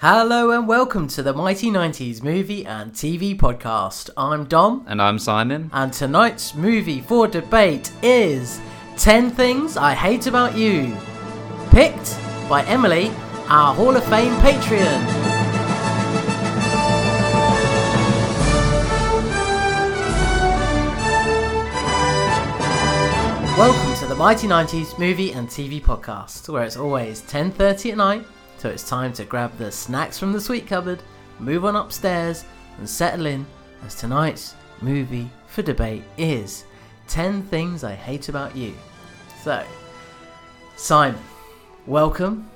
Hello 0.00 0.52
and 0.52 0.68
welcome 0.68 1.08
to 1.08 1.22
the 1.24 1.32
Mighty 1.32 1.70
90s 1.70 2.22
Movie 2.22 2.64
and 2.64 2.92
TV 2.92 3.36
Podcast. 3.36 4.10
I'm 4.16 4.44
Dom, 4.44 4.84
And 4.86 5.02
I'm 5.02 5.18
Simon. 5.18 5.70
and 5.72 5.92
tonight's 5.92 6.54
movie 6.54 7.00
for 7.00 7.26
debate 7.26 7.90
is 8.02 8.60
10 8.96 9.30
Things 9.32 9.76
I 9.76 9.94
Hate 9.94 10.26
About 10.28 10.56
You, 10.56 10.96
picked 11.70 12.16
by 12.48 12.62
Emily, 12.66 13.10
our 13.48 13.74
Hall 13.74 13.96
of 13.96 14.04
Fame 14.04 14.34
Patreon. 14.36 15.26
Welcome 23.58 23.92
to 23.96 24.06
the 24.06 24.14
Mighty 24.14 24.46
90s 24.46 24.96
Movie 25.00 25.32
and 25.32 25.48
TV 25.48 25.82
Podcast, 25.82 26.48
where 26.48 26.62
it's 26.62 26.76
always 26.76 27.22
10:30 27.22 27.90
at 27.90 27.96
night, 27.96 28.24
so 28.58 28.68
it's 28.68 28.88
time 28.88 29.12
to 29.12 29.24
grab 29.24 29.56
the 29.56 29.70
snacks 29.70 30.18
from 30.18 30.32
the 30.32 30.40
sweet 30.40 30.66
cupboard, 30.66 31.00
move 31.38 31.64
on 31.64 31.76
upstairs, 31.76 32.44
and 32.78 32.88
settle 32.88 33.26
in 33.26 33.46
as 33.86 33.94
tonight's 33.94 34.56
movie 34.80 35.30
for 35.46 35.62
debate 35.62 36.02
is 36.16 36.64
10 37.06 37.44
Things 37.44 37.84
I 37.84 37.94
Hate 37.94 38.28
About 38.28 38.56
You. 38.56 38.74
So, 39.42 39.64
Simon, 40.76 41.20
welcome. 41.86 42.50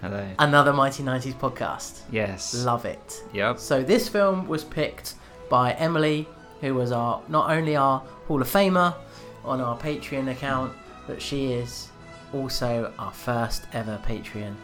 Hello. 0.00 0.28
Another 0.40 0.72
Mighty 0.72 1.04
90s 1.04 1.34
podcast. 1.34 2.00
Yes. 2.10 2.64
Love 2.64 2.84
it. 2.84 3.22
Yep. 3.32 3.60
So 3.60 3.84
this 3.84 4.08
film 4.08 4.48
was 4.48 4.64
picked 4.64 5.14
by 5.48 5.74
Emily, 5.74 6.28
who 6.60 6.74
was 6.74 6.90
our 6.90 7.22
not 7.28 7.50
only 7.50 7.76
our 7.76 8.00
Hall 8.26 8.42
of 8.42 8.48
Famer 8.48 8.94
on 9.44 9.60
our 9.60 9.78
Patreon 9.78 10.30
account, 10.32 10.72
but 11.06 11.22
she 11.22 11.52
is 11.52 11.88
also 12.34 12.92
our 12.98 13.12
first 13.12 13.64
ever 13.72 14.00
Patreon. 14.04 14.56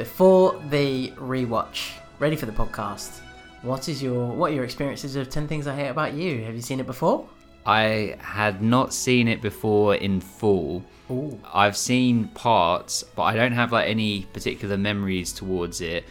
Before 0.00 0.58
the 0.70 1.10
rewatch, 1.18 1.90
ready 2.20 2.34
for 2.34 2.46
the 2.46 2.52
podcast. 2.52 3.20
What 3.60 3.86
is 3.86 4.02
your 4.02 4.28
what 4.34 4.50
are 4.50 4.54
your 4.54 4.64
experiences 4.64 5.14
of 5.14 5.28
Ten 5.28 5.46
Things 5.46 5.66
I 5.66 5.76
Hate 5.76 5.88
About 5.88 6.14
You? 6.14 6.42
Have 6.44 6.54
you 6.54 6.62
seen 6.62 6.80
it 6.80 6.86
before? 6.86 7.28
I 7.66 8.16
had 8.18 8.62
not 8.62 8.94
seen 8.94 9.28
it 9.28 9.42
before 9.42 9.94
in 9.96 10.22
full. 10.22 10.82
Ooh. 11.10 11.38
I've 11.52 11.76
seen 11.76 12.28
parts, 12.28 13.02
but 13.14 13.24
I 13.24 13.34
don't 13.36 13.52
have 13.52 13.72
like 13.72 13.90
any 13.90 14.22
particular 14.32 14.78
memories 14.78 15.34
towards 15.34 15.82
it. 15.82 16.04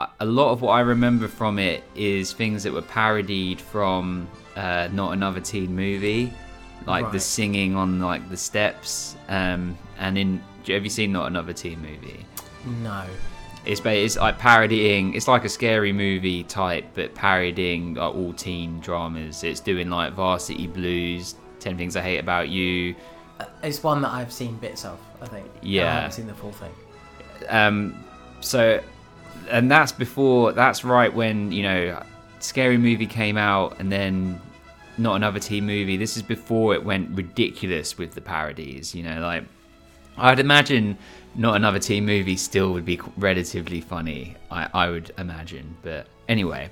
A- 0.00 0.08
A 0.20 0.24
lot 0.24 0.52
of 0.52 0.62
what 0.62 0.70
I 0.70 0.80
remember 0.80 1.28
from 1.28 1.58
it 1.58 1.84
is 1.94 2.32
things 2.32 2.62
that 2.62 2.72
were 2.72 2.80
parodied 2.80 3.60
from 3.60 4.26
uh, 4.56 4.88
Not 4.90 5.12
Another 5.12 5.40
Teen 5.40 5.76
Movie, 5.76 6.32
like 6.86 7.12
the 7.12 7.20
singing 7.20 7.76
on 7.76 8.00
like 8.00 8.30
the 8.30 8.38
steps. 8.38 9.16
Um, 9.28 9.76
and 9.98 10.16
in 10.16 10.42
have 10.68 10.82
you 10.84 10.88
seen 10.90 11.12
Not 11.12 11.26
Another 11.26 11.52
Teen 11.52 11.82
Movie? 11.82 12.24
No. 12.66 13.04
It's 13.64 13.80
it's 13.84 14.16
like 14.16 14.38
parodying. 14.38 15.14
It's 15.14 15.28
like 15.28 15.44
a 15.44 15.48
scary 15.48 15.92
movie 15.92 16.42
type, 16.44 16.84
but 16.94 17.14
parodying 17.14 17.94
like, 17.94 18.14
all 18.14 18.32
teen 18.32 18.80
dramas. 18.80 19.44
It's 19.44 19.60
doing 19.60 19.88
like 19.88 20.14
Varsity 20.14 20.66
Blues, 20.66 21.36
Ten 21.60 21.76
Things 21.76 21.94
I 21.96 22.00
Hate 22.02 22.18
About 22.18 22.48
You. 22.48 22.94
It's 23.62 23.82
one 23.82 24.02
that 24.02 24.10
I've 24.10 24.32
seen 24.32 24.56
bits 24.56 24.84
of, 24.84 24.98
I 25.20 25.26
think. 25.26 25.46
yeah 25.62 25.82
I 25.82 25.84
Yeah. 25.84 25.94
haven't 25.94 26.12
seen 26.12 26.26
the 26.26 26.34
full 26.34 26.52
thing. 26.52 26.70
Um, 27.48 28.04
so, 28.40 28.80
and 29.48 29.70
that's 29.70 29.92
before. 29.92 30.52
That's 30.52 30.84
right 30.84 31.12
when 31.12 31.52
you 31.52 31.62
know, 31.62 32.02
Scary 32.40 32.78
Movie 32.78 33.06
came 33.06 33.36
out, 33.36 33.78
and 33.78 33.90
then 33.92 34.40
not 34.98 35.14
another 35.14 35.38
teen 35.38 35.66
movie. 35.66 35.96
This 35.96 36.16
is 36.16 36.22
before 36.22 36.74
it 36.74 36.84
went 36.84 37.10
ridiculous 37.16 37.96
with 37.96 38.14
the 38.14 38.20
parodies. 38.20 38.92
You 38.94 39.04
know, 39.04 39.20
like 39.20 39.44
I'd 40.18 40.40
imagine 40.40 40.98
not 41.34 41.56
another 41.56 41.78
teen 41.78 42.04
movie 42.04 42.36
still 42.36 42.72
would 42.72 42.84
be 42.84 43.00
relatively 43.16 43.80
funny. 43.80 44.36
I, 44.50 44.68
I 44.72 44.90
would 44.90 45.12
imagine, 45.18 45.76
but 45.82 46.06
anyway. 46.28 46.70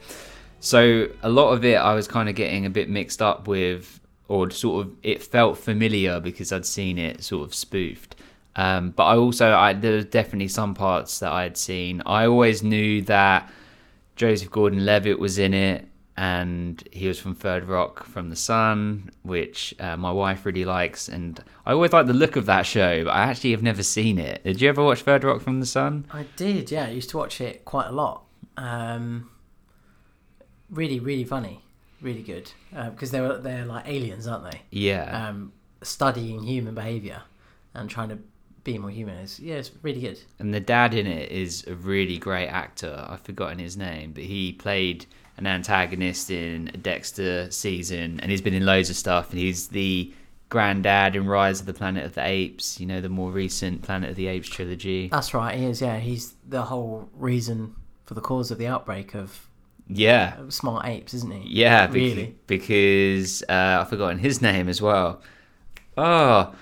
So 0.61 1.08
a 1.22 1.28
lot 1.30 1.53
of 1.53 1.64
it 1.64 1.77
I 1.77 1.94
was 1.94 2.06
kind 2.06 2.28
of 2.28 2.34
getting 2.34 2.66
a 2.66 2.70
bit 2.70 2.88
mixed 2.88 3.22
up 3.22 3.48
with, 3.48 4.00
or 4.28 4.50
sort 4.50 4.86
of 4.86 4.92
it 5.03 5.22
felt 5.22 5.58
familiar 5.58 6.21
because 6.21 6.53
I'd 6.53 6.66
seen 6.66 6.98
it 6.98 7.25
sort 7.25 7.48
of 7.48 7.54
spoofed. 7.54 8.16
Um, 8.56 8.91
but 8.91 9.04
I 9.04 9.16
also 9.16 9.53
I 9.53 9.72
there 9.72 9.97
was 9.97 10.04
definitely 10.06 10.48
some 10.48 10.75
parts 10.75 11.21
that 11.21 11.32
I 11.32 11.44
had 11.44 11.56
seen. 11.56 12.03
I 12.04 12.27
always 12.27 12.62
knew 12.62 13.03
that 13.03 13.50
Joseph 14.16 14.50
Gordon-Levitt 14.50 15.19
was 15.19 15.38
in 15.38 15.54
it, 15.54 15.88
and 16.20 16.86
he 16.92 17.08
was 17.08 17.19
from 17.19 17.34
Third 17.34 17.64
Rock 17.64 18.04
from 18.04 18.28
the 18.28 18.36
Sun, 18.36 19.10
which 19.22 19.75
uh, 19.81 19.97
my 19.97 20.12
wife 20.12 20.44
really 20.44 20.66
likes. 20.66 21.08
And 21.08 21.42
I 21.64 21.72
always 21.72 21.94
like 21.94 22.08
the 22.08 22.12
look 22.12 22.36
of 22.36 22.44
that 22.44 22.66
show, 22.66 23.04
but 23.04 23.12
I 23.12 23.22
actually 23.22 23.53
have 23.53 23.62
never 23.62 23.82
seen 23.82 24.19
it. 24.19 24.44
Did 24.44 24.60
you 24.60 24.69
ever 24.69 24.84
watch 24.84 25.00
Third 25.00 25.25
Rock 25.25 25.41
from 25.41 25.60
the 25.60 25.66
Sun? 25.66 26.04
I 26.10 26.26
did, 26.36 26.70
yeah. 26.70 26.84
I 26.84 26.91
used 26.91 27.09
to 27.10 27.16
watch 27.16 27.41
it 27.41 27.64
quite 27.64 27.86
a 27.86 27.92
lot. 27.92 28.25
Um, 28.59 29.30
really, 30.69 31.00
really 31.00 31.25
funny, 31.25 31.64
really 32.03 32.22
good 32.22 32.53
because 32.70 33.12
they 33.12 33.22
were 33.22 33.38
they're 33.38 33.64
like 33.64 33.88
aliens, 33.88 34.26
aren't 34.26 34.50
they? 34.50 34.60
Yeah. 34.70 35.28
Um, 35.28 35.54
studying 35.82 36.42
human 36.42 36.75
behavior 36.75 37.22
and 37.72 37.88
trying 37.88 38.10
to 38.10 38.19
be 38.62 38.76
more 38.76 38.91
human. 38.91 39.16
It's, 39.16 39.41
yeah, 39.41 39.54
it's 39.54 39.70
really 39.80 40.03
good. 40.03 40.20
and 40.38 40.53
the 40.53 40.60
dad 40.60 40.92
in 40.92 41.06
it 41.06 41.32
is 41.32 41.66
a 41.66 41.75
really 41.75 42.19
great 42.19 42.48
actor. 42.48 43.06
I've 43.09 43.22
forgotten 43.22 43.59
his 43.59 43.78
name, 43.78 44.12
but 44.12 44.25
he 44.25 44.53
played 44.53 45.06
an 45.41 45.47
antagonist 45.47 46.31
in 46.31 46.67
Dexter 46.83 47.51
season, 47.51 48.21
and 48.21 48.31
he's 48.31 48.41
been 48.41 48.55
in 48.55 48.65
loads 48.67 48.91
of 48.91 48.97
stuff. 48.97 49.31
And 49.31 49.39
he's 49.41 49.69
the 49.69 50.12
granddad 50.49 51.17
in 51.17 51.27
Rise 51.27 51.61
of 51.61 51.67
the 51.67 51.75
Planet 51.75 52.05
of 52.05 52.15
the 52.15 52.25
Apes. 52.27 52.78
You 52.81 52.87
know, 52.87 53.01
the 53.01 53.09
more 53.09 53.31
recent 53.31 53.83
Planet 53.83 54.11
of 54.11 54.17
the 54.17 54.27
Apes 54.28 54.49
trilogy. 54.49 55.09
That's 55.09 55.33
right. 55.34 55.59
He 55.59 55.65
is. 55.67 55.81
Yeah, 55.81 55.99
he's 55.99 56.34
the 56.49 56.62
whole 56.62 57.09
reason 57.15 57.75
for 58.05 58.15
the 58.15 58.21
cause 58.21 58.51
of 58.51 58.59
the 58.59 58.67
outbreak 58.67 59.15
of 59.15 59.47
Yeah, 59.89 60.37
smart 60.49 60.87
apes, 60.87 61.15
isn't 61.15 61.33
he? 61.33 61.49
yeah, 61.49 61.87
bec- 61.87 61.95
Really? 61.95 62.37
because 62.47 63.43
uh, 63.49 63.78
I've 63.81 63.89
forgotten 63.89 64.19
his 64.19 64.43
name 64.43 64.69
as 64.69 64.83
well. 64.83 65.21
Oh, 65.97 66.55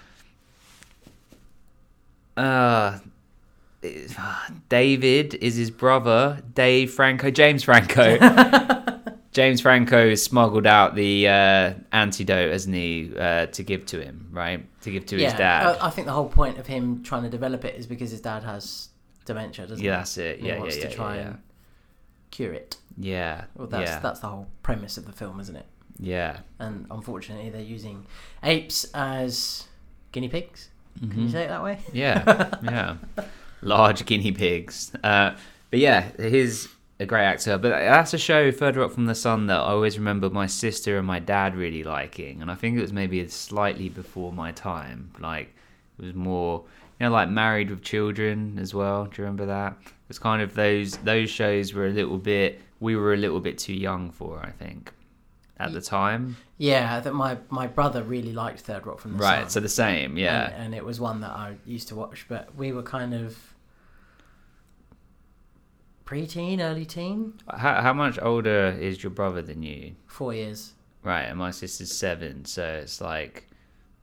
uh, 2.36 2.98
David 4.68 5.34
is 5.34 5.56
his 5.56 5.70
brother. 5.70 6.42
Dave 6.54 6.92
Franco, 6.92 7.30
James 7.30 7.62
Franco. 7.62 8.18
James 9.32 9.60
Franco 9.60 10.14
smuggled 10.16 10.66
out 10.66 10.94
the 10.96 11.28
uh, 11.28 11.74
antidote, 11.92 12.50
hasn't 12.50 12.74
he, 12.74 13.12
uh, 13.16 13.46
to 13.46 13.62
give 13.62 13.86
to 13.86 14.02
him, 14.02 14.28
right? 14.32 14.66
To 14.82 14.90
give 14.90 15.06
to 15.06 15.16
yeah. 15.16 15.24
his 15.30 15.34
dad. 15.34 15.66
I, 15.80 15.86
I 15.86 15.90
think 15.90 16.06
the 16.06 16.12
whole 16.12 16.28
point 16.28 16.58
of 16.58 16.66
him 16.66 17.02
trying 17.04 17.22
to 17.22 17.28
develop 17.28 17.64
it 17.64 17.76
is 17.76 17.86
because 17.86 18.10
his 18.10 18.20
dad 18.20 18.42
has 18.42 18.88
dementia, 19.26 19.66
doesn't 19.66 19.84
yeah, 19.84 19.90
he? 19.90 19.92
Yeah, 19.92 19.96
that's 19.98 20.18
it. 20.18 20.38
Yeah, 20.38 20.42
he 20.42 20.48
yeah, 20.48 20.58
wants 20.58 20.76
yeah, 20.78 20.88
to 20.88 20.94
try 20.94 21.16
yeah, 21.16 21.20
and 21.22 21.38
cure 22.32 22.52
it. 22.52 22.76
yeah, 22.96 23.44
Well, 23.54 23.68
that's 23.68 23.90
yeah, 23.90 24.00
that's 24.00 24.20
the 24.20 24.26
whole 24.28 24.48
premise 24.64 24.96
of 24.98 25.06
the 25.06 25.12
film, 25.12 25.38
isn't 25.40 25.56
it? 25.56 25.66
yeah. 26.00 26.38
and 26.60 26.86
unfortunately 26.92 27.50
they're 27.50 27.60
using 27.60 28.06
apes 28.42 28.84
as 28.94 29.66
guinea 30.12 30.28
pigs. 30.28 30.70
Can 30.98 31.08
Mm-hmm. 31.10 31.22
you 31.22 31.28
say 31.28 31.44
it 31.44 31.48
that 31.48 31.62
way? 31.62 31.78
Yeah, 31.92 32.48
yeah. 32.62 32.96
Large 33.62 34.06
guinea 34.06 34.32
pigs. 34.32 34.92
Uh, 35.02 35.36
but 35.70 35.80
yeah, 35.80 36.08
he's 36.18 36.68
a 37.00 37.06
great 37.06 37.24
actor. 37.24 37.58
But 37.58 37.70
that's 37.70 38.14
a 38.14 38.18
show 38.18 38.50
further 38.52 38.82
up 38.82 38.92
from 38.92 39.06
the 39.06 39.14
sun 39.14 39.46
that 39.46 39.56
I 39.58 39.70
always 39.70 39.98
remember 39.98 40.30
my 40.30 40.46
sister 40.46 40.98
and 40.98 41.06
my 41.06 41.18
dad 41.18 41.54
really 41.56 41.82
liking, 41.84 42.40
and 42.42 42.50
I 42.50 42.54
think 42.54 42.76
it 42.78 42.80
was 42.80 42.92
maybe 42.92 43.26
slightly 43.28 43.88
before 43.88 44.32
my 44.32 44.52
time. 44.52 45.10
Like 45.18 45.54
it 45.98 46.04
was 46.04 46.14
more, 46.14 46.64
you 47.00 47.06
know, 47.06 47.12
like 47.12 47.28
Married 47.28 47.70
with 47.70 47.82
Children 47.82 48.58
as 48.60 48.74
well. 48.74 49.04
Do 49.06 49.10
you 49.22 49.24
remember 49.24 49.46
that? 49.46 49.76
It's 50.08 50.18
kind 50.18 50.40
of 50.42 50.54
those 50.54 50.96
those 50.98 51.28
shows 51.30 51.74
were 51.74 51.86
a 51.86 51.90
little 51.90 52.18
bit. 52.18 52.60
We 52.80 52.96
were 52.96 53.12
a 53.12 53.16
little 53.16 53.40
bit 53.40 53.58
too 53.58 53.74
young 53.74 54.10
for, 54.12 54.38
I 54.42 54.50
think, 54.50 54.92
at 55.58 55.72
the 55.72 55.80
time. 55.80 56.36
Yeah, 56.56 57.00
that 57.00 57.12
my 57.12 57.36
my 57.50 57.66
brother 57.66 58.02
really 58.02 58.32
liked 58.32 58.60
Third 58.60 58.86
Rock 58.86 59.00
from 59.00 59.12
the 59.12 59.18
Right. 59.18 59.30
Sun. 59.34 59.42
Right, 59.42 59.50
so 59.52 59.60
the 59.60 59.68
same. 59.68 60.16
Yeah. 60.16 60.46
and, 60.46 60.64
and 60.64 60.74
it 60.74 60.84
was 60.84 60.98
one 61.00 61.20
that 61.20 61.30
I 61.30 61.56
used 61.66 61.88
to 61.88 61.94
watch, 61.96 62.24
but 62.28 62.54
we 62.56 62.72
were 62.72 62.82
kind 62.82 63.12
of 63.14 63.36
pre-teen, 66.08 66.58
early 66.58 66.86
teen, 66.86 67.34
How, 67.54 67.82
how 67.82 67.92
much 67.92 68.18
older 68.22 68.74
is 68.80 69.02
your 69.02 69.10
brother 69.10 69.42
than 69.42 69.62
you? 69.62 69.94
four 70.06 70.32
years. 70.32 70.72
Right, 71.02 71.24
and 71.24 71.38
my 71.38 71.50
sister's 71.50 71.92
seven, 71.92 72.46
so 72.46 72.64
it's 72.82 73.02
like, 73.02 73.46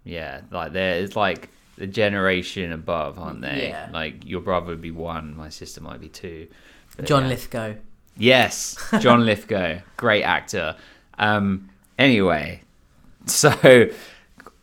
yeah, 0.03 0.41
like 0.51 0.71
there, 0.71 0.99
it's 0.99 1.15
like 1.15 1.49
the 1.79 1.87
generation 1.87 2.71
above, 2.71 3.17
aren't 3.17 3.41
they? 3.41 3.69
Yeah. 3.69 3.89
Like 3.91 4.23
your 4.23 4.41
brother 4.41 4.67
would 4.67 4.81
be 4.81 4.91
one, 4.91 5.35
my 5.35 5.49
sister 5.49 5.81
might 5.81 5.99
be 5.99 6.07
two. 6.07 6.47
But 6.95 7.07
John 7.07 7.23
yeah. 7.23 7.29
Lithgow. 7.29 7.73
Yes, 8.15 8.77
John 8.99 9.25
Lithgow, 9.25 9.79
great 9.97 10.21
actor. 10.21 10.75
Um, 11.17 11.71
anyway, 11.97 12.61
so 13.25 13.89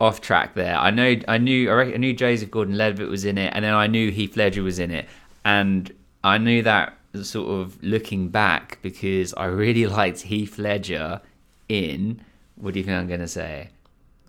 off 0.00 0.20
track 0.20 0.54
there. 0.54 0.76
I 0.76 0.92
know, 0.92 1.16
I 1.26 1.38
knew, 1.38 1.68
I, 1.70 1.72
reckon, 1.72 1.94
I 1.94 1.96
knew 1.96 2.12
Joseph 2.12 2.52
Gordon-Levitt 2.52 3.08
was 3.08 3.24
in 3.24 3.36
it, 3.36 3.52
and 3.52 3.64
then 3.64 3.74
I 3.74 3.88
knew 3.88 4.12
Heath 4.12 4.36
Ledger 4.36 4.62
was 4.62 4.78
in 4.78 4.92
it, 4.92 5.08
and 5.44 5.92
I 6.22 6.38
knew 6.38 6.62
that 6.62 6.98
sort 7.22 7.48
of 7.50 7.82
looking 7.82 8.28
back 8.28 8.78
because 8.82 9.34
I 9.34 9.46
really 9.46 9.86
liked 9.98 10.22
Heath 10.22 10.58
Ledger 10.58 11.20
in. 11.68 12.20
What 12.56 12.74
do 12.74 12.80
you 12.80 12.84
think 12.86 12.96
I'm 12.98 13.08
gonna 13.08 13.28
say? 13.28 13.68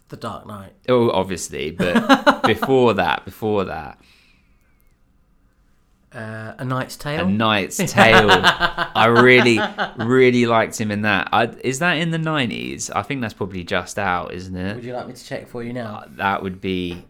The 0.09 0.17
Dark 0.17 0.45
Knight. 0.45 0.73
Oh, 0.89 1.09
obviously, 1.11 1.71
but 1.71 2.41
before 2.45 2.93
that, 2.95 3.25
before 3.25 3.65
that, 3.65 3.97
Uh, 6.13 6.53
a 6.59 6.65
Knight's 6.65 6.95
Tale. 6.95 7.25
A 7.25 7.29
Knight's 7.29 7.77
Tale. 7.91 8.27
I 8.29 9.05
really, 9.07 9.59
really 9.97 10.45
liked 10.45 10.79
him 10.79 10.91
in 10.91 11.01
that. 11.01 11.29
I, 11.31 11.45
is 11.63 11.79
that 11.79 11.93
in 11.93 12.11
the 12.11 12.19
nineties? 12.19 12.91
I 12.91 13.01
think 13.01 13.21
that's 13.21 13.33
probably 13.33 13.63
just 13.63 13.97
out, 13.97 14.31
isn't 14.33 14.55
it? 14.55 14.75
Would 14.75 14.85
you 14.85 14.93
like 14.93 15.07
me 15.07 15.13
to 15.13 15.25
check 15.25 15.47
for 15.47 15.63
you 15.63 15.73
now? 15.73 15.95
Uh, 15.95 16.07
that 16.17 16.43
would 16.43 16.61
be 16.61 17.05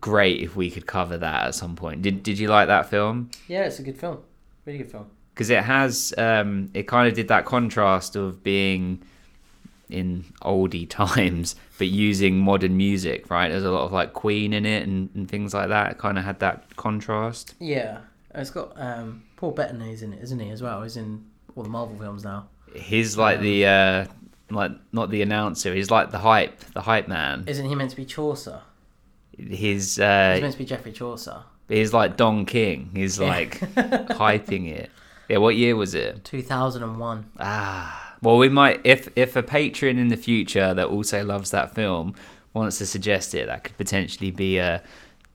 great 0.00 0.40
if 0.40 0.56
we 0.56 0.70
could 0.70 0.86
cover 0.86 1.16
that 1.18 1.46
at 1.46 1.54
some 1.54 1.76
point. 1.76 2.02
Did 2.02 2.24
Did 2.24 2.38
you 2.40 2.48
like 2.48 2.66
that 2.66 2.90
film? 2.90 3.30
Yeah, 3.46 3.64
it's 3.66 3.78
a 3.78 3.82
good 3.84 3.98
film. 3.98 4.18
Really 4.64 4.78
good 4.78 4.90
film. 4.90 5.10
Because 5.34 5.50
it 5.50 5.62
has, 5.62 6.12
um, 6.18 6.70
it 6.74 6.86
kind 6.86 7.08
of 7.08 7.14
did 7.14 7.28
that 7.28 7.44
contrast 7.44 8.16
of 8.16 8.42
being 8.42 9.02
in 9.88 10.24
oldie 10.42 10.88
times, 10.88 11.56
but 11.78 11.88
using 11.88 12.38
modern 12.38 12.76
music. 12.76 13.30
Right? 13.30 13.48
There's 13.48 13.64
a 13.64 13.70
lot 13.70 13.84
of 13.84 13.92
like 13.92 14.12
Queen 14.12 14.52
in 14.52 14.66
it 14.66 14.86
and, 14.86 15.10
and 15.14 15.28
things 15.28 15.54
like 15.54 15.68
that. 15.68 15.92
It 15.92 15.98
kind 15.98 16.18
of 16.18 16.24
had 16.24 16.40
that 16.40 16.76
contrast. 16.76 17.54
Yeah, 17.58 18.00
it's 18.34 18.50
got 18.50 18.72
um, 18.76 19.24
Paul 19.36 19.52
Bettany's 19.52 20.02
in 20.02 20.12
it, 20.12 20.22
isn't 20.22 20.38
he? 20.38 20.50
As 20.50 20.62
well, 20.62 20.82
he's 20.82 20.96
in 20.96 21.24
all 21.56 21.62
the 21.62 21.68
Marvel 21.68 21.96
films 21.96 22.24
now. 22.24 22.48
He's 22.74 23.16
like 23.16 23.40
the 23.40 23.66
uh, 23.66 24.06
like 24.50 24.72
not 24.92 25.10
the 25.10 25.22
announcer. 25.22 25.74
He's 25.74 25.90
like 25.90 26.10
the 26.10 26.18
hype, 26.18 26.60
the 26.72 26.82
hype 26.82 27.08
man. 27.08 27.44
Isn't 27.46 27.66
he 27.66 27.74
meant 27.74 27.90
to 27.90 27.96
be 27.96 28.04
Chaucer? 28.04 28.62
He's 29.36 29.96
He's 29.96 29.98
uh, 29.98 30.38
meant 30.40 30.52
to 30.52 30.58
be 30.58 30.64
Geoffrey 30.64 30.92
Chaucer. 30.92 31.42
He's 31.70 31.92
like 31.92 32.16
Don 32.16 32.44
King. 32.46 32.90
He's 32.94 33.18
like 33.18 33.60
hyping 33.74 34.70
it. 34.70 34.90
Yeah, 35.28 35.38
what 35.38 35.56
year 35.56 35.76
was 35.76 35.94
it? 35.94 36.24
Two 36.24 36.42
thousand 36.42 36.82
and 36.82 36.98
one. 36.98 37.30
Ah, 37.38 38.16
well, 38.22 38.36
we 38.36 38.48
might 38.48 38.80
if 38.84 39.08
if 39.16 39.36
a 39.36 39.42
patron 39.42 39.98
in 39.98 40.08
the 40.08 40.16
future 40.16 40.74
that 40.74 40.86
also 40.88 41.24
loves 41.24 41.50
that 41.52 41.74
film 41.74 42.14
wants 42.52 42.78
to 42.78 42.86
suggest 42.86 43.34
it, 43.34 43.46
that 43.46 43.64
could 43.64 43.76
potentially 43.76 44.30
be 44.30 44.58
a 44.58 44.82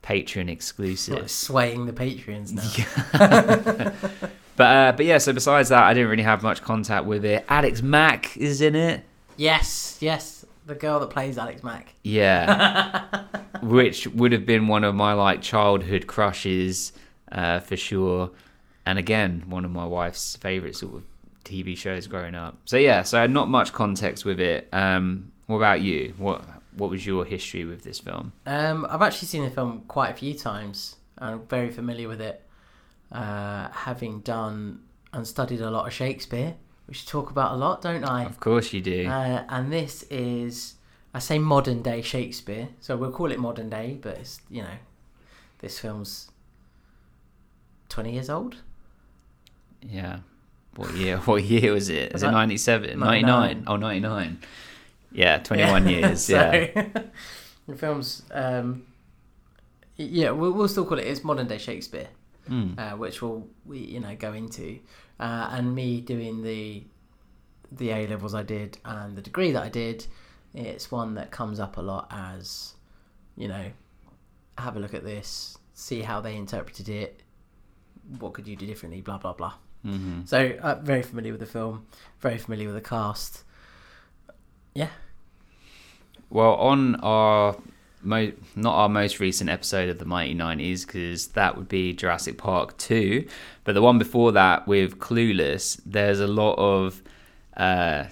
patron 0.02 0.48
exclusive. 0.48 1.30
Swaying 1.30 1.86
the 1.86 1.92
Patreons 1.92 2.52
now. 2.52 3.92
But 4.56 4.64
uh, 4.64 4.92
but 4.96 5.04
yeah, 5.04 5.18
so 5.18 5.34
besides 5.34 5.68
that, 5.68 5.82
I 5.82 5.92
didn't 5.92 6.08
really 6.08 6.22
have 6.22 6.42
much 6.42 6.62
contact 6.62 7.04
with 7.04 7.24
it. 7.26 7.44
Alex 7.48 7.82
Mack 7.82 8.36
is 8.38 8.62
in 8.62 8.74
it. 8.74 9.04
Yes, 9.36 9.98
yes, 10.00 10.46
the 10.64 10.74
girl 10.74 10.98
that 11.00 11.10
plays 11.10 11.36
Alex 11.36 11.62
Mack. 11.62 11.92
Yeah, 12.02 13.12
which 13.62 14.06
would 14.08 14.32
have 14.32 14.46
been 14.46 14.68
one 14.68 14.84
of 14.84 14.94
my 14.94 15.12
like 15.12 15.42
childhood 15.42 16.06
crushes 16.06 16.92
uh, 17.32 17.60
for 17.60 17.76
sure, 17.76 18.30
and 18.84 18.98
again 18.98 19.44
one 19.48 19.64
of 19.64 19.70
my 19.70 19.86
wife's 19.86 20.36
favorite 20.36 20.76
sort 20.76 20.94
of 20.94 21.02
TV 21.44 21.76
shows 21.76 22.06
growing 22.06 22.34
up. 22.34 22.58
So 22.64 22.76
yeah, 22.76 23.02
so 23.02 23.18
I 23.18 23.22
had 23.22 23.30
not 23.30 23.48
much 23.48 23.72
context 23.72 24.24
with 24.24 24.40
it. 24.40 24.68
Um, 24.72 25.32
what 25.46 25.56
about 25.56 25.80
you? 25.80 26.14
What 26.18 26.42
what 26.76 26.90
was 26.90 27.06
your 27.06 27.24
history 27.24 27.64
with 27.64 27.82
this 27.82 27.98
film? 27.98 28.32
Um, 28.44 28.86
I've 28.88 29.02
actually 29.02 29.28
seen 29.28 29.44
the 29.44 29.50
film 29.50 29.84
quite 29.88 30.10
a 30.10 30.14
few 30.14 30.34
times. 30.34 30.96
I'm 31.18 31.46
very 31.46 31.70
familiar 31.70 32.08
with 32.08 32.20
it, 32.20 32.42
uh, 33.10 33.68
having 33.70 34.20
done 34.20 34.82
and 35.12 35.26
studied 35.26 35.62
a 35.62 35.70
lot 35.70 35.86
of 35.86 35.92
Shakespeare, 35.92 36.54
which 36.86 37.04
I 37.06 37.10
talk 37.10 37.30
about 37.30 37.52
a 37.52 37.56
lot, 37.56 37.80
don't 37.80 38.04
I? 38.04 38.24
Of 38.24 38.38
course 38.38 38.72
you 38.72 38.82
do. 38.82 39.06
Uh, 39.06 39.44
and 39.48 39.72
this 39.72 40.02
is, 40.04 40.74
I 41.16 41.18
say 41.18 41.38
modern 41.38 41.80
day 41.80 42.02
Shakespeare, 42.02 42.68
so 42.78 42.94
we'll 42.94 43.10
call 43.10 43.32
it 43.32 43.38
modern 43.38 43.70
day, 43.70 43.98
but 44.02 44.18
it's, 44.18 44.42
you 44.50 44.60
know, 44.60 44.76
this 45.60 45.78
film's 45.78 46.30
20 47.88 48.12
years 48.12 48.28
old. 48.28 48.56
yeah. 49.80 50.18
What 50.74 50.94
year? 50.94 51.16
What 51.24 51.42
year 51.42 51.72
was 51.72 51.88
it? 51.88 52.12
Was 52.12 52.20
Is 52.20 52.22
it 52.22 52.26
that 52.26 52.32
97? 52.32 52.98
99? 52.98 53.24
99? 53.24 53.64
Oh, 53.66 53.76
99. 53.76 54.38
Yeah, 55.10 55.38
21 55.42 55.88
years. 55.88 56.28
Yeah. 56.28 56.66
the 57.66 57.74
film's, 57.74 58.22
um, 58.30 58.84
yeah, 59.96 60.32
we'll, 60.32 60.52
we'll 60.52 60.68
still 60.68 60.84
call 60.84 60.98
it, 60.98 61.06
it's 61.06 61.24
modern 61.24 61.46
day 61.46 61.56
Shakespeare. 61.56 62.08
Mm. 62.50 62.78
uh, 62.78 62.96
which 62.96 63.22
we'll 63.22 63.48
we 63.64 63.78
you 63.78 63.98
know 63.98 64.14
go 64.14 64.32
into, 64.32 64.78
uh, 65.18 65.48
and 65.50 65.74
me 65.74 66.00
doing 66.00 66.42
the 66.42 66.84
the 67.72 67.90
A 67.90 68.06
levels 68.06 68.34
I 68.34 68.44
did 68.44 68.78
and 68.84 69.16
the 69.16 69.22
degree 69.22 69.50
that 69.50 69.64
I 69.64 69.68
did, 69.68 70.06
it's 70.56 70.90
one 70.90 71.14
that 71.14 71.30
comes 71.30 71.60
up 71.60 71.76
a 71.76 71.82
lot 71.82 72.06
as, 72.10 72.74
you 73.36 73.48
know, 73.48 73.66
have 74.56 74.76
a 74.76 74.80
look 74.80 74.94
at 74.94 75.04
this, 75.04 75.58
see 75.74 76.00
how 76.02 76.20
they 76.20 76.34
interpreted 76.36 76.88
it, 76.88 77.22
what 78.18 78.32
could 78.32 78.46
you 78.48 78.56
do 78.56 78.66
differently, 78.66 79.00
blah 79.02 79.18
blah 79.18 79.32
blah. 79.34 79.54
hmm 79.82 80.20
So 80.24 80.56
uh, 80.62 80.76
very 80.76 81.02
familiar 81.02 81.32
with 81.32 81.40
the 81.40 81.46
film, 81.46 81.86
very 82.20 82.38
familiar 82.38 82.66
with 82.66 82.76
the 82.76 82.88
cast. 82.88 83.42
Yeah, 84.74 84.88
Well, 86.28 86.54
on 86.54 86.96
our 86.96 87.56
mo- 88.02 88.32
not 88.54 88.74
our 88.74 88.88
most 88.88 89.20
recent 89.20 89.48
episode 89.48 89.88
of 89.88 89.98
the 89.98 90.04
Mighty 90.04 90.34
Nineties, 90.34 90.84
because 90.84 91.28
that 91.28 91.56
would 91.56 91.68
be 91.68 91.92
Jurassic 91.94 92.36
Park 92.38 92.76
two, 92.76 93.26
but 93.64 93.72
the 93.74 93.82
one 93.82 93.98
before 93.98 94.32
that 94.32 94.66
with 94.66 94.98
Clueless, 94.98 95.80
there's 95.86 96.20
a 96.20 96.26
lot 96.26 96.54
of 96.58 97.02
uh, 97.56 98.04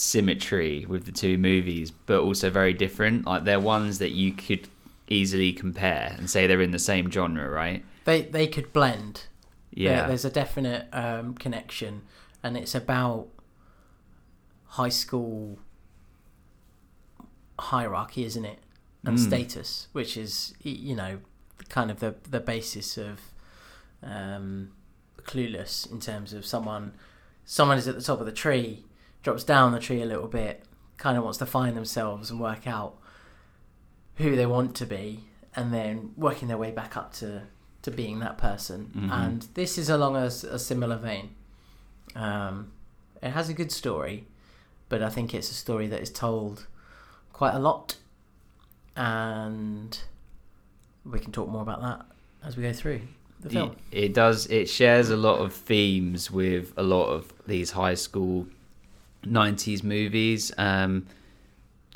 symmetry 0.00 0.86
with 0.88 1.04
the 1.04 1.12
two 1.12 1.36
movies, 1.36 1.90
but 1.90 2.20
also 2.20 2.48
very 2.50 2.72
different. 2.72 3.26
Like 3.26 3.44
they're 3.44 3.60
ones 3.60 3.98
that 3.98 4.12
you 4.12 4.32
could 4.32 4.68
easily 5.08 5.52
compare 5.52 6.14
and 6.16 6.30
say 6.30 6.46
they're 6.46 6.62
in 6.62 6.70
the 6.70 6.78
same 6.78 7.10
genre, 7.10 7.48
right? 7.48 7.84
they 8.04 8.22
they 8.22 8.46
could 8.46 8.72
blend. 8.72 9.26
There- 9.76 9.92
Yeah, 9.92 10.06
there's 10.08 10.24
a 10.24 10.30
definite 10.30 10.88
um, 10.92 11.34
connection, 11.34 12.02
and 12.42 12.56
it's 12.56 12.74
about 12.74 13.28
high 14.68 14.88
school 14.88 15.58
hierarchy, 17.58 18.24
isn't 18.24 18.44
it? 18.44 18.58
And 19.04 19.16
Mm. 19.16 19.26
status, 19.26 19.88
which 19.92 20.16
is 20.16 20.54
you 20.62 20.94
know 20.96 21.20
kind 21.68 21.90
of 21.90 22.00
the 22.00 22.14
the 22.30 22.40
basis 22.40 22.96
of 22.98 23.20
um, 24.02 24.72
clueless 25.22 25.90
in 25.90 26.00
terms 26.00 26.32
of 26.32 26.44
someone 26.46 26.92
someone 27.44 27.76
is 27.78 27.86
at 27.88 27.94
the 27.94 28.02
top 28.02 28.20
of 28.20 28.26
the 28.26 28.32
tree, 28.32 28.84
drops 29.22 29.44
down 29.44 29.72
the 29.72 29.78
tree 29.80 30.02
a 30.02 30.06
little 30.06 30.28
bit, 30.28 30.64
kind 30.96 31.16
of 31.18 31.24
wants 31.24 31.38
to 31.38 31.46
find 31.46 31.76
themselves 31.76 32.30
and 32.30 32.40
work 32.40 32.66
out 32.66 32.96
who 34.16 34.36
they 34.36 34.46
want 34.46 34.74
to 34.76 34.86
be, 34.86 35.24
and 35.56 35.72
then 35.72 36.12
working 36.16 36.48
their 36.48 36.58
way 36.58 36.70
back 36.70 36.96
up 36.96 37.12
to 37.14 37.42
to 37.82 37.90
being 37.90 38.18
that 38.18 38.36
person. 38.36 38.90
Mhm. 38.94 39.10
And 39.10 39.48
this 39.54 39.78
is 39.78 39.88
along 39.88 40.14
a 40.16 40.30
similar 40.30 40.96
vein. 40.98 41.30
Um, 42.14 42.72
it 43.22 43.30
has 43.30 43.48
a 43.48 43.54
good 43.54 43.72
story, 43.72 44.26
but 44.90 45.02
I 45.02 45.08
think 45.08 45.32
it's 45.32 45.50
a 45.50 45.54
story 45.54 45.86
that 45.86 46.00
is 46.02 46.10
told 46.10 46.66
quite 47.32 47.54
a 47.54 47.58
lot, 47.58 47.96
and 48.96 49.98
we 51.06 51.18
can 51.18 51.32
talk 51.32 51.48
more 51.48 51.62
about 51.62 51.80
that 51.80 52.04
as 52.44 52.56
we 52.56 52.62
go 52.62 52.72
through 52.74 53.00
the 53.40 53.48
film. 53.48 53.76
It, 53.90 54.04
it 54.04 54.14
does. 54.14 54.46
It 54.48 54.68
shares 54.68 55.08
a 55.08 55.16
lot 55.16 55.38
of 55.38 55.54
themes 55.54 56.30
with 56.30 56.74
a 56.76 56.82
lot 56.82 57.06
of 57.06 57.32
these 57.46 57.70
high 57.70 57.94
school 57.94 58.46
'90s 59.24 59.82
movies. 59.82 60.52
Um, 60.58 61.06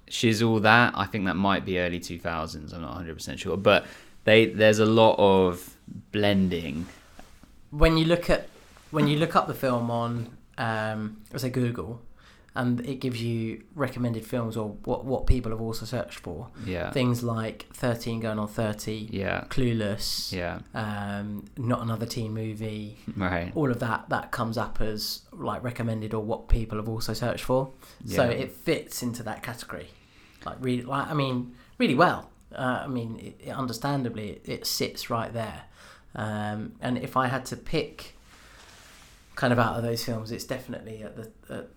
She's 0.09 0.43
All 0.43 0.61
that 0.61 0.93
I 0.97 1.07
think 1.07 1.25
that 1.25 1.35
might 1.35 1.65
be 1.65 1.79
early 1.79 1.99
2000s. 1.99 2.73
I'm 2.75 2.83
not 2.83 2.91
100 2.91 3.15
percent 3.15 3.41
sure, 3.41 3.57
but 3.57 3.87
they 4.25 4.47
there's 4.47 4.79
a 4.79 4.87
lot 4.87 5.17
of 5.19 5.77
blending. 6.13 6.87
when 7.71 7.97
you 7.97 8.05
look 8.05 8.31
at 8.31 8.49
when 8.91 9.07
you 9.09 9.17
look 9.19 9.35
up 9.35 9.47
the 9.49 9.55
film 9.55 9.91
on 9.91 10.29
um 10.59 11.17
let's 11.33 11.43
say 11.43 11.51
Google 11.51 12.01
and 12.57 12.81
it 12.87 13.01
gives 13.01 13.21
you 13.21 13.65
recommended 13.75 14.25
films 14.25 14.57
or 14.57 14.71
what 14.85 15.05
what 15.05 15.27
people 15.27 15.51
have 15.51 15.61
also 15.61 15.85
searched 15.85 16.21
for. 16.21 16.49
Yeah, 16.65 16.91
things 16.93 17.23
like 17.23 17.67
13 17.73 18.21
going 18.21 18.39
on 18.39 18.47
30 18.47 19.09
yeah, 19.11 19.45
clueless 19.49 20.33
yeah. 20.33 20.61
um 20.75 21.47
not 21.57 21.83
another 21.83 22.07
teen 22.07 22.33
movie. 22.33 22.99
Right. 23.17 23.53
all 23.55 23.71
of 23.71 23.79
that 23.81 24.09
that 24.11 24.33
comes 24.33 24.59
up 24.59 24.81
as 24.81 25.23
like 25.33 25.63
recommended 25.63 26.15
or 26.15 26.23
what 26.23 26.49
people 26.49 26.79
have 26.79 26.89
also 26.89 27.13
searched 27.13 27.45
for. 27.45 27.71
Yeah. 28.05 28.17
so 28.17 28.25
it 28.29 28.53
fits 28.53 29.03
into 29.03 29.23
that 29.25 29.43
category. 29.43 29.89
Like 30.45 30.57
really 30.61 30.83
like 30.83 31.09
i 31.09 31.15
mean 31.15 31.55
really 31.79 31.95
well. 31.95 32.31
Uh, 32.55 32.83
i 32.85 32.87
mean 32.87 33.19
it, 33.19 33.49
it 33.49 33.51
understandably 33.51 34.31
it, 34.31 34.43
it 34.45 34.67
sits 34.67 35.11
right 35.11 35.33
there. 35.33 35.63
Um, 36.15 36.75
and 36.81 36.99
if 36.99 37.17
i 37.17 37.27
had 37.27 37.45
to 37.47 37.57
pick 37.57 38.17
kind 39.35 39.53
of 39.53 39.59
out 39.59 39.77
of 39.77 39.83
those 39.83 40.05
films 40.05 40.31
it's 40.31 40.45
definitely 40.45 41.03
at 41.03 41.17
the 41.17 41.31
at 41.53 41.69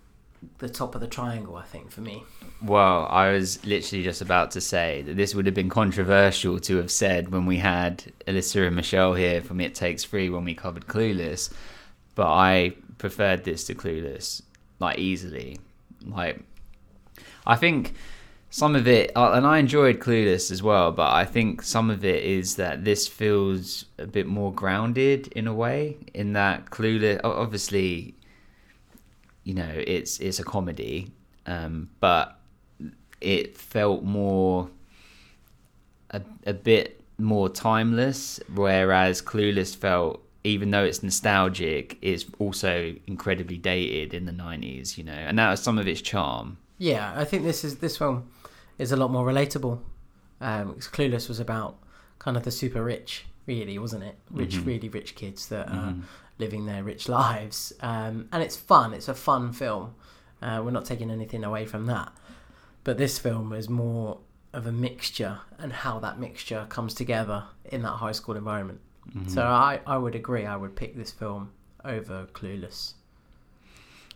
the 0.59 0.69
top 0.69 0.95
of 0.95 1.01
the 1.01 1.07
triangle 1.07 1.55
i 1.55 1.63
think 1.63 1.91
for 1.91 2.01
me 2.01 2.23
Well, 2.61 3.05
I 3.11 3.31
was 3.33 3.63
literally 3.63 4.03
just 4.03 4.21
about 4.21 4.49
to 4.51 4.61
say 4.61 5.03
that 5.03 5.15
this 5.15 5.35
would 5.35 5.45
have 5.45 5.53
been 5.53 5.69
controversial 5.69 6.59
to 6.61 6.77
have 6.77 6.89
said 6.89 7.29
when 7.29 7.45
we 7.45 7.57
had 7.57 8.03
Alyssa 8.25 8.65
and 8.65 8.75
Michelle 8.75 9.13
here 9.13 9.41
from 9.43 9.61
It 9.61 9.75
Takes 9.75 10.03
Three 10.05 10.27
when 10.31 10.43
we 10.43 10.55
covered 10.55 10.87
Clueless, 10.87 11.53
but 12.15 12.25
I 12.27 12.73
preferred 12.97 13.43
this 13.43 13.63
to 13.65 13.75
Clueless, 13.75 14.41
like 14.79 14.97
easily. 14.97 15.59
Like, 16.03 16.41
I 17.45 17.55
think 17.57 17.93
some 18.49 18.75
of 18.75 18.87
it, 18.87 19.11
uh, 19.15 19.33
and 19.33 19.45
I 19.45 19.59
enjoyed 19.59 19.99
Clueless 19.99 20.49
as 20.49 20.63
well, 20.63 20.91
but 20.91 21.13
I 21.13 21.23
think 21.25 21.61
some 21.61 21.91
of 21.91 22.03
it 22.03 22.23
is 22.23 22.55
that 22.55 22.83
this 22.83 23.07
feels 23.07 23.85
a 23.99 24.07
bit 24.07 24.25
more 24.25 24.51
grounded 24.51 25.27
in 25.33 25.45
a 25.45 25.53
way, 25.53 25.97
in 26.15 26.33
that 26.33 26.71
Clueless, 26.71 27.21
obviously, 27.23 28.15
you 29.47 29.53
know, 29.53 29.71
it's 29.95 30.19
it's 30.19 30.39
a 30.39 30.43
comedy, 30.43 30.97
um, 31.45 31.89
but 32.01 32.25
it 33.21 33.57
felt 33.57 34.03
more 34.03 34.69
a, 36.11 36.21
a 36.45 36.53
bit 36.53 37.01
more 37.17 37.49
timeless 37.49 38.39
whereas 38.53 39.21
clueless 39.21 39.75
felt 39.75 40.21
even 40.43 40.71
though 40.71 40.83
it's 40.83 41.01
nostalgic, 41.03 41.97
is 42.01 42.25
also 42.39 42.95
incredibly 43.07 43.57
dated 43.57 44.13
in 44.13 44.25
the 44.25 44.31
'90s. 44.31 44.97
You 44.97 45.03
know, 45.03 45.11
and 45.29 45.37
that 45.39 45.49
was 45.51 45.61
some 45.61 45.77
of 45.77 45.87
its 45.87 46.01
charm. 46.01 46.57
Yeah, 46.77 47.13
I 47.15 47.25
think 47.25 47.43
this 47.43 47.63
is 47.63 47.77
this 47.77 47.97
film 47.97 48.29
is 48.77 48.91
a 48.91 48.97
lot 48.97 49.11
more 49.11 49.25
relatable. 49.25 49.79
Um, 50.39 50.73
'cause 50.73 50.87
Clueless 50.87 51.27
was 51.27 51.39
about 51.39 51.77
kind 52.19 52.37
of 52.37 52.43
the 52.43 52.51
super 52.51 52.83
rich, 52.83 53.25
really, 53.45 53.77
wasn't 53.79 54.03
it? 54.03 54.15
Rich, 54.31 54.57
Mhm. 54.57 54.65
really 54.67 54.89
rich 54.89 55.15
kids 55.15 55.47
that 55.47 55.67
are 55.69 55.93
Mhm. 55.93 56.03
Living 56.39 56.65
their 56.65 56.83
rich 56.83 57.07
lives, 57.21 57.73
um, 57.81 58.27
and 58.31 58.41
it's 58.43 58.55
fun. 58.55 58.93
It's 58.93 59.07
a 59.07 59.13
fun 59.15 59.53
film. 59.53 59.95
Uh, 60.41 60.61
we're 60.63 60.71
not 60.71 60.85
taking 60.85 61.09
anything 61.11 61.43
away 61.43 61.65
from 61.65 61.85
that, 61.87 62.11
but 62.83 62.97
this 62.97 63.17
film 63.19 63.53
is 63.53 63.67
more 63.69 64.19
of 64.53 64.65
a 64.67 64.71
mixture 64.71 65.39
and 65.59 65.71
how 65.73 65.99
that 65.99 66.19
mixture 66.19 66.65
comes 66.69 66.93
together 66.93 67.43
in 67.65 67.81
that 67.81 67.89
high 67.93 68.11
school 68.11 68.35
environment. 68.35 68.79
Mhm. 69.15 69.29
So 69.29 69.41
I, 69.43 69.79
I 69.87 69.97
would 69.97 70.15
agree. 70.15 70.45
I 70.45 70.55
would 70.55 70.75
pick 70.75 70.95
this 70.95 71.11
film 71.11 71.51
over 71.85 72.27
Clueless. 72.33 72.93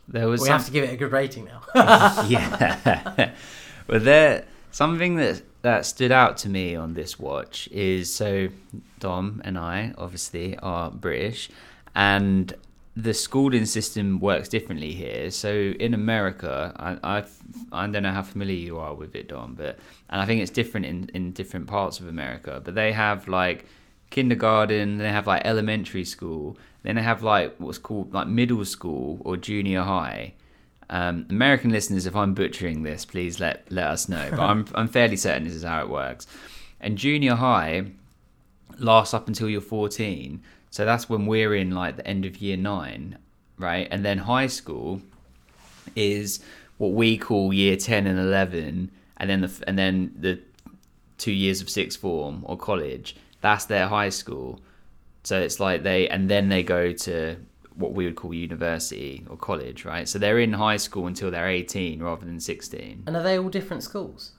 there 0.08 0.28
was 0.28 0.40
We 0.40 0.46
some- 0.48 0.58
have 0.58 0.66
to 0.66 0.72
give 0.72 0.84
it 0.84 0.92
a 0.92 0.96
good 0.96 1.12
rating 1.12 1.44
now. 1.46 1.62
yeah. 2.28 3.32
well, 3.88 4.00
there 4.00 4.44
something 4.70 5.16
that 5.16 5.42
that 5.62 5.86
stood 5.86 6.10
out 6.10 6.36
to 6.38 6.48
me 6.48 6.74
on 6.74 6.94
this 6.94 7.18
watch 7.20 7.68
is 7.70 8.12
so 8.12 8.48
Dom 8.98 9.40
and 9.44 9.56
I 9.58 9.94
obviously 9.96 10.56
are 10.58 10.90
British, 10.90 11.50
and 11.94 12.54
the 12.94 13.14
schooling 13.14 13.64
system 13.64 14.20
works 14.20 14.48
differently 14.48 14.92
here. 14.92 15.30
So 15.30 15.50
in 15.50 15.94
America, 15.94 16.72
I 16.76 17.18
I, 17.18 17.24
I 17.72 17.86
don't 17.86 18.02
know 18.02 18.12
how 18.12 18.22
familiar 18.22 18.54
you 18.54 18.78
are 18.78 18.94
with 18.94 19.14
it, 19.14 19.28
Don, 19.28 19.54
but 19.54 19.78
and 20.10 20.20
I 20.20 20.26
think 20.26 20.42
it's 20.42 20.50
different 20.50 20.86
in 20.86 21.10
in 21.14 21.32
different 21.32 21.66
parts 21.66 22.00
of 22.00 22.08
America. 22.08 22.60
But 22.62 22.74
they 22.74 22.92
have 22.92 23.28
like 23.28 23.66
kindergarten, 24.10 24.98
they 24.98 25.08
have 25.08 25.26
like 25.26 25.42
elementary 25.44 26.04
school, 26.04 26.58
then 26.82 26.96
they 26.96 27.02
have 27.02 27.22
like 27.22 27.54
what's 27.58 27.78
called 27.78 28.12
like 28.12 28.28
middle 28.28 28.64
school 28.64 29.20
or 29.24 29.36
junior 29.36 29.82
high. 29.82 30.34
Um, 30.90 31.26
American 31.30 31.70
listeners, 31.70 32.04
if 32.04 32.14
I'm 32.14 32.34
butchering 32.34 32.82
this, 32.82 33.06
please 33.06 33.40
let 33.40 33.64
let 33.70 33.86
us 33.86 34.08
know. 34.08 34.28
But 34.30 34.40
I'm 34.40 34.66
I'm 34.74 34.88
fairly 34.88 35.16
certain 35.16 35.44
this 35.44 35.54
is 35.54 35.64
how 35.64 35.80
it 35.80 35.88
works. 35.88 36.26
And 36.78 36.98
junior 36.98 37.36
high 37.36 37.86
lasts 38.78 39.14
up 39.14 39.28
until 39.28 39.48
you're 39.48 39.60
14, 39.60 40.42
so 40.72 40.86
that's 40.86 41.06
when 41.06 41.26
we're 41.26 41.54
in 41.54 41.70
like 41.72 41.96
the 41.96 42.06
end 42.06 42.24
of 42.24 42.38
year 42.38 42.56
nine, 42.56 43.18
right? 43.58 43.86
And 43.90 44.02
then 44.02 44.16
high 44.16 44.46
school 44.46 45.02
is 45.94 46.40
what 46.78 46.92
we 46.92 47.18
call 47.18 47.52
year 47.52 47.76
10 47.76 48.06
and 48.06 48.18
11, 48.18 48.90
and 49.18 49.30
then 49.30 49.42
the 49.42 49.64
and 49.66 49.78
then 49.78 50.14
the 50.18 50.40
two 51.18 51.30
years 51.30 51.60
of 51.60 51.68
sixth 51.68 52.00
form 52.00 52.42
or 52.44 52.56
college. 52.56 53.14
That's 53.42 53.66
their 53.66 53.86
high 53.86 54.08
school. 54.08 54.60
So 55.24 55.38
it's 55.38 55.60
like 55.60 55.82
they 55.82 56.08
and 56.08 56.30
then 56.30 56.48
they 56.48 56.62
go 56.62 56.92
to 56.92 57.36
what 57.76 57.92
we 57.92 58.06
would 58.06 58.16
call 58.16 58.32
university 58.32 59.26
or 59.28 59.36
college, 59.36 59.84
right? 59.84 60.08
So 60.08 60.18
they're 60.18 60.38
in 60.38 60.54
high 60.54 60.78
school 60.78 61.06
until 61.06 61.30
they're 61.30 61.48
18 61.48 62.02
rather 62.02 62.24
than 62.24 62.40
16. 62.40 63.04
and 63.06 63.14
are 63.16 63.22
they 63.22 63.38
all 63.38 63.50
different 63.50 63.82
schools? 63.82 64.32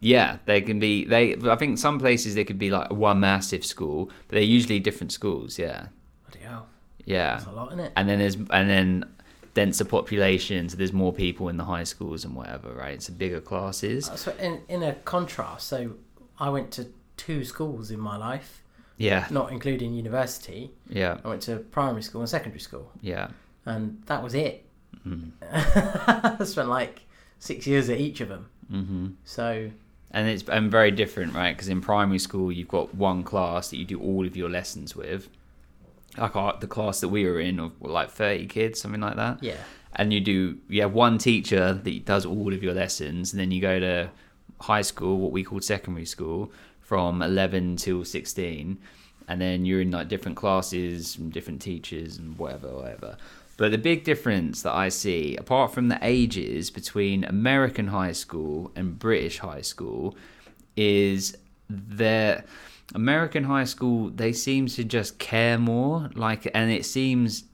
Yeah, 0.00 0.38
they 0.46 0.60
can 0.62 0.78
be. 0.80 1.04
They 1.04 1.36
I 1.44 1.56
think 1.56 1.78
some 1.78 1.98
places 1.98 2.34
they 2.34 2.44
could 2.44 2.58
be 2.58 2.70
like 2.70 2.90
one 2.90 3.20
massive 3.20 3.64
school, 3.64 4.06
but 4.28 4.34
they're 4.36 4.42
usually 4.42 4.80
different 4.80 5.12
schools. 5.12 5.58
Yeah, 5.58 5.86
Bloody 6.26 6.44
hell, 6.46 6.66
yeah. 7.04 7.34
that's 7.36 7.46
a 7.46 7.50
lot, 7.52 7.68
isn't 7.68 7.80
it? 7.80 7.92
And 7.96 8.08
then 8.08 8.18
there's 8.18 8.36
and 8.36 8.70
then 8.70 9.04
denser 9.52 9.84
population, 9.84 10.68
so 10.70 10.76
there's 10.78 10.92
more 10.92 11.12
people 11.12 11.48
in 11.50 11.56
the 11.58 11.64
high 11.64 11.84
schools 11.84 12.24
and 12.24 12.34
whatever, 12.34 12.72
right? 12.72 13.02
So 13.02 13.12
bigger 13.12 13.40
classes. 13.42 14.08
Uh, 14.08 14.16
So 14.16 14.32
in 14.40 14.60
in 14.68 14.82
a 14.82 14.94
contrast, 15.04 15.66
so 15.68 15.92
I 16.38 16.48
went 16.48 16.70
to 16.72 16.86
two 17.18 17.44
schools 17.44 17.90
in 17.90 18.00
my 18.00 18.16
life, 18.16 18.62
Yeah, 18.96 19.26
not 19.30 19.52
including 19.52 19.92
university. 19.92 20.70
yeah, 20.88 21.18
I 21.24 21.28
went 21.28 21.42
to 21.42 21.56
primary 21.56 22.02
school 22.02 22.22
and 22.22 22.30
secondary 22.30 22.60
school, 22.60 22.90
yeah. 23.02 23.28
and 23.66 24.02
that 24.06 24.22
was 24.22 24.34
it. 24.34 24.64
Mm. 25.06 25.32
I 26.40 26.44
spent 26.44 26.68
like 26.70 27.02
six 27.38 27.66
years 27.66 27.90
at 27.90 27.98
each 28.00 28.20
of 28.22 28.28
them. 28.28 28.46
hmm 28.70 29.06
So 29.24 29.70
And 30.12 30.28
it's 30.28 30.42
and 30.48 30.70
very 30.70 30.90
different, 30.90 31.34
right? 31.34 31.56
Because 31.56 31.68
in 31.68 31.80
primary 31.80 32.18
school, 32.18 32.50
you've 32.50 32.68
got 32.68 32.94
one 32.94 33.22
class 33.22 33.70
that 33.70 33.76
you 33.76 33.84
do 33.84 34.00
all 34.00 34.26
of 34.26 34.36
your 34.36 34.48
lessons 34.48 34.96
with. 34.96 35.28
Like 36.18 36.34
our, 36.34 36.58
the 36.58 36.66
class 36.66 37.00
that 37.00 37.08
we 37.08 37.24
were 37.24 37.38
in, 37.38 37.60
of 37.60 37.80
like 37.80 38.10
thirty 38.10 38.46
kids, 38.46 38.80
something 38.80 39.00
like 39.00 39.14
that. 39.16 39.40
yeah, 39.42 39.58
and 39.96 40.12
you 40.12 40.20
do 40.20 40.58
you 40.68 40.82
have 40.82 40.92
one 40.92 41.18
teacher 41.18 41.72
that 41.72 42.04
does 42.04 42.24
all 42.24 42.52
of 42.52 42.62
your 42.62 42.74
lessons 42.74 43.32
and 43.32 43.40
then 43.40 43.50
you 43.50 43.60
go 43.60 43.80
to 43.80 44.10
high 44.60 44.82
school 44.82 45.18
what 45.18 45.32
we 45.32 45.42
call 45.42 45.60
secondary 45.60 46.06
school 46.06 46.50
from 46.80 47.22
11 47.22 47.76
till 47.76 48.04
16 48.04 48.78
and 49.28 49.40
then 49.40 49.64
you're 49.64 49.80
in 49.80 49.90
like 49.90 50.08
different 50.08 50.36
classes 50.36 51.16
and 51.16 51.32
different 51.32 51.60
teachers 51.60 52.18
and 52.18 52.36
whatever 52.38 52.68
whatever 52.68 53.16
but 53.60 53.70
the 53.70 53.78
big 53.78 54.04
difference 54.04 54.62
that 54.62 54.74
i 54.74 54.88
see 54.88 55.36
apart 55.36 55.72
from 55.72 55.88
the 55.88 55.98
ages 56.02 56.70
between 56.70 57.24
american 57.24 57.88
high 57.88 58.12
school 58.12 58.72
and 58.74 58.98
british 58.98 59.38
high 59.38 59.60
school 59.60 60.16
is 60.76 61.36
that 61.68 62.46
american 62.94 63.44
high 63.44 63.64
school 63.64 64.10
they 64.10 64.32
seem 64.32 64.66
to 64.66 64.84
just 64.84 65.18
care 65.18 65.58
more. 65.58 66.10
Like 66.14 66.50
and 66.54 66.70
it 66.70 66.84
seems 66.84 67.44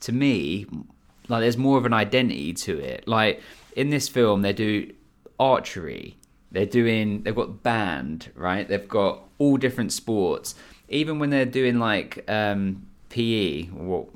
to 0.00 0.12
me 0.12 0.66
like 1.28 1.40
there's 1.40 1.58
more 1.58 1.78
of 1.78 1.84
an 1.84 1.92
identity 1.92 2.54
to 2.54 2.78
it. 2.78 3.06
Like 3.06 3.42
in 3.76 3.90
this 3.90 4.08
film 4.08 4.42
they 4.42 4.52
do 4.52 4.92
archery. 5.38 6.16
They're 6.50 6.66
doing 6.66 7.22
they've 7.22 7.34
got 7.34 7.62
band 7.62 8.30
right? 8.34 8.66
They've 8.66 8.88
got 8.88 9.22
all 9.38 9.56
different 9.56 9.92
sports. 9.92 10.54
Even 10.88 11.18
when 11.18 11.30
they're 11.30 11.44
doing 11.44 11.78
like 11.78 12.24
um 12.28 12.86
pe 13.10 13.64
what 13.66 14.06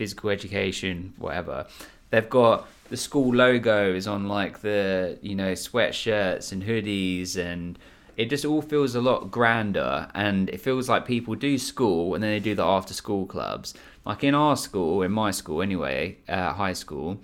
physical 0.00 0.30
education 0.30 1.12
whatever. 1.18 1.66
They've 2.08 2.30
got 2.30 2.66
the 2.88 2.96
school 2.96 3.34
logos 3.34 4.06
on 4.06 4.28
like 4.28 4.62
the 4.62 5.18
you 5.20 5.34
know 5.34 5.52
sweatshirts 5.52 6.52
and 6.52 6.62
hoodies 6.62 7.36
and 7.36 7.78
it 8.16 8.30
just 8.30 8.46
all 8.46 8.62
feels 8.62 8.94
a 8.94 9.00
lot 9.02 9.30
grander 9.30 10.08
and 10.14 10.48
it 10.48 10.62
feels 10.62 10.88
like 10.88 11.04
people 11.04 11.34
do 11.34 11.58
school 11.58 12.14
and 12.14 12.24
then 12.24 12.30
they 12.30 12.40
do 12.40 12.54
the 12.54 12.64
after 12.64 12.94
school 12.94 13.26
clubs. 13.26 13.74
Like 14.06 14.24
in 14.24 14.34
our 14.34 14.56
school 14.56 15.02
in 15.02 15.12
my 15.12 15.32
school 15.32 15.60
anyway 15.60 16.16
uh, 16.30 16.54
high 16.54 16.72
school 16.72 17.20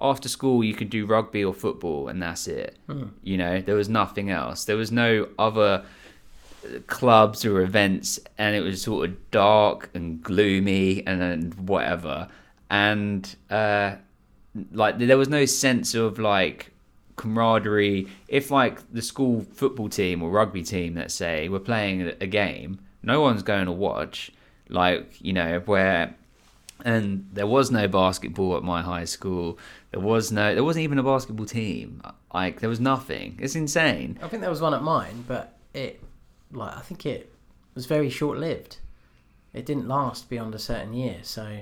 after 0.00 0.28
school 0.28 0.64
you 0.64 0.74
could 0.74 0.90
do 0.90 1.06
rugby 1.06 1.44
or 1.44 1.54
football 1.54 2.08
and 2.08 2.20
that's 2.20 2.48
it. 2.48 2.76
You 3.22 3.36
know 3.38 3.60
there 3.60 3.76
was 3.76 3.88
nothing 3.88 4.30
else. 4.30 4.64
There 4.64 4.76
was 4.76 4.90
no 4.90 5.28
other 5.38 5.84
clubs 6.86 7.44
or 7.44 7.60
events 7.62 8.20
and 8.38 8.54
it 8.54 8.60
was 8.60 8.82
sort 8.82 9.08
of 9.08 9.30
dark 9.30 9.90
and 9.94 10.22
gloomy 10.22 11.06
and, 11.06 11.22
and 11.22 11.54
whatever. 11.68 12.28
And 12.68 13.34
uh 13.50 13.96
like 14.72 14.98
there 14.98 15.18
was 15.18 15.28
no 15.28 15.44
sense 15.46 15.94
of 15.94 16.18
like 16.18 16.70
camaraderie. 17.16 18.08
If 18.28 18.50
like 18.50 18.92
the 18.92 19.02
school 19.02 19.46
football 19.52 19.88
team 19.88 20.22
or 20.22 20.30
rugby 20.30 20.62
team 20.62 20.94
let's 20.96 21.14
say 21.14 21.48
were 21.48 21.60
playing 21.60 22.02
a- 22.02 22.14
a 22.20 22.26
game 22.26 22.78
no 23.02 23.20
one's 23.20 23.42
going 23.42 23.66
to 23.66 23.72
watch. 23.72 24.30
Like 24.68 25.20
you 25.20 25.32
know 25.32 25.60
where 25.64 26.14
and 26.84 27.28
there 27.32 27.46
was 27.46 27.70
no 27.70 27.86
basketball 27.88 28.56
at 28.56 28.62
my 28.62 28.82
high 28.82 29.04
school. 29.04 29.58
There 29.90 30.00
was 30.00 30.30
no 30.32 30.54
there 30.54 30.64
wasn't 30.64 30.84
even 30.84 30.98
a 30.98 31.02
basketball 31.02 31.46
team. 31.46 32.02
Like 32.32 32.60
there 32.60 32.68
was 32.68 32.80
nothing. 32.80 33.38
It's 33.40 33.56
insane. 33.56 34.18
I 34.22 34.28
think 34.28 34.40
there 34.42 34.50
was 34.50 34.60
one 34.60 34.74
at 34.74 34.82
mine, 34.82 35.24
but 35.26 35.56
it 35.74 36.00
like 36.52 36.76
I 36.76 36.80
think 36.80 37.06
it 37.06 37.32
was 37.74 37.86
very 37.86 38.10
short 38.10 38.38
lived. 38.38 38.78
It 39.52 39.66
didn't 39.66 39.88
last 39.88 40.28
beyond 40.28 40.54
a 40.54 40.58
certain 40.58 40.92
year, 40.94 41.18
so 41.22 41.60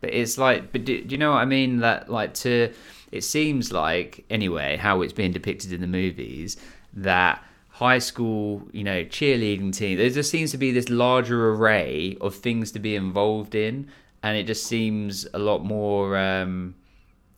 But 0.00 0.14
it's 0.14 0.38
like, 0.38 0.70
but 0.72 0.84
do, 0.84 1.02
do 1.02 1.12
you 1.12 1.18
know 1.18 1.32
what 1.32 1.38
I 1.38 1.44
mean? 1.44 1.78
That 1.78 2.10
like 2.10 2.34
to, 2.34 2.72
it 3.10 3.22
seems 3.24 3.72
like 3.72 4.24
anyway 4.30 4.76
how 4.76 5.02
it's 5.02 5.12
being 5.12 5.32
depicted 5.32 5.72
in 5.72 5.80
the 5.80 5.86
movies 5.86 6.56
that 6.94 7.42
high 7.70 7.98
school, 7.98 8.62
you 8.72 8.84
know, 8.84 9.04
cheerleading 9.04 9.72
team. 9.76 9.98
There 9.98 10.10
just 10.10 10.30
seems 10.30 10.50
to 10.52 10.58
be 10.58 10.70
this 10.72 10.88
larger 10.88 11.50
array 11.52 12.16
of 12.20 12.34
things 12.34 12.72
to 12.72 12.78
be 12.78 12.94
involved 12.96 13.54
in, 13.54 13.88
and 14.22 14.36
it 14.36 14.44
just 14.46 14.66
seems 14.66 15.26
a 15.34 15.38
lot 15.38 15.64
more. 15.64 16.16
um 16.16 16.74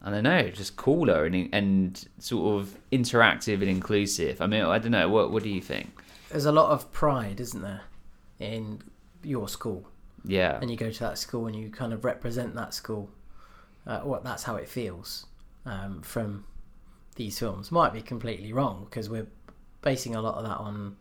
I 0.02 0.10
don't 0.10 0.25
know, 0.25 0.49
just 0.49 0.76
cooler 0.76 1.26
and 1.26 1.49
and 1.52 2.08
sort 2.18 2.60
of 2.60 2.78
interactive 2.90 3.54
and 3.54 3.68
inclusive. 3.68 4.40
I 4.40 4.46
mean, 4.46 4.62
I 4.62 4.78
don't 4.78 4.92
know. 4.92 5.08
What 5.10 5.30
what 5.30 5.42
do 5.42 5.50
you 5.50 5.60
think? 5.60 5.90
There's 6.30 6.46
a 6.46 6.52
lot 6.52 6.70
of 6.70 6.92
pride, 6.92 7.40
isn't 7.40 7.62
there, 7.62 7.82
in 8.38 8.82
your 9.22 9.49
school? 9.49 9.88
Yeah, 10.25 10.58
and 10.60 10.70
you 10.70 10.76
go 10.76 10.90
to 10.90 11.00
that 11.00 11.18
school 11.18 11.46
and 11.46 11.56
you 11.56 11.70
kind 11.70 11.92
of 11.92 12.04
represent 12.04 12.54
that 12.54 12.75
school. 12.75 13.10
Uh, 13.87 14.00
what 14.00 14.22
that's 14.25 14.42
how 14.42 14.56
it 14.56 14.68
feels 14.68 15.26
um, 15.64 16.02
from 16.02 16.44
these 17.16 17.38
films. 17.38 17.72
Might 17.72 17.92
be 17.92 18.02
completely 18.02 18.52
wrong 18.52 18.84
because 18.84 19.08
we're 19.08 19.26
basing 19.82 20.14
a 20.14 20.20
lot 20.20 20.34
of 20.37 20.44
that 20.44 20.58
on 20.58 20.96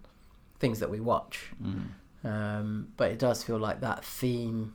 things 0.60 0.80
that 0.80 0.90
we 0.90 1.00
watch, 1.00 1.52
um, 2.24 2.88
but 2.98 3.12
it 3.12 3.20
does 3.20 3.44
feel 3.44 3.58
like 3.58 3.82
that 3.82 4.04
theme 4.06 4.74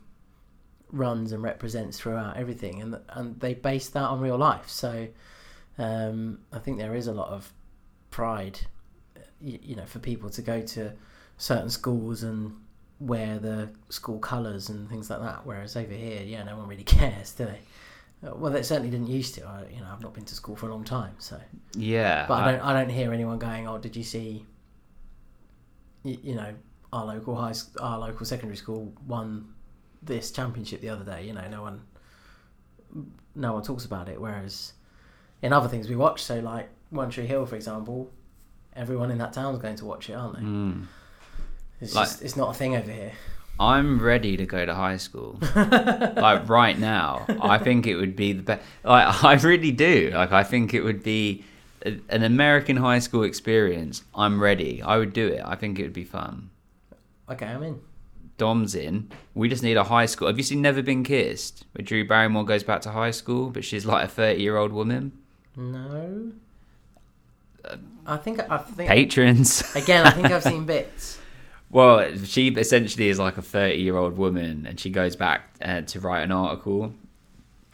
runs 0.92 1.32
and 1.32 1.42
represents 1.42 1.98
throughout 1.98 2.36
everything, 2.36 2.80
and 2.82 2.98
and 3.08 3.40
they 3.40 3.54
base 3.54 3.88
that 3.90 4.02
on 4.02 4.20
real 4.20 4.36
life. 4.38 4.68
So 4.68 5.08
um, 5.78 6.40
I 6.52 6.58
think 6.58 6.78
there 6.78 6.94
is 6.94 7.06
a 7.06 7.12
lot 7.12 7.28
of 7.30 7.52
pride, 8.10 8.60
you, 9.44 9.58
you 9.62 9.76
know, 9.76 9.84
for 9.84 9.98
people 9.98 10.30
to 10.30 10.42
go 10.42 10.62
to 10.62 10.92
certain 11.36 11.70
schools 11.70 12.22
and 12.22 12.56
wear 13.00 13.38
the 13.38 13.68
school 13.90 14.18
colours 14.18 14.68
and 14.70 14.88
things 14.88 15.10
like 15.10 15.20
that. 15.20 15.44
Whereas 15.44 15.76
over 15.76 15.92
here, 15.92 16.22
yeah, 16.22 16.42
no 16.44 16.56
one 16.56 16.68
really 16.68 16.84
cares, 16.98 17.32
do 17.32 17.44
they? 17.46 17.60
Uh, 18.26 18.34
Well, 18.36 18.52
they 18.52 18.62
certainly 18.62 18.90
didn't 18.90 19.08
used 19.08 19.34
to. 19.36 19.46
I, 19.46 19.64
you 19.74 19.80
know, 19.80 19.88
I've 19.92 20.00
not 20.00 20.14
been 20.14 20.24
to 20.24 20.34
school 20.34 20.56
for 20.56 20.68
a 20.68 20.70
long 20.70 20.84
time, 20.84 21.14
so. 21.18 21.38
Yeah, 21.74 22.26
But 22.26 22.34
I 22.42 22.52
don't. 22.52 22.60
I 22.60 22.72
don't 22.72 22.88
hear 22.90 23.12
anyone 23.12 23.38
going, 23.38 23.68
"Oh, 23.68 23.78
did 23.78 23.94
you 23.96 24.04
see?" 24.04 24.46
You, 26.04 26.18
you 26.22 26.34
know, 26.34 26.54
our 26.92 27.04
local 27.04 27.34
high, 27.36 27.54
our 27.80 27.98
local 27.98 28.24
secondary 28.26 28.56
school 28.56 28.92
won 29.06 29.52
this 30.02 30.30
championship 30.30 30.80
the 30.80 30.88
other 30.90 31.04
day. 31.04 31.26
You 31.26 31.32
know, 31.32 31.46
no 31.48 31.62
one, 31.62 31.82
no 33.34 33.52
one 33.54 33.62
talks 33.62 33.84
about 33.84 34.08
it. 34.08 34.20
Whereas 34.20 34.72
in 35.42 35.52
other 35.52 35.68
things 35.68 35.88
we 35.88 35.96
watch, 35.96 36.22
so 36.22 36.40
like 36.40 36.68
One 36.90 37.10
Tree 37.10 37.26
Hill, 37.26 37.46
for 37.46 37.56
example, 37.56 38.10
everyone 38.76 39.10
in 39.10 39.18
that 39.18 39.32
town's 39.32 39.58
going 39.58 39.76
to 39.76 39.84
watch 39.84 40.08
it, 40.10 40.14
aren't 40.14 40.36
they? 40.36 40.42
Mm. 40.42 40.86
It's 41.80 41.94
Like- 41.94 42.08
just, 42.08 42.22
it's 42.22 42.36
not 42.36 42.50
a 42.50 42.54
thing 42.54 42.76
over 42.76 42.90
here. 42.90 43.12
I'm 43.60 44.00
ready 44.02 44.36
to 44.36 44.46
go 44.46 44.66
to 44.66 44.74
high 44.74 44.96
school. 44.96 45.38
like 45.54 46.48
right 46.48 46.76
now, 46.76 47.24
I 47.40 47.58
think 47.58 47.86
it 47.86 47.94
would 47.94 48.16
be 48.16 48.32
the 48.32 48.42
best. 48.42 48.62
Like 48.82 49.22
I 49.24 49.34
really 49.34 49.70
do. 49.70 50.10
Like 50.12 50.32
I 50.32 50.42
think 50.42 50.74
it 50.74 50.82
would 50.82 51.04
be 51.04 51.44
a- 51.86 52.00
an 52.08 52.24
American 52.24 52.76
high 52.76 52.98
school 52.98 53.22
experience. 53.22 54.02
I'm 54.14 54.42
ready. 54.42 54.82
I 54.82 54.96
would 54.96 55.12
do 55.12 55.28
it. 55.28 55.40
I 55.44 55.54
think 55.54 55.78
it 55.78 55.82
would 55.82 55.92
be 55.92 56.02
fun. 56.04 56.50
Okay, 57.30 57.46
I'm 57.46 57.62
in. 57.62 57.80
Dom's 58.38 58.74
in. 58.74 59.08
We 59.34 59.48
just 59.48 59.62
need 59.62 59.76
a 59.76 59.84
high 59.84 60.06
school. 60.06 60.26
Have 60.26 60.36
you 60.36 60.42
seen 60.42 60.60
Never 60.60 60.82
Been 60.82 61.04
Kissed? 61.04 61.64
Where 61.74 61.84
Drew 61.84 62.04
Barrymore 62.04 62.44
goes 62.44 62.64
back 62.64 62.80
to 62.80 62.90
high 62.90 63.12
school, 63.12 63.50
but 63.50 63.64
she's 63.64 63.86
like 63.86 64.04
a 64.04 64.08
30 64.08 64.42
year 64.42 64.56
old 64.56 64.72
woman. 64.72 65.12
No. 65.54 66.32
I 68.06 68.16
think 68.16 68.40
I 68.50 68.58
think 68.58 68.88
Patrons. 68.88 69.62
again. 69.74 70.06
I 70.06 70.10
think 70.10 70.30
I've 70.30 70.42
seen 70.52 70.64
bits. 70.66 71.18
Well, 71.70 72.14
she 72.24 72.48
essentially 72.48 73.08
is 73.08 73.18
like 73.18 73.36
a 73.36 73.42
30 73.42 73.76
year 73.76 73.96
old 73.96 74.16
woman 74.16 74.66
and 74.66 74.78
she 74.78 74.90
goes 74.90 75.16
back 75.16 75.42
uh, 75.62 75.80
to 75.82 76.00
write 76.00 76.22
an 76.22 76.30
article, 76.30 76.94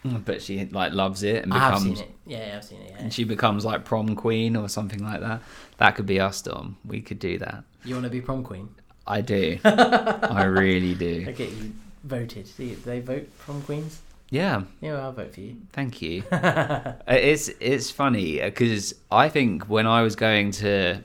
but 0.03 0.41
she 0.41 0.65
like 0.65 0.93
loves 0.93 1.21
it 1.23 1.43
and 1.43 1.53
I 1.53 1.59
have 1.59 1.79
seen 1.79 1.97
it. 1.97 2.09
Yeah, 2.25 2.53
I've 2.57 2.63
seen 2.63 2.81
it. 2.81 2.91
Yeah. 2.91 2.97
and 3.03 3.13
she 3.13 3.23
becomes 3.25 3.63
like 3.65 3.85
prom 3.85 4.15
queen 4.15 4.55
or 4.55 4.69
something 4.69 5.03
like 5.03 5.19
that. 5.21 5.41
That 5.77 5.95
could 5.95 6.05
be 6.07 6.19
us, 6.19 6.41
Dom. 6.41 6.77
We 6.85 7.01
could 7.01 7.19
do 7.19 7.37
that. 7.39 7.63
You 7.83 7.95
want 7.95 8.05
to 8.05 8.09
be 8.09 8.21
prom 8.21 8.43
queen? 8.43 8.69
I 9.05 9.21
do. 9.21 9.59
I 9.65 10.43
really 10.43 10.95
do. 10.95 11.25
I 11.27 11.31
get 11.31 11.51
you 11.51 11.73
voted. 12.03 12.49
Do 12.57 12.75
they 12.77 13.01
vote 13.01 13.27
prom 13.39 13.61
queens? 13.63 14.01
Yeah, 14.33 14.63
Yeah, 14.79 14.93
well, 14.93 15.01
I'll 15.03 15.11
vote 15.11 15.33
for 15.33 15.41
you. 15.41 15.57
thank 15.73 16.01
you. 16.01 16.23
Uh, 16.31 16.93
It's 17.07 17.49
it's 17.59 17.91
funny 17.91 18.39
because 18.39 18.95
I 19.11 19.27
think 19.29 19.69
when 19.69 19.85
I 19.85 20.01
was 20.03 20.15
going 20.15 20.51
to 20.63 21.01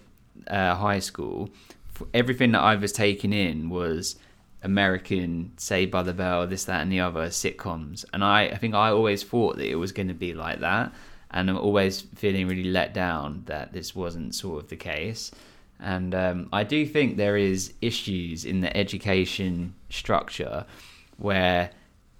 uh, 0.47 0.75
high 0.77 1.01
school, 1.01 1.51
everything 2.15 2.53
that 2.53 2.61
I 2.61 2.77
was 2.77 2.93
taking 2.93 3.33
in 3.33 3.69
was 3.69 4.15
American 4.63 5.53
Saved 5.57 5.91
by 5.91 6.03
the 6.05 6.13
Bell, 6.15 6.47
this, 6.47 6.65
that, 6.67 6.83
and 6.83 6.93
the 6.93 7.01
other 7.01 7.27
sitcoms, 7.29 8.05
and 8.13 8.23
I, 8.23 8.47
I 8.47 8.57
think 8.59 8.75
I 8.75 8.91
always 8.91 9.23
thought 9.25 9.57
that 9.57 9.69
it 9.69 9.77
was 9.77 9.91
going 9.93 10.09
to 10.09 10.15
be 10.15 10.33
like 10.33 10.61
that, 10.61 10.93
and 11.33 11.51
I'm 11.51 11.59
always 11.59 12.03
feeling 12.15 12.47
really 12.47 12.65
let 12.71 12.95
down 12.95 13.43
that 13.47 13.73
this 13.73 13.95
wasn't 13.97 14.35
sort 14.37 14.63
of 14.63 14.69
the 14.71 14.77
case. 14.77 15.33
And 15.81 16.15
um, 16.15 16.49
I 16.53 16.63
do 16.65 16.87
think 16.87 17.17
there 17.17 17.37
is 17.37 17.75
issues 17.83 18.45
in 18.45 18.61
the 18.61 18.75
education 18.77 19.75
structure 19.91 20.65
where 21.19 21.71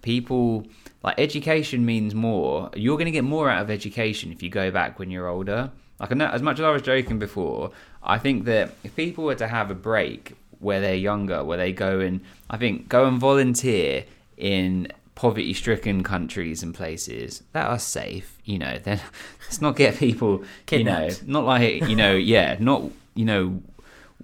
people 0.03 0.67
like 1.07 1.21
education 1.21 1.87
means 1.87 2.17
more. 2.17 2.69
You're 2.75 2.97
going 2.97 3.07
to 3.07 3.13
get 3.13 3.23
more 3.23 3.49
out 3.49 3.63
of 3.63 3.71
education 3.71 4.33
if 4.33 4.43
you 4.43 4.51
go 4.51 4.73
back 4.73 4.99
when 4.99 5.09
you're 5.09 5.29
older. 5.29 5.71
Like 6.01 6.11
I 6.11 6.17
know, 6.17 6.27
as 6.27 6.43
much 6.43 6.59
as 6.59 6.65
I 6.65 6.71
was 6.71 6.83
joking 6.83 7.21
before, 7.21 7.71
I 8.03 8.19
think 8.19 8.45
that 8.47 8.73
if 8.83 8.97
people 8.97 9.25
were 9.25 9.37
to 9.37 9.47
have 9.47 9.71
a 9.71 9.75
break 9.75 10.35
where 10.59 10.81
they're 10.81 10.97
younger, 10.97 11.45
where 11.45 11.57
they 11.57 11.73
go 11.73 12.01
and 12.01 12.21
I 12.51 12.57
think 12.57 12.89
go 12.89 13.07
and 13.07 13.21
volunteer 13.21 14.05
in 14.37 14.89
poverty-stricken 15.15 16.03
countries 16.03 16.65
and 16.65 16.75
places 16.75 17.45
that 17.53 17.69
are 17.69 17.79
safe, 17.79 18.37
you 18.45 18.59
know, 18.59 18.77
then 18.83 19.01
let's 19.43 19.61
not 19.61 19.77
get 19.77 19.97
people, 19.97 20.45
you 20.73 20.83
know, 20.83 21.09
not 21.25 21.45
like 21.45 21.89
you 21.89 21.95
know, 21.95 22.17
yeah, 22.17 22.57
not 22.59 22.83
you 23.15 23.25
know, 23.25 23.63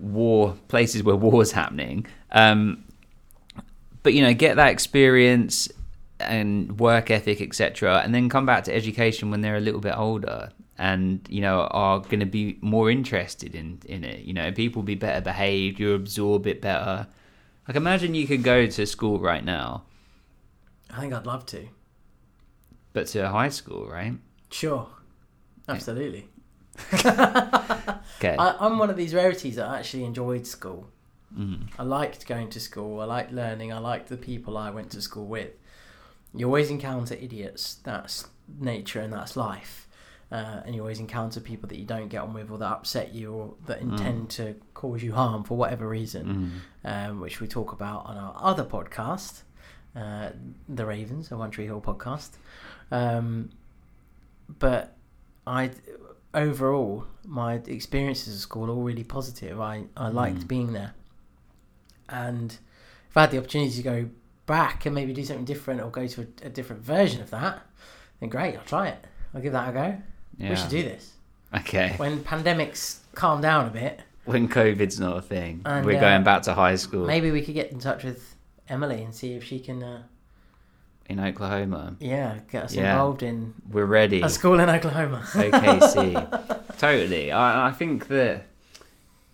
war 0.00 0.56
places 0.66 1.04
where 1.04 1.14
war's 1.14 1.52
happening. 1.52 2.06
Um, 2.32 2.84
but 4.02 4.14
you 4.14 4.22
know 4.22 4.34
get 4.34 4.56
that 4.56 4.70
experience 4.72 5.68
and 6.28 6.78
work 6.80 7.10
ethic 7.10 7.40
etc 7.40 8.00
and 8.04 8.14
then 8.14 8.28
come 8.28 8.46
back 8.46 8.64
to 8.64 8.74
education 8.74 9.30
when 9.30 9.40
they're 9.40 9.56
a 9.56 9.60
little 9.60 9.80
bit 9.80 9.96
older 9.96 10.50
and 10.78 11.20
you 11.28 11.40
know 11.40 11.60
are 11.70 12.00
going 12.00 12.20
to 12.20 12.26
be 12.26 12.58
more 12.60 12.90
interested 12.90 13.54
in 13.54 13.78
in 13.86 14.04
it 14.04 14.20
you 14.20 14.32
know 14.32 14.50
people 14.52 14.82
be 14.82 14.94
better 14.94 15.20
behaved 15.20 15.78
you 15.78 15.94
absorb 15.94 16.46
it 16.46 16.60
better 16.60 17.06
like 17.68 17.76
imagine 17.76 18.14
you 18.14 18.26
could 18.26 18.42
go 18.42 18.66
to 18.66 18.86
school 18.86 19.18
right 19.18 19.44
now 19.44 19.82
I 20.94 21.00
think 21.00 21.14
I'd 21.14 21.26
love 21.26 21.46
to. 21.46 21.68
but 22.92 23.06
to 23.08 23.20
a 23.20 23.28
high 23.28 23.48
school 23.50 23.86
right 23.88 24.14
Sure. 24.50 24.86
Absolutely. 25.68 26.28
okay 26.92 28.36
I, 28.38 28.56
I'm 28.60 28.78
one 28.78 28.90
of 28.90 28.96
these 28.96 29.14
rarities 29.14 29.56
that 29.56 29.68
actually 29.68 30.04
enjoyed 30.04 30.46
school. 30.46 30.88
Mhm. 31.36 31.68
I 31.78 31.82
liked 31.84 32.26
going 32.26 32.50
to 32.50 32.60
school. 32.60 33.00
I 33.00 33.04
liked 33.06 33.32
learning. 33.32 33.72
I 33.72 33.78
liked 33.78 34.08
the 34.08 34.16
people 34.18 34.58
I 34.58 34.70
went 34.70 34.90
to 34.90 35.00
school 35.00 35.24
with. 35.26 35.52
You 36.34 36.46
always 36.46 36.70
encounter 36.70 37.14
idiots. 37.14 37.74
That's 37.84 38.26
nature 38.58 39.00
and 39.00 39.12
that's 39.12 39.36
life. 39.36 39.86
Uh, 40.30 40.62
and 40.64 40.74
you 40.74 40.80
always 40.80 40.98
encounter 40.98 41.40
people 41.40 41.68
that 41.68 41.78
you 41.78 41.84
don't 41.84 42.08
get 42.08 42.22
on 42.22 42.32
with 42.32 42.50
or 42.50 42.56
that 42.58 42.72
upset 42.72 43.12
you 43.12 43.32
or 43.34 43.54
that 43.66 43.82
intend 43.82 44.30
to 44.30 44.54
cause 44.72 45.02
you 45.02 45.12
harm 45.12 45.44
for 45.44 45.58
whatever 45.58 45.86
reason, 45.86 46.62
Mhm. 46.84 47.10
um, 47.10 47.20
which 47.20 47.38
we 47.40 47.46
talk 47.46 47.72
about 47.72 48.06
on 48.06 48.16
our 48.16 48.34
other 48.38 48.64
podcast, 48.64 49.42
uh, 49.94 50.30
The 50.70 50.86
Ravens, 50.86 51.30
a 51.30 51.36
One 51.36 51.50
Tree 51.50 51.66
Hill 51.66 51.82
podcast. 51.82 52.30
Um, 52.90 53.50
but 54.58 54.96
I, 55.46 55.72
overall, 56.32 57.04
my 57.26 57.54
experiences 57.66 58.34
at 58.34 58.40
school 58.40 58.70
are 58.70 58.74
all 58.74 58.82
really 58.82 59.04
positive. 59.04 59.60
I, 59.60 59.84
I 59.98 60.08
liked 60.08 60.40
Mm. 60.40 60.48
being 60.48 60.72
there. 60.72 60.94
And 62.08 62.56
if 63.10 63.16
I 63.18 63.22
had 63.22 63.30
the 63.32 63.38
opportunity 63.38 63.74
to 63.76 63.82
go 63.82 64.08
back 64.52 64.84
and 64.84 64.94
maybe 64.94 65.14
do 65.14 65.24
something 65.24 65.46
different 65.46 65.80
or 65.80 65.90
go 65.90 66.06
to 66.06 66.20
a, 66.20 66.46
a 66.46 66.50
different 66.50 66.82
version 66.82 67.22
of 67.22 67.30
that, 67.30 67.62
then 68.20 68.28
great, 68.28 68.54
I'll 68.54 68.64
try 68.64 68.88
it. 68.88 69.06
I'll 69.34 69.40
give 69.40 69.54
that 69.54 69.70
a 69.70 69.72
go. 69.72 69.96
yeah 70.36 70.50
We 70.50 70.56
should 70.56 70.68
do 70.68 70.82
this. 70.82 71.12
okay 71.60 71.94
When 71.96 72.22
pandemics 72.22 72.98
calm 73.14 73.40
down 73.40 73.66
a 73.68 73.70
bit, 73.70 74.00
when 74.26 74.48
covid's 74.48 75.00
not 75.00 75.16
a 75.16 75.22
thing 75.22 75.62
And, 75.64 75.86
we're 75.86 75.96
uh, 75.96 76.00
going 76.00 76.22
back 76.22 76.42
to 76.42 76.52
high 76.54 76.76
school 76.76 77.06
maybe 77.06 77.30
we 77.30 77.40
could 77.42 77.54
get 77.54 77.72
in 77.72 77.78
touch 77.78 78.04
with 78.04 78.36
Emily 78.68 79.02
and 79.02 79.14
see 79.14 79.32
if 79.32 79.42
she 79.42 79.58
can, 79.58 79.82
uh, 79.82 80.02
in 81.06 81.18
oklahoma 81.18 81.96
yeah, 81.98 82.40
get 82.50 82.64
us 82.64 82.74
Yeah. 82.74 82.92
involved 82.92 83.22
in 83.22 83.54
we're 83.70 83.86
ready 84.00 84.20
a 84.20 84.28
school 84.28 84.60
in 84.60 84.68
Oklahoma. 84.68 85.20
OKC. 85.32 86.78
totally. 86.78 87.32
I, 87.32 87.68
I 87.68 87.72
think 87.72 88.08
that. 88.08 88.44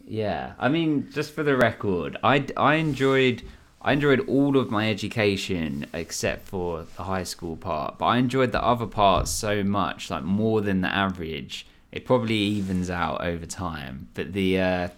Yeah, 0.06 0.52
I 0.58 0.68
mean, 0.70 1.10
just 1.12 1.34
for 1.34 1.42
the 1.42 1.54
record, 1.54 2.16
I, 2.22 2.46
I 2.56 2.72
enjoyed 2.76 3.42
I 3.80 3.92
enjoyed 3.92 4.28
all 4.28 4.56
of 4.56 4.70
my 4.70 4.90
education 4.90 5.86
except 5.92 6.48
for 6.48 6.86
the 6.96 7.04
high 7.04 7.22
school 7.22 7.56
part, 7.56 7.98
but 7.98 8.06
I 8.06 8.18
enjoyed 8.18 8.52
the 8.52 8.62
other 8.62 8.86
parts 8.86 9.30
so 9.30 9.62
much, 9.62 10.10
like 10.10 10.24
more 10.24 10.60
than 10.60 10.80
the 10.80 10.88
average. 10.88 11.66
It 11.92 12.04
probably 12.04 12.34
evens 12.34 12.90
out 12.90 13.22
over 13.22 13.46
time, 13.46 14.08
but 14.14 14.32
the 14.32 14.60
uh, 14.60 14.88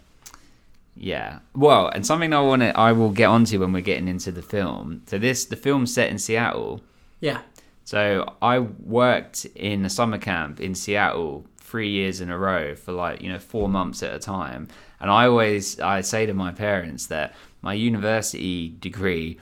yeah, 0.96 1.38
well, 1.54 1.88
and 1.88 2.04
something 2.04 2.32
I 2.32 2.40
want 2.40 2.62
to 2.62 2.76
I 2.78 2.92
will 2.92 3.10
get 3.10 3.26
onto 3.26 3.60
when 3.60 3.72
we're 3.72 3.80
getting 3.80 4.08
into 4.08 4.32
the 4.32 4.42
film. 4.42 5.02
So 5.06 5.18
this 5.18 5.44
the 5.44 5.56
film's 5.56 5.92
set 5.94 6.10
in 6.10 6.18
Seattle, 6.18 6.80
yeah, 7.20 7.42
so 7.84 8.34
I 8.40 8.60
worked 8.60 9.46
in 9.54 9.84
a 9.84 9.90
summer 9.90 10.18
camp 10.18 10.60
in 10.60 10.74
Seattle 10.74 11.44
three 11.58 11.90
years 11.90 12.20
in 12.20 12.30
a 12.30 12.36
row 12.38 12.74
for 12.74 12.92
like 12.92 13.22
you 13.22 13.30
know 13.30 13.38
four 13.38 13.68
months 13.68 14.02
at 14.02 14.14
a 14.14 14.18
time, 14.18 14.68
and 15.00 15.10
I 15.10 15.26
always 15.26 15.78
I 15.80 16.00
say 16.00 16.26
to 16.26 16.34
my 16.34 16.50
parents 16.50 17.06
that 17.06 17.34
my 17.62 17.75
university 17.75 18.68
degree, 18.68 19.38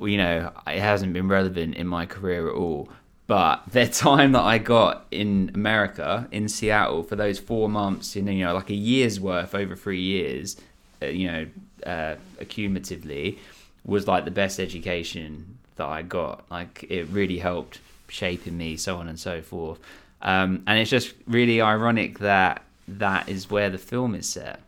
you 0.00 0.16
know, 0.16 0.52
it 0.66 0.80
hasn't 0.80 1.12
been 1.12 1.28
relevant 1.28 1.76
in 1.76 1.86
my 1.86 2.06
career 2.06 2.48
at 2.48 2.54
all. 2.54 2.88
But 3.26 3.62
the 3.70 3.86
time 3.86 4.32
that 4.32 4.42
I 4.42 4.58
got 4.58 5.06
in 5.10 5.50
America, 5.54 6.28
in 6.30 6.48
Seattle, 6.48 7.02
for 7.02 7.16
those 7.16 7.38
four 7.38 7.68
months, 7.68 8.16
you 8.16 8.22
know, 8.22 8.54
like 8.54 8.70
a 8.70 8.74
year's 8.74 9.18
worth 9.20 9.54
over 9.54 9.74
three 9.76 10.02
years, 10.02 10.56
uh, 11.02 11.06
you 11.06 11.30
know, 11.30 11.46
uh, 11.86 12.16
accumulatively, 12.40 13.38
was 13.84 14.06
like 14.06 14.24
the 14.24 14.30
best 14.30 14.58
education 14.58 15.58
that 15.76 15.86
I 15.86 16.02
got. 16.02 16.44
Like 16.50 16.86
it 16.88 17.08
really 17.08 17.38
helped 17.38 17.80
shaping 18.08 18.56
me, 18.56 18.76
so 18.76 18.96
on 18.96 19.08
and 19.08 19.18
so 19.18 19.42
forth. 19.42 19.78
Um, 20.22 20.62
and 20.66 20.78
it's 20.78 20.90
just 20.90 21.12
really 21.26 21.60
ironic 21.60 22.20
that 22.20 22.62
that 22.88 23.28
is 23.28 23.50
where 23.50 23.70
the 23.70 23.78
film 23.78 24.14
is 24.14 24.28
set. 24.28 24.60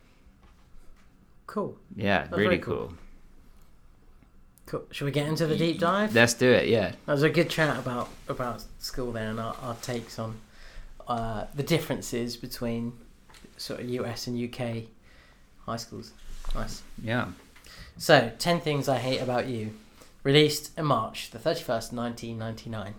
Cool, 1.46 1.78
Yeah, 1.94 2.26
really 2.30 2.58
cool. 2.58 2.88
cool. 2.88 2.94
cool. 4.66 4.84
Should 4.90 5.04
we 5.04 5.10
get 5.12 5.26
into 5.28 5.46
the 5.46 5.56
deep 5.56 5.78
dive? 5.78 6.14
Let's 6.14 6.34
do 6.34 6.50
it. 6.50 6.68
Yeah. 6.68 6.92
That 7.06 7.12
was 7.12 7.22
a 7.22 7.30
good 7.30 7.50
chat 7.50 7.78
about 7.78 8.08
about 8.28 8.64
school 8.78 9.12
there 9.12 9.30
and 9.30 9.40
our, 9.40 9.56
our 9.62 9.74
takes 9.76 10.18
on 10.18 10.40
uh, 11.08 11.44
the 11.54 11.62
differences 11.62 12.36
between 12.36 12.92
sort 13.56 13.80
of 13.80 13.88
US 13.88 14.26
and 14.26 14.36
UK 14.54 14.84
high 15.64 15.76
schools. 15.76 16.12
Nice. 16.54 16.82
Yeah. 17.02 17.28
So, 17.98 18.30
10 18.38 18.60
Things 18.60 18.88
I 18.88 18.98
Hate 18.98 19.20
About 19.20 19.46
You, 19.46 19.70
released 20.22 20.76
in 20.78 20.84
March 20.84 21.30
the 21.30 21.38
31st, 21.38 21.92
1999. 21.92 22.94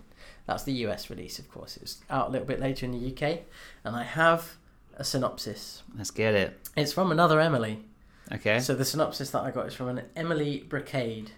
That's 0.46 0.64
the 0.64 0.72
US 0.84 1.08
release, 1.10 1.38
of 1.38 1.48
course. 1.50 1.76
It 1.76 1.82
was 1.82 1.98
out 2.10 2.28
a 2.28 2.30
little 2.30 2.46
bit 2.46 2.58
later 2.58 2.84
in 2.86 2.92
the 2.92 3.12
UK. 3.12 3.40
And 3.84 3.94
I 3.94 4.02
have 4.02 4.56
a 4.96 5.04
synopsis. 5.04 5.82
Let's 5.96 6.10
get 6.10 6.34
it. 6.34 6.58
It's 6.76 6.92
from 6.92 7.12
another 7.12 7.38
Emily. 7.40 7.80
Okay. 8.32 8.60
So, 8.60 8.74
the 8.74 8.84
synopsis 8.84 9.30
that 9.30 9.42
I 9.42 9.50
got 9.50 9.66
is 9.66 9.74
from 9.74 9.88
an 9.88 10.02
Emily 10.14 10.64
Brocade. 10.68 11.32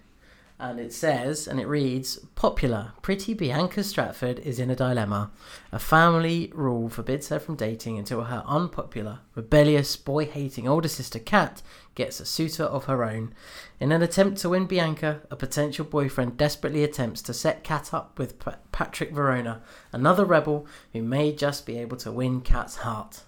And 0.61 0.79
it 0.79 0.93
says, 0.93 1.49
and 1.49 1.59
it 1.59 1.67
reads 1.67 2.19
Popular, 2.35 2.93
pretty 3.01 3.33
Bianca 3.33 3.83
Stratford 3.83 4.39
is 4.41 4.59
in 4.59 4.69
a 4.69 4.77
dilemma. 4.77 5.31
A 5.73 5.79
family 5.79 6.53
rule 6.55 6.91
forbids 6.91 7.31
her 7.31 7.39
from 7.39 7.57
dating 7.57 7.99
until 7.99 8.25
her 8.25 8.45
unpopular, 8.47 9.21
rebellious, 9.35 9.97
boy 9.97 10.27
hating 10.27 10.69
older 10.69 10.87
sister 10.89 11.19
Kat 11.19 11.63
gets 11.95 12.21
a 12.21 12.27
suitor 12.27 12.65
of 12.65 12.85
her 12.85 13.03
own. 13.03 13.33
In 13.81 13.91
an 13.91 14.03
attempt 14.03 14.37
to 14.43 14.51
win 14.51 14.67
Bianca, 14.67 15.23
a 15.31 15.37
potential 15.37 15.87
boyfriend 15.87 16.37
desperately 16.37 16.85
attempts 16.85 17.23
to 17.23 17.33
set 17.33 17.65
Kat 17.65 17.95
up 17.95 18.19
with 18.19 18.39
Pa- 18.39 18.59
Patrick 18.71 19.13
Verona, 19.13 19.63
another 19.93 20.27
rebel 20.27 20.67
who 20.93 21.03
may 21.03 21.33
just 21.33 21.65
be 21.65 21.79
able 21.79 21.97
to 21.97 22.13
win 22.13 22.43
Kat's 22.43 22.77
heart. 22.77 23.23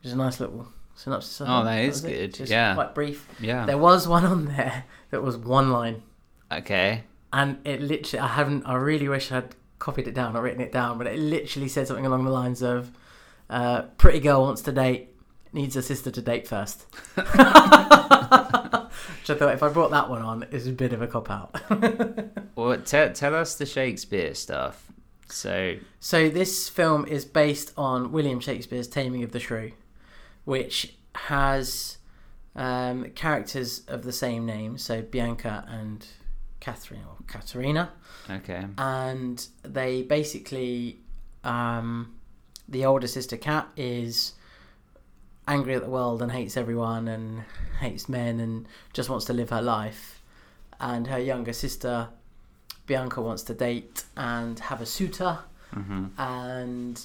Which 0.00 0.06
is 0.06 0.12
a 0.14 0.16
nice 0.16 0.40
little 0.40 0.66
synopsis. 0.94 1.40
I 1.40 1.60
Oh, 1.60 1.64
that 1.64 1.84
is 1.84 2.00
good. 2.00 2.34
Just 2.34 2.50
Yeah. 2.50 2.74
Quite 2.74 2.94
brief. 2.94 3.26
yeah. 3.40 3.66
There 3.66 3.78
was 3.78 4.06
one 4.08 4.24
on 4.24 4.44
there 4.46 4.84
that 5.10 5.22
was 5.22 5.36
one 5.36 5.70
line 5.70 6.02
Okay. 6.52 7.04
and 7.32 7.58
it 7.64 7.80
literally 7.80 8.20
i 8.20 8.26
haven't 8.28 8.64
i 8.66 8.74
really 8.74 9.08
wish 9.08 9.32
i'd 9.32 9.54
copied 9.78 10.06
it 10.06 10.14
down 10.14 10.36
or 10.36 10.42
written 10.42 10.60
it 10.60 10.70
down 10.72 10.98
but 10.98 11.06
it 11.06 11.18
literally 11.18 11.68
said 11.68 11.86
something 11.86 12.06
along 12.06 12.24
the 12.24 12.30
lines 12.30 12.62
of 12.62 12.90
uh, 13.50 13.82
pretty 13.98 14.20
girl 14.20 14.42
wants 14.42 14.62
to 14.62 14.72
date 14.72 15.08
needs 15.52 15.74
a 15.76 15.82
sister 15.82 16.10
to 16.10 16.22
date 16.22 16.46
first 16.48 16.86
which 17.16 17.26
i 19.30 19.34
thought 19.34 19.54
if 19.54 19.62
i 19.62 19.68
brought 19.68 19.90
that 19.90 20.08
one 20.08 20.22
on 20.22 20.46
it's 20.50 20.66
a 20.66 20.72
bit 20.72 20.92
of 20.92 21.02
a 21.02 21.06
cop 21.06 21.30
out 21.30 21.54
Well, 22.56 22.78
tell 22.82 23.12
tell 23.12 23.34
us 23.34 23.56
the 23.56 23.66
Shakespeare 23.66 24.32
stuff. 24.34 24.86
So 25.28 25.76
so 25.98 26.28
this 26.28 26.68
film 26.68 27.04
is 27.06 27.24
based 27.24 27.72
on 27.76 28.12
william 28.12 28.38
shakespeare's 28.40 28.86
taming 28.86 29.22
of 29.24 29.32
the 29.32 29.40
shrew 29.40 29.72
which 30.44 30.94
has 31.14 31.98
um, 32.56 33.10
characters 33.10 33.82
of 33.88 34.02
the 34.04 34.12
same 34.12 34.46
name 34.46 34.78
so 34.78 35.02
bianca 35.02 35.64
and 35.68 36.06
catherine 36.60 37.02
or 37.06 37.16
katerina 37.26 37.90
okay. 38.30 38.64
and 38.78 39.48
they 39.62 40.02
basically 40.02 40.98
um, 41.44 42.14
the 42.68 42.84
older 42.84 43.06
sister 43.06 43.36
Kat 43.36 43.68
is 43.76 44.32
angry 45.46 45.74
at 45.74 45.82
the 45.82 45.90
world 45.90 46.22
and 46.22 46.32
hates 46.32 46.56
everyone 46.56 47.06
and 47.08 47.44
hates 47.80 48.08
men 48.08 48.40
and 48.40 48.66
just 48.92 49.10
wants 49.10 49.26
to 49.26 49.32
live 49.32 49.50
her 49.50 49.62
life. 49.62 50.22
And 50.80 51.06
her 51.06 51.18
younger 51.18 51.52
sister 51.52 52.08
bianca 52.86 53.20
wants 53.20 53.42
to 53.44 53.54
date 53.54 54.04
and 54.16 54.58
have 54.58 54.80
a 54.80 54.86
suitor. 54.86 55.40
Hmm 55.72 56.06
and 56.18 57.00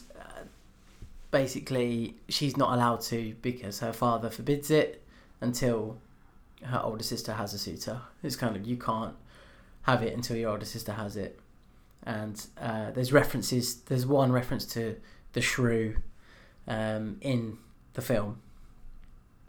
basically 1.31 2.15
she's 2.27 2.57
not 2.57 2.73
allowed 2.73 3.01
to 3.01 3.35
because 3.41 3.79
her 3.79 3.93
father 3.93 4.29
forbids 4.29 4.71
it 4.71 5.03
until 5.41 5.99
her 6.63 6.81
older 6.83 7.03
sister 7.03 7.33
has 7.33 7.53
a 7.53 7.59
suitor. 7.59 8.01
It's 8.23 8.35
kind 8.35 8.55
of 8.55 8.65
you 8.65 8.77
can't 8.77 9.15
have 9.83 10.03
it 10.03 10.13
until 10.13 10.37
your 10.37 10.51
older 10.51 10.65
sister 10.65 10.93
has 10.93 11.15
it. 11.15 11.39
And 12.03 12.45
uh, 12.59 12.91
there's 12.91 13.11
references 13.13 13.75
there's 13.81 14.05
one 14.05 14.31
reference 14.31 14.65
to 14.67 14.95
the 15.33 15.41
shrew 15.41 15.97
um, 16.67 17.17
in 17.21 17.57
the 17.93 18.01
film 18.01 18.41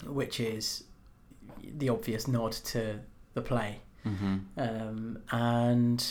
which 0.06 0.40
is 0.40 0.84
the 1.62 1.88
obvious 1.88 2.26
nod 2.26 2.52
to 2.52 3.00
the 3.34 3.42
play. 3.42 3.80
Hmm 4.02 4.38
um, 4.56 5.18
and 5.30 6.06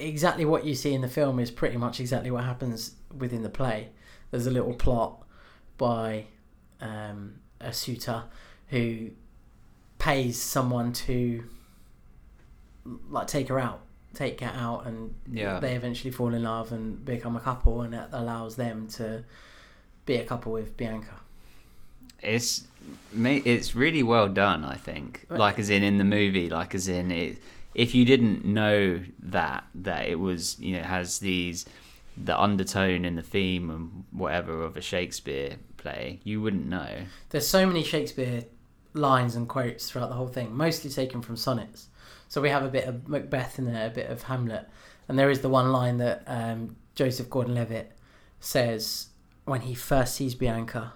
exactly 0.00 0.44
what 0.44 0.64
you 0.64 0.74
see 0.74 0.94
in 0.94 1.02
the 1.02 1.08
film 1.08 1.38
is 1.38 1.50
pretty 1.50 1.76
much 1.76 2.00
exactly 2.00 2.30
what 2.30 2.44
happens 2.44 2.94
within 3.16 3.42
the 3.42 3.50
play. 3.50 3.90
There's 4.30 4.46
a 4.46 4.50
little 4.50 4.74
plot 4.74 5.22
by 5.78 6.26
um, 6.80 7.40
a 7.60 7.72
suitor 7.72 8.24
who 8.68 9.10
pays 9.98 10.40
someone 10.40 10.92
to 10.92 11.44
like 13.08 13.26
take 13.26 13.48
her 13.48 13.58
out, 13.58 13.80
take 14.14 14.40
her 14.40 14.52
out, 14.54 14.86
and 14.86 15.14
Yeah. 15.30 15.60
they 15.60 15.74
eventually 15.74 16.10
fall 16.10 16.32
in 16.34 16.42
love 16.42 16.72
and 16.72 17.04
become 17.04 17.36
a 17.36 17.40
couple, 17.40 17.82
and 17.82 17.94
it 17.94 18.08
allows 18.12 18.56
them 18.56 18.88
to 18.88 19.24
be 20.06 20.16
a 20.16 20.24
couple 20.24 20.52
with 20.52 20.76
Bianca. 20.76 21.20
It's 22.22 22.66
it's 23.22 23.74
really 23.74 24.02
well 24.02 24.28
done. 24.28 24.64
I 24.64 24.76
think. 24.76 25.26
Like 25.28 25.58
as 25.58 25.70
in 25.70 25.82
in 25.82 25.98
the 25.98 26.04
movie. 26.04 26.48
Like 26.50 26.74
as 26.74 26.88
in 26.88 27.10
it. 27.10 27.38
If 27.74 27.94
you 27.94 28.04
didn't 28.04 28.44
know 28.44 29.00
that 29.20 29.64
that 29.74 30.08
it 30.08 30.18
was 30.18 30.58
you 30.58 30.76
know 30.76 30.82
has 30.82 31.18
these 31.20 31.64
the 32.16 32.38
undertone 32.38 33.04
and 33.04 33.16
the 33.16 33.22
theme 33.22 33.70
and 33.70 34.04
whatever 34.10 34.62
of 34.62 34.76
a 34.76 34.80
Shakespeare 34.80 35.56
play, 35.76 36.20
you 36.24 36.40
wouldn't 36.40 36.66
know. 36.66 37.04
There's 37.30 37.46
so 37.48 37.66
many 37.66 37.82
Shakespeare 37.82 38.44
lines 38.92 39.36
and 39.36 39.48
quotes 39.48 39.88
throughout 39.90 40.08
the 40.08 40.16
whole 40.16 40.28
thing, 40.28 40.54
mostly 40.54 40.90
taken 40.90 41.22
from 41.22 41.36
sonnets. 41.36 41.88
So 42.28 42.40
we 42.40 42.50
have 42.50 42.64
a 42.64 42.68
bit 42.68 42.84
of 42.84 43.08
Macbeth 43.08 43.58
in 43.58 43.64
there, 43.72 43.86
a 43.86 43.90
bit 43.90 44.10
of 44.10 44.22
Hamlet, 44.24 44.68
and 45.08 45.18
there 45.18 45.30
is 45.30 45.40
the 45.40 45.48
one 45.48 45.72
line 45.72 45.96
that 45.98 46.22
um, 46.26 46.76
Joseph 46.94 47.30
Gordon-Levitt 47.30 47.92
says 48.40 49.08
when 49.44 49.62
he 49.62 49.74
first 49.74 50.14
sees 50.14 50.34
Bianca. 50.34 50.92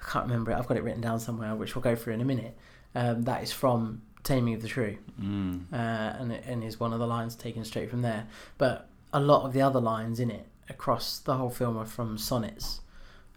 I 0.00 0.10
can't 0.10 0.26
remember 0.26 0.52
it. 0.52 0.56
I've 0.56 0.66
got 0.68 0.76
it 0.76 0.84
written 0.84 1.00
down 1.00 1.18
somewhere, 1.18 1.54
which 1.56 1.74
we'll 1.74 1.82
go 1.82 1.96
through 1.96 2.14
in 2.14 2.20
a 2.20 2.24
minute. 2.24 2.56
Um, 2.94 3.22
that 3.24 3.42
is 3.42 3.52
from 3.52 4.02
Taming 4.22 4.54
of 4.54 4.62
the 4.62 4.68
Shrew, 4.68 4.98
Mm. 5.20 5.72
uh, 5.72 5.76
and 5.76 6.32
it, 6.32 6.44
and 6.46 6.62
is 6.62 6.78
one 6.78 6.92
of 6.92 6.98
the 6.98 7.06
lines 7.06 7.34
taken 7.34 7.64
straight 7.64 7.90
from 7.90 8.02
there. 8.02 8.26
But 8.58 8.88
a 9.12 9.20
lot 9.20 9.44
of 9.44 9.52
the 9.52 9.62
other 9.62 9.80
lines 9.80 10.20
in 10.20 10.30
it 10.30 10.46
across 10.68 11.18
the 11.18 11.34
whole 11.34 11.50
film 11.50 11.76
are 11.76 11.86
from 11.86 12.18
sonnets 12.18 12.80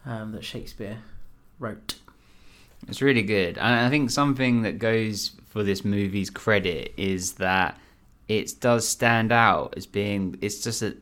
um, 0.05 0.31
that 0.31 0.43
Shakespeare 0.43 0.99
wrote. 1.59 1.95
It's 2.87 3.01
really 3.01 3.21
good. 3.21 3.57
And 3.57 3.85
I 3.85 3.89
think 3.89 4.09
something 4.09 4.61
that 4.63 4.79
goes 4.79 5.31
for 5.47 5.63
this 5.63 5.83
movie's 5.83 6.29
credit 6.29 6.93
is 6.97 7.33
that 7.33 7.77
it 8.27 8.59
does 8.59 8.87
stand 8.87 9.31
out 9.31 9.73
as 9.75 9.85
being 9.85 10.37
it's 10.41 10.63
just 10.63 10.81
a 10.81 10.95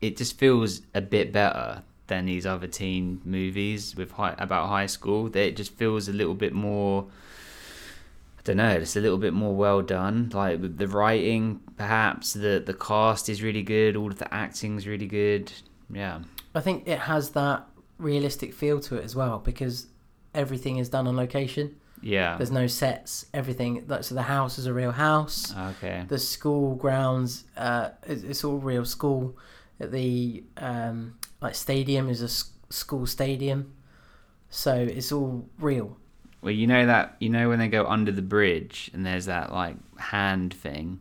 it 0.00 0.16
just 0.16 0.38
feels 0.38 0.82
a 0.94 1.00
bit 1.00 1.32
better 1.32 1.82
than 2.08 2.26
these 2.26 2.44
other 2.44 2.66
teen 2.66 3.20
movies 3.24 3.96
with 3.96 4.12
high, 4.12 4.34
about 4.38 4.68
high 4.68 4.86
school. 4.86 5.28
That 5.28 5.48
it 5.48 5.56
just 5.56 5.72
feels 5.72 6.08
a 6.08 6.12
little 6.12 6.34
bit 6.34 6.52
more 6.52 7.06
don't 8.46 8.56
know, 8.56 8.78
just 8.78 8.96
a 8.96 9.00
little 9.00 9.18
bit 9.18 9.32
more 9.34 9.54
well 9.54 9.82
done. 9.82 10.30
Like 10.32 10.76
the 10.78 10.88
writing, 10.88 11.60
perhaps 11.76 12.32
the 12.32 12.62
the 12.64 12.74
cast 12.74 13.28
is 13.28 13.42
really 13.42 13.62
good. 13.62 13.96
All 13.96 14.10
of 14.10 14.18
the 14.18 14.32
acting's 14.32 14.86
really 14.86 15.06
good. 15.06 15.52
Yeah, 15.92 16.20
I 16.54 16.60
think 16.60 16.88
it 16.88 16.98
has 17.00 17.30
that 17.30 17.66
realistic 17.98 18.54
feel 18.54 18.80
to 18.80 18.96
it 18.96 19.04
as 19.04 19.14
well 19.16 19.38
because 19.38 19.86
everything 20.34 20.78
is 20.78 20.88
done 20.88 21.06
on 21.06 21.16
location. 21.16 21.76
yeah. 22.02 22.36
There's 22.36 22.50
no 22.50 22.66
sets. 22.66 23.26
Everything. 23.32 23.84
like, 23.88 24.04
So 24.04 24.14
the 24.14 24.22
house 24.22 24.58
is 24.58 24.66
a 24.66 24.72
real 24.74 24.92
house. 24.92 25.54
Okay. 25.72 26.04
The 26.08 26.18
school 26.18 26.74
grounds, 26.74 27.44
uh, 27.56 27.90
it's, 28.06 28.22
it's 28.22 28.44
all 28.44 28.58
real 28.58 28.84
school. 28.84 29.36
The 29.80 30.44
um, 30.58 31.16
like 31.40 31.54
stadium 31.54 32.08
is 32.08 32.22
a 32.22 32.28
school 32.72 33.06
stadium, 33.06 33.72
so 34.50 34.74
it's 34.74 35.12
all 35.12 35.48
real. 35.58 35.96
Well, 36.46 36.54
you 36.54 36.68
know 36.68 36.86
that 36.86 37.16
you 37.18 37.28
know 37.28 37.48
when 37.48 37.58
they 37.58 37.66
go 37.66 37.84
under 37.88 38.12
the 38.12 38.22
bridge 38.22 38.88
and 38.94 39.04
there's 39.04 39.24
that 39.24 39.52
like 39.52 39.74
hand 39.98 40.54
thing. 40.54 41.00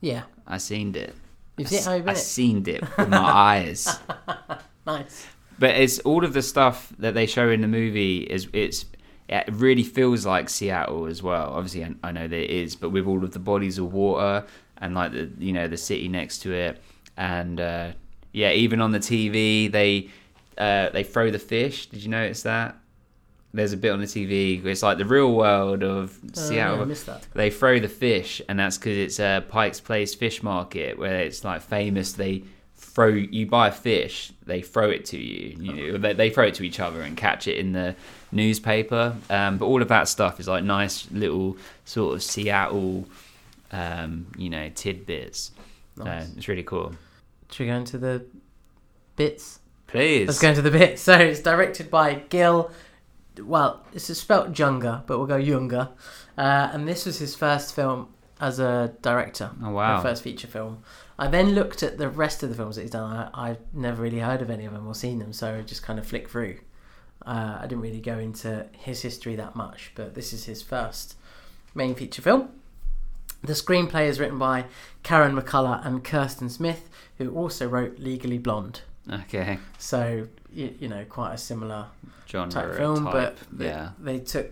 Yeah, 0.00 0.22
I 0.48 0.58
seen 0.58 0.96
it. 0.96 1.14
you've 1.56 1.68
seen 1.68 1.96
you've 1.98 2.08
I 2.08 2.10
it. 2.10 2.16
seen 2.16 2.68
it 2.68 2.80
with 2.98 3.08
my 3.08 3.18
eyes. 3.18 4.00
Nice. 4.84 5.28
But 5.60 5.76
it's 5.76 6.00
all 6.00 6.24
of 6.24 6.32
the 6.32 6.42
stuff 6.42 6.92
that 6.98 7.14
they 7.14 7.26
show 7.26 7.48
in 7.50 7.60
the 7.60 7.68
movie 7.68 8.22
is 8.22 8.48
it's 8.52 8.84
it 9.28 9.44
really 9.48 9.84
feels 9.84 10.26
like 10.26 10.48
Seattle 10.48 11.06
as 11.06 11.22
well. 11.22 11.52
Obviously, 11.52 11.84
I, 11.84 11.94
I 12.02 12.10
know 12.10 12.26
there 12.26 12.40
is, 12.40 12.74
but 12.74 12.90
with 12.90 13.06
all 13.06 13.22
of 13.22 13.30
the 13.30 13.38
bodies 13.38 13.78
of 13.78 13.92
water 13.92 14.44
and 14.78 14.92
like 14.96 15.12
the 15.12 15.30
you 15.38 15.52
know 15.52 15.68
the 15.68 15.76
city 15.76 16.08
next 16.08 16.38
to 16.38 16.52
it, 16.52 16.82
and 17.16 17.60
uh, 17.60 17.92
yeah, 18.32 18.50
even 18.50 18.80
on 18.80 18.90
the 18.90 18.98
TV 18.98 19.70
they 19.70 20.08
uh, 20.58 20.88
they 20.90 21.04
throw 21.04 21.30
the 21.30 21.38
fish. 21.38 21.86
Did 21.86 22.02
you 22.02 22.08
notice 22.08 22.42
that? 22.42 22.76
There's 23.54 23.72
a 23.72 23.76
bit 23.76 23.90
on 23.90 24.00
the 24.00 24.06
TV. 24.06 24.62
Where 24.62 24.72
it's 24.72 24.82
like 24.82 24.98
the 24.98 25.04
real 25.04 25.34
world 25.34 25.82
of 25.82 26.18
Oh, 26.24 26.28
Seattle. 26.32 26.76
yeah, 26.76 26.82
I 26.82 26.84
missed 26.86 27.06
that. 27.06 27.26
they 27.34 27.50
throw 27.50 27.78
the 27.80 27.88
fish, 27.88 28.40
and 28.48 28.58
that's 28.58 28.78
because 28.78 28.96
it's 28.96 29.20
a 29.20 29.44
Pike's 29.48 29.80
Place 29.80 30.14
fish 30.14 30.42
market 30.42 30.98
where 30.98 31.20
it's 31.20 31.44
like 31.44 31.60
famous. 31.62 32.12
They 32.14 32.44
throw 32.76 33.08
you 33.08 33.46
buy 33.46 33.68
a 33.68 33.72
fish, 33.72 34.32
they 34.44 34.60
throw 34.60 34.90
it 34.90 35.04
to 35.06 35.18
you. 35.18 35.56
You 35.58 35.92
know, 35.92 35.98
they, 35.98 36.12
they 36.14 36.30
throw 36.30 36.44
it 36.46 36.54
to 36.54 36.62
each 36.64 36.80
other 36.80 37.00
and 37.02 37.16
catch 37.16 37.46
it 37.46 37.56
in 37.58 37.72
the 37.72 37.94
newspaper. 38.32 39.16
Um, 39.30 39.58
but 39.58 39.66
all 39.66 39.80
of 39.82 39.88
that 39.88 40.08
stuff 40.08 40.40
is 40.40 40.48
like 40.48 40.64
nice 40.64 41.10
little 41.10 41.56
sort 41.84 42.14
of 42.14 42.22
Seattle, 42.22 43.06
um, 43.70 44.26
you 44.36 44.50
know, 44.50 44.68
tidbits. 44.74 45.52
Nice. 45.96 46.24
Uh, 46.24 46.26
it's 46.36 46.48
really 46.48 46.62
cool. 46.64 46.94
Should 47.50 47.64
we 47.64 47.66
go 47.70 47.76
into 47.76 47.98
the 47.98 48.24
bits? 49.16 49.60
Please. 49.86 50.26
Let's 50.26 50.40
go 50.40 50.48
into 50.48 50.62
the 50.62 50.70
bits. 50.70 51.02
So 51.08 51.14
it's 51.18 51.40
directed 51.40 51.90
by 51.90 52.14
Gil 52.14 52.70
well, 53.40 53.84
this 53.92 54.10
is 54.10 54.20
spelt 54.20 54.52
Junger, 54.52 55.06
but 55.06 55.18
we'll 55.18 55.26
go 55.26 55.36
Younger. 55.36 55.88
Uh, 56.36 56.70
and 56.72 56.88
this 56.88 57.06
was 57.06 57.18
his 57.18 57.34
first 57.34 57.74
film 57.74 58.08
as 58.40 58.58
a 58.58 58.94
director. 59.02 59.50
Oh, 59.62 59.70
wow. 59.70 59.96
Her 59.96 60.02
first 60.02 60.22
feature 60.22 60.48
film. 60.48 60.82
I 61.18 61.28
then 61.28 61.54
looked 61.54 61.82
at 61.82 61.98
the 61.98 62.08
rest 62.08 62.42
of 62.42 62.48
the 62.48 62.54
films 62.54 62.76
that 62.76 62.82
he's 62.82 62.90
done. 62.90 63.12
I, 63.14 63.50
I've 63.50 63.60
never 63.72 64.02
really 64.02 64.18
heard 64.18 64.42
of 64.42 64.50
any 64.50 64.64
of 64.64 64.72
them 64.72 64.86
or 64.86 64.94
seen 64.94 65.18
them, 65.18 65.32
so 65.32 65.56
I 65.56 65.60
just 65.62 65.82
kind 65.82 65.98
of 65.98 66.06
flicked 66.06 66.30
through. 66.30 66.58
Uh, 67.24 67.58
I 67.60 67.62
didn't 67.62 67.82
really 67.82 68.00
go 68.00 68.18
into 68.18 68.66
his 68.72 69.02
history 69.02 69.36
that 69.36 69.54
much, 69.54 69.92
but 69.94 70.14
this 70.14 70.32
is 70.32 70.46
his 70.46 70.62
first 70.62 71.16
main 71.74 71.94
feature 71.94 72.22
film. 72.22 72.48
The 73.42 73.52
screenplay 73.52 74.08
is 74.08 74.18
written 74.20 74.38
by 74.38 74.66
Karen 75.02 75.36
McCullah 75.36 75.84
and 75.86 76.02
Kirsten 76.02 76.48
Smith, 76.48 76.88
who 77.18 77.30
also 77.34 77.68
wrote 77.68 77.98
Legally 77.98 78.38
Blonde. 78.38 78.80
Okay. 79.10 79.58
So, 79.78 80.28
you, 80.52 80.74
you 80.78 80.88
know, 80.88 81.04
quite 81.04 81.34
a 81.34 81.38
similar 81.38 81.86
Genre 82.32 82.50
type 82.50 82.74
film, 82.76 83.04
type, 83.04 83.12
but 83.12 83.38
they, 83.52 83.66
yeah. 83.66 83.90
they 83.98 84.18
took 84.18 84.50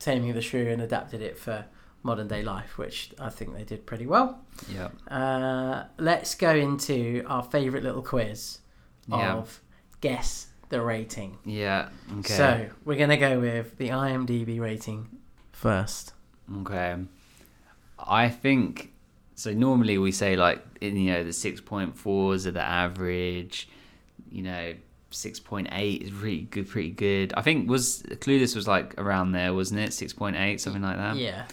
Taming 0.00 0.30
of 0.30 0.34
the 0.34 0.42
Shrew 0.42 0.68
and 0.68 0.82
adapted 0.82 1.22
it 1.22 1.38
for 1.38 1.64
modern 2.02 2.28
day 2.28 2.42
life, 2.42 2.76
which 2.76 3.12
I 3.18 3.30
think 3.30 3.54
they 3.54 3.64
did 3.64 3.86
pretty 3.86 4.06
well. 4.06 4.40
Yeah. 4.68 4.88
Uh, 5.08 5.84
let's 5.98 6.34
go 6.34 6.54
into 6.54 7.24
our 7.26 7.42
favourite 7.42 7.82
little 7.84 8.02
quiz 8.02 8.58
Yeah. 9.06 9.34
of 9.34 9.60
guess 10.00 10.48
the 10.68 10.82
rating. 10.82 11.38
Yeah. 11.44 11.88
Okay. 12.18 12.34
So 12.34 12.70
we're 12.84 12.98
gonna 12.98 13.16
go 13.16 13.40
with 13.40 13.78
the 13.78 13.88
IMDb 13.88 14.60
rating 14.60 15.08
first. 15.52 16.12
Okay. 16.60 16.96
I 17.98 18.28
think 18.28 18.92
so. 19.34 19.52
Normally 19.52 19.96
we 19.98 20.12
say 20.12 20.36
like 20.36 20.62
in, 20.80 20.96
you 20.96 21.12
know 21.12 21.24
the 21.24 21.32
six 21.32 21.60
point 21.60 21.96
fours 21.96 22.46
are 22.46 22.50
the 22.50 22.62
average. 22.62 23.68
You 24.30 24.42
know, 24.42 24.74
six 25.14 25.40
point 25.40 25.68
eight 25.72 26.02
is 26.02 26.12
really 26.12 26.42
good, 26.42 26.68
pretty 26.68 26.90
good. 26.90 27.32
I 27.36 27.42
think 27.42 27.68
was 27.68 28.02
Clueless 28.04 28.54
was 28.54 28.66
like 28.68 28.98
around 28.98 29.32
there, 29.32 29.54
wasn't 29.54 29.80
it? 29.80 29.92
Six 29.92 30.12
point 30.12 30.36
eight, 30.36 30.60
something 30.60 30.82
like 30.82 30.96
that. 30.96 31.16
Yeah, 31.16 31.46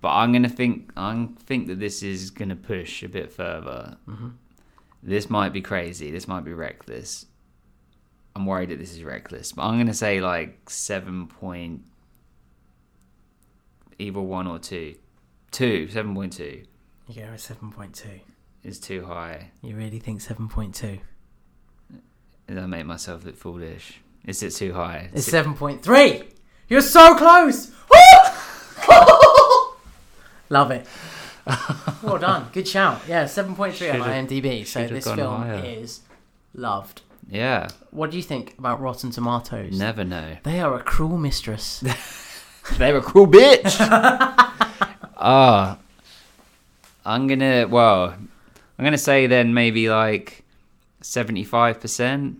But 0.00 0.10
I'm 0.10 0.32
gonna 0.32 0.48
think 0.48 0.92
I 0.96 1.28
think 1.46 1.66
that 1.68 1.80
this 1.80 2.02
is 2.02 2.30
gonna 2.30 2.56
push 2.56 3.02
a 3.02 3.08
bit 3.08 3.32
further. 3.32 3.96
Mm-hmm. 4.08 4.28
This 5.02 5.28
might 5.28 5.52
be 5.52 5.60
crazy. 5.60 6.10
This 6.10 6.26
might 6.28 6.44
be 6.44 6.52
reckless. 6.52 7.26
I'm 8.36 8.46
worried 8.46 8.70
that 8.70 8.78
this 8.78 8.92
is 8.92 9.04
reckless, 9.04 9.52
but 9.52 9.62
I'm 9.62 9.78
gonna 9.78 9.94
say 9.94 10.20
like 10.20 10.68
seven 10.70 11.26
point, 11.28 11.82
either 13.98 14.20
one 14.20 14.46
or 14.46 14.58
two, 14.58 14.96
two 15.50 15.88
seven 15.88 16.14
point 16.14 16.32
two 16.32 16.64
you 17.06 17.22
go 17.22 17.30
with 17.32 17.40
seven 17.40 17.70
point 17.70 17.94
two. 17.94 18.20
is 18.62 18.80
too 18.80 19.04
high. 19.04 19.50
You 19.62 19.76
really 19.76 19.98
think 19.98 20.20
seven 20.20 20.48
point 20.48 20.74
two? 20.74 20.98
Did 22.46 22.58
I 22.58 22.66
make 22.66 22.84
myself 22.86 23.24
look 23.24 23.36
foolish? 23.36 24.00
Is 24.26 24.42
it 24.42 24.50
too 24.50 24.72
high? 24.74 25.10
It's 25.14 25.26
seven 25.26 25.54
point 25.54 25.82
three. 25.82 26.22
You're 26.68 26.80
so 26.80 27.14
close. 27.16 27.70
Love 30.50 30.70
it. 30.70 30.86
well 32.02 32.18
done. 32.18 32.46
Good 32.52 32.68
shout. 32.68 33.00
Yeah, 33.08 33.26
seven 33.26 33.54
point 33.56 33.74
three 33.74 33.90
on 33.90 34.00
IMDb. 34.00 34.66
So 34.66 34.86
this 34.86 35.04
film 35.04 35.42
higher. 35.42 35.62
is 35.64 36.00
loved. 36.54 37.02
yeah, 37.28 37.68
What 37.90 38.10
do 38.10 38.16
you 38.16 38.22
think 38.22 38.54
about 38.58 38.80
Rotten 38.80 39.10
Tomatoes? 39.10 39.76
never 39.78 40.04
know. 40.04 40.36
They 40.42 40.60
are 40.60 40.74
a 40.76 40.82
cruel 40.82 41.18
mistress. 41.18 41.80
They're 42.78 42.96
a 42.96 43.02
cruel 43.02 43.26
bitch. 43.26 43.76
Ah, 45.26 45.78
I'm 47.06 47.26
gonna. 47.28 47.66
Well, 47.66 48.14
I'm 48.78 48.84
gonna 48.84 48.98
say 48.98 49.26
then 49.26 49.54
maybe 49.54 49.88
like 49.88 50.43
seventy-five 51.04 51.80
percent. 51.80 52.38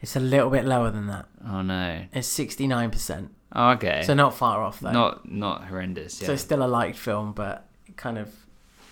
it's 0.00 0.16
a 0.16 0.20
little 0.20 0.50
bit 0.50 0.64
lower 0.64 0.90
than 0.90 1.06
that. 1.06 1.26
Oh 1.46 1.62
no. 1.62 2.02
It's 2.12 2.28
sixty 2.28 2.66
nine 2.66 2.90
percent. 2.90 3.32
Oh, 3.52 3.70
okay. 3.70 4.02
So 4.04 4.14
not 4.14 4.34
far 4.34 4.62
off 4.62 4.80
though. 4.80 4.92
not 4.92 5.30
not 5.30 5.64
horrendous. 5.64 6.20
Yeah. 6.20 6.26
So 6.28 6.36
still 6.36 6.62
a 6.64 6.66
liked 6.68 6.98
film, 6.98 7.32
but 7.32 7.66
kind 7.96 8.18
of 8.18 8.34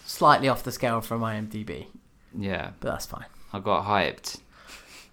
slightly 0.04 0.48
off 0.48 0.62
the 0.62 0.72
scale 0.72 1.00
from 1.00 1.20
IMDb. 1.22 1.86
yeah. 2.36 2.70
But 2.80 2.90
that's 2.92 3.06
fine. 3.06 3.26
I 3.52 3.60
got 3.60 3.84
hyped. 3.84 4.40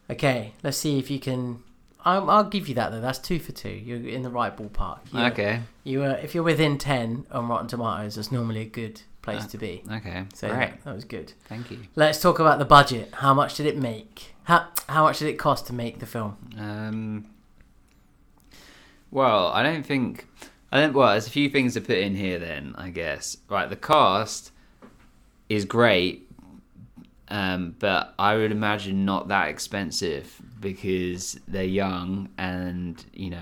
Okay, 0.10 0.54
let's 0.63 0.78
see 0.78 1.00
if 1.00 1.10
you 1.10 1.19
can. 1.19 1.63
I'll, 2.04 2.30
I'll 2.30 2.43
give 2.43 2.67
you 2.67 2.76
that 2.76 2.91
though. 2.91 3.00
That's 3.02 3.19
two 3.19 3.39
for 3.39 3.52
two. 3.52 3.69
You're 3.69 4.00
in 4.08 4.24
the 4.24 4.30
right 4.32 4.56
ballpark. 4.56 5.00
You, 5.13 5.19
Okay. 5.26 5.62
You 5.84 6.04
uh, 6.04 6.19
if 6.24 6.34
you're 6.36 6.43
within 6.43 6.78
ten 6.78 7.26
on 7.32 7.47
Rotten 7.47 7.67
Tomatoes, 7.67 8.15
that's 8.15 8.32
normally 8.32 8.62
a 8.62 8.65
good 8.65 9.02
place 9.21 9.43
Uh, 9.43 9.47
to 9.47 9.57
be. 9.57 9.84
Okay. 9.91 10.25
So 10.34 10.47
Great. 10.49 10.71
that, 10.71 10.84
that 10.84 10.95
was 10.95 11.05
good. 11.05 11.34
Thank 11.45 11.69
you. 11.71 11.79
Let's 11.95 12.21
talk 12.21 12.39
about 12.39 12.60
the 12.60 12.65
budget. 12.65 13.10
How 13.15 13.34
much 13.34 13.55
did 13.55 13.65
it 13.65 13.77
make? 13.77 14.34
How 14.43 14.67
how 14.89 15.03
much 15.03 15.19
did 15.19 15.27
it 15.27 15.38
cost 15.38 15.67
to 15.67 15.73
make 15.73 15.99
the 15.99 16.05
film? 16.05 16.38
Um. 16.57 17.25
Well, 19.12 19.47
I 19.47 19.63
don't 19.63 19.86
think. 19.86 20.27
I 20.71 20.79
don't. 20.79 20.93
Well, 20.93 21.10
there's 21.10 21.27
a 21.27 21.31
few 21.31 21.49
things 21.49 21.73
to 21.73 21.81
put 21.81 21.97
in 21.97 22.15
here. 22.15 22.39
Then 22.39 22.73
I 22.77 22.89
guess. 22.89 23.38
Right. 23.49 23.69
The 23.69 23.75
cast 23.75 24.51
is 25.49 25.65
great, 25.65 26.29
um, 27.27 27.75
but 27.79 28.13
I 28.17 28.36
would 28.38 28.51
imagine 28.51 29.03
not 29.05 29.27
that 29.27 29.49
expensive 29.49 30.41
because 30.62 31.38
they're 31.47 31.63
young 31.63 32.29
and 32.38 33.03
you 33.13 33.31
know, 33.31 33.39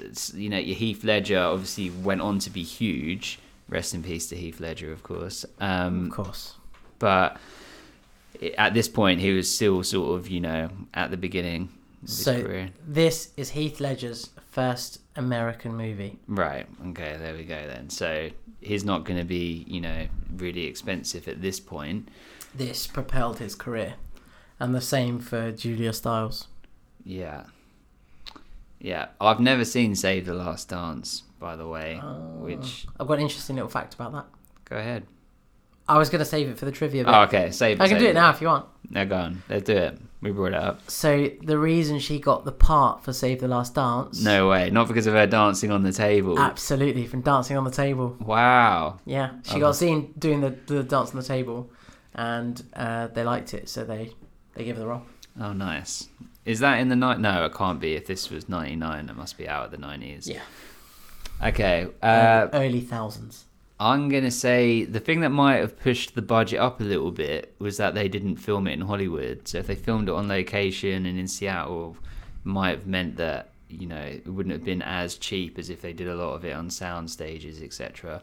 it's, 0.00 0.32
you 0.32 0.48
know, 0.48 0.56
your 0.58 0.76
Heath 0.76 1.04
Ledger 1.04 1.38
obviously 1.38 1.90
went 1.90 2.20
on 2.22 2.38
to 2.40 2.50
be 2.50 2.62
huge. 2.62 3.38
Rest 3.68 3.94
in 3.94 4.02
peace 4.02 4.26
to 4.28 4.36
Heath 4.36 4.60
Ledger, 4.60 4.92
of 4.92 5.02
course. 5.02 5.44
Um, 5.60 6.06
Of 6.06 6.12
course. 6.12 6.54
but 6.98 7.38
at 8.58 8.74
this 8.74 8.88
point 8.88 9.20
he 9.20 9.32
was 9.32 9.52
still 9.52 9.82
sort 9.84 10.18
of 10.18 10.28
you 10.28 10.40
know 10.40 10.68
at 10.92 11.10
the 11.10 11.16
beginning 11.16 11.62
of 12.02 12.08
his 12.08 12.22
So 12.24 12.42
career 12.42 12.70
this 12.86 13.30
is 13.36 13.50
Heath 13.50 13.80
Ledger's 13.80 14.30
first 14.50 15.00
American 15.16 15.74
movie. 15.76 16.18
right 16.26 16.66
okay 16.88 17.16
there 17.16 17.34
we 17.34 17.44
go 17.44 17.66
then 17.66 17.88
so 17.90 18.28
he's 18.60 18.84
not 18.84 19.04
going 19.04 19.18
to 19.18 19.24
be 19.24 19.64
you 19.68 19.80
know 19.80 20.06
really 20.36 20.64
expensive 20.66 21.28
at 21.28 21.40
this 21.40 21.60
point 21.60 22.08
This 22.54 22.86
propelled 22.86 23.38
his 23.38 23.54
career, 23.54 23.94
and 24.60 24.74
the 24.74 24.80
same 24.80 25.20
for 25.20 25.52
Julia 25.52 25.92
Stiles. 25.92 26.48
yeah 27.04 27.44
yeah 28.80 29.06
i've 29.20 29.40
never 29.40 29.64
seen 29.64 29.94
save 29.94 30.26
the 30.26 30.34
last 30.34 30.68
dance 30.68 31.22
by 31.44 31.56
the 31.56 31.68
way 31.68 31.96
which 32.48 32.86
I've 32.98 33.06
got 33.06 33.14
an 33.14 33.20
interesting 33.28 33.56
little 33.56 33.68
fact 33.78 33.92
about 33.94 34.12
that. 34.12 34.26
go 34.64 34.76
ahead 34.76 35.02
I 35.86 35.98
was 35.98 36.08
going 36.08 36.20
to 36.20 36.24
save 36.24 36.48
it 36.48 36.56
for 36.58 36.64
the 36.64 36.72
trivia 36.72 37.04
bit. 37.04 37.12
oh 37.14 37.22
okay 37.24 37.50
save 37.50 37.80
I 37.80 37.88
can 37.88 37.96
save 37.96 38.02
do 38.04 38.08
it 38.08 38.14
now 38.14 38.30
if 38.30 38.40
you 38.40 38.46
want. 38.46 38.64
no 38.88 39.04
go 39.04 39.16
on 39.16 39.42
let's 39.50 39.64
do 39.64 39.76
it 39.76 39.98
we 40.22 40.30
brought 40.30 40.54
it 40.54 40.62
up 40.68 40.90
So 40.90 41.28
the 41.42 41.58
reason 41.58 41.98
she 41.98 42.18
got 42.18 42.46
the 42.46 42.52
part 42.52 43.04
for 43.04 43.12
Save 43.12 43.40
the 43.40 43.48
Last 43.48 43.74
Dance, 43.74 44.22
no 44.24 44.48
way 44.48 44.70
not 44.70 44.88
because 44.88 45.06
of 45.06 45.12
her 45.12 45.26
dancing 45.26 45.70
on 45.70 45.82
the 45.82 45.92
table 45.92 46.38
absolutely 46.38 47.06
from 47.06 47.20
dancing 47.20 47.58
on 47.58 47.64
the 47.64 47.70
table. 47.70 48.16
wow 48.20 48.98
Yeah, 49.04 49.32
she 49.42 49.56
Oh. 49.56 49.60
got 49.60 49.76
seen 49.76 50.14
doing 50.18 50.40
the, 50.40 50.50
the 50.66 50.82
dance 50.82 51.10
on 51.10 51.16
the 51.16 51.22
table, 51.36 51.70
and 52.14 52.62
uh, 52.74 53.08
they 53.08 53.22
liked 53.22 53.52
it, 53.52 53.68
so 53.68 53.84
they 53.84 54.12
they 54.54 54.64
gave 54.64 54.76
her 54.76 54.80
the 54.80 54.86
role. 54.88 55.02
Oh, 55.38 55.52
nice. 55.52 56.08
Is 56.46 56.60
that 56.60 56.78
in 56.78 56.88
the 56.88 56.96
night? 56.96 57.18
No, 57.20 57.44
it 57.44 57.52
can't 57.54 57.80
be. 57.80 57.94
If 57.94 58.06
this 58.06 58.30
was 58.30 58.48
ninety 58.48 58.76
nine, 58.76 59.08
it 59.10 59.16
must 59.16 59.36
be 59.36 59.46
out 59.48 59.64
of 59.66 59.70
the 59.72 59.78
nineties. 59.78 60.26
Yeah, 60.28 60.40
Okay. 61.44 61.88
Uh, 62.02 62.48
early 62.52 62.80
thousands. 62.80 63.44
I'm 63.78 64.08
gonna 64.08 64.30
say 64.30 64.84
the 64.84 65.00
thing 65.00 65.20
that 65.20 65.30
might 65.30 65.56
have 65.56 65.78
pushed 65.78 66.14
the 66.14 66.22
budget 66.22 66.60
up 66.60 66.80
a 66.80 66.84
little 66.84 67.10
bit 67.10 67.54
was 67.58 67.76
that 67.76 67.94
they 67.94 68.08
didn't 68.08 68.36
film 68.36 68.66
it 68.66 68.72
in 68.72 68.82
Hollywood. 68.82 69.46
So 69.48 69.58
if 69.58 69.66
they 69.66 69.74
filmed 69.74 70.08
it 70.08 70.12
on 70.12 70.28
location 70.28 71.06
and 71.06 71.18
in 71.18 71.26
Seattle, 71.26 71.96
might 72.44 72.70
have 72.70 72.86
meant 72.86 73.16
that 73.16 73.50
you 73.68 73.86
know 73.86 74.00
it 74.00 74.26
wouldn't 74.26 74.52
have 74.52 74.64
been 74.64 74.80
as 74.82 75.16
cheap 75.16 75.58
as 75.58 75.70
if 75.70 75.82
they 75.82 75.92
did 75.92 76.08
a 76.08 76.14
lot 76.14 76.34
of 76.34 76.44
it 76.44 76.52
on 76.52 76.70
sound 76.70 77.10
stages, 77.10 77.60
etc. 77.60 78.22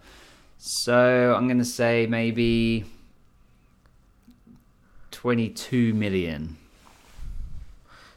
So 0.58 1.36
I'm 1.36 1.48
gonna 1.48 1.66
say 1.66 2.08
maybe 2.08 2.86
twenty 5.12 5.50
two 5.50 5.94
million. 5.94 6.58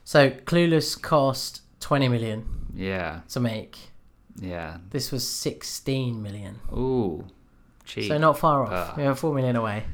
So 0.05 0.31
Clueless 0.31 1.01
cost 1.01 1.62
twenty 1.81 2.09
million 2.09 2.45
Yeah, 2.75 3.21
to 3.31 3.40
make. 3.40 3.79
Yeah. 4.40 4.79
This 4.90 5.11
was 5.12 5.29
sixteen 5.29 6.23
million. 6.23 6.59
Ooh, 6.73 7.25
cheap. 7.85 8.09
So 8.09 8.18
not 8.18 8.38
far 8.38 8.64
off. 8.64 8.73
Ah. 8.73 8.94
We 8.97 9.05
were 9.05 9.14
four 9.14 9.35
million 9.35 9.57
away. 9.57 9.85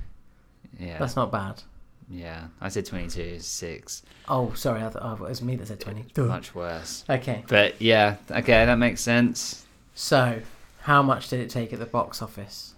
yeah, 0.79 0.99
That's 0.99 1.17
not 1.17 1.31
bad. 1.33 1.63
yeah. 2.09 2.45
I 2.61 2.69
said 2.69 2.87
twenty-two. 2.87 3.21
It's 3.37 3.47
six. 3.47 4.03
Oh, 4.29 4.53
sorry, 4.55 4.83
I 4.83 4.89
thought 4.91 5.03
oh, 5.21 5.25
it 5.25 5.29
was 5.29 5.43
me 5.43 5.57
that 5.57 5.69
said 5.69 5.81
twenty. 5.81 6.05
Much 6.17 6.55
worse. 6.55 7.05
Okay, 7.09 7.45
But 7.49 7.81
yeah, 7.83 8.17
okay, 8.31 8.65
that 8.65 8.77
makes 8.77 9.01
sense. 9.01 9.67
so 9.95 10.41
how 10.83 11.03
much 11.03 11.29
did 11.29 11.41
it 11.41 11.51
take 11.51 11.73
at 11.75 11.79
the 11.79 11.87
box 11.87 12.23
office? 12.23 12.75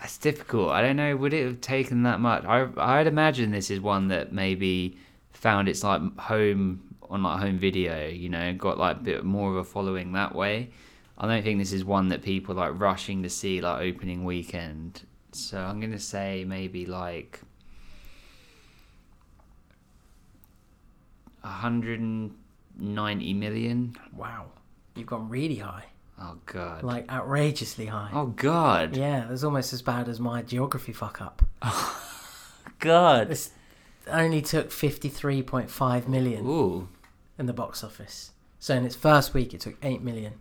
That's 0.00 0.18
difficult. 0.18 0.70
I 0.70 0.82
don't 0.82 0.96
know. 0.96 1.16
Would 1.16 1.32
it 1.32 1.46
have 1.46 1.60
taken 1.62 2.02
that 2.02 2.20
much? 2.20 2.44
I 2.44 2.68
I'd 2.76 3.06
imagine 3.06 3.50
this 3.52 3.70
is 3.70 3.80
one 3.80 4.08
that 4.08 4.32
maybe 4.32 4.98
found 5.32 5.66
its 5.68 5.82
like 5.82 6.02
home 6.18 6.93
on 7.10 7.22
like 7.22 7.40
home 7.40 7.58
video. 7.58 8.06
You 8.08 8.28
know, 8.28 8.52
got 8.54 8.78
like 8.78 8.96
a 8.96 9.00
bit 9.00 9.24
more 9.24 9.50
of 9.50 9.56
a 9.56 9.64
following 9.64 10.12
that 10.12 10.34
way. 10.34 10.70
I 11.16 11.28
don't 11.28 11.42
think 11.42 11.58
this 11.58 11.72
is 11.72 11.84
one 11.84 12.08
that 12.08 12.22
people 12.22 12.54
like 12.56 12.72
rushing 12.78 13.22
to 13.22 13.30
see 13.30 13.60
like 13.60 13.82
opening 13.82 14.24
weekend. 14.24 15.02
So 15.32 15.58
I'm 15.58 15.80
gonna 15.80 15.98
say 15.98 16.44
maybe 16.46 16.86
like 16.86 17.40
190 21.42 23.34
million. 23.34 23.96
Wow. 24.12 24.46
You've 24.96 25.06
gone 25.06 25.28
really 25.28 25.56
high. 25.56 25.84
Oh 26.20 26.38
god. 26.46 26.82
Like 26.82 27.10
outrageously 27.10 27.86
high. 27.86 28.10
oh 28.12 28.26
god. 28.26 28.96
Yeah, 28.96 29.26
that's 29.28 29.44
almost 29.44 29.72
as 29.72 29.82
bad 29.82 30.08
as 30.08 30.20
my 30.20 30.42
geography 30.42 30.92
fuck 30.92 31.20
up. 31.20 31.42
Oh, 31.62 32.00
God. 32.78 33.28
This 33.28 33.50
only 34.08 34.42
took 34.42 34.70
53.5 34.70 36.08
million 36.08 36.46
Ooh. 36.46 36.88
In 37.38 37.46
the 37.46 37.52
box 37.52 37.82
office. 37.84 38.32
So 38.58 38.74
in 38.74 38.84
its 38.84 38.96
first 38.96 39.34
week, 39.34 39.52
it 39.54 39.60
took 39.60 39.76
8 39.82 40.02
million. 40.02 40.34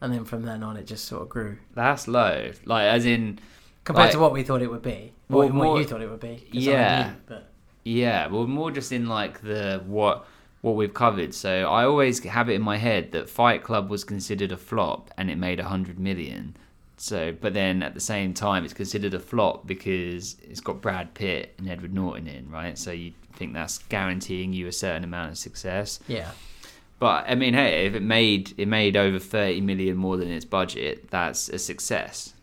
And 0.00 0.12
then 0.12 0.24
from 0.24 0.42
then 0.42 0.62
on, 0.62 0.76
it 0.76 0.86
just 0.86 1.04
sort 1.04 1.22
of 1.22 1.28
grew. 1.28 1.58
That's 1.74 2.08
low. 2.08 2.52
Like 2.64 2.84
as 2.86 3.04
in 3.04 3.38
Compared 3.84 4.06
Like- 4.06 4.12
to 4.12 4.18
what 4.18 4.32
we 4.32 4.42
thought 4.42 4.62
it 4.62 4.70
would 4.70 4.82
be. 4.82 5.12
Well, 5.28 5.48
What, 5.48 5.54
what 5.54 5.78
you 5.78 5.84
thought 5.84 6.02
it 6.02 6.10
would 6.10 6.20
be. 6.20 6.46
Yeah. 6.52 7.08
knew, 7.08 7.16
but 7.26 7.50
Yeah, 7.84 8.26
well, 8.28 8.46
more 8.46 8.70
just 8.70 8.92
in 8.92 9.08
like 9.08 9.40
the 9.42 9.82
what 9.86 10.26
what 10.60 10.76
we've 10.76 10.92
covered. 10.92 11.34
So 11.34 11.64
I 11.70 11.84
always 11.84 12.22
have 12.24 12.50
it 12.50 12.52
in 12.54 12.62
my 12.62 12.76
head 12.76 13.12
that 13.12 13.30
Fight 13.30 13.62
Club 13.62 13.88
was 13.88 14.04
considered 14.04 14.52
a 14.52 14.58
flop 14.58 15.10
and 15.16 15.30
it 15.30 15.36
made 15.36 15.58
a 15.58 15.64
hundred 15.64 15.98
million. 15.98 16.54
So, 16.98 17.32
but 17.32 17.54
then 17.54 17.82
at 17.82 17.94
the 17.94 18.00
same 18.00 18.34
time, 18.34 18.62
it's 18.64 18.74
considered 18.74 19.14
a 19.14 19.18
flop 19.18 19.66
because 19.66 20.36
it's 20.42 20.60
got 20.60 20.82
Brad 20.82 21.14
Pitt 21.14 21.54
and 21.56 21.66
Edward 21.66 21.94
Norton 21.94 22.26
in, 22.26 22.50
right? 22.50 22.76
So 22.76 22.90
you 22.90 23.12
think 23.36 23.52
that's 23.54 23.78
guaranteeing 23.78 24.52
you 24.52 24.66
a 24.66 24.72
certain 24.72 25.04
amount 25.04 25.30
of 25.32 25.38
success. 25.38 26.00
yeah. 26.08 26.30
But 26.98 27.24
I 27.28 27.34
mean, 27.34 27.54
hey, 27.54 27.86
if 27.86 27.94
it 27.94 28.02
made 28.02 28.52
it 28.58 28.68
made 28.68 28.94
over 28.96 29.18
thirty 29.18 29.62
million 29.62 29.96
more 29.96 30.18
than 30.18 30.30
its 30.30 30.44
budget, 30.44 31.10
that's 31.10 31.48
a 31.48 31.58
success, 31.58 32.34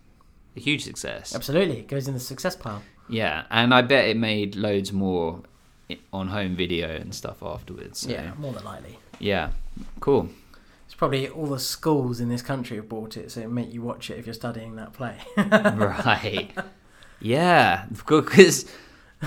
a 0.55 0.59
huge 0.59 0.83
success. 0.83 1.35
Absolutely. 1.35 1.77
It 1.79 1.87
goes 1.87 2.07
in 2.07 2.15
the 2.15 2.19
success 2.19 2.55
pile. 2.55 2.81
Yeah, 3.07 3.43
and 3.51 3.71
I 3.71 3.83
bet 3.83 4.07
it 4.09 4.17
made 4.17 4.55
loads 4.55 4.91
more 4.91 5.41
on 6.11 6.29
home 6.29 6.55
video 6.55 6.89
and 6.89 7.13
stuff 7.13 7.43
afterwards. 7.43 7.99
So, 7.99 8.09
Yeah, 8.09 8.31
more 8.39 8.51
than 8.51 8.63
likely. 8.65 8.97
yeah, 9.19 9.51
cool. 9.99 10.29
It's 10.85 10.95
probably 10.95 11.29
all 11.29 11.45
the 11.45 11.59
schools 11.59 12.19
in 12.19 12.27
this 12.29 12.41
country 12.41 12.77
have 12.77 12.89
bought 12.89 13.15
it, 13.15 13.29
so 13.31 13.41
it 13.41 13.49
make 13.51 13.71
you 13.71 13.81
watch 13.83 14.09
it 14.09 14.17
if 14.17 14.25
you're 14.25 14.33
studying 14.33 14.75
that 14.77 14.91
play. 14.91 15.17
right. 15.37 16.49
Yeah, 17.21 17.85
because 17.89 18.65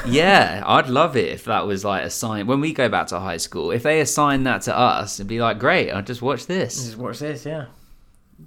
yeah, 0.07 0.63
I'd 0.67 0.89
love 0.89 1.17
it 1.17 1.29
if 1.29 1.45
that 1.45 1.67
was 1.67 1.85
like 1.85 2.05
assigned 2.05 2.49
when 2.49 2.61
we 2.61 2.73
go 2.73 2.89
back 2.89 3.09
to 3.09 3.19
high 3.21 3.37
school. 3.39 3.71
If 3.71 3.83
they 3.83 4.01
assign 4.01 4.45
that 4.45 4.63
to 4.63 4.77
us, 4.77 5.19
it'd 5.19 5.29
be 5.29 5.41
like, 5.41 5.59
great, 5.59 5.91
I'll 5.91 6.03
just 6.03 6.23
watch 6.23 6.47
this. 6.47 6.85
Just 6.85 6.97
watch 6.97 7.19
this, 7.19 7.45
yeah. 7.45 7.67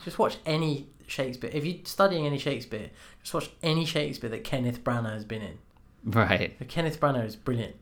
Just 0.04 0.18
watch 0.20 0.38
any 0.46 0.88
Shakespeare. 1.08 1.50
If 1.54 1.66
you're 1.66 1.78
studying 1.86 2.26
any 2.26 2.38
Shakespeare, 2.38 2.90
just 3.22 3.34
watch 3.34 3.50
any 3.62 3.86
Shakespeare 3.86 4.30
that 4.30 4.44
Kenneth 4.44 4.84
Branagh 4.84 5.14
has 5.14 5.26
been 5.26 5.42
in. 5.42 5.58
Right. 6.06 6.56
But 6.58 6.70
Kenneth 6.70 7.00
Branagh 7.00 7.26
is 7.26 7.36
brilliant. 7.36 7.76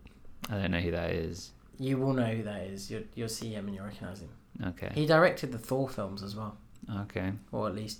I 0.50 0.58
don't 0.58 0.71
know 0.71 0.80
who 0.80 0.91
that 0.91 1.12
is. 1.12 1.52
You 1.80 1.97
will 1.97 2.13
know 2.13 2.26
who 2.26 2.43
that 2.43 2.62
is. 2.63 2.91
You'll, 2.91 3.04
you'll 3.15 3.30
see 3.30 3.54
him 3.54 3.67
and 3.67 3.76
you'll 3.76 3.86
recognise 3.86 4.21
him. 4.21 4.30
Okay. 4.65 4.91
He 4.93 5.06
directed 5.06 5.52
the 5.52 5.58
Thor 5.58 5.88
films 5.88 6.21
as 6.24 6.36
well, 6.36 6.58
Okay. 7.04 7.32
or 7.52 7.67
at 7.67 7.76
least 7.76 8.00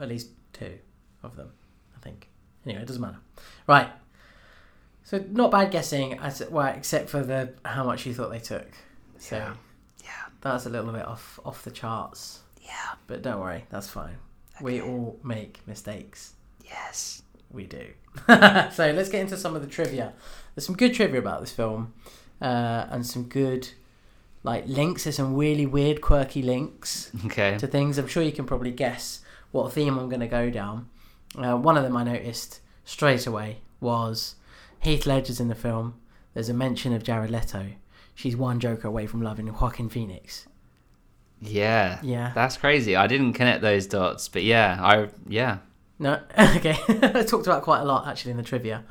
at 0.00 0.08
least 0.08 0.30
two 0.52 0.78
of 1.22 1.36
them, 1.36 1.50
I 1.96 2.00
think. 2.00 2.28
Anyway, 2.66 2.82
it 2.82 2.86
doesn't 2.86 3.00
matter. 3.02 3.18
Right. 3.66 3.88
So 5.08 5.24
not 5.30 5.50
bad 5.50 5.70
guessing, 5.70 6.18
as 6.18 6.42
well, 6.50 6.66
except 6.66 7.08
for 7.08 7.22
the 7.22 7.54
how 7.64 7.82
much 7.82 8.04
you 8.04 8.12
thought 8.12 8.30
they 8.30 8.38
took. 8.40 8.68
So 9.18 9.36
Yeah. 9.36 9.54
Yeah. 10.04 10.10
that's 10.42 10.66
a 10.66 10.68
little 10.68 10.92
bit 10.92 11.06
off 11.06 11.40
off 11.46 11.64
the 11.64 11.70
charts. 11.70 12.40
Yeah. 12.62 12.90
But 13.06 13.22
don't 13.22 13.40
worry, 13.40 13.64
that's 13.70 13.88
fine. 13.88 14.16
We 14.60 14.82
all 14.82 15.18
make 15.24 15.66
mistakes. 15.66 16.34
Yes. 16.62 17.22
We 17.50 17.64
do. 17.64 17.86
so 18.26 18.92
let's 18.94 19.08
get 19.08 19.22
into 19.22 19.38
some 19.38 19.56
of 19.56 19.62
the 19.62 19.68
trivia. 19.68 20.12
There's 20.54 20.66
some 20.66 20.76
good 20.76 20.92
trivia 20.92 21.20
about 21.20 21.40
this 21.40 21.52
film, 21.52 21.94
uh, 22.42 22.84
and 22.90 23.06
some 23.06 23.22
good 23.24 23.70
like 24.42 24.66
links. 24.66 25.04
There's 25.04 25.16
some 25.16 25.34
really 25.36 25.64
weird, 25.64 26.02
quirky 26.02 26.42
links 26.42 27.10
Okay. 27.24 27.56
to 27.56 27.66
things. 27.66 27.96
I'm 27.96 28.08
sure 28.08 28.22
you 28.22 28.32
can 28.32 28.44
probably 28.44 28.72
guess 28.72 29.20
what 29.52 29.72
theme 29.72 29.96
I'm 29.98 30.10
going 30.10 30.20
to 30.20 30.26
go 30.28 30.50
down. 30.50 30.90
Uh, 31.34 31.56
one 31.56 31.78
of 31.78 31.82
them 31.84 31.96
I 31.96 32.04
noticed 32.04 32.60
straight 32.84 33.26
away 33.26 33.58
was 33.80 34.34
Heath 34.80 35.06
Ledger's 35.06 35.40
in 35.40 35.48
the 35.48 35.54
film. 35.54 36.00
There's 36.34 36.48
a 36.48 36.54
mention 36.54 36.92
of 36.92 37.02
Jared 37.02 37.30
Leto. 37.30 37.70
She's 38.14 38.36
one 38.36 38.60
Joker 38.60 38.88
away 38.88 39.06
from 39.06 39.22
loving 39.22 39.52
Joaquin 39.52 39.88
Phoenix. 39.88 40.46
Yeah. 41.40 42.00
Yeah. 42.02 42.32
That's 42.34 42.56
crazy. 42.56 42.96
I 42.96 43.06
didn't 43.06 43.34
connect 43.34 43.62
those 43.62 43.86
dots, 43.86 44.28
but 44.28 44.42
yeah, 44.42 44.76
I 44.80 45.08
yeah 45.26 45.58
No, 45.98 46.20
okay. 46.38 46.76
I 46.88 47.22
talked 47.26 47.46
about 47.46 47.62
quite 47.62 47.80
a 47.80 47.84
lot 47.84 48.08
actually 48.08 48.32
in 48.32 48.36
the 48.36 48.42
trivia. 48.42 48.84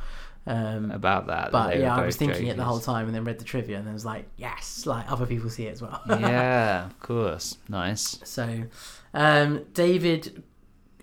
Um, 0.46 0.92
about 0.92 1.28
that. 1.28 1.52
but 1.52 1.78
yeah, 1.78 1.94
I 1.94 2.06
was 2.06 2.16
thinking 2.16 2.48
it 2.48 2.56
the 2.56 2.64
whole 2.64 2.80
time, 2.80 3.08
and 3.08 3.14
then 3.14 3.26
read 3.26 3.38
the 3.38 3.44
trivia, 3.44 3.78
and 3.78 3.86
then 3.86 3.94
was 3.94 4.06
like, 4.06 4.30
yes, 4.38 4.86
like 4.86 5.12
other 5.12 5.26
people 5.26 5.50
see 5.50 5.68
it 5.68 5.72
as 5.72 5.82
well. 5.82 6.02
yeah, 6.10 6.86
of 6.86 6.98
course. 7.02 7.58
Nice. 7.68 8.22
so, 8.24 8.64
um, 9.14 9.66
David, 9.74 10.44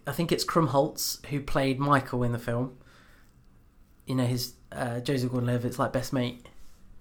I 0.07 0.12
think 0.12 0.33
it's 0.33 0.47
Krumholtz 0.47 1.25
who 1.27 1.40
played 1.40 1.79
Michael 1.79 2.23
in 2.23 2.33
the 2.33 2.38
film. 2.38 2.79
You 4.07 4.14
know 4.14 4.25
his 4.25 4.54
uh, 4.74 5.00
Joseph 5.00 5.30
Gordon-Levitt's 5.30 5.78
like 5.78 5.92
best 5.92 6.12
mate. 6.12 6.44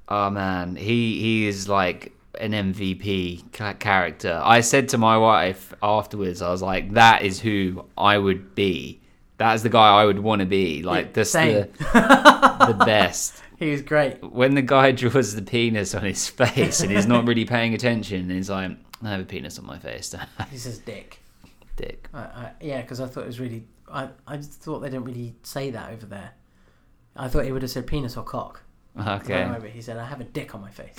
Oh 0.08 0.30
man, 0.30 0.76
he 0.76 1.20
he 1.20 1.48
is 1.48 1.68
like 1.70 2.12
an 2.40 2.52
MVP 2.52 3.80
character. 3.80 4.42
I 4.44 4.62
said 4.62 4.90
to 4.90 4.98
my 4.98 5.18
wife 5.18 5.74
afterwards, 5.82 6.42
I 6.42 6.50
was 6.50 6.62
like, 6.62 6.94
that 6.94 7.24
is 7.24 7.40
who 7.40 7.86
I 7.98 8.18
would 8.18 8.56
be. 8.56 9.00
That 9.38 9.54
is 9.54 9.64
the 9.64 9.70
guy 9.70 10.02
I 10.02 10.06
would 10.06 10.20
want 10.20 10.40
to 10.42 10.46
be. 10.46 10.84
Like 10.84 11.14
that's 11.14 11.32
Same. 11.32 11.68
the 11.78 12.66
the 12.78 12.86
best. 12.86 13.42
He 13.58 13.72
was 13.72 13.82
great. 13.82 14.24
When 14.24 14.56
the 14.56 14.62
guy 14.62 14.92
draws 15.02 15.36
the 15.36 15.42
penis 15.42 15.96
on 15.96 16.04
his 16.04 16.28
face 16.28 16.82
and 16.82 16.92
he's 16.92 17.08
not 17.08 17.28
really 17.28 17.46
paying 17.46 17.74
attention, 17.74 18.22
and 18.22 18.32
he's 18.32 18.50
like, 18.50 18.72
I 19.02 19.10
have 19.10 19.22
a 19.22 19.26
penis 19.26 19.60
on 19.60 19.66
my 19.66 19.80
face. 19.80 20.14
He 20.52 20.58
says 20.58 20.80
Dick. 20.80 21.20
Dick. 21.76 22.08
I, 22.14 22.20
I, 22.20 22.52
yeah, 22.62 22.82
because 22.82 23.00
I 23.00 23.08
thought 23.08 23.24
it 23.24 23.28
was 23.28 23.40
really. 23.40 23.64
I, 23.92 24.10
I 24.28 24.38
just 24.38 24.54
thought 24.54 24.80
they 24.80 24.90
didn't 24.90 25.06
really 25.06 25.36
say 25.44 25.70
that 25.72 25.92
over 25.92 26.06
there. 26.06 26.32
I 27.16 27.28
thought 27.28 27.46
he 27.46 27.52
would 27.52 27.62
have 27.62 27.72
said 27.72 27.88
penis 27.88 28.18
or 28.18 28.24
cock. 28.24 28.62
Okay. 29.00 29.48
But 29.60 29.70
he 29.72 29.82
said, 29.82 29.98
I 29.98 30.06
have 30.06 30.22
a 30.22 30.24
dick 30.24 30.54
on 30.54 30.62
my 30.62 30.70
face. 30.70 30.98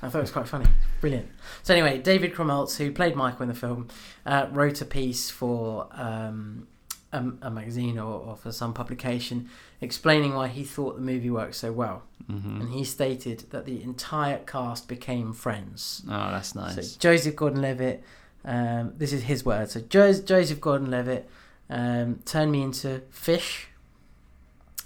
I 0.00 0.08
thought 0.08 0.18
it 0.18 0.22
was 0.22 0.30
quite 0.30 0.46
funny. 0.48 0.66
Brilliant. 1.00 1.28
So, 1.64 1.74
anyway, 1.74 1.98
David 1.98 2.34
Krumholtz, 2.34 2.76
who 2.76 2.92
played 2.92 3.16
Michael 3.16 3.42
in 3.42 3.48
the 3.48 3.54
film, 3.54 3.88
uh, 4.26 4.46
wrote 4.52 4.80
a 4.80 4.84
piece 4.84 5.28
for 5.30 5.88
um, 5.92 6.68
a, 7.12 7.24
a 7.42 7.50
magazine 7.50 7.98
or, 7.98 8.12
or 8.20 8.36
for 8.36 8.52
some 8.52 8.72
publication 8.72 9.48
explaining 9.80 10.34
why 10.34 10.46
he 10.48 10.62
thought 10.62 10.94
the 10.96 11.02
movie 11.02 11.30
worked 11.30 11.56
so 11.56 11.72
well. 11.72 12.04
hmm 12.28 12.60
And 12.60 12.68
he 12.72 12.84
stated 12.84 13.44
that 13.50 13.64
the 13.66 13.82
entire 13.82 14.38
cast 14.38 14.86
became 14.86 15.32
friends. 15.32 16.02
Oh, 16.08 16.30
that's 16.30 16.54
nice. 16.54 16.92
So, 16.92 16.98
Joseph 17.00 17.34
Gordon 17.34 17.60
Levitt, 17.60 18.04
um, 18.44 18.92
this 18.98 19.12
is 19.12 19.24
his 19.24 19.44
word. 19.44 19.68
So, 19.70 19.80
jo- 19.80 20.12
Joseph 20.12 20.60
Gordon 20.60 20.90
Levitt 20.92 21.28
um, 21.68 22.20
turned 22.24 22.52
me 22.52 22.62
into 22.62 23.02
Phish. 23.12 23.64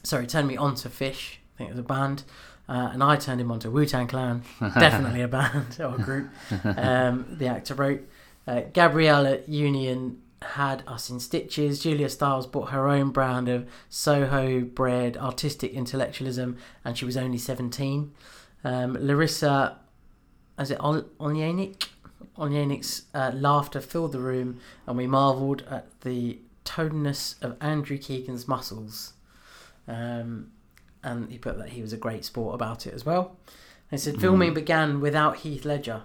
Sorry, 0.07 0.25
turned 0.27 0.47
me 0.47 0.57
onto 0.57 0.88
Phish. 0.88 1.38
I 1.55 1.59
think 1.59 1.71
it 1.71 1.73
was 1.73 1.81
a 1.81 1.83
band. 1.83 2.23
Uh, 2.69 2.90
and 2.92 3.03
I 3.03 3.16
turned 3.16 3.40
him 3.40 3.51
onto 3.51 3.71
Wu 3.71 3.87
Tang 3.87 4.07
Clan. 4.07 4.42
Definitely 4.61 5.23
a 5.23 5.27
band 5.29 5.77
or 5.81 5.97
a 5.97 5.99
group. 5.99 6.31
Um, 6.64 7.27
the 7.38 7.49
actor 7.49 7.75
wrote. 7.75 8.09
Uh, 8.47 8.61
Gabriella 8.73 9.38
Union 9.49 10.23
had 10.42 10.85
us 10.87 11.11
in 11.11 11.19
stitches. 11.19 11.81
Julia 11.81 12.09
Stiles 12.09 12.47
bought 12.47 12.71
her 12.71 12.88
own 12.88 13.11
brand 13.11 13.49
of 13.49 13.69
Soho 13.88 14.61
bred 14.61 15.16
artistic 15.16 15.73
intellectualism, 15.73 16.57
and 16.85 16.97
she 16.97 17.05
was 17.05 17.16
only 17.16 17.38
17. 17.38 18.12
Um, 18.62 18.97
Larissa, 19.01 19.79
is 20.57 20.71
it 20.71 20.79
Ol- 20.79 21.09
Olyanik? 21.19 21.88
Olyanik's 22.38 23.03
uh, 23.12 23.33
laughter 23.35 23.81
filled 23.81 24.12
the 24.12 24.21
room, 24.21 24.61
and 24.87 24.97
we 24.97 25.09
marvelled 25.09 25.62
at 25.69 26.01
the 26.03 26.38
toneness 26.64 27.35
of 27.42 27.57
Andrew 27.61 27.99
Keegan's 27.99 28.47
muscles. 28.47 29.14
Um, 29.88 30.51
and 31.03 31.31
he 31.31 31.38
put 31.38 31.59
that 31.59 31.70
he 31.70 31.83
was 31.83 31.92
a 31.92 31.96
great 31.96 32.25
sport 32.25 32.55
about 32.55 32.87
it 32.87 32.94
as 32.94 33.07
well. 33.07 33.37
And 33.90 33.99
he 34.01 34.05
said 34.05 34.20
filming 34.20 34.55
began 34.55 35.01
without 35.01 35.37
Heath 35.38 35.64
Ledger, 35.64 36.03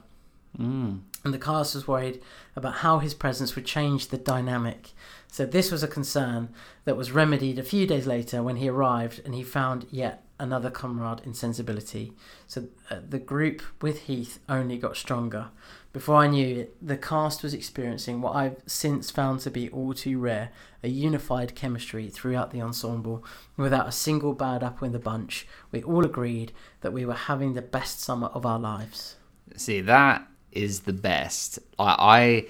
Mm. 0.59 0.99
and 1.23 1.33
the 1.33 1.39
cast 1.39 1.75
was 1.75 1.87
worried 1.87 2.21
about 2.57 2.75
how 2.75 2.99
his 2.99 3.13
presence 3.13 3.55
would 3.55 3.65
change 3.65 4.09
the 4.09 4.17
dynamic. 4.17 4.91
So 5.31 5.45
this 5.45 5.71
was 5.71 5.81
a 5.81 5.87
concern 5.87 6.49
that 6.83 6.97
was 6.97 7.13
remedied 7.13 7.57
a 7.57 7.63
few 7.63 7.87
days 7.87 8.05
later 8.05 8.43
when 8.43 8.57
he 8.57 8.67
arrived 8.67 9.21
and 9.23 9.33
he 9.33 9.43
found 9.43 9.87
yet 9.89 10.25
another 10.37 10.69
comrade 10.69 11.21
in 11.23 11.33
sensibility. 11.33 12.11
So 12.47 12.67
uh, 12.89 12.97
the 13.07 13.17
group 13.17 13.61
with 13.81 14.01
Heath 14.01 14.39
only 14.49 14.77
got 14.77 14.97
stronger. 14.97 15.51
Before 15.93 16.15
I 16.15 16.27
knew 16.27 16.59
it, 16.59 16.75
the 16.81 16.95
cast 16.95 17.43
was 17.43 17.53
experiencing 17.53 18.21
what 18.21 18.35
I've 18.35 18.55
since 18.65 19.11
found 19.11 19.41
to 19.41 19.51
be 19.51 19.69
all 19.69 19.93
too 19.93 20.19
rare 20.19 20.51
a 20.83 20.87
unified 20.87 21.53
chemistry 21.53 22.09
throughout 22.09 22.51
the 22.51 22.61
ensemble. 22.61 23.25
Without 23.57 23.87
a 23.87 23.91
single 23.91 24.33
bad 24.33 24.63
apple 24.63 24.87
in 24.87 24.93
the 24.93 24.99
bunch, 24.99 25.45
we 25.71 25.83
all 25.83 26.05
agreed 26.05 26.53
that 26.79 26.93
we 26.93 27.05
were 27.05 27.13
having 27.13 27.53
the 27.53 27.61
best 27.61 27.99
summer 27.99 28.27
of 28.27 28.45
our 28.45 28.57
lives. 28.57 29.17
See, 29.57 29.81
that 29.81 30.25
is 30.53 30.81
the 30.81 30.93
best. 30.93 31.59
I, 31.77 31.95
I 31.99 32.45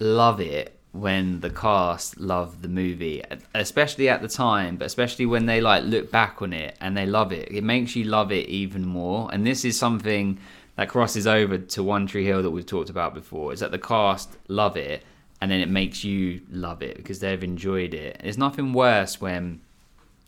love 0.00 0.40
it 0.40 0.78
when 0.90 1.40
the 1.40 1.50
cast 1.50 2.20
love 2.20 2.60
the 2.60 2.68
movie, 2.68 3.22
especially 3.54 4.08
at 4.08 4.20
the 4.20 4.28
time, 4.28 4.76
but 4.76 4.84
especially 4.84 5.24
when 5.24 5.46
they 5.46 5.60
like 5.60 5.84
look 5.84 6.10
back 6.10 6.42
on 6.42 6.52
it 6.52 6.76
and 6.80 6.96
they 6.96 7.06
love 7.06 7.32
it. 7.32 7.48
It 7.50 7.64
makes 7.64 7.96
you 7.96 8.04
love 8.04 8.30
it 8.30 8.48
even 8.48 8.84
more. 8.84 9.30
And 9.32 9.46
this 9.46 9.64
is 9.64 9.78
something 9.78 10.38
that 10.76 10.88
crosses 10.88 11.26
over 11.26 11.58
to 11.58 11.82
One 11.82 12.06
Tree 12.06 12.24
Hill 12.24 12.42
that 12.42 12.50
we've 12.50 12.66
talked 12.66 12.90
about 12.90 13.14
before 13.14 13.52
is 13.52 13.60
that 13.60 13.70
the 13.70 13.78
cast 13.78 14.36
love 14.48 14.76
it, 14.76 15.02
and 15.40 15.50
then 15.50 15.60
it 15.60 15.68
makes 15.68 16.04
you 16.04 16.40
love 16.50 16.82
it 16.82 16.96
because 16.96 17.20
they've 17.20 17.42
enjoyed 17.42 17.94
it. 17.94 18.20
There's 18.22 18.38
nothing 18.38 18.72
worse 18.72 19.20
when 19.20 19.60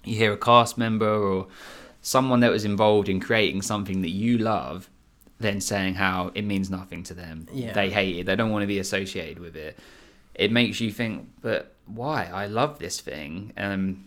you 0.04 0.16
hear 0.16 0.32
a 0.32 0.36
cast 0.36 0.76
member 0.76 1.08
or 1.08 1.46
someone 2.02 2.40
that 2.40 2.50
was 2.50 2.64
involved 2.64 3.08
in 3.08 3.20
creating 3.20 3.62
something 3.62 4.02
that 4.02 4.10
you 4.10 4.38
love 4.38 4.90
then 5.40 5.60
saying 5.60 5.94
how 5.94 6.30
it 6.34 6.42
means 6.42 6.70
nothing 6.70 7.02
to 7.04 7.14
them. 7.14 7.46
Yeah. 7.52 7.72
They 7.72 7.90
hate 7.90 8.16
it. 8.16 8.26
They 8.26 8.36
don't 8.36 8.50
want 8.50 8.62
to 8.62 8.66
be 8.66 8.78
associated 8.78 9.38
with 9.38 9.56
it. 9.56 9.78
It 10.34 10.50
makes 10.50 10.80
you 10.80 10.90
think, 10.90 11.28
but 11.42 11.74
why? 11.86 12.24
I 12.32 12.46
love 12.46 12.78
this 12.78 13.00
thing. 13.00 13.52
Um, 13.56 14.06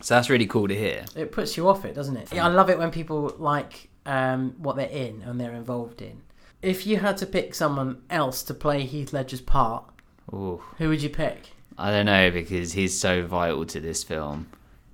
so 0.00 0.14
that's 0.14 0.30
really 0.30 0.46
cool 0.46 0.68
to 0.68 0.74
hear. 0.76 1.04
It 1.16 1.32
puts 1.32 1.56
you 1.56 1.68
off 1.68 1.84
it, 1.84 1.94
doesn't 1.94 2.16
it? 2.16 2.32
Yeah, 2.32 2.46
I 2.46 2.48
love 2.48 2.70
it 2.70 2.78
when 2.78 2.90
people 2.90 3.34
like 3.38 3.88
um, 4.06 4.54
what 4.58 4.76
they're 4.76 4.88
in 4.88 5.22
and 5.22 5.40
they're 5.40 5.54
involved 5.54 6.02
in. 6.02 6.22
If 6.62 6.86
you 6.86 6.98
had 6.98 7.16
to 7.18 7.26
pick 7.26 7.54
someone 7.54 8.02
else 8.08 8.42
to 8.44 8.54
play 8.54 8.84
Heath 8.84 9.12
Ledger's 9.12 9.40
part, 9.40 9.84
Ooh, 10.32 10.62
who 10.78 10.88
would 10.88 11.02
you 11.02 11.10
pick? 11.10 11.50
I 11.76 11.90
don't 11.90 12.06
know 12.06 12.30
because 12.30 12.72
he's 12.72 12.98
so 12.98 13.26
vital 13.26 13.66
to 13.66 13.80
this 13.80 14.02
film. 14.02 14.48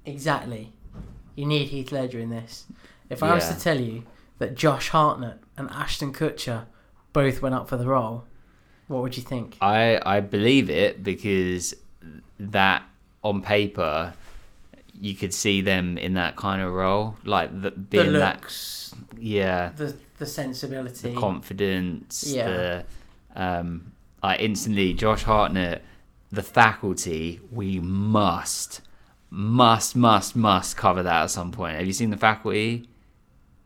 Exactly. 0.04 0.72
You 1.36 1.46
need 1.46 1.68
Heath 1.68 1.92
Ledger 1.92 2.18
in 2.18 2.30
this. 2.30 2.66
If 3.08 3.22
I 3.22 3.34
was 3.34 3.48
to 3.48 3.58
tell 3.58 3.80
you 3.80 4.04
that 4.38 4.54
Josh 4.54 4.88
Hartnett 4.88 5.38
and 5.56 5.70
Ashton 5.70 6.12
Kutcher 6.12 6.66
both 7.12 7.42
went 7.42 7.54
up 7.54 7.68
for 7.68 7.76
the 7.76 7.86
role, 7.86 8.24
what 8.88 9.02
would 9.02 9.16
you 9.16 9.22
think? 9.22 9.56
I 9.60 10.00
I 10.04 10.20
believe 10.20 10.70
it 10.70 11.04
because 11.04 11.74
that 12.38 12.82
on 13.22 13.42
paper 13.42 14.14
you 14.94 15.14
could 15.14 15.32
see 15.34 15.60
them 15.60 15.98
in 15.98 16.14
that 16.14 16.36
kind 16.36 16.60
of 16.62 16.72
role, 16.72 17.16
like 17.24 17.50
the, 17.52 17.70
The 17.70 17.76
being 17.78 18.12
that 18.14 18.36
looks, 18.36 18.94
yeah, 19.18 19.70
the 19.76 19.96
the 20.18 20.26
sensibility. 20.26 21.12
the 21.12 21.18
confidence, 21.20 22.24
Yeah. 22.26 22.46
the 22.48 22.84
um, 23.42 23.92
like 24.22 24.40
instantly 24.40 24.92
Josh 24.94 25.22
Hartnett, 25.22 25.82
the 26.30 26.42
faculty. 26.42 27.40
We 27.50 27.80
must, 27.80 28.80
must, 29.30 29.96
must, 29.96 30.36
must 30.36 30.76
cover 30.76 31.02
that 31.02 31.22
at 31.24 31.30
some 31.30 31.52
point. 31.52 31.76
Have 31.76 31.86
you 31.86 31.92
seen 31.92 32.10
the 32.10 32.16
faculty? 32.16 32.86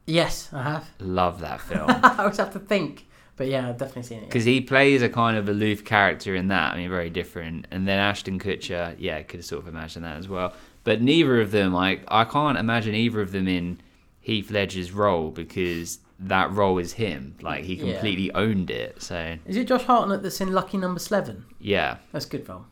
yes, 0.06 0.50
I 0.52 0.62
have. 0.62 0.88
Love 1.00 1.40
that 1.40 1.60
film. 1.68 1.88
I 1.88 2.16
always 2.18 2.36
have 2.36 2.52
to 2.52 2.58
think, 2.58 3.06
but 3.36 3.48
yeah, 3.48 3.68
I've 3.70 3.78
definitely 3.78 4.02
seen 4.02 4.18
it. 4.18 4.26
because 4.26 4.44
he 4.44 4.60
plays 4.60 5.00
a 5.02 5.08
kind 5.08 5.36
of 5.38 5.48
aloof 5.48 5.84
character 5.84 6.34
in 6.34 6.48
that. 6.48 6.74
I 6.74 6.76
mean, 6.76 6.90
very 6.90 7.08
different. 7.10 7.66
And 7.70 7.88
then 7.88 7.98
Ashton 7.98 8.38
Kutcher, 8.38 8.94
yeah, 8.98 9.22
could 9.22 9.44
sort 9.44 9.62
of 9.62 9.68
imagined 9.68 10.04
that 10.04 10.18
as 10.18 10.28
well. 10.28 10.52
But 10.84 11.00
neither 11.02 11.40
of 11.40 11.50
them, 11.50 11.72
like, 11.72 12.04
I 12.08 12.24
can't 12.24 12.58
imagine 12.58 12.94
either 12.94 13.20
of 13.20 13.32
them 13.32 13.48
in 13.48 13.80
Heath 14.20 14.50
Ledger's 14.50 14.92
role 14.92 15.30
because 15.30 15.98
that 16.20 16.50
role 16.52 16.78
is 16.78 16.92
him. 16.94 17.36
Like, 17.40 17.64
he 17.64 17.74
Yeah. 17.74 17.92
completely 17.92 18.30
owned 18.32 18.70
it. 18.70 19.02
So 19.02 19.38
Is 19.46 19.56
it 19.56 19.66
Josh 19.68 19.84
Hartnett 19.84 20.22
that's 20.22 20.40
in 20.40 20.52
Lucky 20.52 20.76
Number 20.78 21.00
Slevin? 21.00 21.44
yeah, 21.58 21.96
That's 22.12 22.26
a 22.26 22.28
good 22.28 22.46
film. 22.46 22.66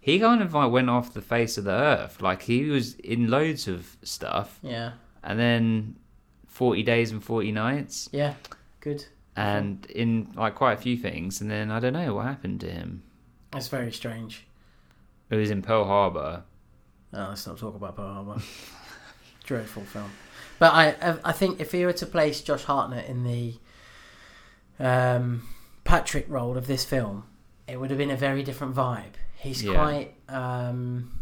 he 0.00 0.18
kind 0.18 0.42
of 0.42 0.52
like 0.52 0.70
went 0.70 0.90
off 0.90 1.14
the 1.14 1.22
face 1.22 1.56
of 1.56 1.64
the 1.64 1.70
earth. 1.70 2.20
Like, 2.20 2.42
he 2.42 2.64
was 2.70 2.94
in 2.96 3.30
loads 3.30 3.66
of 3.68 3.96
stuff, 4.02 4.58
Yeah, 4.62 4.92
and 5.22 5.38
then 5.38 5.96
Forty 6.46 6.82
Days 6.82 7.10
and 7.10 7.22
Forty 7.24 7.50
Nights, 7.52 8.08
yeah, 8.12 8.34
good. 8.80 9.06
and 9.36 9.86
in 9.86 10.28
like 10.36 10.54
quite 10.56 10.74
a 10.74 10.76
few 10.80 10.96
things. 10.96 11.40
And 11.40 11.50
then 11.50 11.70
I 11.70 11.80
don't 11.80 11.92
know 11.94 12.14
what 12.14 12.26
happened 12.26 12.60
to 12.60 12.70
him. 12.70 13.02
It's 13.54 13.68
very 13.68 13.90
strange. 13.92 14.44
It 15.30 15.36
was 15.36 15.50
in 15.50 15.62
Pearl 15.62 15.84
Harbor. 15.84 16.42
Oh, 17.14 17.26
let's 17.30 17.46
not 17.46 17.58
talk 17.58 17.74
about 17.74 17.96
Pearl 17.96 18.12
Harbor. 18.12 18.42
Dreadful 19.44 19.84
film. 19.84 20.10
But 20.58 20.72
I, 20.72 21.16
I 21.24 21.32
think 21.32 21.60
if 21.60 21.72
he 21.72 21.84
were 21.84 21.92
to 21.94 22.06
place 22.06 22.40
Josh 22.40 22.64
Hartnett 22.64 23.06
in 23.08 23.24
the 23.24 23.54
um, 24.78 25.46
Patrick 25.84 26.26
role 26.28 26.56
of 26.56 26.66
this 26.66 26.84
film, 26.84 27.24
it 27.68 27.78
would 27.78 27.90
have 27.90 27.98
been 27.98 28.10
a 28.10 28.16
very 28.16 28.42
different 28.42 28.74
vibe. 28.74 29.14
He's 29.36 29.62
Yeah. 29.62 29.74
quite. 29.74 30.14
Um, 30.28 31.12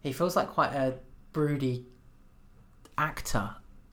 he 0.00 0.12
feels 0.12 0.36
like 0.36 0.48
quite 0.50 0.72
a 0.72 0.94
broody 1.32 1.86
actor, 2.96 3.50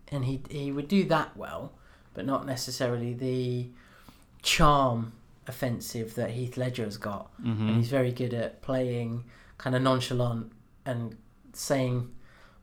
and 0.09 0.25
he 0.25 0.41
he 0.49 0.71
would 0.71 0.87
do 0.87 1.03
that 1.05 1.35
well, 1.35 1.73
but 2.13 2.25
not 2.25 2.45
necessarily 2.45 3.13
the 3.13 3.69
charm 4.41 5.13
offensive 5.47 6.15
that 6.15 6.31
Heath 6.31 6.57
Ledger 6.57 6.83
has 6.85 6.97
got 6.97 7.31
Mm-hmm. 7.41 7.67
and 7.67 7.77
he's 7.77 7.89
very 7.89 8.11
good 8.11 8.33
at 8.33 8.61
playing 8.63 9.23
kind 9.57 9.75
of 9.75 9.81
nonchalant 9.83 10.51
and 10.85 11.15
saying 11.53 12.11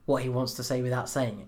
what 0.07 0.23
he 0.23 0.29
wants 0.29 0.55
to 0.55 0.63
say 0.63 0.83
without 0.83 1.09
saying 1.09 1.41
it. 1.41 1.47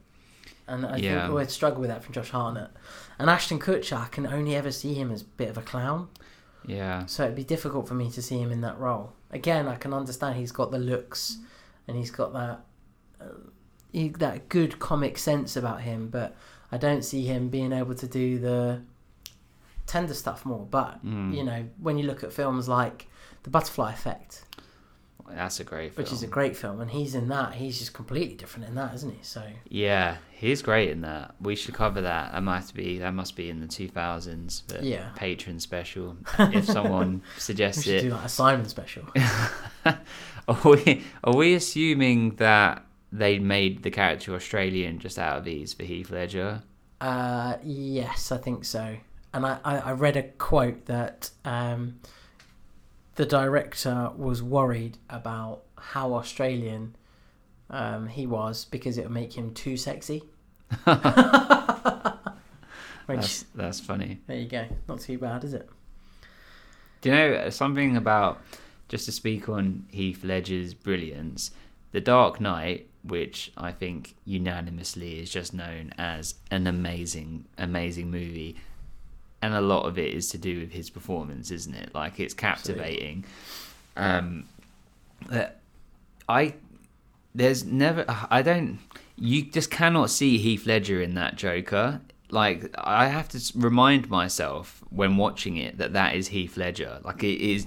And 0.66 0.86
I 0.86 0.96
Yeah. 0.96 1.26
think 1.26 1.36
we'd 1.38 1.50
struggle 1.50 1.80
with 1.80 1.90
that 1.90 2.02
from 2.02 2.14
Josh 2.14 2.30
Hartnett. 2.30 2.70
And 3.18 3.28
Ashton 3.28 3.58
Kutcher, 3.58 3.98
I 3.98 4.06
can 4.06 4.26
only 4.26 4.54
ever 4.56 4.70
see 4.72 4.94
him 4.94 5.10
as 5.10 5.22
a 5.22 5.26
bit 5.26 5.48
of 5.50 5.58
a 5.58 5.62
clown, 5.62 6.08
Yeah. 6.66 7.04
so 7.06 7.24
it'd 7.24 7.36
be 7.36 7.44
difficult 7.44 7.86
for 7.86 7.94
me 7.94 8.10
to 8.12 8.22
see 8.22 8.38
him 8.38 8.50
in 8.50 8.60
that 8.62 8.78
role. 8.78 9.12
Again, 9.30 9.68
I 9.68 9.76
can 9.76 9.92
understand 9.92 10.36
he's 10.36 10.52
got 10.52 10.70
the 10.70 10.78
looks 10.78 11.38
and 11.86 11.96
he's 11.96 12.10
got 12.10 12.32
that 12.32 12.60
uh, 13.20 13.24
he, 13.92 14.08
that 14.08 14.48
good 14.48 14.78
comic 14.80 15.16
sense 15.18 15.56
about 15.56 15.82
him, 15.82 16.08
but 16.08 16.34
I 16.72 16.76
don't 16.78 17.02
see 17.04 17.26
him 17.26 17.48
being 17.48 17.72
able 17.72 17.94
to 17.94 18.06
do 18.08 18.38
the 18.40 18.82
tender 19.86 20.14
stuff 20.14 20.44
more. 20.44 20.66
But 20.68 21.04
Mm. 21.04 21.34
you 21.34 21.44
know, 21.44 21.68
when 21.78 21.98
you 21.98 22.06
look 22.06 22.24
at 22.24 22.32
films 22.32 22.68
like 22.68 23.08
The 23.44 23.50
Butterfly 23.50 23.92
Effect, 23.92 24.43
That's 25.28 25.60
a 25.60 25.64
great 25.64 25.94
film. 25.94 26.04
which 26.04 26.12
is 26.12 26.22
a 26.22 26.26
great 26.26 26.56
film, 26.56 26.80
and 26.80 26.90
he's 26.90 27.14
in 27.14 27.28
that. 27.28 27.54
He's 27.54 27.78
just 27.78 27.92
completely 27.94 28.34
different 28.34 28.68
in 28.68 28.74
that, 28.74 28.94
isn't 28.94 29.10
he? 29.10 29.18
So 29.22 29.42
Yeah, 29.68 30.18
he's 30.32 30.62
great 30.62 30.90
in 30.90 31.00
that. 31.02 31.34
We 31.40 31.56
should 31.56 31.74
cover 31.74 32.00
that. 32.02 32.32
That 32.32 32.42
must 32.42 32.74
be 32.74 32.98
that 32.98 33.12
must 33.14 33.34
be 33.36 33.50
in 33.50 33.60
the 33.60 33.66
two 33.66 33.88
thousands. 33.88 34.62
Yeah. 34.80 35.10
Patreon 35.16 35.60
special. 35.60 36.16
If 36.38 36.66
someone 36.66 37.22
suggests 37.38 37.86
it. 37.86 38.02
do 38.02 38.10
like 38.10 38.24
a 38.24 38.28
Simon 38.28 38.68
special. 38.68 39.04
Are 40.46 40.58
we 40.62 41.02
are 41.22 41.34
we 41.34 41.54
assuming 41.54 42.36
that 42.36 42.84
they 43.10 43.38
made 43.38 43.82
the 43.82 43.90
character 43.90 44.34
Australian 44.34 44.98
just 44.98 45.18
out 45.18 45.38
of 45.38 45.48
ease 45.48 45.72
for 45.72 45.84
Heath 45.84 46.10
Ledger? 46.10 46.62
Uh, 47.00 47.56
yes, 47.62 48.30
I 48.30 48.36
think 48.36 48.64
so. 48.64 48.96
And 49.32 49.46
I, 49.46 49.58
I, 49.64 49.78
I 49.78 49.92
read 49.92 50.16
a 50.16 50.22
quote 50.24 50.84
that 50.86 51.30
um, 51.44 52.00
the 53.16 53.26
director 53.26 54.10
was 54.16 54.42
worried 54.42 54.98
about 55.08 55.62
how 55.76 56.14
Australian 56.14 56.96
um, 57.70 58.08
he 58.08 58.26
was 58.26 58.64
because 58.64 58.98
it 58.98 59.02
would 59.04 59.12
make 59.12 59.34
him 59.34 59.54
too 59.54 59.76
sexy. 59.76 60.22
Which, 63.06 63.18
That's 63.20 63.44
that's 63.54 63.80
funny. 63.80 64.20
there 64.26 64.38
you 64.38 64.48
go. 64.48 64.64
Not 64.88 65.00
too 65.00 65.18
bad, 65.18 65.44
is 65.44 65.52
it? 65.52 65.68
Do 67.02 67.10
you 67.10 67.14
know 67.14 67.50
something 67.50 67.98
about 67.98 68.40
just 68.88 69.04
to 69.04 69.12
speak 69.12 69.46
on 69.48 69.84
Heath 69.90 70.24
Ledger's 70.24 70.72
brilliance? 70.72 71.50
The 71.92 72.00
Dark 72.00 72.40
Knight, 72.40 72.88
which 73.02 73.52
I 73.58 73.72
think 73.72 74.14
unanimously 74.24 75.20
is 75.20 75.28
just 75.30 75.52
known 75.52 75.92
as 75.98 76.36
an 76.50 76.66
amazing, 76.66 77.44
amazing 77.58 78.10
movie, 78.10 78.56
and 79.44 79.52
a 79.52 79.60
lot 79.60 79.84
of 79.84 79.98
it 79.98 80.14
is 80.14 80.30
to 80.30 80.38
do 80.38 80.58
with 80.60 80.72
his 80.72 80.88
performance, 80.88 81.50
isn't 81.50 81.74
it? 81.74 81.94
Like 81.94 82.18
it's 82.18 82.32
captivating. 82.32 83.26
Um, 83.94 84.48
I 86.26 86.54
there's 87.34 87.62
never 87.64 88.06
I 88.08 88.40
don't 88.40 88.78
you 89.16 89.42
just 89.42 89.70
cannot 89.70 90.08
see 90.08 90.38
Heath 90.38 90.66
Ledger 90.66 91.02
in 91.02 91.14
that 91.16 91.36
Joker. 91.36 92.00
Like 92.30 92.74
I 92.78 93.08
have 93.08 93.28
to 93.30 93.52
remind 93.54 94.08
myself 94.08 94.82
when 94.88 95.18
watching 95.18 95.58
it 95.58 95.76
that 95.76 95.92
that 95.92 96.14
is 96.16 96.28
Heath 96.28 96.56
Ledger. 96.56 97.00
Like 97.04 97.22
it 97.22 97.38
is 97.38 97.66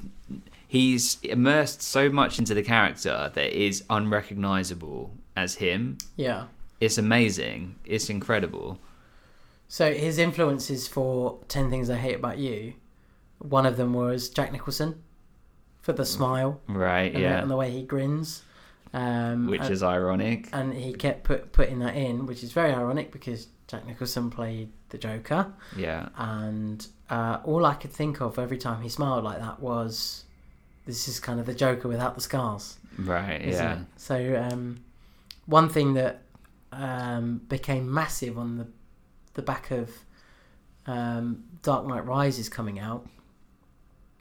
he's 0.67 1.19
immersed 1.21 1.83
so 1.83 2.09
much 2.09 2.39
into 2.39 2.55
the 2.55 2.63
character 2.63 3.31
that 3.35 3.45
it 3.45 3.53
is 3.53 3.83
unrecognizable 3.87 5.11
as 5.35 5.55
him. 5.55 5.99
Yeah. 6.15 6.45
It's 6.81 6.97
amazing. 6.97 7.75
It's 7.85 8.09
incredible. 8.09 8.79
So 9.67 9.93
his 9.93 10.17
influences 10.17 10.87
for 10.87 11.39
Ten 11.47 11.69
Things 11.69 11.89
I 11.89 11.95
Hate 11.97 12.15
About 12.15 12.37
You, 12.37 12.73
one 13.39 13.65
of 13.65 13.77
them 13.77 13.93
was 13.93 14.29
Jack 14.29 14.51
Nicholson, 14.51 15.03
for 15.81 15.93
the 15.93 16.05
smile 16.05 16.61
Right, 16.67 17.07
and, 17.07 17.15
the, 17.15 17.19
yeah. 17.21 17.41
and 17.41 17.51
the 17.51 17.55
way 17.55 17.71
he 17.71 17.83
grins. 17.83 18.43
Um, 18.93 19.47
Which 19.47 19.61
and, 19.61 19.71
is 19.71 19.83
ironic. 19.83 20.49
and 20.53 20.73
he 20.73 20.93
kept 20.93 21.23
put, 21.25 21.51
putting 21.51 21.79
that 21.79 21.95
in, 21.95 22.25
which 22.25 22.43
is 22.43 22.51
very 22.53 22.73
ironic 22.73 23.11
because 23.11 23.47
Jack 23.67 23.85
Nicholson 23.85 24.29
played 24.29 24.71
the 24.89 24.97
Joker, 24.97 25.51
Yeah. 25.75 26.09
and 26.17 26.87
uh, 27.09 27.39
all 27.43 27.65
I 27.65 27.73
could 27.73 27.91
think 27.91 28.21
of 28.21 28.39
every 28.39 28.57
time 28.57 28.81
he 28.81 28.89
smiled 28.89 29.25
like 29.25 29.39
that 29.39 29.59
was, 29.59 30.23
this 30.85 31.07
is 31.09 31.19
kind 31.19 31.39
of 31.41 31.45
the 31.45 31.53
Joker 31.53 31.89
without 31.89 32.15
the 32.15 32.21
scars. 32.21 32.77
Right, 32.97 33.41
yeah. 33.45 33.73
it? 33.73 33.85
So 33.97 34.47
um, 34.49 34.79
one 35.45 35.67
thing 35.67 35.93
that 35.95 36.21
um, 36.71 37.41
became 37.49 37.93
massive 37.93 38.37
on 38.37 38.57
the 38.57 38.67
the 39.37 39.41
back 39.41 39.71
of 39.71 39.89
um, 40.85 41.43
Dark 41.61 41.87
Knight 41.87 42.05
Rises 42.05 42.49
coming 42.49 42.77
out, 42.79 43.07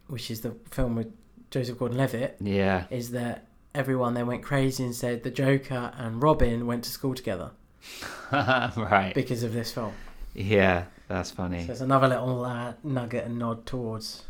which 0.06 0.30
is 0.30 0.42
the 0.42 0.54
film 0.70 0.94
with 0.94 1.12
Joseph 1.50 1.78
Gordon-Levitt, 1.78 2.36
Yeah. 2.40 2.84
is 2.90 3.10
that 3.10 3.46
everyone 3.74 4.14
then 4.14 4.26
went 4.26 4.42
crazy 4.44 4.84
and 4.84 4.94
said 4.94 5.22
the 5.24 5.30
Joker 5.30 5.92
and 5.98 6.22
Robin 6.22 6.66
went 6.66 6.84
to 6.84 6.90
school 6.90 7.14
together 7.14 7.50
right. 8.32 9.12
because 9.14 9.42
of 9.42 9.52
this 9.52 9.72
film. 9.72 9.92
Yeah. 10.34 10.84
That's 11.08 11.30
funny. 11.30 11.64
So 11.66 11.72
it's 11.72 11.80
another 11.80 12.08
little 12.08 12.44
uh, 12.44 12.72
nugget 12.82 13.24
and 13.26 13.38
nod 13.38 13.64
towards 13.64 14.24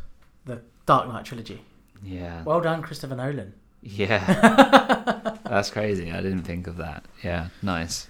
the 0.44 0.60
Dark 0.84 1.08
Knight 1.08 1.24
trilogy. 1.24 1.62
Yeah. 2.04 2.42
Well 2.44 2.60
done, 2.60 2.82
Christopher 2.82 3.16
Nolan. 3.16 3.54
Yeah. 3.82 5.38
That's 5.44 5.70
crazy. 5.70 6.12
I 6.12 6.20
didn't 6.20 6.42
think 6.42 6.66
of 6.66 6.76
that. 6.76 7.06
Yeah. 7.24 7.48
Nice. 7.62 8.08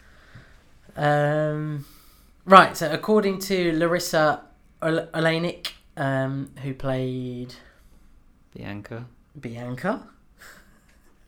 Um, 0.97 1.85
right. 2.47 2.77
So 2.77 2.91
according 2.91 3.41
to 3.41 3.77
Larissa 3.79 4.43
Ol- 4.83 5.09
Olenek, 5.15 5.73
um, 5.97 6.51
who 6.63 6.73
played 6.75 7.55
Bianca. 8.55 9.07
Bianca. 9.39 10.09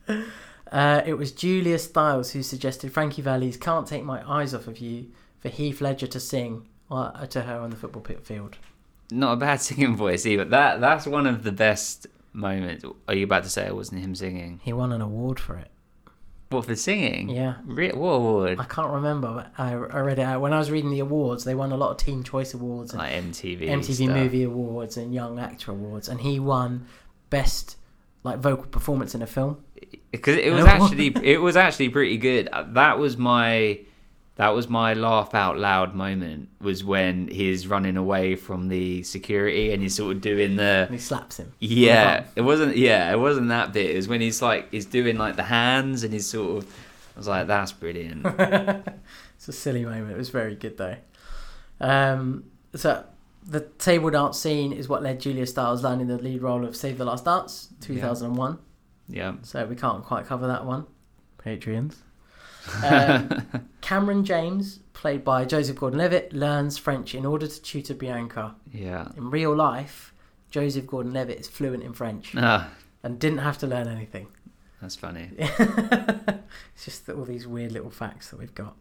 Uh, 0.71 1.01
it 1.03 1.15
was 1.15 1.31
Julia 1.31 1.79
Stiles 1.79 2.31
who 2.31 2.43
suggested 2.43 2.93
Frankie 2.93 3.23
Valli's 3.23 3.57
"Can't 3.57 3.87
Take 3.87 4.03
My 4.03 4.21
Eyes 4.29 4.53
Off 4.53 4.67
of 4.67 4.77
You" 4.77 5.07
for 5.39 5.49
Heath 5.49 5.81
Ledger 5.81 6.05
to 6.07 6.19
sing 6.19 6.67
uh, 6.91 7.25
to 7.25 7.41
her 7.41 7.59
on 7.59 7.71
the 7.71 7.75
football 7.75 8.03
pit 8.03 8.23
field. 8.23 8.57
Not 9.11 9.33
a 9.33 9.35
bad 9.37 9.61
singing 9.61 9.95
voice 9.95 10.25
either. 10.27 10.45
That 10.45 10.79
that's 10.79 11.07
one 11.07 11.25
of 11.25 11.43
the 11.43 11.51
best 11.51 12.05
moments. 12.33 12.85
Are 13.07 13.15
you 13.15 13.23
about 13.23 13.43
to 13.45 13.49
say 13.49 13.65
it 13.65 13.75
wasn't 13.75 14.01
him 14.01 14.13
singing? 14.13 14.59
He 14.63 14.71
won 14.71 14.91
an 14.91 15.01
award 15.01 15.39
for 15.39 15.55
it. 15.57 15.69
What 16.49 16.65
for 16.65 16.75
singing? 16.75 17.29
Yeah, 17.29 17.55
Re- 17.63 17.91
what 17.91 18.09
award? 18.09 18.59
I 18.59 18.63
can't 18.63 18.91
remember, 18.91 19.31
but 19.33 19.53
I, 19.61 19.73
I 19.73 19.99
read 19.99 20.17
it 20.17 20.23
out 20.23 20.41
when 20.41 20.51
I 20.51 20.57
was 20.57 20.71
reading 20.71 20.89
the 20.89 20.99
awards. 20.99 21.43
They 21.43 21.53
won 21.53 21.71
a 21.71 21.77
lot 21.77 21.91
of 21.91 21.97
Teen 21.97 22.23
Choice 22.23 22.55
Awards 22.55 22.91
and 22.91 22.99
Like 22.99 23.11
MTV. 23.13 23.67
MTV 23.69 23.93
stuff. 24.05 24.09
Movie 24.09 24.43
Awards 24.43 24.97
and 24.97 25.13
Young 25.13 25.37
Actor 25.39 25.71
Awards, 25.71 26.09
and 26.09 26.19
he 26.21 26.39
won 26.39 26.87
best 27.29 27.77
like 28.23 28.39
vocal 28.39 28.65
performance 28.65 29.13
in 29.13 29.21
a 29.21 29.27
film. 29.27 29.63
because 30.11 30.37
it 30.37 30.51
was 30.51 30.65
actually 30.75 31.15
it 31.23 31.39
was 31.39 31.55
actually 31.55 31.89
pretty 31.89 32.17
good. 32.17 32.49
That 32.69 32.97
was 32.97 33.15
my 33.15 33.81
that 34.39 34.49
was 34.55 34.69
my 34.69 34.93
laugh 34.93 35.35
out 35.35 35.57
loud 35.57 35.93
moment 35.93 36.47
was 36.61 36.81
when 36.81 37.27
he's 37.27 37.67
running 37.67 37.97
away 37.97 38.35
from 38.35 38.69
the 38.69 39.03
security 39.03 39.73
and 39.73 39.83
he's 39.83 39.95
sort 39.95 40.15
of 40.15 40.21
doing 40.21 40.55
the 40.55 40.85
And 40.87 40.91
he 40.91 40.97
slaps 40.99 41.37
him. 41.37 41.51
yeah 41.59 42.23
it 42.35 42.41
wasn't 42.41 42.77
yeah 42.77 43.11
it 43.11 43.19
wasn't 43.19 43.49
that 43.49 43.73
bit 43.73 43.89
it 43.91 43.95
was 43.97 44.07
when 44.07 44.21
he's 44.21 44.41
like 44.41 44.71
he's 44.71 44.85
doing 44.85 45.17
like 45.17 45.35
the 45.35 45.43
hands 45.43 46.03
and 46.05 46.13
he's 46.13 46.25
sort 46.25 46.63
of 46.63 46.73
I 47.15 47.19
was 47.19 47.27
like 47.27 47.47
that's 47.47 47.73
brilliant 47.73 48.25
it's 49.35 49.47
a 49.47 49.51
silly 49.51 49.83
moment. 49.85 50.11
It 50.11 50.17
was 50.17 50.29
very 50.29 50.55
good 50.55 50.77
though. 50.77 50.95
Um, 51.81 52.45
so 52.75 53.03
the 53.45 53.61
table 53.77 54.09
dance 54.09 54.37
scene 54.39 54.71
is 54.73 54.87
what 54.89 55.01
led 55.03 55.19
Julia 55.19 55.45
Stiles 55.47 55.83
landing 55.83 56.07
the 56.07 56.17
lead 56.17 56.41
role 56.41 56.63
of 56.65 56.75
Save 56.75 56.97
the 56.97 57.05
Last 57.05 57.25
Dance, 57.25 57.69
two 57.81 57.99
thousand 57.99 58.27
and 58.29 58.37
one. 58.37 58.57
yeah 59.07 59.33
So 59.43 59.65
we 59.65 59.75
can't 59.75 60.03
quite 60.03 60.25
cover 60.27 60.47
that 60.47 60.65
one. 60.65 60.85
Patreons. 61.43 61.95
Um, 62.83 63.43
Cameron 63.81 64.25
James, 64.25 64.79
played 64.93 65.23
by 65.23 65.45
Joseph 65.45 65.77
Gordon-Levitt, 65.77 66.33
learns 66.33 66.77
French 66.77 67.15
in 67.15 67.25
order 67.25 67.47
to 67.47 67.61
tutor 67.61 67.93
Bianca. 67.93 68.55
yeah 68.71 69.07
In 69.17 69.29
real 69.31 69.55
life, 69.55 70.13
Joseph 70.51 70.85
Gordon-Levitt 70.87 71.39
is 71.39 71.47
fluent 71.47 71.83
in 71.83 71.93
French 71.93 72.33
ah 72.37 72.69
and 73.03 73.17
didn't 73.19 73.39
have 73.39 73.57
to 73.59 73.67
learn 73.67 73.87
anything. 73.87 74.27
that's 74.81 74.95
funny 74.95 75.29
it's 75.37 76.85
just 76.85 77.05
that 77.05 77.15
all 77.15 77.25
these 77.25 77.47
weird 77.47 77.71
little 77.71 77.89
facts 77.91 78.29
that 78.29 78.39
we've 78.39 78.55
got. 78.55 78.75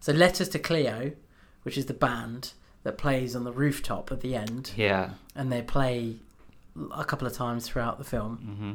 So, 0.00 0.12
Letters 0.12 0.48
to 0.50 0.58
Cleo, 0.58 1.12
which 1.62 1.78
is 1.78 1.86
the 1.86 1.94
band 1.94 2.52
that 2.82 2.98
plays 2.98 3.34
on 3.34 3.44
the 3.44 3.52
rooftop 3.52 4.10
at 4.12 4.20
the 4.20 4.34
end, 4.36 4.72
yeah 4.76 5.10
and 5.36 5.50
they 5.52 5.62
play 5.62 6.16
a 6.94 7.04
couple 7.04 7.26
of 7.26 7.32
times 7.32 7.66
throughout 7.68 7.98
the 7.98 8.04
film, 8.04 8.36
hmm 8.36 8.72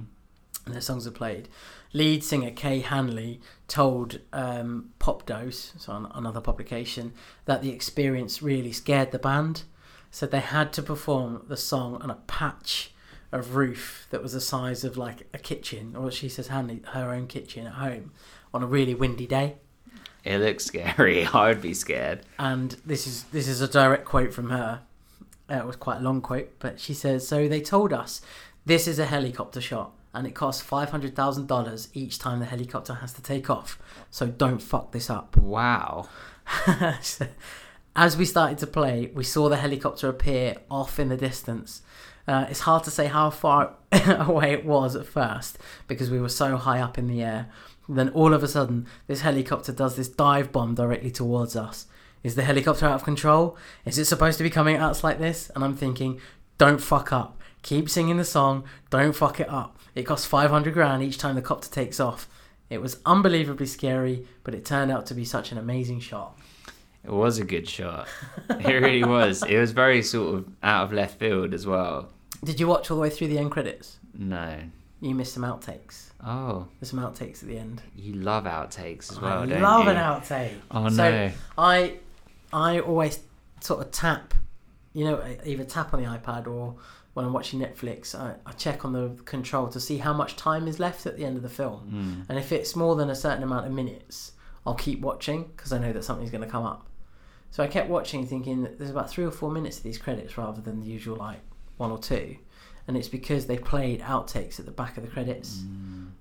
and 0.66 0.74
their 0.74 0.82
songs 0.82 1.08
are 1.08 1.12
played. 1.12 1.50
Lead 1.94 2.24
singer 2.24 2.52
Kay 2.52 2.80
Hanley 2.80 3.42
told 3.68 4.20
um, 4.32 4.92
Popdose, 5.00 5.80
so 5.80 6.10
another 6.14 6.42
publication, 6.42 7.14
that 7.46 7.62
the 7.62 7.72
experience 7.72 8.42
really 8.42 8.72
scared 8.72 9.12
the 9.12 9.20
band. 9.20 9.64
Said 10.12 10.32
they 10.32 10.40
had 10.40 10.74
to 10.74 10.82
perform 10.82 11.44
the 11.48 11.58
song 11.58 12.02
on 12.02 12.10
a 12.10 12.16
patch 12.16 12.92
of 13.32 13.56
roof 13.56 14.08
that 14.10 14.24
was 14.24 14.34
the 14.34 14.42
size 14.42 14.84
of 14.84 14.98
like 14.98 15.28
a 15.34 15.38
kitchen, 15.38 15.96
or 15.96 16.10
she 16.12 16.30
says 16.30 16.48
Hanley 16.48 16.82
her 16.94 17.12
own 17.12 17.28
kitchen 17.28 17.68
at 17.68 17.74
home, 17.74 18.12
on 18.54 18.64
a 18.64 18.68
really 18.68 18.96
windy 18.96 19.28
day. 19.28 19.58
it 20.24 20.40
looks 20.40 20.66
scary 20.66 21.26
I 21.34 21.50
would 21.50 21.62
be 21.62 21.74
scared 21.74 22.22
And 22.40 22.72
this 22.86 23.06
is 23.06 23.24
this 23.26 23.48
is 23.48 23.62
a 23.62 23.68
direct 23.68 24.06
quote 24.06 24.34
from 24.34 24.50
her. 24.50 24.82
Uh, 25.50 25.56
it 25.56 25.66
was 25.66 25.76
quite 25.76 25.98
a 25.98 26.02
long 26.02 26.22
quote, 26.22 26.52
but 26.60 26.80
she 26.80 26.94
says, 26.94 27.28
"So 27.28 27.48
they 27.48 27.62
told 27.62 27.94
us 27.94 28.22
this 28.66 28.88
is 28.88 29.00
a 29.00 29.06
helicopter 29.06 29.62
shot, 29.62 29.94
and 30.20 30.28
it 30.28 30.36
costs 30.36 30.62
five 30.62 30.90
hundred 30.90 31.16
thousand 31.16 31.48
dollars 31.48 31.88
each 31.94 32.20
time 32.20 32.40
the 32.40 32.46
helicopter 32.46 32.96
has 32.96 33.14
to 33.14 33.22
take 33.22 33.50
off. 33.50 33.80
So 34.12 34.28
don't 34.28 34.62
fuck 34.62 34.92
this 34.92 35.10
up." 35.10 35.38
wow 35.38 36.10
As 37.96 38.18
we 38.18 38.26
started 38.26 38.58
to 38.60 38.68
play, 38.68 39.12
we 39.14 39.24
saw 39.24 39.48
the 39.48 39.56
helicopter 39.56 40.10
appear 40.10 40.58
off 40.70 41.00
in 41.00 41.08
the 41.08 41.18
distance. 41.18 41.82
Uh, 42.28 42.46
it's 42.50 42.62
hard 42.62 42.84
to 42.84 42.92
say 42.92 43.08
how 43.08 43.30
far 43.30 43.76
away 43.92 44.52
it 44.52 44.66
was 44.66 44.96
at 44.96 45.06
first 45.06 45.58
because 45.88 46.12
we 46.12 46.20
were 46.20 46.30
so 46.30 46.58
high 46.58 46.80
up 46.80 46.98
in 46.98 47.08
the 47.08 47.24
air. 47.24 47.48
Then 47.88 48.10
all 48.10 48.34
of 48.34 48.44
a 48.44 48.48
sudden, 48.48 48.88
this 49.08 49.22
helicopter 49.22 49.72
does 49.72 49.96
this 49.96 50.10
dive 50.10 50.52
bomb 50.52 50.76
directly 50.76 51.12
towards 51.12 51.56
us. 51.56 51.88
Is 52.22 52.36
the 52.36 52.44
helicopter 52.44 52.86
out 52.86 52.96
of 52.96 53.04
control? 53.04 53.58
Is 53.86 53.98
it 53.98 54.06
supposed 54.06 54.38
to 54.38 54.44
be 54.44 54.50
coming 54.50 54.76
at 54.76 54.82
us 54.82 55.04
like 55.04 55.20
this? 55.20 55.50
And 55.56 55.64
I'm 55.64 55.76
thinking, 55.76 56.20
don't 56.58 56.82
fuck 56.82 57.14
up. 57.14 57.40
Keep 57.64 57.90
singing 57.90 58.18
the 58.18 58.26
song. 58.26 58.64
Don't 58.90 59.16
fuck 59.16 59.40
it 59.40 59.50
up. 59.50 59.79
It 59.96 60.04
costs 60.04 60.26
500 60.26 60.74
grand 60.74 61.04
each 61.04 61.18
time 61.18 61.36
the 61.36 61.42
copter 61.42 61.70
takes 61.70 62.00
off. 62.00 62.28
It 62.70 62.82
was 62.82 63.00
unbelievably 63.06 63.66
scary, 63.66 64.28
but 64.44 64.54
it 64.54 64.64
turned 64.66 64.92
out 64.92 65.06
to 65.08 65.14
be 65.16 65.26
such 65.26 65.52
an 65.52 65.58
amazing 65.58 66.00
shot. 66.02 66.38
It 67.04 67.12
was 67.12 67.40
a 67.40 67.44
good 67.46 67.68
shot. 67.68 68.08
It 68.50 68.66
really 68.82 69.04
was. 69.04 69.42
It 69.44 69.58
was 69.58 69.72
very 69.72 70.02
sort 70.04 70.36
of 70.36 70.50
out 70.62 70.84
of 70.86 70.94
left 70.94 71.18
field 71.20 71.54
as 71.54 71.66
well. 71.66 72.10
Did 72.44 72.60
you 72.60 72.68
watch 72.68 72.92
all 72.92 72.98
the 72.98 73.02
way 73.02 73.10
through 73.10 73.28
the 73.30 73.38
end 73.40 73.52
credits? 73.52 73.98
No. 74.18 74.60
You 75.02 75.16
missed 75.16 75.34
some 75.34 75.44
outtakes. 75.44 76.08
Oh, 76.26 76.68
There's 76.80 76.90
some 76.90 77.00
outtakes 77.00 77.42
at 77.42 77.48
the 77.48 77.58
end. 77.58 77.82
you 77.96 78.14
love 78.14 78.44
outtakes 78.44 79.12
as 79.12 79.20
well, 79.22 79.44
I 79.44 79.46
don't 79.46 79.62
love 79.62 79.86
you? 79.86 79.92
an 79.92 79.96
outtake. 79.96 80.52
Oh 80.72 80.90
So- 80.90 80.96
no. 81.10 81.32
I 81.58 82.00
I 82.52 82.80
always 82.82 83.20
sort 83.62 83.80
of 83.86 83.92
tap, 83.92 84.34
you 84.94 85.06
know, 85.06 85.24
either 85.46 85.64
tap 85.64 85.94
on 85.94 86.04
the 86.04 86.10
iPad 86.10 86.48
or 86.48 86.76
when 87.14 87.26
I'm 87.26 87.34
watching 87.34 87.60
Netflix, 87.60 88.14
I, 88.16 88.36
I 88.46 88.52
check 88.54 88.86
on 88.86 88.94
the 88.94 89.10
control 89.26 89.68
to 89.70 89.80
see 89.80 89.98
how 89.98 90.14
much 90.14 90.36
time 90.36 90.68
is 90.68 90.80
left 90.80 91.06
at 91.06 91.18
the 91.18 91.26
end 91.26 91.38
of 91.38 91.44
the 91.44 91.50
film. 91.50 91.80
Hmm. 91.80 92.22
And 92.30 92.38
if 92.40 92.52
it's 92.52 92.76
more 92.76 92.96
than 92.96 93.10
a 93.10 93.16
certain 93.16 93.44
amount 93.44 93.66
of 93.66 93.72
minutes, 93.74 94.34
I'll 94.66 94.76
keep 94.76 95.02
watching 95.02 95.46
because 95.56 95.74
I 95.74 95.80
know 95.80 95.92
that 95.94 96.04
something's 96.04 96.32
going 96.32 96.44
to 96.44 96.50
come 96.50 96.66
up. 96.66 96.86
So 97.52 97.64
I 97.64 97.68
kept 97.68 97.90
watching, 97.90 98.28
thinking 98.28 98.62
that 98.64 98.78
there's 98.78 98.92
about 98.92 99.10
three 99.10 99.26
or 99.26 99.32
four 99.32 99.50
minutes 99.52 99.78
of 99.78 99.84
these 99.84 99.98
credits 99.98 100.38
rather 100.38 100.62
than 100.62 100.80
the 100.82 100.86
usual 100.86 101.18
like 101.18 101.40
one 101.78 101.92
or 101.92 101.98
two. 101.98 102.38
And 102.88 102.96
it's 102.96 103.08
because 103.08 103.48
they 103.48 103.58
played 103.58 104.02
outtakes 104.02 104.60
at 104.60 104.66
the 104.66 104.72
back 104.72 104.98
of 104.98 105.04
the 105.04 105.10
credits, 105.10 105.64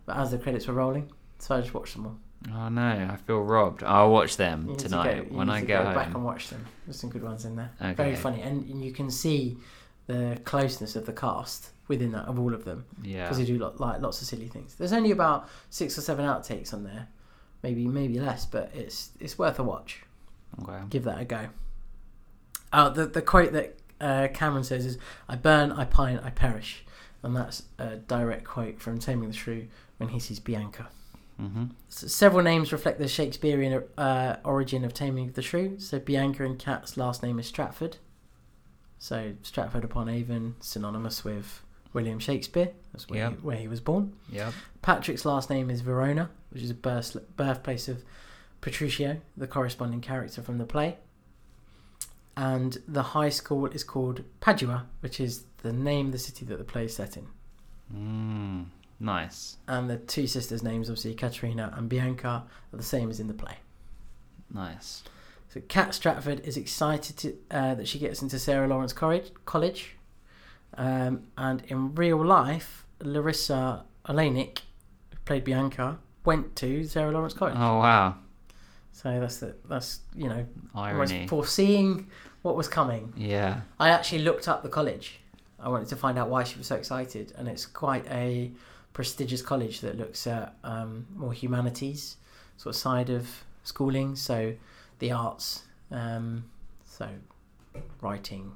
but 0.06 0.16
as 0.16 0.30
the 0.30 0.38
credits 0.38 0.66
were 0.66 0.74
rolling, 0.74 1.10
so 1.38 1.54
I 1.54 1.60
just 1.60 1.72
watched 1.74 1.94
them 1.94 2.06
all. 2.06 2.18
Oh 2.54 2.68
no, 2.68 3.08
I 3.10 3.16
feel 3.16 3.40
robbed. 3.40 3.82
I'll 3.82 4.10
watch 4.10 4.36
them 4.36 4.66
need 4.66 4.78
to 4.78 4.88
tonight 4.88 5.30
go- 5.30 5.36
when 5.36 5.50
I 5.50 5.60
get 5.60 5.82
go 5.82 5.92
back 5.94 6.14
and 6.14 6.24
watch 6.24 6.50
them. 6.50 6.64
There's 6.86 6.98
some 6.98 7.10
good 7.10 7.22
ones 7.24 7.44
in 7.44 7.56
there. 7.56 7.70
Okay. 7.80 7.94
Very 7.94 8.16
funny, 8.16 8.42
and 8.42 8.84
you 8.84 8.92
can 8.92 9.10
see 9.10 9.56
the 10.08 10.38
closeness 10.44 10.96
of 10.96 11.06
the 11.06 11.12
cast 11.12 11.70
within 11.86 12.10
that 12.12 12.24
of 12.26 12.38
all 12.38 12.52
of 12.52 12.64
them 12.64 12.84
Yeah. 13.02 13.22
because 13.22 13.38
they 13.38 13.44
do 13.44 13.56
lot, 13.58 13.78
like 13.80 14.00
lots 14.02 14.20
of 14.20 14.26
silly 14.26 14.48
things. 14.48 14.74
There's 14.74 14.92
only 14.92 15.10
about 15.12 15.48
six 15.70 15.96
or 15.96 16.00
seven 16.02 16.26
outtakes 16.26 16.74
on 16.74 16.82
there, 16.84 17.06
maybe 17.62 17.86
maybe 17.86 18.18
less, 18.18 18.44
but 18.44 18.70
it's 18.74 19.10
it's 19.20 19.38
worth 19.38 19.58
a 19.58 19.62
watch. 19.62 20.02
Okay. 20.62 20.80
Give 20.90 21.04
that 21.04 21.20
a 21.20 21.24
go. 21.24 21.48
Uh, 22.72 22.88
the 22.90 23.06
the 23.06 23.22
quote 23.22 23.52
that 23.52 23.78
uh, 24.00 24.28
Cameron 24.34 24.64
says 24.64 24.84
is, 24.84 24.98
"I 25.28 25.36
burn, 25.36 25.72
I 25.72 25.84
pine, 25.84 26.18
I 26.22 26.30
perish," 26.30 26.84
and 27.22 27.34
that's 27.36 27.62
a 27.78 27.96
direct 27.96 28.44
quote 28.44 28.80
from 28.80 28.98
Taming 28.98 29.28
the 29.30 29.34
Shrew 29.36 29.68
when 29.98 30.10
he 30.10 30.18
sees 30.20 30.38
Bianca. 30.40 30.88
hmm 31.38 31.66
S- 31.90 32.12
Several 32.12 32.42
names 32.42 32.72
reflect 32.72 32.98
the 32.98 33.08
Shakespearean 33.08 33.82
uh, 33.96 34.36
origin 34.44 34.84
of 34.84 34.92
Taming 34.94 35.28
of 35.28 35.34
the 35.34 35.42
Shrew. 35.42 35.78
So 35.80 35.98
Bianca 35.98 36.44
and 36.44 36.58
Kat's 36.58 36.96
last 36.96 37.22
name 37.22 37.38
is 37.38 37.46
Stratford. 37.46 37.96
So 38.98 39.32
Stratford 39.42 39.84
upon 39.84 40.08
Avon, 40.08 40.56
synonymous 40.60 41.24
with 41.24 41.62
William 41.92 42.18
Shakespeare. 42.18 42.70
That's 42.92 43.08
where, 43.08 43.20
Yep. 43.20 43.30
he, 43.32 43.36
where 43.38 43.56
he 43.56 43.68
was 43.68 43.80
born. 43.80 44.12
Yep. 44.30 44.52
Patrick's 44.82 45.24
last 45.24 45.50
name 45.50 45.70
is 45.70 45.80
Verona, 45.80 46.30
which 46.50 46.62
is 46.62 46.70
a 46.70 46.74
birth, 46.74 47.16
birthplace 47.36 47.88
of 47.88 48.02
Petruchio, 48.60 49.20
the 49.36 49.46
corresponding 49.46 50.00
character 50.00 50.42
from 50.42 50.58
the 50.58 50.64
play. 50.66 50.98
And 52.36 52.78
the 52.86 53.02
high 53.02 53.30
school 53.30 53.66
is 53.66 53.82
called 53.82 54.22
Padua, 54.40 54.86
which 55.00 55.18
is 55.20 55.44
the 55.62 55.72
name 55.72 56.06
of 56.06 56.12
the 56.12 56.18
city 56.18 56.44
that 56.46 56.58
the 56.58 56.64
play 56.64 56.84
is 56.84 56.94
set 56.94 57.16
in. 57.16 57.26
Mm, 57.92 58.66
nice. 59.00 59.56
And 59.66 59.90
the 59.90 59.96
two 59.96 60.26
sisters' 60.26 60.62
names, 60.62 60.88
obviously 60.88 61.14
Katerina 61.14 61.72
and 61.76 61.88
Bianca, 61.88 62.28
are 62.72 62.76
the 62.76 62.82
same 62.82 63.10
as 63.10 63.18
in 63.18 63.26
the 63.26 63.34
play. 63.34 63.56
Nice. 64.52 65.02
So 65.48 65.60
Kat 65.68 65.94
Stratford 65.94 66.40
is 66.40 66.56
excited 66.56 67.16
to, 67.18 67.34
uh, 67.50 67.74
that 67.74 67.88
she 67.88 67.98
gets 67.98 68.20
into 68.20 68.38
Sarah 68.38 68.68
Lawrence 68.68 68.92
College, 68.92 69.32
college. 69.46 69.96
Um, 70.74 71.24
and 71.36 71.62
in 71.68 71.94
real 71.94 72.22
life, 72.24 72.84
Larissa 73.00 73.84
Olenek, 74.06 74.58
who 75.10 75.18
played 75.24 75.44
Bianca, 75.44 75.98
went 76.24 76.54
to 76.56 76.84
Sarah 76.84 77.12
Lawrence 77.12 77.34
College. 77.34 77.56
Oh 77.56 77.78
wow. 77.78 78.16
So 78.92 79.18
that's 79.20 79.38
the, 79.38 79.54
that's 79.68 80.00
you 80.14 80.28
know 80.28 80.46
Irony. 80.74 81.26
foreseeing 81.26 82.10
what 82.42 82.56
was 82.56 82.68
coming. 82.68 83.12
Yeah. 83.16 83.60
I 83.80 83.90
actually 83.90 84.20
looked 84.20 84.48
up 84.48 84.62
the 84.62 84.68
college. 84.68 85.20
I 85.60 85.68
wanted 85.68 85.88
to 85.88 85.96
find 85.96 86.18
out 86.18 86.28
why 86.28 86.44
she 86.44 86.58
was 86.58 86.66
so 86.66 86.76
excited, 86.76 87.32
and 87.36 87.48
it's 87.48 87.64
quite 87.64 88.06
a 88.10 88.50
prestigious 88.92 89.42
college 89.42 89.80
that 89.80 89.96
looks 89.96 90.26
at 90.26 90.54
um, 90.62 91.06
more 91.14 91.32
humanities 91.32 92.16
sort 92.56 92.74
of 92.74 92.80
side 92.80 93.08
of 93.10 93.44
schooling, 93.62 94.16
so 94.16 94.52
the 94.98 95.12
arts, 95.12 95.62
um, 95.90 96.44
so 96.84 97.08
writing, 98.00 98.52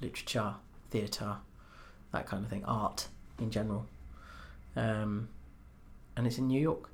literature, 0.00 0.54
theatre, 0.90 1.36
that 2.12 2.26
kind 2.26 2.44
of 2.44 2.50
thing, 2.50 2.64
art 2.64 3.08
in 3.38 3.50
general. 3.50 3.86
Um, 4.76 5.28
and 6.16 6.26
it's 6.26 6.38
in 6.38 6.48
New 6.48 6.60
York. 6.60 6.90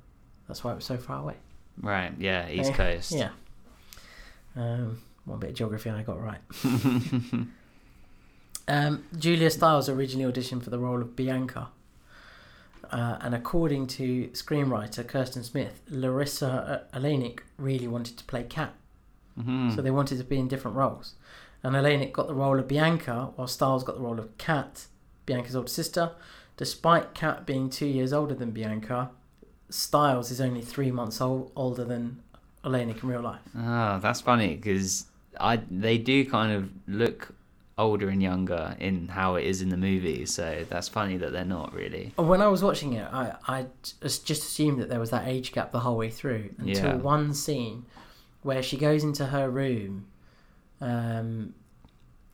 That's 0.47 0.63
why 0.63 0.71
it 0.71 0.75
was 0.75 0.85
so 0.85 0.97
far 0.97 1.21
away. 1.21 1.35
Right. 1.81 2.13
Yeah. 2.17 2.49
East 2.49 2.73
Coast. 2.73 3.11
Yeah. 3.11 3.29
Um, 4.55 5.01
one 5.25 5.39
bit 5.39 5.51
of 5.51 5.55
geography 5.55 5.89
I 5.89 6.03
got 6.03 6.21
right. 6.21 6.41
Um, 8.67 9.05
Julia 9.17 9.49
Stiles 9.49 9.89
originally 9.89 10.31
auditioned 10.31 10.63
for 10.63 10.69
the 10.69 10.79
role 10.79 11.01
of 11.01 11.15
Bianca. 11.15 11.69
Uh, 12.91 13.17
and 13.21 13.33
according 13.33 13.87
to 13.87 14.27
screenwriter 14.29 15.07
Kirsten 15.07 15.43
Smith, 15.43 15.81
Larissa 15.89 16.87
uh, 16.93 16.97
Alanik 16.97 17.39
really 17.57 17.87
wanted 17.87 18.17
to 18.17 18.23
play 18.25 18.43
Kat. 18.43 18.73
Mhm. 19.39 19.75
So 19.75 19.81
they 19.81 19.91
wanted 19.91 20.17
to 20.17 20.23
be 20.23 20.37
in 20.39 20.47
different 20.47 20.77
roles. 20.77 21.15
And 21.63 21.75
Alanik 21.75 22.13
got 22.13 22.27
the 22.27 22.35
role 22.35 22.59
of 22.59 22.67
Bianca, 22.67 23.31
while 23.35 23.47
Stiles 23.47 23.83
got 23.83 23.95
the 23.95 24.01
role 24.01 24.19
of 24.19 24.37
Kat, 24.37 24.85
Bianca's 25.25 25.55
older 25.55 25.67
sister. 25.69 26.11
Despite 26.57 27.13
Kat 27.13 27.45
being 27.45 27.69
two 27.69 27.87
years 27.87 28.13
older 28.13 28.33
than 28.35 28.51
Bianca, 28.51 29.09
Stiles 29.69 30.31
is 30.31 30.39
only 30.39 30.61
three 30.61 30.91
months 30.91 31.19
old, 31.19 31.51
older 31.55 31.83
than 31.83 32.21
Alanik 32.63 33.01
in 33.03 33.09
real 33.09 33.21
life. 33.21 33.41
Oh, 33.57 33.99
that's 33.99 34.21
funny 34.21 34.55
because 34.55 35.05
I 35.39 35.57
they 35.69 35.97
do 35.97 36.23
kind 36.25 36.51
of 36.51 36.69
look 36.87 37.33
older 37.77 38.07
and 38.07 38.21
younger 38.23 38.75
in 38.79 39.09
how 39.09 39.35
it 39.35 39.43
is 39.43 39.61
in 39.61 39.69
the 39.69 39.75
movie. 39.77 40.25
So 40.25 40.65
that's 40.69 40.87
funny 40.87 41.17
that 41.17 41.33
they're 41.33 41.43
not 41.43 41.73
really. 41.73 42.13
When 42.15 42.41
I 42.41 42.47
was 42.47 42.63
watching 42.63 42.93
it, 42.93 43.07
I, 43.11 43.33
I 43.47 43.65
just 44.01 44.25
just 44.25 44.43
assumed 44.43 44.79
that 44.81 44.87
there 44.89 44.99
was 44.99 45.09
that 45.09 45.27
age 45.27 45.51
gap 45.51 45.71
the 45.71 45.79
whole 45.81 45.97
way 45.97 46.09
through 46.09 46.51
until 46.59 46.85
Yeah. 46.91 46.95
one 46.95 47.33
scene 47.33 47.85
where 48.45 48.61
she 48.61 48.77
goes 48.77 49.03
into 49.03 49.25
her 49.25 49.49
room. 49.49 50.05
Um, 50.79 51.55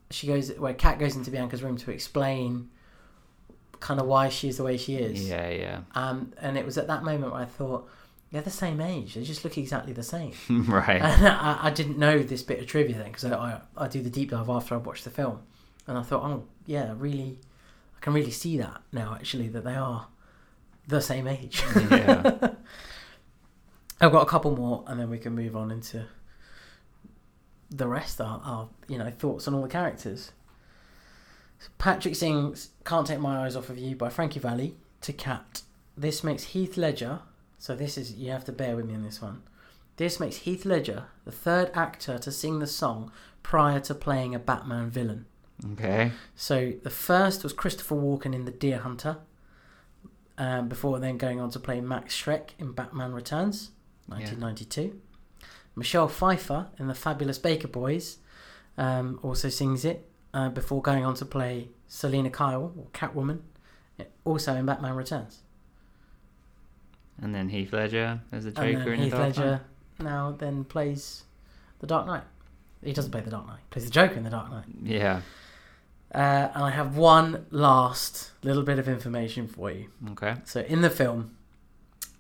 she 0.10 0.28
goes 0.28 0.52
where 0.58 0.74
Kat 0.74 1.00
goes 1.00 1.16
into 1.16 1.32
Bianca's 1.32 1.64
room 1.64 1.78
to 1.78 1.92
explain 1.92 2.70
kind 3.80 3.98
of 3.98 4.06
why 4.08 4.28
she 4.28 4.50
is 4.50 4.58
the 4.58 4.64
way 4.64 4.76
she 4.76 4.98
is. 4.98 5.30
Yeah, 5.30 5.50
yeah, 5.50 5.80
Um, 5.96 6.34
and 6.42 6.58
it 6.58 6.66
was 6.66 6.78
at 6.78 6.88
that 6.88 7.04
moment 7.04 7.32
where 7.32 7.42
I 7.42 7.46
thought 7.46 7.90
they're 8.30 8.42
the 8.42 8.50
same 8.50 8.82
age. 8.82 9.14
They 9.14 9.24
just 9.24 9.46
look 9.46 9.58
exactly 9.58 9.94
the 9.94 10.04
same. 10.04 10.34
right. 10.68 11.02
And 11.02 11.28
I, 11.30 11.60
I 11.64 11.70
didn't 11.70 11.98
know 11.98 12.20
this 12.20 12.44
bit 12.44 12.60
of 12.60 12.68
trivia 12.68 12.98
then 12.98 13.08
because 13.08 13.24
I, 13.24 13.34
I 13.34 13.62
I 13.78 13.88
do 13.88 14.02
the 14.02 14.10
deep 14.10 14.32
dive 14.32 14.50
after 14.50 14.76
I 14.76 14.80
watched 14.80 15.06
the 15.06 15.12
film, 15.12 15.40
and 15.88 15.98
I 15.98 16.04
thought, 16.04 16.24
oh 16.24 16.44
yeah, 16.66 16.94
really, 16.98 17.40
I 17.96 18.00
can 18.02 18.12
really 18.12 18.32
see 18.32 18.58
that 18.58 18.82
now 18.92 19.16
actually 19.16 19.48
that 19.48 19.64
they 19.64 19.76
are 19.76 20.08
the 20.90 21.00
same 21.00 21.26
age. 21.26 21.64
yeah. 21.90 22.50
I've 24.02 24.12
got 24.12 24.24
a 24.24 24.30
couple 24.30 24.56
more, 24.56 24.84
and 24.88 25.00
then 25.00 25.10
we 25.10 25.20
can 25.20 25.34
move 25.34 25.56
on 25.56 25.72
into 25.72 26.06
the 27.70 27.88
rest. 27.88 28.20
Our, 28.20 28.42
our 28.44 28.70
you 28.88 28.98
know 28.98 29.12
thoughts 29.12 29.48
on 29.48 29.54
all 29.54 29.62
the 29.62 29.70
characters. 29.70 30.32
Patrick 31.78 32.16
sings 32.16 32.70
"Can't 32.84 33.06
Take 33.06 33.20
My 33.20 33.46
Eyes 33.46 33.56
Off 33.56 33.70
of 33.70 33.78
You" 33.78 33.96
by 33.96 34.10
Frankie 34.10 34.40
Valli 34.40 34.76
to 35.02 35.14
Kat. 35.14 35.62
This 35.96 36.24
makes 36.24 36.44
Heath 36.44 36.78
Ledger. 36.78 37.20
So 37.58 37.76
this 37.76 37.98
is 37.98 38.14
you 38.14 38.32
have 38.32 38.46
to 38.46 38.52
bear 38.52 38.76
with 38.76 38.86
me 38.88 38.96
on 38.96 39.04
this 39.04 39.22
one. 39.22 39.44
This 39.98 40.20
makes 40.20 40.38
Heath 40.38 40.66
Ledger 40.66 41.06
the 41.26 41.32
third 41.32 41.70
actor 41.76 42.18
to 42.18 42.32
sing 42.32 42.58
the 42.58 42.68
song 42.68 43.12
prior 43.44 43.80
to 43.82 43.94
playing 43.94 44.34
a 44.34 44.40
Batman 44.40 44.90
villain. 44.90 45.28
Okay. 45.74 46.12
So 46.36 46.74
the 46.82 46.90
first 46.90 47.44
was 47.44 47.54
Christopher 47.54 47.96
Walken 47.96 48.34
in 48.34 48.46
The 48.46 48.52
Deer 48.52 48.80
Hunter, 48.80 49.18
um, 50.38 50.68
before 50.70 51.00
then 51.00 51.18
going 51.18 51.40
on 51.40 51.52
to 51.52 51.60
play 51.60 51.82
Max 51.82 52.20
Shreck 52.20 52.50
in 52.58 52.72
Batman 52.72 53.14
Returns, 53.14 53.72
1992. 54.12 55.00
Michelle 55.76 56.08
Pfeiffer 56.08 56.68
in 56.78 56.88
The 56.88 56.94
Fabulous 56.94 57.38
Baker 57.38 57.68
Boys 57.68 58.18
um, 58.78 59.20
also 59.24 59.50
sings 59.50 59.86
it, 59.86 60.10
uh, 60.34 60.50
before 60.50 60.82
going 60.82 61.06
on 61.06 61.16
to 61.16 61.26
play 61.26 61.70
Selina 61.88 62.30
Kyle, 62.30 62.74
or 62.78 62.86
Catwoman, 62.94 63.40
also 64.26 64.56
in 64.56 64.66
Batman 64.66 64.96
Returns. 64.96 65.40
And 67.22 67.36
then 67.36 67.50
Heath 67.50 67.72
Ledger 67.74 68.22
as 68.32 68.46
the 68.46 68.50
and 68.50 68.78
Joker 68.78 68.84
then 68.84 68.94
in 68.94 69.00
the 69.00 69.04
Heath 69.06 69.12
Dark 69.12 69.24
Ledger 69.24 69.52
Knight. 69.52 69.62
now 70.04 70.32
then 70.32 70.64
plays 70.64 71.24
The 71.80 71.88
Dark 71.88 72.08
Knight. 72.08 72.24
He 72.84 72.94
doesn't 72.94 73.12
play 73.12 73.22
The 73.22 73.30
Dark 73.30 73.48
Knight, 73.48 73.60
he 73.60 73.68
plays 73.70 73.86
the 73.86 73.92
Joker 73.92 74.16
in 74.16 74.24
The 74.24 74.30
Dark 74.30 74.50
Knight. 74.50 74.66
Yeah. 74.84 75.22
Uh, 76.14 76.50
and 76.54 76.64
I 76.64 76.72
have 76.72 76.98
one 76.98 77.46
last 77.52 78.32
little 78.44 78.64
bit 78.64 78.80
of 78.80 78.90
information 78.90 79.48
for 79.48 79.72
you. 79.72 79.88
Okay. 80.12 80.36
So 80.44 80.62
in 80.62 80.82
the 80.82 80.90
film, 80.90 81.38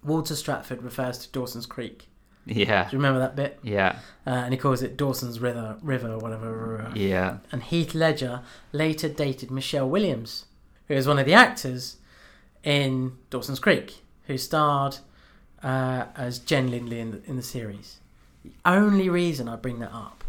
Walter 0.04 0.36
Stratford 0.36 0.82
refers 0.84 1.18
to 1.20 1.32
Dawson's 1.32 1.66
Creek. 1.66 2.08
Yeah. 2.46 2.86
Do 2.90 2.96
you 2.96 2.98
remember 2.98 3.20
that 3.20 3.36
bit? 3.36 3.60
Yeah. 3.62 4.00
Uh, 4.26 4.32
and 4.32 4.54
he 4.54 4.58
calls 4.58 4.82
it 4.82 4.98
Dawson's 4.98 5.40
River, 5.40 5.78
River, 5.82 6.12
or 6.14 6.18
whatever. 6.18 6.92
Yeah. 6.96 7.38
And 7.52 7.62
Heath 7.62 7.94
Ledger 7.94 8.42
later 8.72 9.08
dated 9.10 9.52
Michelle 9.52 9.88
Williams, 9.90 10.46
who 10.88 10.96
is 10.96 11.08
one 11.08 11.20
of 11.20 11.26
the 11.28 11.34
actors 11.36 11.98
in 12.64 13.18
Dawson's 13.30 13.60
Creek, 13.60 14.02
who 14.26 14.38
starred 14.40 14.98
uh, 15.62 16.06
as 16.16 16.40
Jen 16.40 16.72
Lindley 16.72 17.00
in 17.00 17.12
the, 17.12 17.22
in 17.26 17.36
the 17.36 17.44
series. 17.44 18.00
The 18.44 18.54
only 18.66 19.08
reason 19.08 19.48
I 19.48 19.56
bring 19.56 19.78
that 19.80 19.94
up 19.94 20.24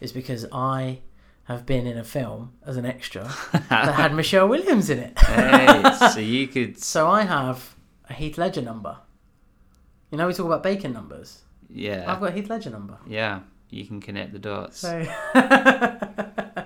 is 0.00 0.12
because 0.12 0.46
I 0.52 1.00
have 1.44 1.66
been 1.66 1.86
in 1.88 1.96
a 1.98 2.04
film 2.04 2.52
as 2.64 2.76
an 2.76 2.86
extra 2.86 3.24
that 3.68 3.94
had 3.94 4.14
Michelle 4.14 4.46
Williams 4.46 4.90
in 4.90 4.98
it. 5.00 5.18
hey, 5.18 5.92
so 6.12 6.20
you 6.20 6.46
could. 6.46 6.78
So 6.82 7.08
I 7.08 7.22
have 7.22 7.74
a 8.08 8.12
Heath 8.12 8.38
Ledger 8.38 8.62
number. 8.62 8.98
You 10.10 10.18
know, 10.18 10.26
we 10.26 10.32
talk 10.34 10.46
about 10.46 10.62
bacon 10.62 10.92
numbers. 10.92 11.42
Yeah. 11.68 12.04
I've 12.10 12.20
got 12.20 12.30
a 12.30 12.32
Heath 12.32 12.48
Ledger 12.48 12.70
number. 12.70 12.96
Yeah. 13.06 13.40
You 13.70 13.84
can 13.84 14.00
connect 14.00 14.32
the 14.32 14.38
dots. 14.38 14.78
So 14.78 15.04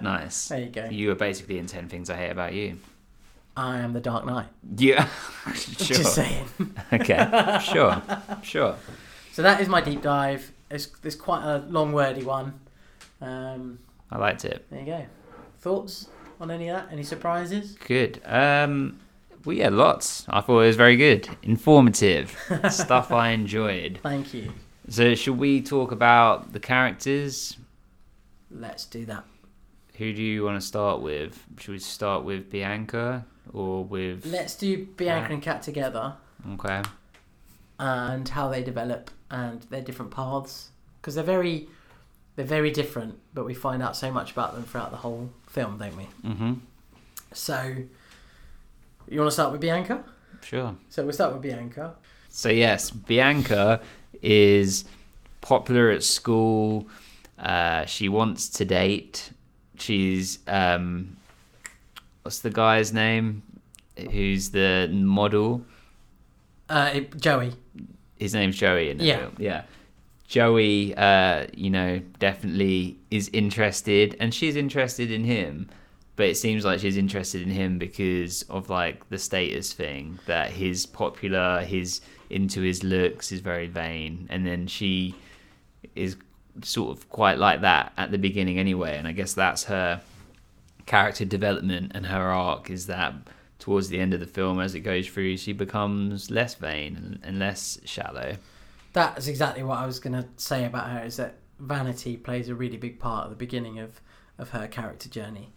Nice. 0.00 0.48
there 0.48 0.60
you 0.60 0.70
go. 0.70 0.84
You 0.86 1.08
were 1.08 1.14
basically 1.14 1.58
in 1.58 1.66
10 1.66 1.88
Things 1.88 2.10
I 2.10 2.16
Hate 2.16 2.30
About 2.30 2.52
You. 2.52 2.78
I 3.56 3.78
am 3.78 3.92
the 3.92 4.00
Dark 4.00 4.24
Knight. 4.24 4.46
Yeah. 4.76 5.08
sure. 5.54 5.96
Just 5.96 6.14
saying. 6.14 6.46
Okay. 6.92 7.58
Sure. 7.64 8.00
Sure. 8.42 8.76
So 9.32 9.42
that 9.42 9.60
is 9.60 9.68
my 9.68 9.80
deep 9.80 10.02
dive. 10.02 10.52
It's, 10.70 10.88
it's 11.02 11.16
quite 11.16 11.44
a 11.44 11.58
long, 11.68 11.92
wordy 11.92 12.22
one. 12.22 12.60
Um, 13.20 13.78
I 14.10 14.18
liked 14.18 14.44
it. 14.44 14.66
there 14.70 14.80
you 14.80 14.86
go. 14.86 15.06
Thoughts 15.58 16.08
on 16.40 16.50
any 16.50 16.68
of 16.68 16.76
that? 16.76 16.92
Any 16.92 17.02
surprises? 17.02 17.72
Good. 17.86 18.20
Um, 18.24 19.00
well, 19.44 19.56
yeah, 19.56 19.68
lots. 19.68 20.24
I 20.28 20.40
thought 20.40 20.60
it 20.60 20.66
was 20.66 20.76
very 20.76 20.96
good, 20.96 21.28
informative, 21.42 22.36
stuff 22.70 23.10
I 23.12 23.30
enjoyed. 23.30 23.98
Thank 24.02 24.34
you. 24.34 24.52
So, 24.88 25.14
should 25.14 25.38
we 25.38 25.62
talk 25.62 25.92
about 25.92 26.52
the 26.52 26.60
characters? 26.60 27.56
Let's 28.50 28.84
do 28.84 29.06
that. 29.06 29.24
Who 29.96 30.12
do 30.12 30.22
you 30.22 30.44
want 30.44 30.60
to 30.60 30.66
start 30.66 31.00
with? 31.00 31.42
Should 31.58 31.72
we 31.72 31.78
start 31.78 32.24
with 32.24 32.50
Bianca 32.50 33.24
or 33.52 33.84
with? 33.84 34.26
Let's 34.26 34.54
do 34.56 34.86
Bianca 34.96 35.32
and 35.34 35.42
Kat 35.42 35.62
together 35.62 36.14
Okay. 36.54 36.82
and 37.78 38.28
how 38.28 38.48
they 38.48 38.62
develop 38.62 39.10
and 39.30 39.62
their 39.64 39.80
different 39.82 40.10
paths 40.10 40.70
because 41.00 41.14
they're 41.14 41.24
very, 41.24 41.68
they're 42.36 42.44
very 42.44 42.70
different. 42.70 43.18
But 43.34 43.44
we 43.46 43.54
find 43.54 43.82
out 43.82 43.96
so 43.96 44.10
much 44.10 44.32
about 44.32 44.54
them 44.54 44.64
throughout 44.64 44.90
the 44.90 44.98
whole 44.98 45.30
film, 45.46 45.78
don't 45.78 45.96
we? 45.96 46.08
Mhm. 46.28 46.60
So, 47.32 47.76
you 49.08 49.18
want 49.20 49.28
to 49.28 49.32
start 49.32 49.52
with 49.52 49.60
Bianca? 49.60 50.04
Sure. 50.42 50.74
So 50.88 51.02
we'll 51.04 51.12
start 51.12 51.32
with 51.32 51.42
Bianca. 51.42 51.94
So 52.28 52.48
yes, 52.48 52.90
Bianca 52.90 53.80
is 54.22 54.84
popular 55.40 55.90
at 55.90 56.02
school. 56.02 56.88
Uh, 57.38 57.84
she 57.86 58.08
wants 58.08 58.48
to 58.48 58.64
date. 58.64 59.30
She's 59.78 60.38
um, 60.46 61.16
what's 62.22 62.40
the 62.40 62.50
guy's 62.50 62.92
name? 62.92 63.42
Who's 64.10 64.50
the 64.50 64.88
model? 64.92 65.64
Uh, 66.68 66.90
it- 66.94 67.20
Joey. 67.20 67.52
His 68.18 68.34
name's 68.34 68.56
Joey 68.56 68.90
in 68.90 68.98
the 68.98 69.04
Yeah. 69.04 69.18
film. 69.18 69.34
Yeah. 69.38 69.62
Joey, 70.28 70.94
uh, 70.96 71.46
you 71.52 71.68
know, 71.68 72.00
definitely 72.18 72.96
is 73.10 73.28
interested, 73.34 74.16
and 74.18 74.32
she's 74.32 74.56
interested 74.56 75.10
in 75.10 75.24
him. 75.24 75.68
But 76.22 76.28
it 76.28 76.36
seems 76.36 76.64
like 76.64 76.78
she's 76.78 76.96
interested 76.96 77.42
in 77.42 77.50
him 77.50 77.78
because 77.78 78.42
of 78.42 78.70
like 78.70 79.08
the 79.08 79.18
status 79.18 79.72
thing 79.72 80.20
that 80.26 80.52
he's 80.52 80.86
popular, 80.86 81.64
he's 81.64 82.00
into 82.30 82.60
his 82.60 82.84
looks, 82.84 83.30
he's 83.30 83.40
very 83.40 83.66
vain, 83.66 84.28
and 84.30 84.46
then 84.46 84.68
she 84.68 85.16
is 85.96 86.16
sort 86.62 86.96
of 86.96 87.08
quite 87.08 87.38
like 87.38 87.62
that 87.62 87.92
at 87.96 88.12
the 88.12 88.18
beginning 88.18 88.60
anyway. 88.60 88.96
And 88.96 89.08
I 89.08 89.10
guess 89.10 89.34
that's 89.34 89.64
her 89.64 90.00
character 90.86 91.24
development 91.24 91.90
and 91.92 92.06
her 92.06 92.30
arc 92.30 92.70
is 92.70 92.86
that 92.86 93.14
towards 93.58 93.88
the 93.88 93.98
end 93.98 94.14
of 94.14 94.20
the 94.20 94.26
film, 94.26 94.60
as 94.60 94.76
it 94.76 94.80
goes 94.82 95.08
through, 95.08 95.38
she 95.38 95.52
becomes 95.52 96.30
less 96.30 96.54
vain 96.54 96.94
and, 96.94 97.18
and 97.24 97.40
less 97.40 97.80
shallow. 97.84 98.36
That's 98.92 99.26
exactly 99.26 99.64
what 99.64 99.78
I 99.78 99.86
was 99.86 99.98
going 99.98 100.14
to 100.14 100.28
say 100.36 100.66
about 100.66 100.88
her. 100.88 101.02
Is 101.04 101.16
that 101.16 101.38
vanity 101.58 102.16
plays 102.16 102.48
a 102.48 102.54
really 102.54 102.76
big 102.76 103.00
part 103.00 103.24
at 103.24 103.30
the 103.30 103.34
beginning 103.34 103.80
of 103.80 104.00
of 104.38 104.50
her 104.50 104.68
character 104.68 105.08
journey, 105.08 105.52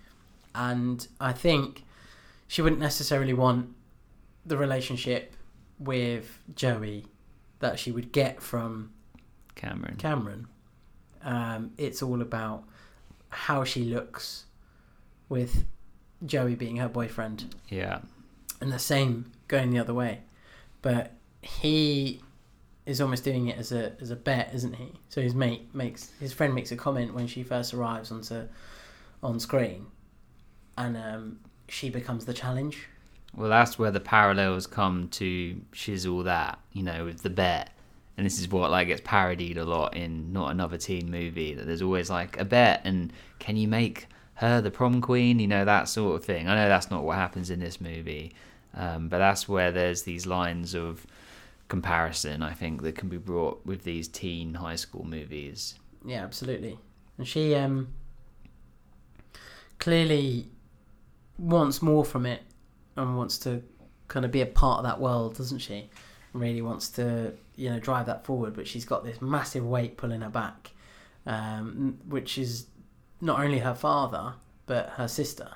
and 0.55 1.07
I 1.19 1.33
think 1.33 1.83
she 2.47 2.61
wouldn't 2.61 2.81
necessarily 2.81 3.33
want 3.33 3.69
the 4.45 4.57
relationship 4.57 5.33
with 5.79 6.39
Joey 6.55 7.05
that 7.59 7.79
she 7.79 7.91
would 7.91 8.11
get 8.11 8.41
from 8.41 8.91
Cameron. 9.55 9.95
Cameron. 9.97 10.47
Um, 11.23 11.71
it's 11.77 12.01
all 12.03 12.21
about 12.21 12.63
how 13.29 13.63
she 13.63 13.83
looks 13.85 14.45
with 15.27 15.65
Joey 16.25 16.55
being 16.55 16.77
her 16.77 16.87
boyfriend, 16.87 17.55
Yeah. 17.69 17.99
and 18.61 18.71
the 18.71 18.79
same 18.79 19.31
going 19.47 19.71
the 19.71 19.79
other 19.79 19.93
way. 19.93 20.21
But 20.81 21.13
he 21.41 22.21
is 22.85 23.01
almost 23.01 23.23
doing 23.23 23.47
it 23.47 23.57
as 23.57 23.71
a 23.71 23.93
as 23.99 24.11
a 24.11 24.15
bet, 24.15 24.51
isn't 24.53 24.73
he? 24.75 24.93
So 25.09 25.19
his 25.21 25.33
mate 25.33 25.73
makes 25.73 26.11
his 26.19 26.31
friend 26.31 26.53
makes 26.53 26.71
a 26.71 26.75
comment 26.75 27.13
when 27.15 27.25
she 27.27 27.41
first 27.43 27.73
arrives 27.73 28.11
onto 28.11 28.47
on 29.23 29.39
screen, 29.39 29.87
and 30.77 30.97
um, 30.97 31.39
she 31.67 31.89
becomes 31.89 32.25
the 32.25 32.33
challenge. 32.33 32.87
Well, 33.35 33.49
that's 33.49 33.77
where 33.77 33.91
the 33.91 33.99
parallels 33.99 34.65
come 34.65 35.09
to 35.09 35.61
shizzle 35.73 36.23
that, 36.23 36.59
you 36.71 36.83
know, 36.83 37.05
with 37.05 37.21
the 37.21 37.29
bet. 37.29 37.71
And 38.17 38.25
this 38.25 38.39
is 38.39 38.47
what 38.47 38.71
like 38.71 38.87
gets 38.87 39.01
parodied 39.03 39.57
a 39.57 39.65
lot 39.65 39.95
in 39.95 40.31
not 40.31 40.51
another 40.51 40.77
teen 40.77 41.11
movie. 41.11 41.53
That 41.53 41.65
there's 41.65 41.81
always 41.81 42.09
like 42.09 42.39
a 42.39 42.45
bet, 42.45 42.81
and 42.85 43.11
can 43.39 43.57
you 43.57 43.67
make 43.67 44.07
her 44.35 44.61
the 44.61 44.71
prom 44.71 45.01
queen? 45.01 45.39
You 45.39 45.47
know 45.47 45.65
that 45.65 45.89
sort 45.89 46.15
of 46.15 46.23
thing. 46.23 46.47
I 46.47 46.55
know 46.55 46.69
that's 46.69 46.89
not 46.89 47.03
what 47.03 47.17
happens 47.17 47.49
in 47.49 47.59
this 47.59 47.81
movie, 47.81 48.33
um, 48.73 49.09
but 49.09 49.17
that's 49.17 49.49
where 49.49 49.69
there's 49.73 50.03
these 50.03 50.25
lines 50.25 50.73
of 50.73 51.05
comparison. 51.67 52.41
I 52.41 52.53
think 52.53 52.83
that 52.83 52.95
can 52.95 53.09
be 53.09 53.17
brought 53.17 53.65
with 53.65 53.83
these 53.83 54.07
teen 54.07 54.53
high 54.53 54.77
school 54.77 55.03
movies. 55.03 55.75
Yeah, 56.05 56.23
absolutely. 56.23 56.79
And 57.17 57.27
she 57.27 57.53
um 57.55 57.89
clearly 59.77 60.47
wants 61.37 61.81
more 61.81 62.05
from 62.05 62.25
it 62.25 62.41
and 62.95 63.17
wants 63.17 63.37
to 63.39 63.61
kind 64.07 64.25
of 64.25 64.31
be 64.31 64.41
a 64.41 64.45
part 64.45 64.79
of 64.79 64.83
that 64.85 64.99
world, 64.99 65.37
doesn't 65.37 65.59
she? 65.59 65.89
And 66.33 66.41
really 66.41 66.61
wants 66.61 66.89
to, 66.91 67.33
you 67.55 67.69
know, 67.69 67.79
drive 67.79 68.05
that 68.07 68.25
forward, 68.25 68.55
but 68.55 68.67
she's 68.67 68.85
got 68.85 69.03
this 69.03 69.21
massive 69.21 69.65
weight 69.65 69.97
pulling 69.97 70.21
her 70.21 70.29
back, 70.29 70.71
um, 71.25 71.97
which 72.07 72.37
is 72.37 72.67
not 73.21 73.39
only 73.39 73.59
her 73.59 73.75
father 73.75 74.33
but 74.65 74.89
her 74.91 75.07
sister. 75.07 75.49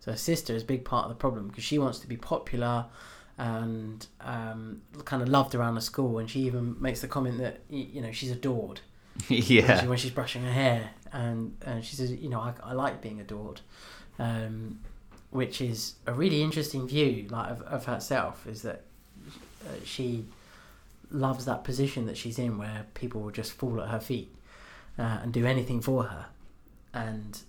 So 0.00 0.12
her 0.12 0.16
sister 0.16 0.54
is 0.54 0.62
a 0.62 0.66
big 0.66 0.84
part 0.84 1.04
of 1.04 1.08
the 1.10 1.16
problem 1.16 1.48
because 1.48 1.64
she 1.64 1.78
wants 1.78 1.98
to 2.00 2.06
be 2.06 2.16
popular 2.16 2.86
and 3.38 4.06
um, 4.20 4.82
kind 5.04 5.22
of 5.22 5.28
loved 5.28 5.54
around 5.54 5.74
the 5.74 5.80
school, 5.80 6.18
and 6.18 6.30
she 6.30 6.40
even 6.40 6.80
makes 6.80 7.00
the 7.00 7.08
comment 7.08 7.38
that 7.38 7.60
you 7.68 8.00
know 8.00 8.10
she's 8.12 8.30
adored 8.30 8.80
yeah, 9.28 9.84
when 9.86 9.98
she's 9.98 10.10
brushing 10.10 10.42
her 10.42 10.52
hair, 10.52 10.90
and, 11.12 11.56
and 11.62 11.84
she 11.84 11.96
says, 11.96 12.12
you 12.12 12.28
know, 12.28 12.40
I, 12.40 12.54
I 12.62 12.72
like 12.72 13.00
being 13.00 13.20
adored, 13.20 13.60
um, 14.18 14.80
which 15.36 15.60
is 15.60 15.94
a 16.06 16.12
really 16.12 16.42
interesting 16.42 16.86
view, 16.86 17.26
like 17.30 17.50
of, 17.50 17.62
of 17.62 17.84
herself, 17.84 18.46
is 18.46 18.62
that 18.62 18.82
uh, 19.66 19.72
she 19.84 20.24
loves 21.10 21.44
that 21.44 21.62
position 21.64 22.06
that 22.06 22.16
she's 22.16 22.38
in, 22.38 22.58
where 22.58 22.86
people 22.94 23.20
will 23.20 23.30
just 23.30 23.52
fall 23.52 23.80
at 23.80 23.88
her 23.88 24.00
feet 24.00 24.34
uh, 24.98 25.20
and 25.22 25.32
do 25.32 25.46
anything 25.46 25.80
for 25.80 26.04
her, 26.04 26.26
and 26.92 27.40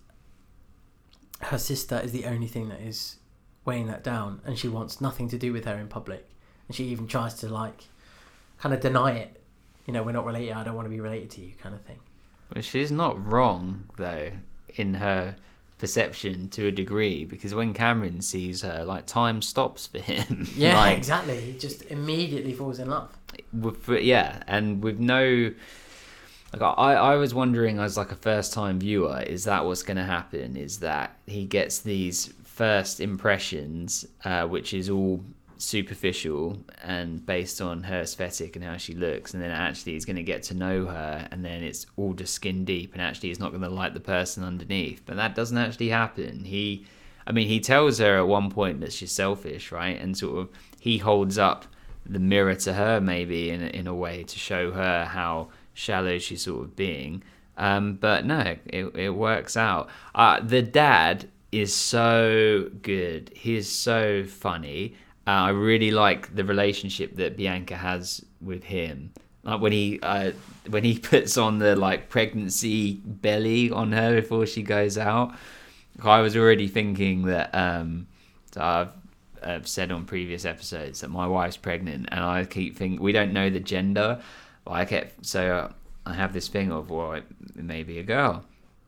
her 1.42 1.58
sister 1.58 2.00
is 2.04 2.12
the 2.12 2.26
only 2.26 2.48
thing 2.48 2.70
that 2.70 2.82
is 2.82 3.18
weighing 3.66 3.88
that 3.88 4.04
down, 4.04 4.42
and 4.46 4.58
she 4.60 4.68
wants 4.68 5.02
nothing 5.02 5.28
to 5.30 5.38
do 5.38 5.54
with 5.54 5.66
her 5.66 5.76
in 5.76 5.88
public, 5.88 6.28
and 6.68 6.76
she 6.76 6.86
even 6.86 7.08
tries 7.08 7.34
to 7.36 7.48
like 7.48 7.86
kind 8.60 8.74
of 8.74 8.82
deny 8.82 9.12
it 9.12 9.38
you 9.88 9.94
know, 9.94 10.04
we're 10.04 10.12
not 10.12 10.26
related. 10.26 10.52
I 10.52 10.64
don't 10.64 10.76
want 10.76 10.86
to 10.86 10.90
be 10.90 11.00
related 11.00 11.32
to 11.32 11.42
you, 11.42 11.54
kind 11.58 11.74
of 11.74 11.82
thing. 11.82 12.00
well, 12.54 12.62
she's 12.62 12.92
not 12.92 13.26
wrong 13.26 13.90
though 13.96 14.32
in 14.76 14.96
her 14.96 15.38
perception 15.78 16.50
to 16.50 16.68
a 16.68 16.72
degree 16.72 17.26
because 17.26 17.54
when 17.54 17.74
Cameron 17.74 18.22
sees 18.22 18.62
her, 18.62 18.84
like 18.84 19.06
time 19.06 19.42
stops 19.42 19.88
for 19.88 20.00
him. 20.00 20.48
Yeah, 20.56 20.78
like, 20.78 20.98
exactly. 20.98 21.40
He 21.40 21.58
just 21.58 21.84
immediately 21.84 22.54
falls 22.54 22.80
in 22.80 22.90
love. 22.90 23.16
with, 23.54 23.88
yeah, 23.90 24.42
and 24.48 24.84
with 24.84 25.00
no. 25.00 25.54
Like 26.54 26.62
I, 26.62 26.94
I 26.94 27.16
was 27.16 27.34
wondering 27.34 27.78
as 27.80 27.98
like 27.98 28.12
a 28.12 28.16
first 28.16 28.54
time 28.54 28.80
viewer, 28.80 29.22
is 29.22 29.44
that 29.44 29.66
what's 29.66 29.84
going 29.84 29.98
to 29.98 30.04
happen? 30.04 30.56
Is 30.56 30.80
that 30.80 31.18
he 31.28 31.46
gets 31.46 31.80
these 31.80 32.34
first 32.44 33.00
impressions, 33.00 34.06
uh, 34.24 34.48
which 34.48 34.74
is 34.74 34.90
all 34.90 35.24
superficial 35.62 36.60
and 36.84 37.26
based 37.26 37.62
on 37.62 37.84
her 37.84 38.02
aesthetic 38.02 38.56
and 38.56 38.64
how 38.64 38.78
she 38.78 38.94
looks, 38.94 39.34
and 39.34 39.42
then 39.42 39.52
actually 39.52 39.94
he's 39.94 40.06
going 40.06 40.16
to 40.16 40.24
get 40.24 40.44
to 40.44 40.54
know 40.54 40.86
her, 40.86 41.28
and 41.32 41.44
then 41.44 41.64
it's 41.64 41.86
all 41.96 42.14
just 42.14 42.34
skin 42.34 42.66
deep, 42.66 42.94
and 42.94 43.02
actually 43.02 43.30
he's 43.30 43.40
not 43.40 43.52
going 43.52 43.64
to 43.64 43.70
like 43.70 43.94
the 43.94 44.00
person 44.00 44.44
underneath. 44.44 45.02
But 45.06 45.18
that 45.18 45.36
doesn't 45.36 45.58
actually 45.58 45.90
happen. 45.90 46.46
He, 46.46 46.86
I 47.26 47.32
mean, 47.32 47.48
he 47.48 47.60
tells 47.60 48.00
her 48.00 48.18
at 48.18 48.28
one 48.28 48.50
point 48.50 48.82
that 48.82 48.94
she's 48.94 49.12
selfish, 49.12 49.72
right? 49.72 50.00
And 50.00 50.18
sort 50.18 50.40
of 50.40 50.50
he 50.80 50.98
holds 51.00 51.38
up 51.38 51.66
the 52.06 52.20
mirror 52.20 52.56
to 52.56 52.74
her 52.74 53.02
maybe 53.02 53.50
in 53.50 53.62
in 53.62 53.88
a 53.88 53.94
way 53.94 54.24
to 54.24 54.40
show 54.40 54.72
her 54.72 55.06
how 55.06 55.50
shallow 55.74 56.18
she's 56.18 56.44
sort 56.44 56.64
of 56.64 56.76
being. 56.76 57.24
Um, 57.58 57.96
but 57.96 58.26
no, 58.26 58.56
it, 58.66 58.86
it 58.96 59.10
works 59.10 59.58
out. 59.58 59.90
Uh, 60.14 60.40
the 60.40 60.62
dad 60.62 61.28
is 61.52 61.76
so 61.76 62.70
good. 62.82 63.32
He 63.34 63.56
is 63.56 63.70
so 63.70 64.24
funny. 64.26 64.96
Uh, 65.28 65.32
I 65.32 65.50
really 65.50 65.92
like 65.92 66.34
the 66.34 66.46
relationship 66.46 67.18
that 67.18 67.36
Bianca 67.36 67.76
has 67.76 68.24
with 68.40 68.64
him. 68.64 69.12
Like 69.44 69.60
when 69.60 69.74
he 69.74 70.00
uh, 70.02 70.32
when 70.70 70.86
he 70.86 70.98
puts 71.12 71.38
on 71.38 71.60
the 71.60 71.76
like 71.76 72.08
pregnancy 72.08 72.94
belly 73.04 73.70
on 73.70 73.92
her 73.92 74.22
before 74.22 74.46
she 74.46 74.64
goes 74.64 74.98
out. 74.98 75.36
I 76.04 76.22
was 76.22 76.38
already 76.38 76.68
thinking 76.68 77.24
that 77.24 77.54
um, 77.56 78.08
I've, 78.56 78.92
I've 79.44 79.68
said 79.68 79.92
on 79.92 80.06
previous 80.06 80.46
episodes 80.46 81.02
that 81.02 81.10
my 81.10 81.26
wife's 81.28 81.58
pregnant, 81.58 82.08
and 82.12 82.24
I 82.24 82.46
keep 82.46 82.78
thinking 82.78 83.02
we 83.02 83.12
don't 83.12 83.34
know 83.34 83.50
the 83.50 83.60
gender. 83.60 84.22
I 84.66 84.86
kept 84.86 85.26
so 85.26 85.74
I 86.06 86.14
have 86.14 86.34
this 86.34 86.48
thing 86.48 86.72
of 86.72 86.90
well, 86.90 87.14
it, 87.14 87.26
it 87.58 87.64
may 87.64 87.84
be 87.84 88.00
a 88.00 88.04
girl, 88.04 88.46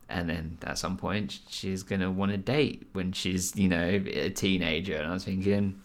and 0.08 0.30
then 0.30 0.58
at 0.62 0.78
some 0.78 0.96
point 0.96 1.40
she's 1.48 1.82
gonna 1.82 2.10
want 2.10 2.32
to 2.32 2.38
date 2.38 2.86
when 2.92 3.12
she's 3.12 3.54
you 3.56 3.68
know 3.68 4.02
a 4.06 4.30
teenager, 4.30 4.96
and 4.96 5.06
I 5.06 5.12
was 5.12 5.24
thinking. 5.24 5.82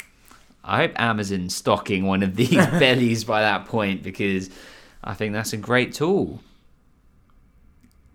I 0.65 0.77
hope 0.77 0.93
Amazon's 0.95 1.55
stocking 1.55 2.05
one 2.05 2.23
of 2.23 2.35
these 2.35 2.49
bellies 2.79 3.23
by 3.23 3.41
that 3.41 3.65
point 3.65 4.03
because 4.03 4.49
I 5.03 5.13
think 5.13 5.33
that's 5.33 5.53
a 5.53 5.57
great 5.57 5.93
tool. 5.93 6.41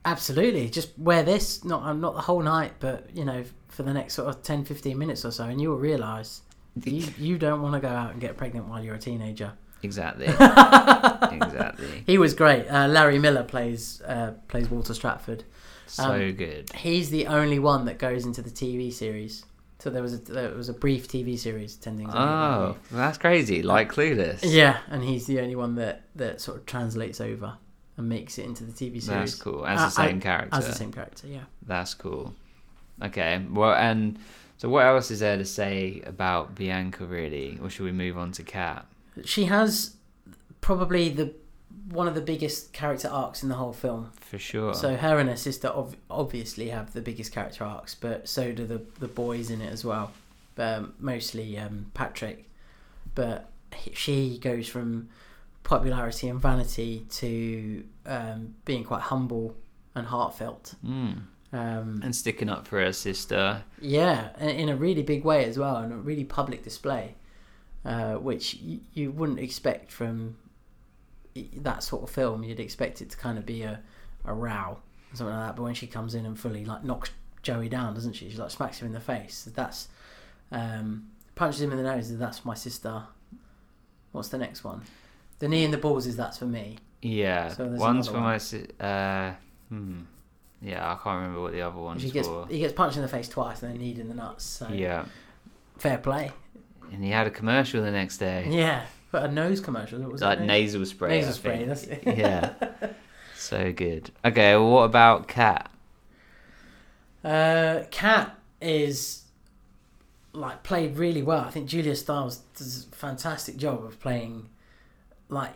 Absolutely. 0.04 0.68
Just 0.68 0.98
wear 0.98 1.22
this, 1.22 1.64
not 1.64 1.84
um, 1.84 2.00
not 2.00 2.14
the 2.14 2.22
whole 2.22 2.42
night, 2.42 2.72
but 2.80 3.08
you 3.14 3.24
know, 3.24 3.44
for 3.68 3.82
the 3.82 3.92
next 3.92 4.14
sort 4.14 4.28
of 4.28 4.42
10, 4.42 4.64
15 4.64 4.98
minutes 4.98 5.24
or 5.24 5.30
so, 5.30 5.44
and 5.44 5.60
you 5.60 5.70
will 5.70 5.78
realise 5.78 6.42
you 6.84 7.06
you 7.18 7.38
don't 7.38 7.62
want 7.62 7.74
to 7.74 7.80
go 7.80 7.88
out 7.88 8.12
and 8.12 8.20
get 8.20 8.36
pregnant 8.36 8.66
while 8.66 8.82
you're 8.82 8.94
a 8.94 8.98
teenager. 8.98 9.52
Exactly. 9.82 10.26
exactly. 10.26 12.02
He 12.06 12.18
was 12.18 12.34
great. 12.34 12.66
Uh, 12.66 12.86
Larry 12.88 13.18
Miller 13.18 13.44
plays 13.44 14.02
uh, 14.02 14.32
plays 14.48 14.70
Walter 14.70 14.94
Stratford. 14.94 15.44
So 15.86 16.04
Um, 16.04 16.32
good. 16.32 16.70
He's 16.72 17.10
the 17.10 17.26
only 17.26 17.58
one 17.58 17.84
that 17.86 17.98
goes 17.98 18.24
into 18.24 18.42
the 18.42 18.50
TV 18.50 18.92
series. 18.92 19.44
So 19.80 19.90
there 19.90 20.02
was 20.02 20.14
a 20.14 20.18
there 20.18 20.50
was 20.54 20.68
a 20.68 20.72
brief 20.74 21.08
TV 21.08 21.38
series, 21.38 21.74
Ten 21.76 21.96
Things. 21.96 22.10
I 22.14 22.18
Hate 22.18 22.22
About 22.24 22.76
Oh, 22.92 22.96
that's 22.96 23.18
crazy. 23.18 23.62
Like 23.62 23.90
Clueless. 23.92 24.40
Yeah, 24.42 24.78
and 24.88 25.02
he's 25.02 25.26
the 25.26 25.40
only 25.40 25.56
one 25.56 25.74
that 25.76 26.02
that 26.16 26.40
sort 26.40 26.58
of 26.58 26.66
translates 26.66 27.20
over 27.20 27.54
and 27.96 28.08
makes 28.08 28.38
it 28.38 28.44
into 28.44 28.64
the 28.64 28.72
TV 28.72 29.00
series. 29.02 29.06
That's 29.06 29.34
cool. 29.36 29.66
As 29.66 29.80
Uh, 29.80 29.84
the 29.86 29.90
same 29.90 30.16
I- 30.16 30.20
character. 30.20 30.56
As 30.56 30.66
the 30.66 30.74
same 30.74 30.92
character, 30.92 31.26
yeah. 31.26 31.44
That's 31.66 31.94
cool. 31.94 32.34
Okay. 33.02 33.42
Well, 33.50 33.72
and 33.74 34.18
so 34.58 34.68
what 34.68 34.84
else 34.84 35.10
is 35.10 35.20
there 35.20 35.38
to 35.38 35.44
say 35.46 36.02
about 36.04 36.54
Bianca, 36.54 37.06
really? 37.06 37.58
Or 37.62 37.70
should 37.70 37.84
we 37.84 37.92
move 37.92 38.18
on 38.18 38.32
to 38.32 38.42
Kat? 38.42 38.86
She 39.24 39.44
has 39.46 39.96
probably 40.60 41.08
the 41.08 41.32
one 41.90 42.06
of 42.08 42.14
the 42.14 42.20
biggest 42.20 42.72
character 42.72 43.08
arcs 43.08 43.42
in 43.42 43.48
the 43.48 43.56
whole 43.56 43.72
film. 43.72 44.12
For 44.20 44.38
sure. 44.38 44.74
So 44.74 44.96
her 44.96 45.18
and 45.18 45.28
her 45.28 45.36
sister 45.36 45.68
ov- 45.68 45.96
obviously 46.08 46.68
have 46.68 46.92
the 46.92 47.00
biggest 47.00 47.32
character 47.32 47.64
arcs, 47.64 47.94
but 47.94 48.28
so 48.28 48.52
do 48.52 48.66
the 48.66 48.82
the 48.98 49.08
boys 49.08 49.50
in 49.50 49.60
it 49.60 49.72
as 49.72 49.84
well. 49.84 50.12
Um, 50.58 50.92
mostly 50.98 51.56
um, 51.58 51.90
Patrick, 51.94 52.48
but 53.14 53.50
he- 53.74 53.92
she 53.94 54.38
goes 54.38 54.68
from 54.68 55.08
popularity 55.62 56.28
and 56.28 56.40
vanity 56.40 57.06
to 57.10 57.84
um, 58.06 58.54
being 58.64 58.84
quite 58.84 59.02
humble 59.02 59.54
and 59.94 60.06
heartfelt. 60.06 60.74
Mm. 60.84 61.22
Um, 61.52 62.00
And 62.04 62.14
sticking 62.14 62.48
up 62.48 62.66
for 62.68 62.78
her 62.80 62.92
sister. 62.92 63.62
yeah, 63.80 64.38
in 64.38 64.68
a 64.68 64.76
really 64.76 65.02
big 65.02 65.24
way 65.24 65.44
as 65.44 65.58
well, 65.58 65.76
and 65.76 65.92
a 65.92 65.96
really 65.96 66.24
public 66.24 66.62
display, 66.62 67.14
uh, 67.84 68.14
which 68.14 68.58
y- 68.64 68.78
you 68.94 69.10
wouldn't 69.10 69.38
expect 69.40 69.90
from 69.90 70.36
that 71.58 71.82
sort 71.82 72.02
of 72.02 72.10
film. 72.10 72.42
You'd 72.42 72.60
expect 72.60 73.00
it 73.02 73.10
to 73.10 73.16
kind 73.16 73.38
of 73.38 73.46
be 73.46 73.62
a, 73.62 73.80
a 74.24 74.32
row 74.34 74.78
or 75.12 75.16
something 75.16 75.34
like 75.34 75.46
that. 75.48 75.56
But 75.56 75.62
when 75.62 75.74
she 75.74 75.86
comes 75.86 76.14
in 76.14 76.26
and 76.26 76.38
fully 76.38 76.64
like 76.64 76.84
knocks 76.84 77.10
Joey 77.42 77.68
down, 77.68 77.94
doesn't 77.94 78.12
she? 78.14 78.30
She 78.30 78.36
like 78.36 78.50
smacks 78.50 78.80
him 78.80 78.86
in 78.86 78.92
the 78.92 79.00
face. 79.00 79.48
That's 79.54 79.88
um, 80.52 81.08
punches 81.34 81.62
him 81.62 81.70
in 81.72 81.78
the 81.78 81.84
nose. 81.84 82.16
That's 82.18 82.44
my 82.44 82.54
sister. 82.54 83.04
What's 84.12 84.28
the 84.28 84.38
next 84.38 84.64
one? 84.64 84.82
The 85.38 85.48
knee 85.48 85.64
in 85.64 85.70
the 85.70 85.78
balls 85.78 86.06
is 86.06 86.16
that's 86.16 86.38
for 86.38 86.46
me. 86.46 86.78
Yeah. 87.02 87.48
So 87.48 87.66
One's 87.66 88.08
for 88.08 88.14
one. 88.14 88.22
my 88.22 88.38
si- 88.38 88.66
uh 88.78 89.32
hmm. 89.68 90.00
Yeah, 90.62 90.84
I 90.92 90.94
can't 91.02 91.20
remember 91.20 91.40
what 91.40 91.52
the 91.52 91.62
other 91.62 91.78
one's 91.78 92.02
He 92.02 92.10
gets 92.10 92.28
for. 92.28 92.46
he 92.48 92.58
gets 92.58 92.74
punched 92.74 92.96
in 92.96 93.02
the 93.02 93.08
face 93.08 93.28
twice 93.30 93.62
and 93.62 93.72
then 93.72 93.80
kneed 93.80 93.98
in 93.98 94.08
the 94.08 94.14
nuts. 94.14 94.44
So 94.44 94.68
Yeah, 94.68 95.06
fair 95.78 95.96
play. 95.96 96.32
and 96.92 97.02
he 97.02 97.10
had 97.10 97.26
a 97.26 97.30
commercial 97.30 97.82
the 97.82 97.90
next 97.90 98.18
day. 98.18 98.46
Yeah, 98.50 98.84
but 99.10 99.24
a 99.24 99.28
nose 99.28 99.60
commercial. 99.60 100.00
What 100.00 100.12
was 100.12 100.20
like 100.22 100.40
it? 100.40 100.44
nasal 100.44 100.84
spray. 100.86 101.16
Nasal 101.20 101.30
I 101.30 101.32
spray. 101.32 101.56
think. 101.56 101.68
That's 101.68 101.84
it. 101.84 102.16
yeah. 102.18 102.54
So 103.36 103.72
good. 103.72 104.10
Okay, 104.22 104.54
well, 104.54 104.68
what 104.70 104.82
about 104.82 105.26
Kat? 105.26 105.70
Uh, 107.24 107.84
Kat 107.90 108.38
is 108.60 109.22
like 110.32 110.62
played 110.62 110.96
really 110.96 111.22
well. 111.22 111.40
I 111.40 111.50
think 111.50 111.66
Julia 111.68 111.96
Stiles 111.96 112.42
does 112.56 112.86
a 112.92 112.94
fantastic 112.94 113.56
job 113.56 113.84
of 113.84 113.98
playing. 114.00 114.48
Like 115.28 115.54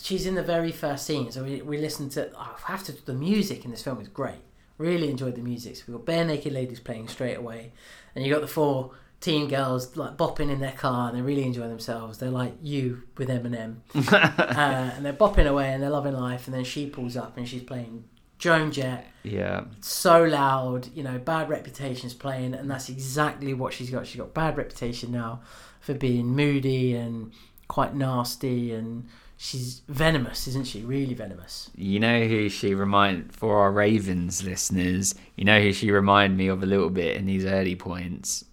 she's 0.00 0.24
in 0.26 0.34
the 0.34 0.42
very 0.42 0.72
first 0.72 1.04
scene, 1.06 1.30
so 1.30 1.44
we 1.44 1.60
we 1.62 1.78
listen 1.78 2.08
to. 2.10 2.30
Oh, 2.34 2.56
I 2.66 2.70
have 2.72 2.84
to. 2.84 2.92
The 3.04 3.12
music 3.14 3.64
in 3.64 3.70
this 3.70 3.82
film 3.82 4.00
is 4.00 4.08
great. 4.08 4.40
Really 4.78 5.10
enjoyed 5.10 5.34
the 5.36 5.42
music. 5.42 5.76
So 5.76 5.84
we 5.88 5.92
got 5.94 6.04
Barenaked 6.06 6.52
Ladies 6.52 6.80
playing 6.80 7.08
straight 7.08 7.36
away, 7.36 7.72
and 8.14 8.24
you 8.24 8.32
got 8.32 8.40
the 8.40 8.48
four 8.48 8.92
teen 9.20 9.48
girls 9.48 9.96
like 9.96 10.16
bopping 10.16 10.50
in 10.50 10.60
their 10.60 10.72
car 10.72 11.08
and 11.08 11.16
they 11.16 11.22
really 11.22 11.44
enjoy 11.44 11.68
themselves. 11.68 12.18
They're 12.18 12.30
like 12.30 12.54
you 12.62 13.02
with 13.16 13.28
Eminem, 13.28 13.76
uh, 14.12 14.90
and 14.96 15.04
they're 15.04 15.12
bopping 15.12 15.46
away 15.46 15.72
and 15.72 15.82
they're 15.82 15.90
loving 15.90 16.14
life. 16.14 16.46
And 16.46 16.54
then 16.54 16.64
she 16.64 16.86
pulls 16.86 17.16
up 17.16 17.36
and 17.36 17.48
she's 17.48 17.62
playing 17.62 18.04
Joan 18.38 18.70
Jett 18.70 19.06
Yeah. 19.22 19.64
so 19.80 20.22
loud, 20.22 20.88
you 20.94 21.02
know, 21.02 21.18
bad 21.18 21.48
reputation's 21.48 22.12
playing, 22.14 22.54
and 22.54 22.70
that's 22.70 22.88
exactly 22.90 23.54
what 23.54 23.72
she's 23.72 23.90
got. 23.90 24.06
She's 24.06 24.20
got 24.20 24.34
bad 24.34 24.56
reputation 24.58 25.10
now 25.12 25.40
for 25.80 25.94
being 25.94 26.26
moody 26.26 26.94
and 26.94 27.32
quite 27.68 27.94
nasty, 27.94 28.72
and 28.74 29.08
she's 29.38 29.80
venomous, 29.88 30.46
isn't 30.48 30.66
she? 30.66 30.82
Really 30.82 31.14
venomous. 31.14 31.70
You 31.74 31.98
know 31.98 32.26
who 32.26 32.50
she 32.50 32.74
remind 32.74 33.34
for 33.34 33.56
our 33.58 33.72
Ravens 33.72 34.44
listeners. 34.44 35.14
You 35.36 35.44
know 35.46 35.60
who 35.60 35.72
she 35.72 35.90
remind 35.90 36.36
me 36.36 36.48
of 36.48 36.62
a 36.62 36.66
little 36.66 36.90
bit 36.90 37.16
in 37.16 37.24
these 37.24 37.46
early 37.46 37.74
points. 37.74 38.44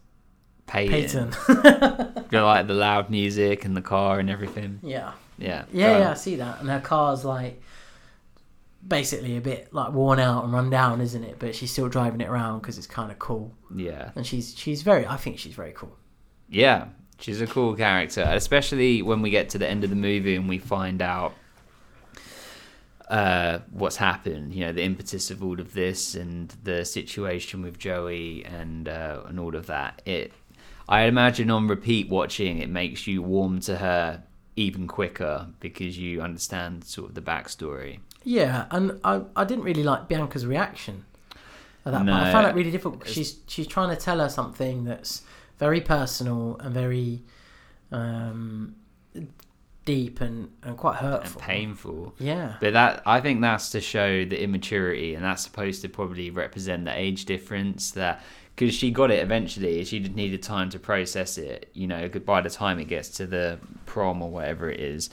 Peyton. 0.68 1.32
Peyton. 1.32 2.10
You 2.34 2.40
know, 2.40 2.46
like 2.48 2.66
the 2.66 2.74
loud 2.74 3.12
music 3.12 3.64
and 3.64 3.78
the 3.78 3.82
car 3.82 4.18
and 4.20 4.28
everything. 4.28 4.80
yeah. 4.82 5.12
Yeah. 5.38 5.66
Yeah, 5.72 6.00
yeah, 6.00 6.12
I 6.12 6.14
see 6.16 6.36
that. 6.38 6.62
And 6.62 6.70
her 6.70 6.80
car's 6.80 7.24
like 7.24 7.62
basically 8.88 9.38
a 9.38 9.42
bit 9.42 9.72
like 9.74 9.92
worn 9.94 10.20
out 10.20 10.44
and 10.44 10.52
run 10.54 10.70
down, 10.72 11.00
isn't 11.02 11.24
it? 11.24 11.38
But 11.38 11.54
she's 11.56 11.72
still 11.72 11.90
driving 11.90 12.22
it 12.22 12.28
around 12.30 12.62
because 12.62 12.78
it's 12.80 12.88
kind 12.88 13.12
of 13.12 13.20
cool. 13.20 13.54
Yeah. 13.76 14.12
And 14.16 14.26
she's 14.26 14.58
she's 14.58 14.82
very. 14.82 15.06
I 15.06 15.18
think 15.18 15.38
she's 15.38 15.54
very 15.54 15.74
cool. 15.74 15.96
Yeah. 16.50 16.86
She's 17.20 17.40
a 17.40 17.48
cool 17.48 17.76
character, 17.76 18.26
especially 18.28 19.02
when 19.04 19.22
we 19.22 19.30
get 19.30 19.50
to 19.50 19.58
the 19.60 19.68
end 19.70 19.84
of 19.84 19.90
the 19.92 19.96
movie 19.96 20.36
and 20.36 20.50
we 20.50 20.58
find 20.58 21.02
out 21.02 21.34
uh, 23.10 23.60
what's 23.72 23.98
happened. 23.98 24.54
You 24.54 24.66
know, 24.66 24.72
the 24.74 24.84
impetus 24.84 25.30
of 25.30 25.44
all 25.44 25.60
of 25.60 25.74
this 25.74 26.16
and 26.16 26.50
the 26.64 26.84
situation 26.86 27.62
with 27.62 27.78
Joey 27.78 28.44
and 28.46 28.88
uh, 28.88 29.22
and 29.28 29.40
all 29.40 29.56
of 29.56 29.68
that. 29.68 30.02
It, 30.06 30.34
I 30.88 31.04
imagine, 31.04 31.50
on 31.50 31.68
repeat 31.68 32.10
watching, 32.10 32.60
it 32.60 32.70
makes 32.70 33.08
you 33.08 33.22
warm 33.22 33.60
to 33.62 33.78
her 33.78 34.24
even 34.56 34.88
quicker 34.88 35.48
because 35.60 35.98
you 35.98 36.22
understand 36.22 36.84
sort 36.84 37.10
of 37.10 37.16
the 37.16 37.22
backstory. 37.22 38.00
Yeah, 38.24 38.66
and 38.72 39.00
I, 39.04 39.22
I 39.36 39.44
didn't 39.46 39.64
really 39.64 39.84
like 39.84 40.08
Bianca's 40.08 40.46
reaction 40.46 41.06
at 41.86 41.92
that 41.92 42.00
point. 42.00 42.10
I 42.12 42.32
found 42.32 42.48
it 42.48 42.56
really 42.56 42.72
difficult. 42.72 43.00
'cause 43.02 43.12
it's- 43.12 43.16
She's 43.16 43.40
she's 43.48 43.68
trying 43.68 43.90
to 43.90 43.96
tell 44.02 44.20
her 44.20 44.30
something 44.30 44.84
that's 44.84 45.24
very 45.60 45.82
personal 45.82 46.58
and 46.60 46.74
very 46.74 47.24
um, 47.92 48.76
deep 49.86 50.22
and, 50.22 50.50
and 50.64 50.78
quite 50.78 50.98
And 51.02 51.08
hurtful. 51.10 51.42
painful, 51.42 52.16
Yeah, 52.20 52.56
but 52.62 52.74
that 52.74 53.04
I 53.06 53.20
think 53.22 53.42
that's 53.42 53.70
to 53.72 53.82
show 53.82 54.24
the 54.26 54.42
immaturity, 54.42 55.14
and 55.16 55.24
that's 55.24 55.44
supposed 55.44 55.82
to 55.82 55.90
probably 55.90 56.30
represent 56.30 56.86
the 56.86 56.98
age 56.98 57.26
difference. 57.26 57.92
That 57.92 58.24
because 58.56 58.74
she 58.74 58.92
got 58.92 59.10
it 59.12 59.22
eventually, 59.24 59.84
she 59.84 60.00
just 60.00 60.16
needed 60.16 60.44
time 60.44 60.70
to 60.72 60.80
process 60.80 61.38
it. 61.38 61.70
You 61.74 61.88
know, 61.88 62.08
by 62.10 62.42
the 62.42 62.50
time 62.50 62.80
it 62.80 62.86
gets 62.88 63.10
to 63.18 63.26
the 63.26 63.60
prom 63.86 64.22
or 64.22 64.30
whatever 64.30 64.70
it 64.70 64.80
is, 64.80 65.10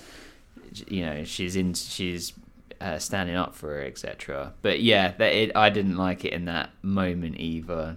you 0.89 1.05
know, 1.05 1.25
she's 1.25 1.57
in, 1.57 1.75
she's 1.75 2.33
uh, 2.81 2.99
standing 2.99 3.37
up 3.37 3.55
for 3.55 3.69
her, 3.69 3.83
etc. 3.85 4.53
But 4.63 4.81
yeah, 4.83 5.13
that 5.19 5.33
it, 5.33 5.53
I 5.57 5.71
didn't 5.71 5.97
like 5.97 6.25
it 6.25 6.33
in 6.33 6.45
that 6.47 6.71
moment 6.83 7.37
either. 7.39 7.97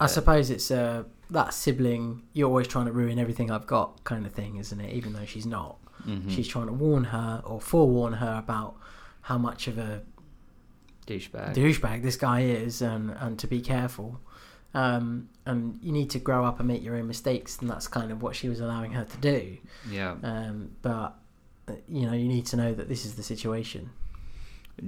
I 0.00 0.06
suppose 0.06 0.50
it's 0.50 0.70
uh, 0.70 1.04
that 1.30 1.54
sibling. 1.54 2.22
You're 2.32 2.48
always 2.48 2.66
trying 2.66 2.86
to 2.86 2.92
ruin 2.92 3.18
everything 3.18 3.50
I've 3.50 3.66
got, 3.66 4.02
kind 4.04 4.26
of 4.26 4.32
thing, 4.32 4.56
isn't 4.56 4.80
it? 4.80 4.92
Even 4.92 5.12
though 5.12 5.24
she's 5.24 5.46
not. 5.46 5.76
Mhm. 6.06 6.28
She's 6.30 6.48
trying 6.48 6.66
to 6.66 6.72
warn 6.72 7.04
her 7.04 7.40
or 7.44 7.60
forewarn 7.60 8.14
her 8.14 8.36
about 8.36 8.74
how 9.22 9.38
much 9.38 9.68
of 9.68 9.78
a 9.78 10.02
douchebag. 11.06 11.54
douchebag 11.54 12.02
this 12.02 12.16
guy 12.16 12.40
is 12.40 12.82
and, 12.82 13.10
and 13.20 13.38
to 13.38 13.46
be 13.46 13.60
careful. 13.60 14.20
Um, 14.74 15.28
and 15.44 15.78
you 15.82 15.92
need 15.92 16.08
to 16.10 16.18
grow 16.18 16.44
up 16.44 16.58
and 16.60 16.68
make 16.68 16.82
your 16.82 16.96
own 16.96 17.06
mistakes, 17.06 17.58
and 17.58 17.68
that's 17.68 17.86
kind 17.88 18.10
of 18.10 18.22
what 18.22 18.34
she 18.34 18.48
was 18.48 18.60
allowing 18.60 18.92
her 18.92 19.04
to 19.04 19.16
do. 19.18 19.58
yeah. 19.90 20.14
Um, 20.22 20.70
but, 20.80 21.14
uh, 21.68 21.74
you 21.88 22.06
know, 22.06 22.12
you 22.14 22.26
need 22.28 22.46
to 22.46 22.56
know 22.56 22.72
that 22.74 22.88
this 22.88 23.04
is 23.04 23.14
the 23.16 23.22
situation. 23.22 23.90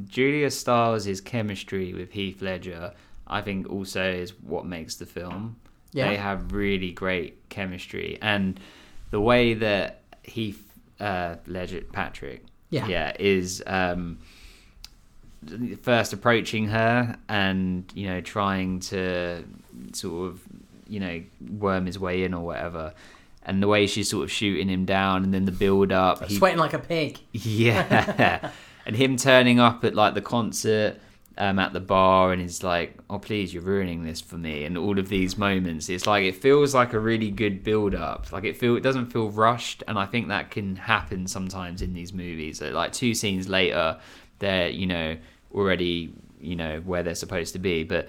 Julia 0.06 0.50
Stiles' 0.50 1.20
chemistry 1.20 1.92
with 1.92 2.12
Heath 2.12 2.40
Ledger, 2.40 2.94
I 3.26 3.42
think, 3.42 3.68
also 3.70 4.02
is 4.10 4.32
what 4.40 4.64
makes 4.64 4.96
the 4.96 5.06
film. 5.06 5.56
Yeah. 5.92 6.08
They 6.08 6.16
have 6.16 6.52
really 6.52 6.90
great 6.92 7.48
chemistry, 7.50 8.18
and 8.22 8.58
the 9.10 9.20
way 9.20 9.54
that 9.54 10.02
Heath 10.22 10.64
uh, 10.98 11.36
Ledger 11.46 11.82
Patrick, 11.92 12.44
Yeah. 12.70 12.86
yeah, 12.88 13.12
is 13.18 13.62
um, 13.66 14.18
first 15.82 16.12
approaching 16.12 16.68
her 16.68 17.16
and 17.28 17.84
you 17.94 18.08
know 18.08 18.20
trying 18.20 18.80
to 18.80 19.44
sort 19.92 20.30
of 20.30 20.40
you 20.88 21.00
know 21.00 21.22
worm 21.58 21.86
his 21.86 21.98
way 21.98 22.24
in 22.24 22.34
or 22.34 22.44
whatever. 22.44 22.94
And 23.46 23.62
the 23.62 23.68
way 23.68 23.86
she's 23.86 24.08
sort 24.08 24.24
of 24.24 24.32
shooting 24.32 24.70
him 24.70 24.86
down, 24.86 25.22
and 25.22 25.34
then 25.34 25.44
the 25.44 25.52
build 25.52 25.92
up. 25.92 26.24
he- 26.24 26.36
Sweating 26.36 26.58
like 26.58 26.72
a 26.72 26.78
pig. 26.78 27.18
yeah. 27.32 28.50
and 28.86 28.96
him 28.96 29.16
turning 29.18 29.60
up 29.60 29.84
at 29.84 29.94
like 29.94 30.14
the 30.14 30.22
concert 30.22 30.98
um, 31.36 31.58
at 31.58 31.72
the 31.72 31.80
bar 31.80 32.32
and 32.32 32.40
he's 32.40 32.62
like, 32.62 32.96
oh, 33.10 33.18
please, 33.18 33.52
you're 33.52 33.62
ruining 33.62 34.04
this 34.04 34.20
for 34.20 34.36
me. 34.36 34.64
And 34.64 34.78
all 34.78 34.98
of 34.98 35.08
these 35.08 35.36
moments, 35.36 35.88
it's 35.88 36.06
like, 36.06 36.24
it 36.24 36.36
feels 36.36 36.74
like 36.74 36.92
a 36.92 36.98
really 36.98 37.30
good 37.30 37.64
build 37.64 37.94
up. 37.94 38.32
Like 38.32 38.44
it 38.44 38.56
feel, 38.56 38.76
it 38.76 38.82
doesn't 38.82 39.06
feel 39.12 39.30
rushed. 39.30 39.82
And 39.88 39.98
I 39.98 40.06
think 40.06 40.28
that 40.28 40.50
can 40.50 40.76
happen 40.76 41.26
sometimes 41.26 41.82
in 41.82 41.92
these 41.92 42.12
movies. 42.12 42.60
Like 42.62 42.92
two 42.92 43.14
scenes 43.14 43.48
later, 43.48 43.98
they're, 44.38 44.68
you 44.68 44.86
know, 44.86 45.16
already, 45.54 46.12
you 46.40 46.56
know, 46.56 46.80
where 46.80 47.02
they're 47.02 47.14
supposed 47.14 47.52
to 47.54 47.58
be. 47.58 47.84
But 47.84 48.08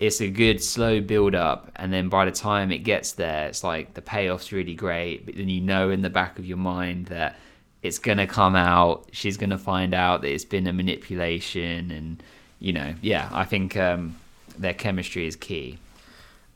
it's 0.00 0.20
a 0.20 0.30
good 0.30 0.62
slow 0.62 1.00
build 1.00 1.34
up 1.34 1.72
and 1.76 1.92
then 1.92 2.08
by 2.08 2.24
the 2.24 2.30
time 2.30 2.70
it 2.70 2.78
gets 2.78 3.12
there 3.12 3.48
it's 3.48 3.64
like 3.64 3.94
the 3.94 4.00
payoff's 4.00 4.52
really 4.52 4.74
great 4.74 5.26
but 5.26 5.34
then 5.34 5.48
you 5.48 5.60
know 5.60 5.90
in 5.90 6.02
the 6.02 6.10
back 6.10 6.38
of 6.38 6.46
your 6.46 6.56
mind 6.56 7.06
that 7.06 7.36
it's 7.82 7.98
gonna 7.98 8.26
come 8.26 8.54
out 8.54 9.08
she's 9.10 9.36
gonna 9.36 9.58
find 9.58 9.92
out 9.92 10.22
that 10.22 10.30
it's 10.32 10.44
been 10.44 10.68
a 10.68 10.72
manipulation 10.72 11.90
and 11.90 12.22
you 12.60 12.72
know 12.72 12.94
yeah 13.02 13.28
i 13.32 13.44
think 13.44 13.76
um 13.76 14.14
their 14.56 14.74
chemistry 14.74 15.26
is 15.26 15.34
key 15.34 15.78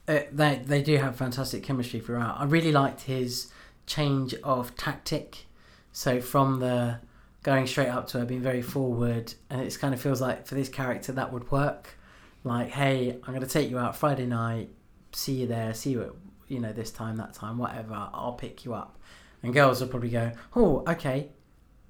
Uh, 0.07 0.21
they 0.33 0.61
they 0.65 0.83
do 0.83 0.97
have 0.99 1.17
fantastic 1.17 1.63
chemistry 1.63 2.01
throughout. 2.01 2.35
I 2.41 2.45
really 2.45 2.73
liked 2.73 3.03
his 3.03 3.53
change 3.87 4.35
of 4.43 4.75
tactic. 4.77 5.47
So 5.93 6.21
from 6.21 6.59
the 6.61 6.99
going 7.43 7.67
straight 7.67 7.89
up 7.89 8.07
to 8.09 8.19
her, 8.19 8.25
being 8.25 8.43
very 8.43 8.63
forward, 8.63 9.35
and 9.51 9.61
it 9.61 9.79
kind 9.79 9.95
of 9.95 10.01
feels 10.01 10.21
like 10.21 10.47
for 10.47 10.55
this 10.55 10.69
character 10.69 11.13
that 11.13 11.33
would 11.33 11.51
work. 11.51 11.99
Like, 12.45 12.71
hey, 12.71 13.19
I'm 13.23 13.35
going 13.35 13.41
to 13.41 13.47
take 13.47 13.71
you 13.71 13.79
out 13.79 13.97
Friday 13.97 14.27
night. 14.27 14.71
See 15.13 15.35
you 15.35 15.47
there. 15.47 15.75
See 15.75 15.91
you 15.91 16.03
at 16.03 16.11
you 16.49 16.61
know 16.61 16.73
this 16.73 16.91
time, 16.91 17.17
that 17.17 17.33
time, 17.33 17.59
whatever. 17.59 17.95
I'll 18.13 18.35
pick 18.35 18.65
you 18.65 18.75
up. 18.75 18.99
And 19.43 19.55
girls 19.55 19.81
will 19.81 19.89
probably 19.89 20.11
go, 20.11 20.33
oh, 20.55 20.85
okay. 20.87 21.31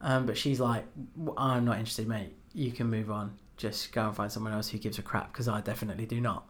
Um, 0.01 0.27
but 0.27 0.37
she's 0.37 0.61
like, 0.61 0.85
I'm 1.37 1.65
not 1.65 1.79
interested, 1.79 2.09
mate. 2.09 2.35
You 2.55 2.73
can 2.73 2.89
move 2.89 3.11
on. 3.11 3.39
Just 3.57 3.93
go 3.93 4.07
and 4.07 4.17
find 4.17 4.31
someone 4.31 4.53
else 4.53 4.69
who 4.69 4.79
gives 4.79 4.99
a 4.99 5.03
crap 5.03 5.33
because 5.33 5.49
I 5.49 5.61
definitely 5.61 6.07
do 6.07 6.21
not 6.21 6.49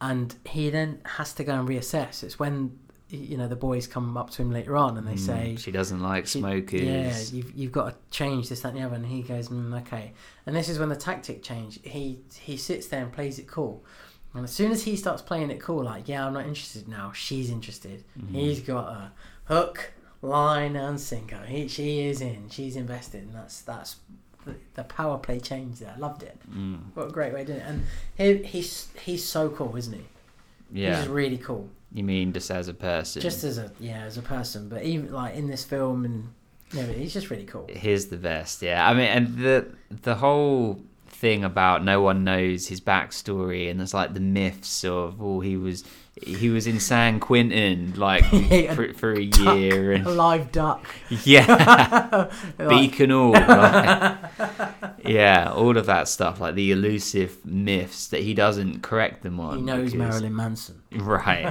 and 0.00 0.34
he 0.44 0.70
then 0.70 1.00
has 1.04 1.32
to 1.34 1.44
go 1.44 1.58
and 1.58 1.68
reassess. 1.68 2.22
It's 2.22 2.38
when 2.38 2.78
you 3.10 3.36
know 3.36 3.48
the 3.48 3.56
boys 3.56 3.86
come 3.86 4.16
up 4.16 4.30
to 4.30 4.42
him 4.42 4.50
later 4.52 4.76
on 4.76 4.96
and 4.98 5.06
they 5.06 5.14
Mm, 5.14 5.18
say, 5.18 5.56
she 5.58 5.70
doesn't 5.70 6.00
like 6.00 6.26
she- 6.26 6.40
smokers 6.40 6.80
"Yeah, 6.82 7.18
you've 7.36 7.52
you've 7.54 7.72
got 7.72 7.90
to 7.90 7.96
change 8.10 8.48
this, 8.48 8.60
that, 8.60 8.68
and 8.74 8.78
the 8.78 8.82
other." 8.82 8.96
And 8.96 9.06
he 9.06 9.22
goes, 9.22 9.48
mm, 9.48 9.78
"Okay." 9.82 10.12
And 10.46 10.54
this 10.54 10.68
is 10.68 10.78
when 10.78 10.88
the 10.90 10.96
tactic 10.96 11.42
change. 11.42 11.80
He 11.82 12.20
he 12.38 12.56
sits 12.56 12.86
there 12.88 13.02
and 13.02 13.12
plays 13.12 13.38
it 13.38 13.46
cool. 13.46 13.84
And 14.34 14.44
as 14.44 14.52
soon 14.52 14.72
as 14.72 14.82
he 14.84 14.94
starts 14.94 15.22
playing 15.22 15.50
it 15.50 15.58
cool, 15.60 15.84
like, 15.84 16.06
"Yeah, 16.08 16.26
I'm 16.26 16.34
not 16.34 16.44
interested 16.46 16.86
now," 16.86 17.12
she's 17.12 17.50
interested. 17.50 18.04
Mm-hmm. 18.18 18.34
He's 18.34 18.60
got 18.60 18.86
a 18.88 19.12
hook, 19.44 19.92
line, 20.20 20.76
and 20.76 21.00
sinker. 21.00 21.44
He 21.46 21.66
she 21.68 22.00
is 22.00 22.20
in. 22.20 22.50
She's 22.50 22.76
invested, 22.76 23.22
and 23.22 23.34
that's 23.34 23.62
that's 23.62 23.96
the, 24.74 24.84
power 24.84 25.18
play 25.18 25.40
change 25.40 25.78
there. 25.80 25.92
I 25.96 25.98
loved 25.98 26.22
it. 26.22 26.38
Mm, 26.50 26.80
What 26.94 27.08
a 27.08 27.10
great 27.10 27.32
way 27.34 27.40
of 27.42 27.46
doing 27.48 27.58
it. 27.60 27.64
And 27.66 27.84
he, 28.16 28.42
he's 28.46 28.88
he's 29.02 29.24
so 29.24 29.48
cool, 29.48 29.74
isn't 29.76 29.92
he? 29.94 30.04
yeah 30.70 30.98
He's 31.00 31.08
really 31.08 31.38
cool. 31.38 31.68
You 31.92 32.04
mean 32.04 32.32
just 32.32 32.50
as 32.50 32.68
a 32.68 32.74
person 32.74 33.22
Just 33.22 33.44
as 33.44 33.58
a 33.58 33.72
yeah, 33.80 34.02
as 34.02 34.18
a 34.18 34.22
person, 34.22 34.68
but 34.68 34.82
even 34.82 35.12
like 35.12 35.34
in 35.34 35.48
this 35.48 35.64
film 35.64 36.04
and 36.04 36.28
yeah, 36.72 36.84
he's 36.84 37.14
just 37.14 37.30
really 37.30 37.46
cool. 37.46 37.66
He's 37.74 38.08
the 38.08 38.18
best, 38.18 38.60
yeah. 38.60 38.86
I 38.86 38.92
mean, 38.92 39.06
and 39.06 39.38
the 39.38 39.66
the 40.02 40.16
whole 40.16 40.82
thing 41.06 41.42
about 41.44 41.82
no 41.82 42.00
one 42.02 42.24
knows 42.24 42.68
his 42.68 42.80
backstory, 42.80 43.70
and 43.70 43.80
there's 43.80 43.94
like 43.94 44.14
the 44.14 44.20
myths 44.20 44.84
of 44.84 45.20
oh 45.22 45.40
he 45.40 45.56
was 45.56 45.84
he 46.22 46.50
was 46.50 46.66
in 46.66 46.80
San 46.80 47.20
Quentin 47.20 47.94
like 47.96 48.24
for, 48.74 48.92
for 48.94 49.12
a 49.14 49.26
duck, 49.26 49.56
year, 49.56 49.92
a 49.92 49.94
and 49.96 50.16
live 50.16 50.50
duck. 50.52 50.86
yeah, 51.24 52.28
Like, 52.58 52.68
beacon 52.68 53.12
all, 53.12 53.32
like, 53.32 54.18
yeah, 55.04 55.52
all 55.54 55.76
of 55.76 55.86
that 55.86 56.08
stuff, 56.08 56.40
like 56.40 56.54
the 56.54 56.72
elusive 56.72 57.44
myths 57.44 58.08
that 58.08 58.20
he 58.22 58.34
doesn't 58.34 58.82
correct 58.82 59.22
them 59.22 59.40
on. 59.40 59.58
he 59.58 59.62
knows 59.62 59.92
because- 59.92 59.98
Marilyn 59.98 60.36
Manson. 60.36 60.82
right 60.92 61.44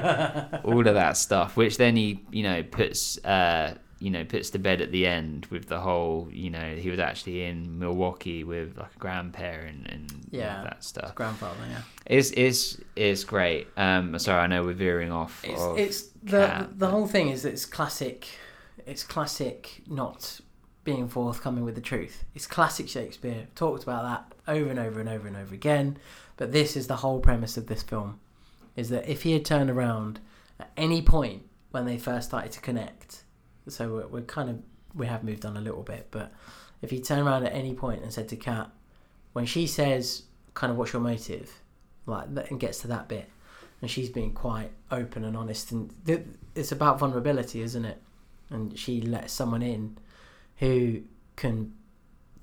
all 0.63 0.88
of 0.88 0.93
that 0.95 1.15
stuff 1.15 1.55
which 1.55 1.78
then 1.78 1.95
he 1.95 2.20
you 2.32 2.41
know 2.43 2.63
puts 2.63 3.18
uh 3.24 3.76
you 3.99 4.09
know 4.11 4.23
puts 4.23 4.49
to 4.51 4.59
bed 4.59 4.79
at 4.81 4.91
the 4.91 5.07
end 5.07 5.45
with 5.47 5.67
the 5.67 5.79
whole 5.79 6.27
you 6.31 6.49
know 6.49 6.75
he 6.75 6.89
was 6.89 6.99
actually 6.99 7.43
in 7.43 7.79
milwaukee 7.79 8.43
with 8.43 8.77
like 8.77 8.93
a 8.95 8.99
grandparent 8.99 9.87
and 9.87 10.27
Yeah. 10.31 10.61
that 10.63 10.83
stuff 10.83 11.15
Grandfather, 11.15 11.57
yeah. 11.69 11.81
it's 12.05 12.31
it's 12.31 12.77
it's 12.95 13.23
great 13.23 13.67
um 13.77 14.17
sorry 14.19 14.41
i 14.43 14.47
know 14.47 14.63
we're 14.63 14.73
veering 14.73 15.11
off 15.11 15.43
It's, 15.43 15.61
of 15.61 15.77
it's 15.79 16.01
the 16.23 16.45
Kat, 16.47 16.69
the 16.69 16.75
but- 16.75 16.91
whole 16.91 17.07
thing 17.07 17.29
is 17.29 17.43
that 17.43 17.53
it's 17.53 17.65
classic. 17.65 18.27
It's 18.85 19.03
classic 19.03 19.81
not 19.87 20.39
being 20.83 21.07
forthcoming 21.09 21.65
with 21.65 21.75
the 21.75 21.81
truth. 21.81 22.23
It's 22.33 22.47
classic 22.47 22.87
Shakespeare. 22.87 23.47
Talked 23.55 23.83
about 23.83 24.03
that 24.03 24.51
over 24.53 24.69
and 24.69 24.79
over 24.79 24.99
and 25.01 25.09
over 25.09 25.27
and 25.27 25.35
over 25.35 25.53
again. 25.53 25.97
But 26.37 26.53
this 26.53 26.77
is 26.77 26.87
the 26.87 26.97
whole 26.97 27.19
premise 27.19 27.57
of 27.57 27.67
this 27.67 27.83
film: 27.83 28.19
is 28.77 28.87
that 28.89 29.09
if 29.09 29.23
he 29.23 29.33
had 29.33 29.43
turned 29.43 29.69
around 29.69 30.19
at 30.59 30.71
any 30.77 31.01
point 31.01 31.43
when 31.71 31.85
they 31.85 31.97
first 31.97 32.29
started 32.29 32.51
to 32.53 32.61
connect, 32.61 33.23
so 33.70 33.93
we're, 33.93 34.07
we're 34.07 34.22
kind 34.22 34.49
of 34.49 34.59
we 34.95 35.05
have 35.07 35.24
moved 35.24 35.45
on 35.45 35.57
a 35.57 35.61
little 35.61 35.84
bit, 35.84 36.07
but 36.11 36.32
if 36.82 36.89
he 36.89 36.99
turned 37.01 37.26
around 37.28 37.45
at 37.45 37.53
any 37.53 37.74
point 37.74 38.01
and 38.03 38.11
said 38.13 38.28
to 38.30 38.36
Kat, 38.36 38.70
when 39.34 39.45
she 39.45 39.68
says, 39.68 40.24
"Kind 40.53 40.72
of, 40.72 40.78
what's 40.78 40.93
your 40.93 41.01
motive?" 41.01 41.61
like 42.05 42.28
and 42.49 42.59
gets 42.59 42.80
to 42.80 42.88
that 42.88 43.07
bit, 43.09 43.30
and 43.82 43.91
she's 43.91 44.09
being 44.09 44.32
quite 44.34 44.72
open 44.91 45.24
and 45.26 45.36
honest 45.36 45.72
and 45.72 45.93
th- 46.05 46.22
it's 46.55 46.72
about 46.72 46.97
vulnerability 46.99 47.61
isn't 47.61 47.84
it 47.86 48.01
and 48.49 48.80
she 48.80 49.01
lets 49.01 49.34
someone 49.34 49.61
in 49.61 49.97
who 50.59 51.01
can 51.36 51.74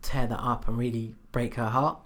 tear 0.02 0.26
that 0.26 0.38
up 0.38 0.68
and 0.68 0.76
really 0.76 1.14
break 1.32 1.54
her 1.54 1.70
heart 1.70 1.98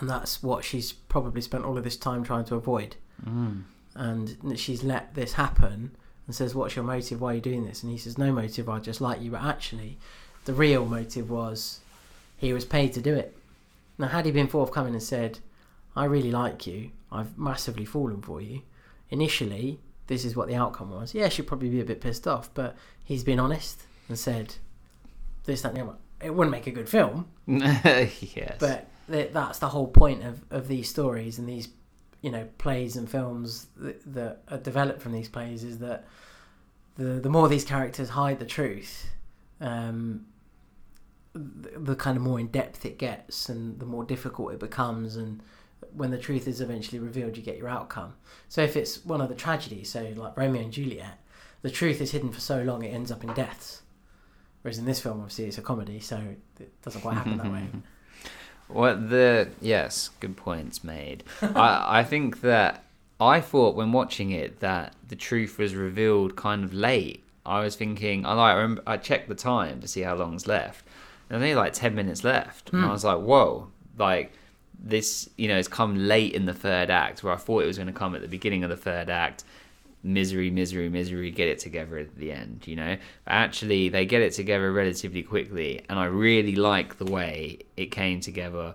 and 0.00 0.08
that's 0.08 0.42
what 0.42 0.64
she's 0.64 0.92
probably 0.92 1.42
spent 1.42 1.64
all 1.64 1.76
of 1.76 1.84
this 1.84 1.96
time 1.98 2.24
trying 2.24 2.44
to 2.46 2.54
avoid 2.54 2.96
Mm. 3.28 3.62
and 3.94 4.58
she's 4.58 4.82
let 4.82 5.14
this 5.14 5.34
happen 5.34 5.94
and 6.26 6.34
says 6.34 6.54
what's 6.54 6.76
your 6.76 6.84
motive? 6.84 7.20
Why 7.20 7.32
are 7.32 7.34
you 7.36 7.40
doing 7.40 7.64
this? 7.66 7.82
And 7.82 7.92
he 7.92 7.98
says 7.98 8.18
no 8.18 8.32
motive. 8.32 8.68
I 8.68 8.78
just 8.78 9.00
like 9.00 9.20
you. 9.20 9.30
But 9.30 9.42
actually 9.42 9.98
the 10.44 10.54
real 10.54 10.86
motive 10.86 11.30
was 11.30 11.80
he 12.36 12.52
was 12.52 12.64
paid 12.64 12.92
to 12.94 13.00
do 13.00 13.14
it. 13.14 13.36
Now 13.98 14.08
had 14.08 14.26
he 14.26 14.32
been 14.32 14.48
forthcoming 14.48 14.94
and 14.94 15.02
said 15.02 15.38
i 15.94 16.04
really 16.04 16.30
like 16.30 16.66
you. 16.66 16.90
I've 17.10 17.36
massively 17.38 17.84
fallen 17.84 18.22
for 18.22 18.40
you 18.40 18.62
initially 19.10 19.78
this 20.06 20.24
is 20.24 20.34
what 20.34 20.48
the 20.48 20.54
outcome 20.54 20.90
was. 20.90 21.14
Yeah 21.14 21.28
she'd 21.28 21.46
probably 21.46 21.68
be 21.68 21.80
a 21.80 21.84
bit 21.84 22.00
pissed 22.00 22.26
off 22.26 22.50
but 22.54 22.76
he's 23.04 23.24
been 23.24 23.38
honest 23.40 23.82
and 24.08 24.18
said 24.18 24.54
this 25.44 25.62
that 25.62 25.68
and 25.70 25.78
the 25.78 25.82
other. 25.82 25.96
It 26.22 26.34
wouldn't 26.34 26.52
make 26.52 26.66
a 26.66 26.70
good 26.70 26.88
film. 26.88 27.28
Yes. 27.46 28.56
But 28.58 28.86
th- 29.10 29.32
that's 29.32 29.58
the 29.58 29.68
whole 29.68 29.88
point 29.88 30.22
of, 30.22 30.40
of 30.50 30.68
these 30.68 30.88
stories 30.88 31.38
and 31.38 31.48
these 31.48 31.68
you 32.22 32.30
know 32.30 32.48
plays 32.58 32.96
and 32.96 33.10
films 33.10 33.66
that, 33.76 34.00
that 34.14 34.42
are 34.48 34.58
developed 34.58 35.02
from 35.02 35.12
these 35.12 35.28
plays 35.28 35.62
is 35.62 35.78
that 35.78 36.06
the 36.96 37.20
the 37.20 37.28
more 37.28 37.48
these 37.48 37.64
characters 37.64 38.10
hide 38.10 38.38
the 38.38 38.46
truth 38.46 39.10
um 39.60 40.24
the, 41.34 41.78
the 41.78 41.96
kind 41.96 42.16
of 42.16 42.22
more 42.22 42.38
in 42.38 42.48
depth 42.48 42.84
it 42.84 42.98
gets 42.98 43.48
and 43.48 43.78
the 43.78 43.86
more 43.86 44.04
difficult 44.04 44.52
it 44.52 44.60
becomes. 44.60 45.16
And 45.16 45.42
when 45.92 46.10
the 46.10 46.18
truth 46.18 46.46
is 46.46 46.60
eventually 46.60 46.98
revealed 46.98 47.36
you 47.36 47.42
get 47.42 47.56
your 47.56 47.68
outcome. 47.68 48.14
So 48.48 48.62
if 48.62 48.76
it's 48.76 49.04
one 49.04 49.20
of 49.20 49.28
the 49.28 49.34
tragedies 49.34 49.90
so 49.90 50.12
like 50.16 50.36
romeo 50.36 50.62
and 50.62 50.72
juliet 50.72 51.18
the 51.62 51.70
truth 51.70 52.00
is 52.00 52.10
hidden 52.10 52.32
for 52.32 52.40
so 52.40 52.62
long 52.62 52.82
it 52.82 52.88
ends 52.88 53.10
up 53.10 53.24
in 53.24 53.32
deaths. 53.34 53.82
Whereas 54.62 54.78
in 54.78 54.84
this 54.84 55.00
film 55.00 55.20
obviously 55.20 55.46
it's 55.46 55.58
a 55.58 55.62
comedy 55.62 56.00
so 56.00 56.16
it 56.60 56.82
doesn't 56.82 57.00
quite 57.00 57.14
happen 57.14 57.38
that 57.38 57.52
way 57.52 57.66
What 58.72 59.10
the 59.10 59.48
yes, 59.60 60.10
good 60.20 60.36
points 60.36 60.82
made. 60.84 61.24
I 61.42 62.00
I 62.00 62.04
think 62.04 62.40
that 62.42 62.84
I 63.20 63.40
thought 63.40 63.74
when 63.76 63.92
watching 63.92 64.30
it 64.30 64.60
that 64.60 64.94
the 65.08 65.16
truth 65.16 65.58
was 65.58 65.74
revealed 65.74 66.36
kind 66.36 66.64
of 66.64 66.72
late. 66.74 67.22
I 67.44 67.60
was 67.60 67.74
thinking 67.76 68.24
I 68.24 68.32
like 68.34 68.54
I, 68.54 68.60
remember, 68.60 68.82
I 68.86 68.96
checked 68.96 69.28
the 69.28 69.34
time 69.34 69.80
to 69.80 69.88
see 69.88 70.02
how 70.02 70.14
long's 70.14 70.46
left. 70.46 70.84
And 71.28 71.36
only 71.42 71.54
like 71.54 71.72
ten 71.72 71.94
minutes 71.94 72.24
left, 72.24 72.72
and 72.72 72.82
I 72.82 72.86
Hmm. 72.86 72.92
was 72.92 73.04
like, 73.04 73.18
whoa, 73.20 73.68
like 73.98 74.32
this 74.84 75.28
you 75.36 75.46
know 75.48 75.56
it's 75.58 75.68
come 75.68 76.08
late 76.08 76.32
in 76.34 76.44
the 76.46 76.52
third 76.54 76.90
act 76.90 77.22
where 77.22 77.32
I 77.32 77.36
thought 77.36 77.62
it 77.62 77.66
was 77.66 77.76
going 77.78 77.86
to 77.86 77.92
come 77.92 78.14
at 78.16 78.20
the 78.20 78.28
beginning 78.28 78.64
of 78.64 78.70
the 78.70 78.76
third 78.76 79.08
act. 79.08 79.44
Misery, 80.04 80.50
misery, 80.50 80.88
misery, 80.88 81.30
get 81.30 81.48
it 81.48 81.60
together 81.60 81.98
at 81.98 82.16
the 82.16 82.32
end, 82.32 82.66
you 82.66 82.74
know? 82.74 82.96
But 83.24 83.32
actually, 83.32 83.88
they 83.88 84.04
get 84.04 84.20
it 84.20 84.32
together 84.32 84.72
relatively 84.72 85.22
quickly, 85.22 85.84
and 85.88 85.98
I 85.98 86.06
really 86.06 86.56
like 86.56 86.98
the 86.98 87.04
way 87.04 87.60
it 87.76 87.92
came 87.92 88.20
together. 88.20 88.74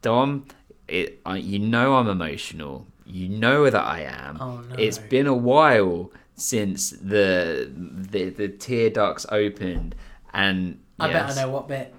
Dom, 0.00 0.46
it, 0.88 1.20
I, 1.26 1.36
you 1.36 1.58
know 1.58 1.96
I'm 1.96 2.08
emotional. 2.08 2.86
You 3.04 3.28
know 3.28 3.68
that 3.68 3.84
I 3.84 4.02
am. 4.02 4.38
Oh, 4.40 4.60
no. 4.60 4.76
It's 4.78 4.98
been 4.98 5.26
a 5.26 5.34
while 5.34 6.10
since 6.36 6.90
the 6.90 7.70
the, 7.74 8.30
the 8.30 8.48
tear 8.48 8.90
ducts 8.90 9.24
opened, 9.30 9.94
and 10.32 10.80
I 10.98 11.12
bet 11.12 11.30
I 11.30 11.34
know 11.42 11.50
what 11.50 11.68
bit. 11.68 11.94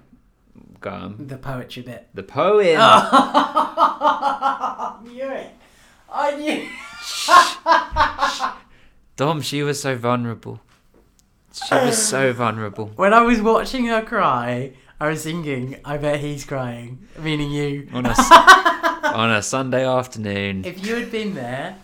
Go 0.80 0.90
on. 0.90 1.26
The 1.26 1.38
poetry 1.38 1.82
bit. 1.82 2.08
The 2.14 2.22
poem. 2.22 2.76
I 2.78 4.98
knew 5.02 5.30
it. 5.30 5.50
I 6.12 6.36
knew. 6.36 6.68
Dom, 9.16 9.40
she 9.40 9.62
was 9.62 9.80
so 9.80 9.96
vulnerable. 9.96 10.60
She 11.52 11.74
was 11.74 11.96
so 12.06 12.32
vulnerable. 12.42 12.88
When 12.96 13.14
I 13.14 13.22
was 13.22 13.40
watching 13.40 13.86
her 13.86 14.02
cry, 14.02 14.74
I 15.00 15.08
was 15.08 15.24
thinking, 15.24 15.76
I 15.84 15.96
bet 15.96 16.20
he's 16.20 16.44
crying, 16.44 17.06
meaning 17.18 17.50
you. 17.50 17.88
On 17.92 18.04
a, 18.06 18.14
on 19.14 19.30
a 19.30 19.42
Sunday 19.42 19.86
afternoon. 19.86 20.64
If 20.64 20.84
you 20.86 20.96
had 20.96 21.10
been 21.10 21.34
there, 21.34 21.78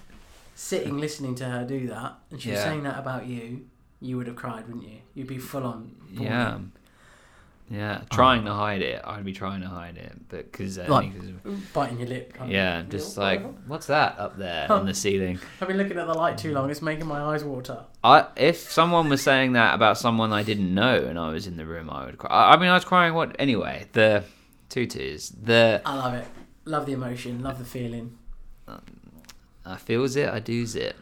sitting 0.55 0.99
listening 0.99 1.35
to 1.37 1.45
her 1.47 1.65
do 1.65 1.89
that, 1.89 2.15
and 2.31 2.41
she 2.41 2.51
was 2.51 2.59
Yeah. 2.59 2.65
saying 2.65 2.83
that 2.83 2.99
about 2.99 3.27
you, 3.27 3.67
you 4.01 4.17
would 4.19 4.27
have 4.27 4.37
cried, 4.37 4.67
wouldn't 4.67 4.87
you? 4.87 4.99
You'd 5.15 5.27
be 5.29 5.39
full 5.39 5.65
on. 5.65 5.93
bawling. 6.11 6.31
Yeah. 6.31 6.59
Yeah. 7.73 7.97
Um, 7.97 8.07
trying 8.13 8.45
to 8.45 8.53
hide 8.53 8.83
it. 8.83 9.01
I'd 9.03 9.25
be 9.25 9.33
trying 9.33 9.63
to 9.63 9.67
hide 9.67 9.97
it. 9.97 10.13
But 10.29 10.53
because. 10.53 10.79
Uh, 10.79 10.85
like, 10.89 11.11
biting 11.73 11.99
your 11.99 12.09
lip. 12.09 12.37
yeah, 12.47 12.83
just 12.89 13.17
like, 13.17 13.43
what's 13.67 13.87
that 13.87 14.19
up 14.19 14.37
there 14.37 14.67
on 14.71 14.85
the 14.85 14.93
ceiling? 14.93 15.39
I've 15.61 15.69
been 15.69 15.79
looking 15.79 15.99
at 15.99 16.07
the 16.07 16.13
light 16.13 16.37
too 16.37 16.53
long. 16.53 16.71
It's 16.71 16.83
making 16.83 17.07
my 17.07 17.23
eyes 17.23 17.43
water. 17.43 17.85
I 18.05 18.27
if 18.37 18.71
someone 18.71 19.09
was 19.09 19.23
saying 19.23 19.55
that 19.55 19.75
about 19.75 19.97
someone 19.97 20.33
I 20.33 20.43
didn't 20.43 20.75
know 20.75 21.05
and 21.07 21.19
I 21.19 21.31
was 21.31 21.47
in 21.47 21.57
the 21.57 21.65
room, 21.65 21.89
I 21.89 22.05
would 22.05 22.19
cry. 22.19 22.31
I 22.31 22.53
I 22.53 22.57
mean, 22.59 22.69
I 22.69 22.75
was 22.75 22.85
crying. 22.85 23.15
What 23.15 23.35
anyway? 23.39 23.87
The 23.93 24.25
tutus. 24.69 25.31
The 25.31 25.81
I 25.87 25.95
love 25.95 26.15
it. 26.15 26.27
Love 26.67 26.85
the 26.85 26.93
emotion. 26.93 27.43
Love 27.43 27.59
the 27.59 27.65
feeling. 27.65 28.19
I 29.65 29.77
feels 29.77 30.17
it. 30.17 30.29
I 30.29 30.41
do's 30.41 30.77
it. 30.77 30.97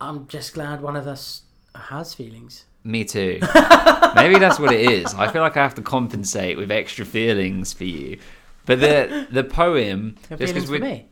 I'm 0.00 0.28
just 0.28 0.54
glad 0.54 0.80
one 0.80 0.94
of 0.94 1.06
us 1.08 1.42
has 1.74 2.14
feelings. 2.14 2.66
Me 2.84 3.04
too. 3.04 3.38
Maybe 4.14 4.38
that's 4.38 4.58
what 4.58 4.72
it 4.72 4.90
is. 4.90 5.14
I 5.14 5.30
feel 5.30 5.42
like 5.42 5.56
I 5.56 5.62
have 5.62 5.74
to 5.74 5.82
compensate 5.82 6.56
with 6.56 6.70
extra 6.70 7.04
feelings 7.04 7.72
for 7.72 7.84
you. 7.84 8.18
But 8.66 8.80
the 8.80 9.26
the 9.30 9.44
poem, 9.44 10.16
You 10.22 10.26
have 10.30 10.38
just 10.38 10.54
because 10.54 10.70
we, 10.70 10.78
me. 10.78 11.06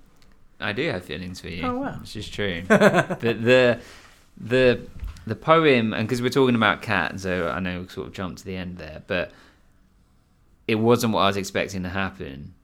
I 0.60 0.72
do 0.72 0.88
have 0.90 1.04
feelings 1.04 1.40
for 1.40 1.48
you. 1.48 1.66
Oh, 1.66 1.78
wow. 1.78 1.96
Which 2.00 2.16
is 2.16 2.28
true. 2.28 2.62
but 2.68 3.20
the 3.20 3.80
the 4.38 4.80
the 5.26 5.34
poem, 5.34 5.92
and 5.92 6.06
because 6.06 6.22
we're 6.22 6.30
talking 6.30 6.54
about 6.54 6.82
Kat, 6.82 7.18
so 7.20 7.48
I 7.48 7.60
know 7.60 7.80
we 7.80 7.88
sort 7.88 8.06
of 8.06 8.12
jumped 8.12 8.38
to 8.38 8.44
the 8.44 8.56
end 8.56 8.78
there, 8.78 9.02
but 9.06 9.32
it 10.68 10.76
wasn't 10.76 11.12
what 11.12 11.20
I 11.20 11.26
was 11.26 11.36
expecting 11.36 11.82
to 11.82 11.88
happen 11.88 12.54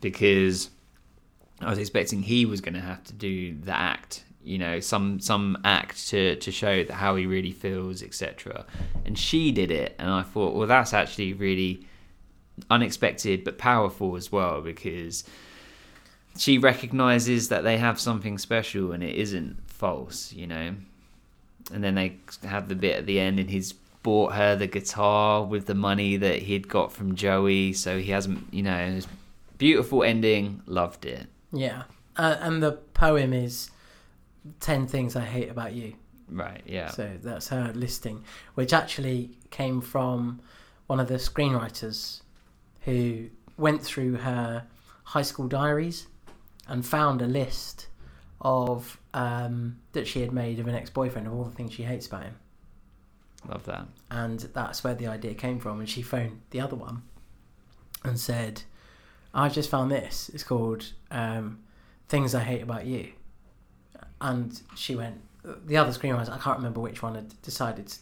because 0.00 0.70
I 1.60 1.70
was 1.70 1.78
expecting 1.78 2.22
he 2.22 2.44
was 2.44 2.60
going 2.60 2.74
to 2.74 2.80
have 2.80 3.04
to 3.04 3.12
do 3.12 3.54
the 3.54 3.76
act, 3.76 4.24
you 4.44 4.58
know, 4.58 4.80
some 4.80 5.20
some 5.20 5.58
act 5.64 6.08
to 6.08 6.36
to 6.36 6.50
show 6.50 6.84
how 6.90 7.16
he 7.16 7.26
really 7.26 7.52
feels, 7.52 8.02
etc. 8.02 8.64
And 9.04 9.18
she 9.18 9.52
did 9.52 9.70
it, 9.70 9.94
and 9.98 10.10
I 10.10 10.22
thought, 10.22 10.54
well, 10.54 10.66
that's 10.66 10.92
actually 10.92 11.32
really 11.32 11.86
unexpected 12.70 13.44
but 13.44 13.56
powerful 13.58 14.14
as 14.14 14.30
well 14.30 14.60
because 14.60 15.24
she 16.36 16.58
recognizes 16.58 17.48
that 17.48 17.64
they 17.64 17.78
have 17.78 17.98
something 17.98 18.38
special 18.38 18.92
and 18.92 19.02
it 19.02 19.14
isn't 19.16 19.56
false, 19.66 20.32
you 20.32 20.46
know. 20.46 20.74
And 21.72 21.82
then 21.82 21.94
they 21.94 22.16
have 22.42 22.68
the 22.68 22.74
bit 22.74 22.96
at 22.96 23.06
the 23.06 23.20
end, 23.20 23.38
and 23.38 23.48
he's 23.48 23.72
bought 24.02 24.34
her 24.34 24.56
the 24.56 24.66
guitar 24.66 25.44
with 25.44 25.66
the 25.66 25.74
money 25.74 26.16
that 26.16 26.42
he'd 26.42 26.68
got 26.68 26.92
from 26.92 27.14
Joey, 27.14 27.72
so 27.72 27.98
he 27.98 28.10
hasn't, 28.10 28.52
you 28.52 28.62
know, 28.62 29.00
beautiful 29.58 30.02
ending. 30.02 30.62
Loved 30.66 31.04
it. 31.04 31.26
Yeah. 31.52 31.84
Uh, 32.16 32.36
and 32.40 32.62
the 32.62 32.72
poem 32.72 33.32
is 33.32 33.70
10 34.60 34.86
Things 34.86 35.16
I 35.16 35.24
Hate 35.24 35.48
About 35.50 35.72
You. 35.74 35.94
Right? 36.28 36.62
Yeah. 36.66 36.90
So 36.90 37.10
that's 37.22 37.48
her 37.48 37.72
listing, 37.74 38.24
which 38.54 38.72
actually 38.72 39.30
came 39.50 39.80
from 39.80 40.40
one 40.86 40.98
of 41.00 41.08
the 41.08 41.14
screenwriters 41.14 42.22
who 42.82 43.28
went 43.56 43.82
through 43.82 44.14
her 44.16 44.64
high 45.04 45.22
school 45.22 45.46
diaries 45.48 46.06
and 46.68 46.84
found 46.86 47.20
a 47.22 47.26
list 47.26 47.86
of 48.40 48.98
um, 49.14 49.78
that 49.92 50.06
she 50.06 50.20
had 50.20 50.32
made 50.32 50.58
of 50.58 50.66
an 50.66 50.74
ex-boyfriend 50.74 51.26
of 51.26 51.34
all 51.34 51.44
the 51.44 51.50
things 51.50 51.72
she 51.74 51.82
hates 51.84 52.06
about 52.06 52.22
him, 52.24 52.34
Love 53.48 53.64
that. 53.66 53.86
and 54.10 54.40
that's 54.54 54.82
where 54.82 54.94
the 54.94 55.06
idea 55.06 55.34
came 55.34 55.58
from. 55.60 55.78
And 55.80 55.88
she 55.88 56.02
phoned 56.02 56.40
the 56.50 56.60
other 56.60 56.74
one 56.76 57.02
and 58.04 58.18
said, 58.18 58.62
"I 59.34 59.48
just 59.48 59.70
found 59.70 59.90
this. 59.92 60.28
It's 60.34 60.42
called 60.44 60.92
um, 61.10 61.60
Things 62.08 62.34
I 62.34 62.40
Hate 62.40 62.62
About 62.62 62.86
You." 62.86 63.12
And 64.22 64.58
she 64.76 64.96
went. 64.96 65.20
The 65.66 65.76
other 65.76 65.90
screenwriters, 65.90 66.30
I 66.30 66.38
can't 66.38 66.56
remember 66.56 66.80
which 66.80 67.02
one 67.02 67.16
had 67.16 67.42
decided 67.42 67.92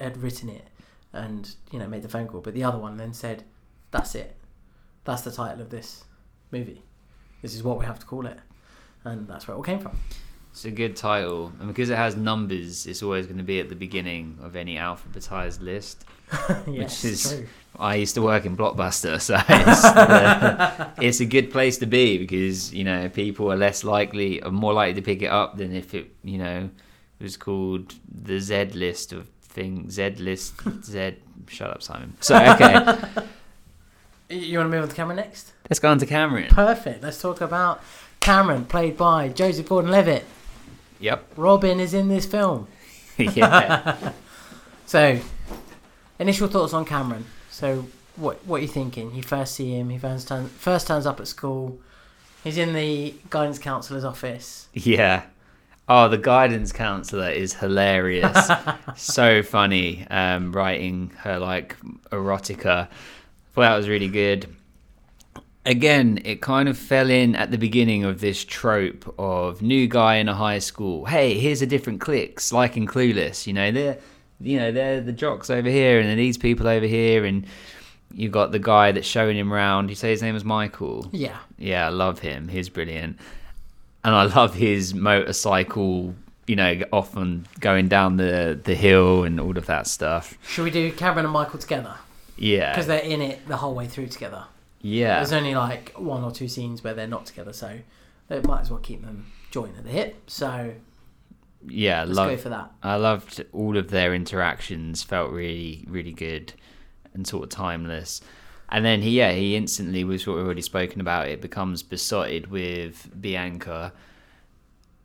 had 0.00 0.16
written 0.16 0.48
it, 0.48 0.68
and 1.12 1.54
you 1.72 1.78
know 1.80 1.88
made 1.88 2.02
the 2.02 2.08
phone 2.08 2.28
call. 2.28 2.40
But 2.40 2.54
the 2.54 2.62
other 2.62 2.78
one 2.78 2.96
then 2.96 3.12
said, 3.12 3.42
"That's 3.90 4.14
it. 4.14 4.36
That's 5.04 5.22
the 5.22 5.32
title 5.32 5.60
of 5.60 5.70
this 5.70 6.04
movie. 6.52 6.84
This 7.42 7.54
is 7.54 7.64
what 7.64 7.78
we 7.78 7.84
have 7.84 7.98
to 7.98 8.06
call 8.06 8.26
it." 8.26 8.38
And 9.04 9.26
that's 9.26 9.48
where 9.48 9.54
it 9.54 9.58
all 9.58 9.64
came 9.64 9.80
from. 9.80 9.98
It's 10.58 10.64
a 10.64 10.72
good 10.72 10.96
title, 10.96 11.52
and 11.60 11.68
because 11.68 11.88
it 11.88 11.96
has 11.96 12.16
numbers, 12.16 12.84
it's 12.88 13.00
always 13.00 13.26
going 13.26 13.38
to 13.38 13.44
be 13.44 13.60
at 13.60 13.68
the 13.68 13.76
beginning 13.76 14.38
of 14.42 14.56
any 14.56 14.74
alphabetized 14.74 15.60
list. 15.62 16.04
yes, 16.66 17.04
is- 17.04 17.30
true. 17.30 17.46
I 17.78 17.94
used 17.94 18.16
to 18.16 18.22
work 18.22 18.44
in 18.44 18.56
Blockbuster, 18.56 19.20
so 19.20 19.36
it's, 19.48 19.84
uh, 19.84 20.90
it's 21.00 21.20
a 21.20 21.26
good 21.26 21.52
place 21.52 21.78
to 21.78 21.86
be 21.86 22.18
because 22.18 22.74
you 22.74 22.82
know 22.82 23.08
people 23.08 23.52
are 23.52 23.56
less 23.56 23.84
likely, 23.84 24.42
are 24.42 24.50
more 24.50 24.72
likely 24.72 24.94
to 24.94 25.02
pick 25.02 25.22
it 25.22 25.28
up 25.28 25.58
than 25.58 25.72
if 25.72 25.94
it, 25.94 26.10
you 26.24 26.38
know, 26.38 26.70
was 27.20 27.36
called 27.36 27.94
the 28.10 28.40
Z 28.40 28.70
list 28.74 29.12
of 29.12 29.28
things. 29.40 29.94
Z 29.94 30.16
list, 30.18 30.54
Z. 30.82 31.18
Shut 31.46 31.70
up, 31.70 31.84
Simon. 31.84 32.14
So 32.18 32.34
okay, 32.36 32.98
You 34.28 34.58
want 34.58 34.72
to 34.72 34.76
move 34.76 34.82
on 34.82 34.88
to 34.88 34.94
Cameron 34.96 35.18
next? 35.18 35.52
let's 35.70 35.78
go 35.78 35.88
on 35.88 35.98
to 35.98 36.06
Cameron. 36.06 36.48
Perfect. 36.48 37.00
Let's 37.04 37.22
talk 37.22 37.40
about 37.40 37.80
Cameron, 38.18 38.64
played 38.64 38.96
by 38.96 39.28
Joseph 39.28 39.68
Gordon-Levitt. 39.68 40.24
Yep. 41.00 41.32
Robin 41.36 41.80
is 41.80 41.94
in 41.94 42.08
this 42.08 42.26
film. 42.26 42.66
yeah. 43.16 44.12
So, 44.86 45.20
initial 46.18 46.48
thoughts 46.48 46.72
on 46.72 46.86
Cameron. 46.86 47.26
So, 47.50 47.84
what 48.16 48.42
what 48.46 48.60
are 48.60 48.62
you 48.62 48.68
thinking? 48.68 49.14
You 49.14 49.22
first 49.22 49.54
see 49.54 49.74
him. 49.74 49.90
He 49.90 49.98
first 49.98 50.28
turn, 50.28 50.46
first 50.48 50.86
turns 50.86 51.04
up 51.04 51.20
at 51.20 51.28
school. 51.28 51.78
He's 52.42 52.56
in 52.56 52.72
the 52.72 53.14
guidance 53.28 53.58
counsellor's 53.58 54.04
office. 54.04 54.68
Yeah. 54.72 55.24
Oh, 55.90 56.08
the 56.08 56.16
guidance 56.16 56.72
counselor 56.72 57.28
is 57.28 57.52
hilarious. 57.52 58.50
so 58.96 59.42
funny. 59.42 60.06
Um, 60.08 60.52
writing 60.52 61.10
her 61.18 61.38
like 61.38 61.76
erotica. 62.10 62.88
Thought 63.52 63.60
that 63.60 63.76
was 63.76 63.90
really 63.90 64.08
good. 64.08 64.46
Again, 65.68 66.20
it 66.24 66.40
kind 66.40 66.68
of 66.68 66.78
fell 66.78 67.10
in 67.10 67.36
at 67.36 67.50
the 67.50 67.58
beginning 67.58 68.02
of 68.04 68.20
this 68.20 68.42
trope 68.42 69.14
of 69.18 69.60
new 69.60 69.86
guy 69.86 70.16
in 70.16 70.26
a 70.26 70.34
high 70.34 70.60
school. 70.60 71.04
Hey, 71.04 71.38
here's 71.38 71.60
a 71.60 71.66
different 71.66 72.00
cliques, 72.00 72.52
like 72.52 72.76
in 72.78 72.86
Clueless. 72.86 73.46
You 73.46 73.52
know, 73.52 73.70
they're 73.70 73.98
you 74.40 74.58
know 74.58 74.72
they're 74.72 75.02
the 75.02 75.12
jocks 75.12 75.50
over 75.50 75.68
here, 75.68 76.00
and 76.00 76.08
then 76.08 76.16
these 76.16 76.38
people 76.38 76.66
over 76.68 76.86
here, 76.86 77.26
and 77.26 77.46
you 78.14 78.28
got 78.28 78.50
the 78.50 78.58
guy 78.58 78.92
that's 78.92 79.06
showing 79.06 79.36
him 79.36 79.52
around. 79.52 79.90
You 79.90 79.94
say 79.94 80.10
his 80.10 80.22
name 80.22 80.34
was 80.34 80.44
Michael. 80.44 81.08
Yeah. 81.12 81.36
Yeah, 81.58 81.86
I 81.86 81.90
love 81.90 82.20
him. 82.20 82.48
He's 82.48 82.68
brilliant. 82.68 83.18
And 84.04 84.14
I 84.14 84.24
love 84.24 84.54
his 84.54 84.94
motorcycle, 84.94 86.14
you 86.46 86.56
know, 86.56 86.80
often 86.92 87.46
going 87.60 87.88
down 87.88 88.16
the, 88.16 88.58
the 88.62 88.74
hill 88.74 89.24
and 89.24 89.38
all 89.38 89.58
of 89.58 89.66
that 89.66 89.86
stuff. 89.86 90.38
Should 90.48 90.64
we 90.64 90.70
do 90.70 90.90
Cameron 90.92 91.26
and 91.26 91.34
Michael 91.34 91.58
together? 91.58 91.96
Yeah. 92.38 92.72
Because 92.72 92.86
they're 92.86 93.00
in 93.00 93.20
it 93.20 93.46
the 93.46 93.58
whole 93.58 93.74
way 93.74 93.86
through 93.86 94.06
together. 94.06 94.44
Yeah. 94.80 95.16
There's 95.16 95.32
only 95.32 95.54
like 95.54 95.92
one 95.96 96.22
or 96.24 96.30
two 96.30 96.48
scenes 96.48 96.82
where 96.84 96.94
they're 96.94 97.06
not 97.06 97.26
together, 97.26 97.52
so 97.52 97.78
they 98.28 98.40
might 98.42 98.60
as 98.62 98.70
well 98.70 98.80
keep 98.80 99.02
them 99.02 99.26
joined 99.50 99.76
at 99.76 99.84
the 99.84 99.90
hip. 99.90 100.30
So 100.30 100.74
Yeah, 101.66 102.04
let's 102.04 102.18
go 102.18 102.36
for 102.36 102.48
that. 102.50 102.72
I 102.82 102.96
loved 102.96 103.44
all 103.52 103.76
of 103.76 103.90
their 103.90 104.14
interactions. 104.14 105.02
Felt 105.02 105.30
really, 105.32 105.84
really 105.88 106.12
good 106.12 106.52
and 107.14 107.26
sort 107.26 107.44
of 107.44 107.48
timeless. 107.50 108.20
And 108.70 108.84
then 108.84 109.00
he, 109.00 109.10
yeah, 109.18 109.32
he 109.32 109.56
instantly 109.56 110.04
was 110.04 110.26
what 110.26 110.36
we've 110.36 110.44
already 110.44 110.62
spoken 110.62 111.00
about. 111.00 111.28
It 111.28 111.40
becomes 111.40 111.82
besotted 111.82 112.50
with 112.50 113.08
Bianca, 113.18 113.92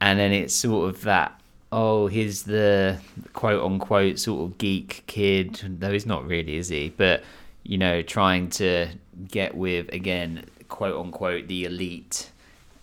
and 0.01 0.19
then 0.19 0.33
it's 0.33 0.53
sort 0.53 0.89
of 0.89 1.01
that. 1.03 1.39
Oh, 1.71 2.07
he's 2.07 2.43
the 2.43 2.99
quote 3.31 3.63
unquote 3.63 4.19
sort 4.19 4.51
of 4.51 4.57
geek 4.57 5.03
kid. 5.07 5.61
Though 5.79 5.91
he's 5.93 6.05
not 6.05 6.27
really, 6.27 6.57
is 6.57 6.67
he? 6.69 6.89
But 6.89 7.23
you 7.63 7.77
know, 7.77 8.01
trying 8.01 8.49
to 8.49 8.89
get 9.29 9.55
with 9.55 9.91
again, 9.93 10.45
quote 10.69 10.99
unquote, 10.99 11.47
the 11.47 11.65
elite. 11.65 12.29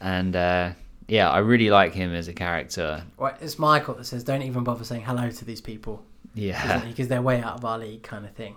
And 0.00 0.34
uh, 0.34 0.72
yeah, 1.08 1.30
I 1.30 1.38
really 1.38 1.70
like 1.70 1.92
him 1.92 2.14
as 2.14 2.28
a 2.28 2.32
character. 2.32 3.04
It's 3.40 3.58
Michael 3.58 3.94
that 3.94 4.04
says, 4.04 4.24
"Don't 4.24 4.42
even 4.42 4.64
bother 4.64 4.84
saying 4.84 5.02
hello 5.02 5.30
to 5.30 5.44
these 5.44 5.60
people." 5.60 6.02
Yeah. 6.34 6.84
Because 6.86 7.08
they're 7.08 7.22
way 7.22 7.40
out 7.42 7.56
of 7.56 7.64
our 7.64 7.78
league, 7.78 8.02
kind 8.02 8.24
of 8.24 8.32
thing. 8.32 8.54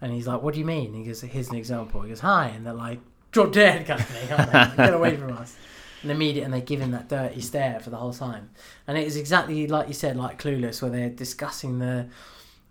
And 0.00 0.12
he's 0.12 0.26
like, 0.26 0.42
"What 0.42 0.54
do 0.54 0.60
you 0.60 0.66
mean?" 0.66 0.92
He 0.94 1.04
goes, 1.04 1.22
"Here's 1.22 1.48
an 1.48 1.56
example." 1.56 2.02
He 2.02 2.10
goes, 2.10 2.20
"Hi," 2.20 2.48
and 2.48 2.66
they're 2.66 2.74
like, 2.74 3.00
"Drop 3.32 3.52
dead," 3.52 3.86
kind 3.86 4.00
of 4.00 4.06
thing. 4.06 4.30
aren't 4.32 4.52
they? 4.52 4.58
Like, 4.58 4.76
Get 4.76 4.94
away 4.94 5.16
from 5.22 5.32
us. 5.32 5.56
And 6.02 6.10
immediate, 6.10 6.44
and 6.44 6.52
they 6.52 6.60
give 6.60 6.80
him 6.80 6.90
that 6.90 7.08
dirty 7.08 7.40
stare 7.40 7.80
for 7.80 7.88
the 7.88 7.96
whole 7.96 8.12
time. 8.12 8.50
And 8.86 8.98
it 8.98 9.06
is 9.06 9.16
exactly 9.16 9.66
like 9.66 9.88
you 9.88 9.94
said, 9.94 10.16
like 10.16 10.40
Clueless, 10.40 10.82
where 10.82 10.90
they're 10.90 11.08
discussing 11.08 11.78
the 11.78 12.06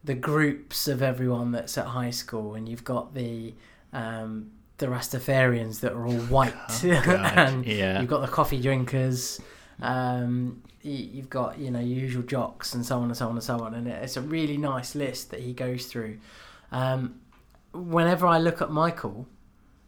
the 0.04 0.14
groups 0.14 0.88
of 0.88 1.02
everyone 1.02 1.52
that's 1.52 1.78
at 1.80 1.88
high 1.88 2.12
school, 2.12 2.54
and 2.54 2.70
you've 2.70 2.84
got 2.84 3.16
the 3.16 3.56
um, 3.96 4.52
the 4.78 4.88
Rastafarians 4.88 5.80
that 5.80 5.94
are 5.94 6.06
all 6.06 6.20
white, 6.28 6.54
and 6.84 7.66
yeah. 7.66 8.00
you've 8.00 8.10
got 8.10 8.22
the 8.22 8.28
coffee 8.28 8.62
drinkers. 8.62 9.40
Um, 9.82 10.62
you've 10.82 11.30
got 11.30 11.58
you 11.58 11.72
know 11.72 11.80
usual 11.80 12.24
jocks 12.24 12.74
and 12.74 12.86
so 12.86 12.98
on 12.98 13.06
and 13.06 13.18
so 13.18 13.28
on 13.28 13.32
and 13.32 13.44
so 13.44 13.60
on, 13.62 13.74
and 13.74 13.88
it's 13.88 14.18
a 14.18 14.22
really 14.22 14.58
nice 14.58 14.94
list 14.96 15.32
that 15.32 15.40
he 15.40 15.54
goes 15.54 15.86
through. 15.86 16.20
Um, 16.72 17.22
whenever 17.74 18.28
I 18.28 18.38
look 18.38 18.62
at 18.62 18.70
Michael, 18.70 19.28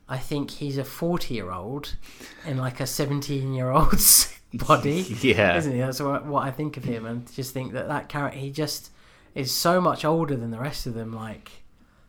I 0.08 0.18
think 0.18 0.51
he's 0.51 0.78
a 0.78 0.86
forty-year-old 0.86 1.97
in 2.45 2.58
like 2.58 2.80
a 2.80 2.88
seventeen-year-old's 2.88 4.34
body, 4.53 5.01
yeah. 5.22 5.58
isn't 5.58 5.74
he? 5.74 5.80
That's 5.80 5.99
what, 5.99 6.26
what 6.26 6.43
I 6.45 6.51
think 6.51 6.78
of 6.78 6.86
him, 6.86 7.05
and 7.05 7.30
just 7.34 7.53
think 7.53 7.74
that 7.74 7.89
that 7.89 8.08
character 8.08 8.39
he 8.39 8.51
just 8.51 8.91
is 9.36 9.53
so 9.53 9.82
much 9.82 10.05
older 10.05 10.38
than 10.38 10.51
the 10.51 10.60
rest 10.60 10.88
of 10.88 10.93
them. 10.93 11.12
Like 11.12 11.51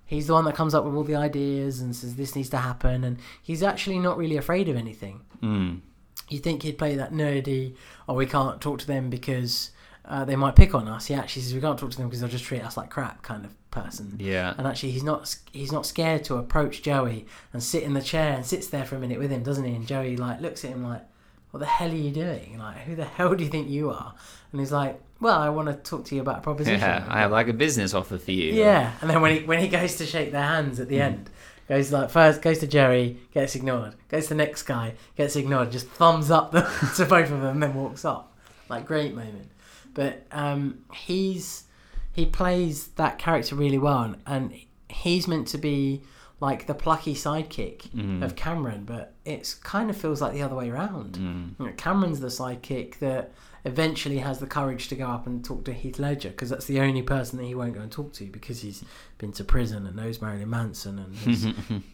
he's 0.08 0.26
the 0.26 0.32
one 0.32 0.44
that 0.46 0.56
comes 0.56 0.74
up 0.74 0.84
with 0.84 0.94
all 0.96 1.04
the 1.04 1.14
ideas 1.14 1.80
and 1.80 1.94
says 1.94 2.16
this 2.16 2.34
needs 2.34 2.48
to 2.50 2.56
happen, 2.58 3.04
and 3.04 3.18
he's 3.40 3.62
actually 3.62 4.00
not 4.00 4.18
really 4.18 4.36
afraid 4.36 4.68
of 4.68 4.76
anything 4.76 5.20
Mm. 5.40 5.82
you 6.28 6.40
think 6.40 6.64
he'd 6.64 6.76
play 6.78 6.96
that 6.96 7.12
nerdy, 7.12 7.76
or 8.08 8.16
we 8.16 8.26
can't 8.26 8.60
talk 8.60 8.80
to 8.80 8.86
them 8.88 9.08
because 9.10 9.70
uh, 10.04 10.24
they 10.24 10.34
might 10.36 10.56
pick 10.56 10.74
on 10.74 10.88
us. 10.88 11.06
He 11.06 11.14
actually 11.14 11.42
says 11.42 11.54
we 11.54 11.60
can't 11.60 11.78
talk 11.78 11.90
to 11.92 11.96
them 11.98 12.08
because 12.08 12.20
they'll 12.20 12.28
just 12.38 12.44
treat 12.44 12.64
us 12.64 12.76
like 12.76 12.90
crap, 12.90 13.22
kind 13.22 13.44
of 13.44 13.52
person. 13.70 14.16
Yeah. 14.18 14.54
And 14.58 14.66
actually, 14.66 14.90
he's 14.92 15.04
not 15.04 15.36
he's 15.52 15.70
not 15.70 15.84
scared 15.86 16.24
to 16.24 16.36
approach 16.36 16.82
Joey 16.82 17.26
and 17.52 17.62
sit 17.62 17.82
in 17.84 17.92
the 17.92 18.00
chair 18.02 18.32
and 18.32 18.44
sits 18.44 18.66
there 18.68 18.84
for 18.86 18.96
a 18.96 18.98
minute 18.98 19.18
with 19.18 19.30
him, 19.30 19.42
doesn't 19.42 19.64
he? 19.64 19.74
And 19.74 19.86
Joey 19.86 20.16
like 20.16 20.40
looks 20.40 20.64
at 20.64 20.70
him 20.70 20.82
like, 20.82 21.02
"What 21.50 21.60
the 21.60 21.66
hell 21.66 21.90
are 21.90 21.94
you 21.94 22.10
doing? 22.10 22.56
Like, 22.58 22.78
who 22.78 22.96
the 22.96 23.04
hell 23.04 23.34
do 23.34 23.44
you 23.44 23.50
think 23.50 23.68
you 23.68 23.90
are?" 23.90 24.14
And 24.50 24.60
he's 24.60 24.72
like, 24.72 24.98
"Well, 25.20 25.38
I 25.38 25.48
want 25.48 25.68
to 25.68 25.74
talk 25.74 26.04
to 26.06 26.14
you 26.14 26.20
about 26.20 26.38
a 26.38 26.40
proposition." 26.40 26.80
Yeah. 26.80 27.04
I 27.08 27.20
have 27.20 27.30
like 27.30 27.48
a 27.48 27.52
business 27.52 27.94
offer 27.94 28.18
for 28.18 28.30
you. 28.32 28.52
Yeah, 28.54 28.92
and 29.00 29.08
then 29.10 29.20
when 29.20 29.36
he 29.38 29.44
when 29.44 29.58
he 29.60 29.68
goes 29.68 29.96
to 29.96 30.06
shake 30.06 30.32
their 30.32 30.42
hands 30.44 30.78
at 30.80 30.88
the 30.88 30.96
Mm. 30.98 31.02
end, 31.02 31.30
goes 31.68 31.92
like 31.92 32.10
first 32.10 32.42
goes 32.42 32.58
to 32.60 32.66
Jerry, 32.66 33.18
gets 33.32 33.54
ignored. 33.54 33.94
Goes 34.08 34.24
to 34.24 34.28
the 34.30 34.34
next 34.36 34.62
guy, 34.64 34.94
gets 35.16 35.36
ignored. 35.36 35.70
Just 35.72 35.86
thumbs 35.88 36.30
up 36.30 36.52
the, 36.52 36.60
to 36.96 37.04
both 37.04 37.30
of 37.30 37.40
them, 37.40 37.60
then 37.60 37.74
walks 37.74 38.04
off. 38.04 38.26
Like 38.68 38.86
great 38.86 39.14
moment. 39.14 39.50
But 39.94 40.26
um, 40.32 40.80
he's 40.92 41.64
he 42.12 42.26
plays 42.26 42.88
that 42.96 43.18
character 43.18 43.54
really 43.54 43.78
well, 43.78 44.02
and, 44.02 44.16
and 44.26 44.52
he's 44.88 45.28
meant 45.28 45.46
to 45.48 45.58
be 45.58 46.02
like 46.40 46.66
the 46.66 46.74
plucky 46.74 47.14
sidekick 47.14 47.88
Mm. 47.90 48.22
of 48.22 48.36
Cameron, 48.36 48.84
but 48.84 49.14
it's 49.24 49.54
kind 49.54 49.90
of 49.90 49.96
feels 49.96 50.20
like 50.20 50.32
the 50.34 50.42
other 50.42 50.54
way 50.54 50.70
around. 50.70 51.14
Mm. 51.14 51.58
You 51.58 51.66
know, 51.66 51.72
Cameron's 51.76 52.20
the 52.20 52.28
sidekick 52.28 52.98
that 53.00 53.32
eventually 53.68 54.18
has 54.18 54.38
the 54.40 54.46
courage 54.46 54.88
to 54.88 54.96
go 54.96 55.06
up 55.06 55.26
and 55.26 55.44
talk 55.44 55.64
to 55.66 55.72
Heath 55.72 55.98
Ledger 55.98 56.30
because 56.30 56.50
that's 56.50 56.66
the 56.66 56.80
only 56.80 57.02
person 57.02 57.38
that 57.38 57.44
he 57.44 57.54
won't 57.54 57.74
go 57.74 57.80
and 57.80 57.92
talk 57.92 58.12
to 58.14 58.24
because 58.26 58.62
he's 58.62 58.82
been 59.18 59.32
to 59.32 59.44
prison 59.44 59.86
and 59.86 59.94
knows 59.94 60.20
Marilyn 60.20 60.50
Manson 60.50 60.98
and 60.98 61.14
has 61.16 61.46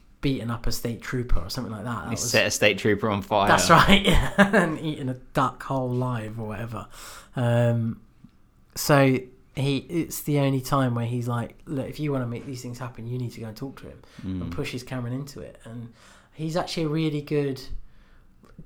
beaten 0.22 0.50
up 0.50 0.66
a 0.66 0.72
state 0.72 1.02
trooper 1.02 1.38
or 1.40 1.50
something 1.50 1.72
like 1.72 1.84
that. 1.84 2.02
that 2.02 2.08
He 2.08 2.10
was- 2.12 2.30
set 2.30 2.46
a 2.46 2.50
state 2.50 2.78
trooper 2.78 3.10
on 3.10 3.20
fire. 3.20 3.48
that's 3.48 3.68
right, 3.68 4.02
yeah, 4.06 4.32
and 4.38 4.80
eaten 4.80 5.08
a 5.10 5.14
duck 5.34 5.62
whole 5.64 5.90
live 5.90 6.40
or 6.40 6.48
whatever. 6.48 6.86
Um, 7.36 8.00
so 8.74 9.18
he, 9.54 9.76
it's 9.78 10.22
the 10.22 10.38
only 10.38 10.60
time 10.60 10.94
where 10.94 11.06
he's 11.06 11.28
like, 11.28 11.56
look, 11.66 11.88
if 11.88 12.00
you 12.00 12.10
want 12.10 12.22
to 12.24 12.26
make 12.26 12.46
these 12.46 12.62
things 12.62 12.78
happen, 12.78 13.06
you 13.06 13.18
need 13.18 13.32
to 13.32 13.40
go 13.40 13.46
and 13.48 13.56
talk 13.56 13.80
to 13.82 13.86
him 13.88 13.98
and 14.24 14.50
push 14.50 14.72
his 14.72 14.82
Cameron 14.82 15.12
into 15.12 15.40
it. 15.40 15.60
And 15.64 15.92
he's 16.32 16.56
actually 16.56 16.84
a 16.84 16.88
really 16.88 17.20
good 17.22 17.60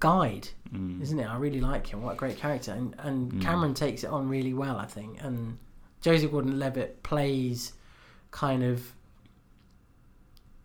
guide, 0.01 0.49
Mm. 0.73 1.01
isn't 1.03 1.19
it? 1.19 1.25
I 1.27 1.37
really 1.37 1.61
like 1.61 1.87
him. 1.87 2.03
What 2.03 2.13
a 2.15 2.17
great 2.17 2.37
character. 2.39 2.73
And 2.73 2.95
and 2.99 3.33
Mm. 3.33 3.43
Cameron 3.43 3.75
takes 3.75 4.05
it 4.05 4.11
on 4.11 4.29
really 4.29 4.55
well, 4.55 4.77
I 4.77 4.87
think. 4.87 5.23
And 5.23 5.59
Joseph 6.01 6.31
Gordon-Levitt 6.31 7.03
plays 7.03 7.73
kind 8.31 8.63
of 8.63 8.93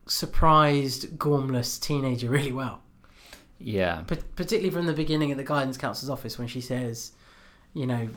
surprised, 0.07 1.17
gormless 1.17 1.79
teenager 1.79 2.29
really 2.29 2.51
well. 2.51 2.81
Yeah, 3.59 4.01
P- 4.01 4.17
particularly 4.35 4.71
from 4.71 4.85
the 4.87 4.93
beginning 4.93 5.31
at 5.31 5.37
the 5.37 5.43
guidance 5.43 5.77
counselor's 5.77 6.09
office 6.09 6.37
when 6.37 6.47
she 6.47 6.59
says, 6.59 7.13
you 7.73 7.85
know, 7.87 8.09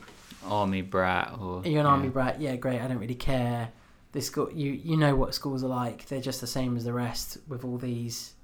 army 0.45 0.83
brat 0.83 1.33
or 1.41 1.63
you're 1.65 1.81
an 1.81 1.87
yeah. 1.87 1.93
army 1.93 2.09
brat. 2.09 2.41
Yeah, 2.41 2.57
great. 2.57 2.81
I 2.81 2.89
don't 2.89 2.99
really 2.99 3.15
care. 3.15 3.71
This 4.13 4.27
school, 4.27 4.51
you 4.53 4.73
you 4.73 4.97
know 4.97 5.15
what 5.15 5.35
schools 5.35 5.63
are 5.63 5.69
like. 5.69 6.07
They're 6.07 6.21
just 6.21 6.41
the 6.41 6.47
same 6.47 6.77
as 6.77 6.85
the 6.85 6.93
rest 6.93 7.39
with 7.47 7.65
all 7.65 7.79
these. 7.79 8.35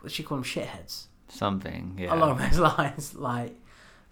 What 0.00 0.12
she 0.12 0.22
call 0.22 0.38
them? 0.38 0.44
Shitheads. 0.44 1.06
Something. 1.32 1.96
Yeah, 1.98 2.14
Along 2.14 2.38
those 2.38 2.58
lines, 2.78 3.14
like, 3.14 3.58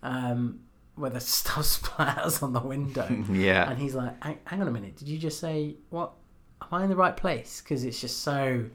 um, 0.03 0.61
where 0.97 1.11
the 1.11 1.21
stuff 1.21 1.65
splatters 1.81 2.43
on 2.43 2.53
the 2.53 2.61
window. 2.61 3.09
yeah, 3.33 3.71
And 3.71 3.79
he's 3.79 3.95
like, 3.95 4.23
hang, 4.23 4.39
hang 4.45 4.61
on 4.63 4.69
a 4.69 4.71
minute, 4.73 4.97
did 4.97 5.09
you 5.09 5.19
just 5.19 5.39
say, 5.41 5.77
what? 5.91 6.13
Am 6.63 6.69
I 6.73 6.85
in 6.85 6.91
the 6.91 6.97
right 6.97 7.17
place? 7.17 7.61
Because 7.63 7.85
it's 7.85 8.01
just 8.01 8.23
so 8.23 8.67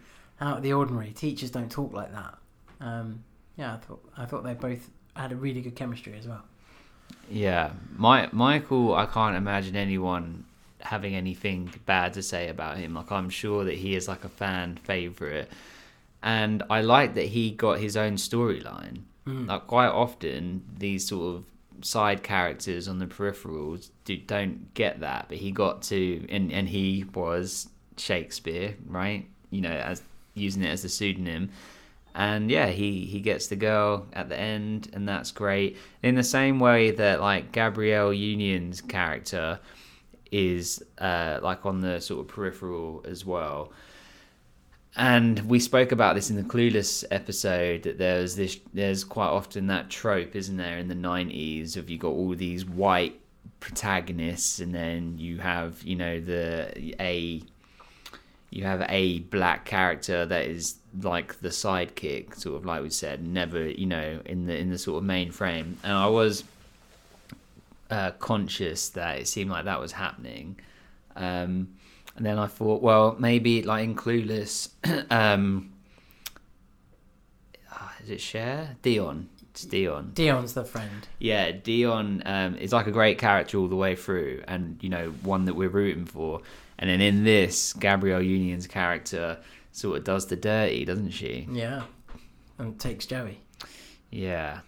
out 0.41 0.57
of 0.57 0.63
the 0.63 0.73
ordinary. 0.73 1.11
Teachers 1.11 1.51
don't 1.51 1.71
talk 1.71 1.93
like 1.93 2.11
that. 2.13 2.37
Um, 2.81 3.23
yeah, 3.57 3.75
I 3.75 3.77
thought 3.77 4.03
I 4.17 4.25
thought 4.25 4.43
they 4.43 4.53
both 4.55 4.89
had 5.15 5.31
a 5.31 5.35
really 5.35 5.61
good 5.61 5.75
chemistry 5.75 6.15
as 6.17 6.27
well. 6.27 6.43
yeah. 7.29 7.71
My 7.95 8.27
Michael, 8.31 8.95
I 8.95 9.05
can't 9.05 9.35
imagine 9.37 9.75
anyone 9.75 10.45
having 10.81 11.15
anything 11.15 11.71
bad 11.85 12.13
to 12.13 12.21
say 12.23 12.49
about 12.49 12.77
him. 12.77 12.95
Like 12.95 13.11
I'm 13.11 13.29
sure 13.29 13.63
that 13.65 13.75
he 13.75 13.95
is 13.95 14.07
like 14.07 14.23
a 14.25 14.29
fan 14.29 14.77
favorite, 14.83 15.49
and 16.25 16.63
I 16.71 16.81
like 16.81 17.13
that 17.13 17.27
he 17.27 17.51
got 17.51 17.79
his 17.79 17.95
own 17.95 18.15
storyline. 18.15 19.03
Mm. 19.27 19.47
Like 19.47 19.67
quite 19.67 19.89
often, 19.89 20.63
these 20.77 21.07
sort 21.07 21.35
of 21.35 21.45
side 21.85 22.23
characters 22.23 22.87
on 22.87 22.97
the 22.97 23.05
peripherals 23.05 23.91
do, 24.05 24.17
don't 24.17 24.73
get 24.73 25.01
that, 25.01 25.27
but 25.29 25.37
he 25.37 25.51
got 25.51 25.83
to, 25.83 26.25
and 26.29 26.51
and 26.51 26.67
he 26.67 27.05
was 27.13 27.69
Shakespeare, 27.97 28.75
right? 28.87 29.27
You 29.51 29.61
know, 29.61 29.69
as 29.69 30.01
using 30.33 30.63
it 30.63 30.69
as 30.69 30.83
a 30.83 30.89
pseudonym. 30.89 31.51
And 32.15 32.49
yeah, 32.49 32.67
he, 32.67 33.05
he 33.05 33.19
gets 33.19 33.47
the 33.47 33.57
girl 33.57 34.07
at 34.13 34.29
the 34.29 34.39
end, 34.39 34.89
and 34.93 35.07
that's 35.07 35.31
great. 35.31 35.77
In 36.01 36.15
the 36.15 36.23
same 36.23 36.59
way 36.59 36.91
that 36.91 37.21
like 37.21 37.51
Gabrielle 37.51 38.13
Union's 38.13 38.81
character 38.81 39.59
is 40.31 40.83
uh, 40.97 41.39
like 41.43 41.65
on 41.65 41.81
the 41.81 41.99
sort 41.99 42.21
of 42.21 42.27
peripheral 42.29 43.05
as 43.05 43.25
well. 43.25 43.73
And 44.97 45.39
we 45.49 45.59
spoke 45.59 45.91
about 45.91 46.15
this 46.15 46.29
in 46.29 46.37
the 46.37 46.43
Clueless 46.43 47.03
episode 47.11 47.83
that 47.83 47.97
there's 47.97 48.35
this 48.35 48.57
there's 48.73 49.03
quite 49.03 49.27
often 49.27 49.67
that 49.67 49.89
trope, 49.89 50.35
isn't 50.35 50.55
there, 50.55 50.77
in 50.77 50.87
the 50.87 50.95
nineties 50.95 51.75
of 51.75 51.89
you 51.89 51.97
got 51.97 52.09
all 52.09 52.33
these 52.35 52.65
white 52.65 53.19
protagonists 53.59 54.59
and 54.59 54.73
then 54.73 55.17
you 55.17 55.39
have, 55.39 55.83
you 55.83 55.95
know, 55.95 56.19
the 56.21 56.95
a 57.01 57.41
you 58.51 58.63
have 58.63 58.85
a 58.87 59.19
black 59.19 59.65
character 59.65 60.25
that 60.25 60.45
is 60.45 60.75
like 61.01 61.41
the 61.41 61.49
sidekick, 61.49 62.35
sort 62.35 62.55
of 62.55 62.65
like 62.65 62.81
we 62.81 62.89
said, 62.89 63.21
never, 63.21 63.67
you 63.67 63.85
know, 63.85 64.21
in 64.25 64.45
the 64.45 64.57
in 64.57 64.69
the 64.69 64.77
sort 64.77 64.99
of 64.99 65.03
main 65.03 65.29
frame. 65.29 65.77
And 65.83 65.91
I 65.91 66.07
was 66.07 66.45
uh, 67.89 68.11
conscious 68.11 68.89
that 68.89 69.19
it 69.19 69.27
seemed 69.27 69.51
like 69.51 69.65
that 69.65 69.81
was 69.81 69.91
happening. 69.91 70.57
Um, 71.17 71.75
and 72.15 72.25
then 72.25 72.39
I 72.39 72.47
thought, 72.47 72.81
well, 72.81 73.15
maybe 73.19 73.61
like 73.63 73.83
in 73.83 73.95
Clueless, 73.95 74.69
um, 75.11 75.73
ah, 77.71 77.93
is 78.03 78.09
it 78.09 78.21
Cher? 78.21 78.77
Dion. 78.81 79.29
It's 79.51 79.63
Dion. 79.63 80.11
Dion's 80.13 80.53
the 80.53 80.65
friend. 80.65 81.07
Yeah, 81.19 81.51
Dion 81.51 82.23
um, 82.25 82.55
is 82.55 82.73
like 82.73 82.87
a 82.87 82.91
great 82.91 83.17
character 83.17 83.57
all 83.57 83.67
the 83.67 83.75
way 83.75 83.95
through, 83.95 84.43
and 84.47 84.77
you 84.81 84.89
know 84.89 85.11
one 85.23 85.45
that 85.45 85.53
we're 85.55 85.69
rooting 85.69 86.05
for. 86.05 86.41
And 86.77 86.89
then 86.89 86.99
in 86.99 87.23
this, 87.23 87.71
Gabrielle 87.71 88.21
Union's 88.21 88.67
character 88.67 89.39
sort 89.71 89.97
of 89.97 90.03
does 90.03 90.27
the 90.27 90.35
dirty, 90.35 90.83
doesn't 90.83 91.11
she? 91.11 91.47
Yeah, 91.49 91.83
and 92.57 92.77
takes 92.79 93.05
Joey. 93.05 93.39
Yeah. 94.11 94.59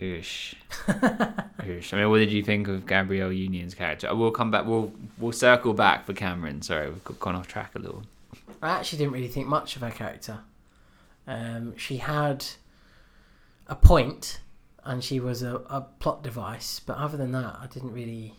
Oosh. 0.00 0.54
Oosh. 0.86 1.92
I 1.92 1.96
mean, 1.96 2.10
what 2.10 2.18
did 2.18 2.30
you 2.30 2.42
think 2.42 2.68
of 2.68 2.86
Gabrielle 2.86 3.32
Union's 3.32 3.74
character? 3.74 4.14
We'll 4.14 4.30
come 4.30 4.50
back. 4.50 4.64
We'll 4.66 4.92
we'll 5.18 5.32
circle 5.32 5.74
back 5.74 6.06
for 6.06 6.12
Cameron. 6.12 6.62
Sorry, 6.62 6.88
we've 6.90 7.04
gone 7.18 7.34
off 7.34 7.48
track 7.48 7.72
a 7.74 7.78
little. 7.80 8.04
I 8.62 8.70
actually 8.70 8.98
didn't 8.98 9.12
really 9.14 9.28
think 9.28 9.46
much 9.48 9.74
of 9.76 9.82
her 9.82 9.90
character. 9.90 10.40
Um, 11.26 11.76
she 11.76 11.96
had 11.98 12.44
a 13.66 13.74
point, 13.74 14.40
and 14.84 15.02
she 15.02 15.18
was 15.20 15.42
a, 15.42 15.56
a 15.68 15.80
plot 15.98 16.22
device. 16.22 16.80
But 16.80 16.96
other 16.96 17.16
than 17.16 17.32
that, 17.32 17.56
I 17.60 17.66
didn't 17.66 17.92
really. 17.92 18.34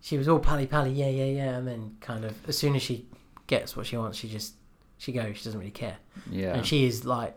She 0.00 0.16
was 0.16 0.28
all 0.28 0.38
pally 0.38 0.66
pally, 0.66 0.92
yeah, 0.92 1.08
yeah, 1.08 1.24
yeah, 1.24 1.56
and 1.58 1.68
then 1.68 1.96
kind 2.00 2.24
of 2.24 2.34
as 2.48 2.56
soon 2.56 2.74
as 2.74 2.82
she 2.82 3.06
gets 3.48 3.76
what 3.76 3.84
she 3.86 3.96
wants, 3.98 4.16
she 4.16 4.28
just 4.28 4.54
she 4.96 5.12
goes. 5.12 5.36
She 5.36 5.44
doesn't 5.44 5.58
really 5.60 5.70
care, 5.72 5.98
Yeah. 6.30 6.54
and 6.54 6.64
she 6.64 6.86
is 6.86 7.04
like 7.04 7.36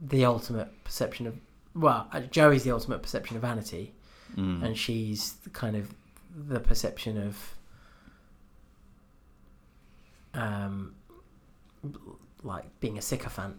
the 0.00 0.24
ultimate 0.24 0.68
perception 0.84 1.26
of. 1.26 1.36
Well, 1.74 2.08
uh, 2.12 2.20
Joey's 2.20 2.64
the 2.64 2.70
ultimate 2.72 3.02
perception 3.02 3.36
of 3.36 3.42
vanity, 3.42 3.94
Mm. 4.36 4.62
and 4.64 4.78
she's 4.78 5.36
kind 5.52 5.76
of 5.76 5.94
the 6.34 6.58
perception 6.60 7.18
of 7.18 7.54
um 10.34 10.94
like 12.42 12.64
being 12.80 12.96
a 12.96 13.02
sycophant 13.02 13.56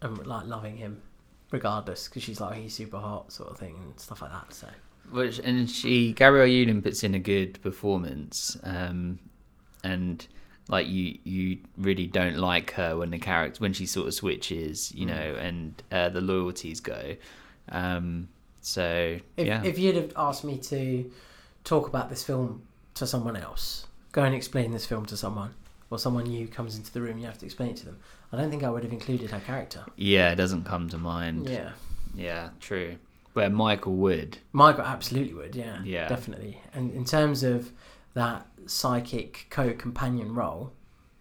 and 0.00 0.24
like 0.26 0.46
loving 0.46 0.76
him 0.76 1.02
regardless 1.50 2.06
because 2.06 2.22
she's 2.22 2.40
like 2.40 2.56
he's 2.58 2.74
super 2.74 2.98
hot 2.98 3.32
sort 3.32 3.50
of 3.50 3.58
thing 3.58 3.76
and 3.82 3.98
stuff 3.98 4.22
like 4.22 4.30
that 4.30 4.52
so 4.52 4.68
Which 5.10 5.38
and 5.40 5.68
she 5.68 6.12
Gabrielle 6.12 6.46
Union 6.46 6.82
puts 6.82 7.02
in 7.02 7.14
a 7.14 7.18
good 7.18 7.60
performance, 7.62 8.56
um, 8.62 9.18
and 9.82 10.26
like 10.68 10.86
you 10.88 11.18
you 11.24 11.58
really 11.76 12.06
don't 12.06 12.36
like 12.36 12.72
her 12.72 12.96
when 12.96 13.10
the 13.10 13.18
character 13.18 13.58
when 13.60 13.72
she 13.72 13.86
sort 13.86 14.06
of 14.08 14.14
switches, 14.14 14.92
you 14.94 15.06
Mm. 15.06 15.10
know, 15.10 15.34
and 15.40 15.82
uh, 15.92 16.08
the 16.08 16.20
loyalties 16.20 16.80
go. 16.80 17.16
Um, 17.70 18.28
so 18.60 19.18
if, 19.36 19.46
yeah, 19.46 19.62
if 19.64 19.78
you'd 19.78 19.96
have 19.96 20.12
asked 20.16 20.44
me 20.44 20.58
to 20.58 21.10
talk 21.64 21.88
about 21.88 22.08
this 22.10 22.22
film 22.24 22.62
to 22.94 23.06
someone 23.06 23.36
else 23.36 23.86
go 24.12 24.22
and 24.22 24.34
explain 24.34 24.70
this 24.72 24.86
film 24.86 25.04
to 25.04 25.16
someone 25.16 25.52
or 25.90 25.98
someone 25.98 26.24
new 26.24 26.46
comes 26.48 26.76
into 26.76 26.92
the 26.92 27.00
room 27.00 27.18
you 27.18 27.26
have 27.26 27.36
to 27.36 27.44
explain 27.44 27.70
it 27.70 27.76
to 27.76 27.84
them 27.84 27.98
i 28.32 28.36
don't 28.36 28.48
think 28.50 28.62
i 28.64 28.70
would 28.70 28.82
have 28.82 28.92
included 28.92 29.30
her 29.30 29.40
character 29.40 29.84
yeah, 29.96 30.30
it 30.32 30.36
doesn't 30.36 30.64
come 30.64 30.88
to 30.88 30.96
mind. 30.98 31.48
yeah 31.48 31.70
yeah, 32.14 32.48
true. 32.60 32.96
Where 33.34 33.50
Michael 33.50 33.94
would, 33.96 34.38
Michael 34.52 34.84
absolutely 34.84 35.34
would, 35.34 35.54
yeah, 35.54 35.82
Yeah. 35.84 36.08
definitely. 36.08 36.62
And 36.72 36.90
in 36.92 37.04
terms 37.04 37.42
of 37.42 37.70
that 38.14 38.46
psychic 38.66 39.46
co-companion 39.50 40.34
role, 40.34 40.72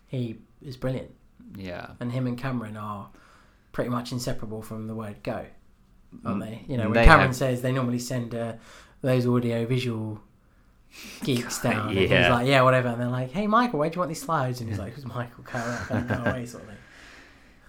he 0.08 0.38
is 0.62 0.78
brilliant, 0.78 1.12
yeah, 1.58 1.92
and 2.00 2.12
him 2.12 2.28
and 2.28 2.38
Cameron 2.38 2.78
are 2.78 3.10
pretty 3.72 3.90
much 3.90 4.12
inseparable 4.12 4.62
from 4.62 4.88
the 4.88 4.96
word 4.96 5.22
go, 5.24 5.46
aren't 6.26 6.42
Mm. 6.42 6.46
they? 6.46 6.66
You 6.68 6.78
know, 6.78 6.86
when 6.86 6.94
They 6.94 7.06
Cameron 7.06 7.28
have- 7.28 7.36
says 7.36 7.62
they 7.62 7.72
normally 7.72 8.00
send 8.00 8.34
uh, 8.34 8.54
those 9.02 9.28
audio 9.28 9.66
visual 9.66 10.22
geeks 11.24 11.62
down, 11.62 11.90
and 11.90 11.98
he's 11.98 12.10
like, 12.10 12.48
yeah, 12.48 12.62
whatever, 12.62 12.88
and 12.90 13.02
they're 13.02 13.08
like, 13.10 13.32
hey, 13.32 13.48
Michael, 13.48 13.80
where 13.80 13.90
do 13.90 13.96
you 13.96 14.00
want 14.00 14.10
these 14.10 14.22
slides? 14.22 14.62
And 14.62 14.70
he's 14.70 14.80
like, 14.80 14.94
who's 14.94 15.06
Michael? 15.06 15.44
Go 15.44 15.60
away, 16.26 16.46
sort 16.46 16.64
of 16.64 16.70
thing. 16.70 16.78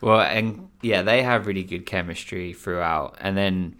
Well, 0.01 0.21
and 0.21 0.69
yeah, 0.83 1.03
they 1.03 1.23
have 1.23 1.47
really 1.47 1.65
good 1.65 1.87
chemistry 1.87 2.53
throughout. 2.53 3.17
And 3.21 3.37
then 3.37 3.77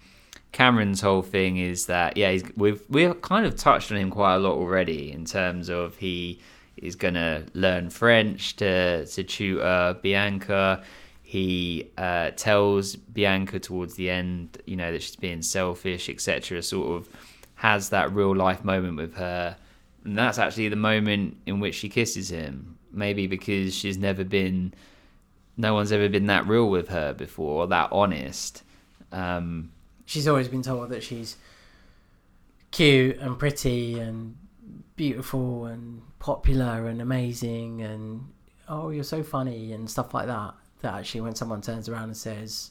Cameron's 0.53 1.01
whole 1.01 1.23
thing 1.23 1.59
is 1.59 1.87
that 1.87 2.17
yeah, 2.17 2.39
we've 2.57 2.83
we've 2.89 3.21
kind 3.23 3.47
of 3.47 3.57
touched 3.57 3.91
on 3.93 3.99
him 3.99 4.11
quite 4.11 4.37
a 4.37 4.39
lot 4.39 4.55
already 4.55 5.13
in 5.13 5.25
terms 5.25 5.69
of 5.69 5.97
he 5.97 6.41
is 6.77 6.97
gonna 6.97 7.45
learn 7.55 7.91
French 7.91 8.57
to 8.57 9.07
to 9.07 9.25
tutor 9.25 9.97
Bianca. 10.03 10.83
He 11.23 11.91
uh, 11.99 12.31
tells 12.37 12.95
Bianca 12.95 13.59
towards 13.59 13.95
the 13.97 14.11
end, 14.11 14.63
you 14.65 14.77
know, 14.77 14.93
that 14.93 15.03
she's 15.03 15.17
being 15.17 15.43
selfish, 15.43 16.09
etc. 16.09 16.63
Sort 16.63 16.97
of 16.97 17.09
has 17.57 17.89
that 17.89 18.13
real 18.13 18.35
life 18.35 18.65
moment 18.65 18.97
with 18.97 19.15
her, 19.17 19.57
and 20.05 20.17
that's 20.17 20.39
actually 20.39 20.69
the 20.69 20.77
moment 20.77 21.37
in 21.47 21.59
which 21.59 21.75
she 21.75 21.89
kisses 21.89 22.31
him. 22.31 22.79
Maybe 22.93 23.27
because 23.27 23.75
she's 23.75 23.99
never 23.99 24.23
been 24.23 24.73
no 25.57 25.75
one's 25.75 25.93
ever 25.93 26.09
been 26.09 26.27
that 26.27 26.47
real 26.47 26.69
with 26.69 26.89
her 26.89 27.15
before 27.15 27.63
or 27.63 27.67
that 27.69 27.89
honest. 27.93 28.63
Um, 29.13 29.73
she's 30.07 30.27
always 30.27 30.49
been 30.49 30.63
told 30.63 30.89
that 30.89 31.03
she's 31.03 31.37
cute 32.71 33.19
and 33.19 33.39
pretty 33.39 33.99
and 33.99 34.37
beautiful 34.97 35.67
and 35.67 36.03
popular 36.19 36.87
and 36.87 37.01
amazing 37.01 37.83
and 37.83 38.27
oh 38.69 38.91
you're 38.91 39.05
so 39.05 39.23
funny 39.23 39.73
and 39.73 39.89
stuff 39.91 40.13
like 40.15 40.27
that 40.27 40.55
that 40.81 40.95
actually 40.95 41.21
when 41.21 41.35
someone 41.35 41.61
turns 41.61 41.89
around 41.89 42.05
and 42.05 42.17
says 42.17 42.71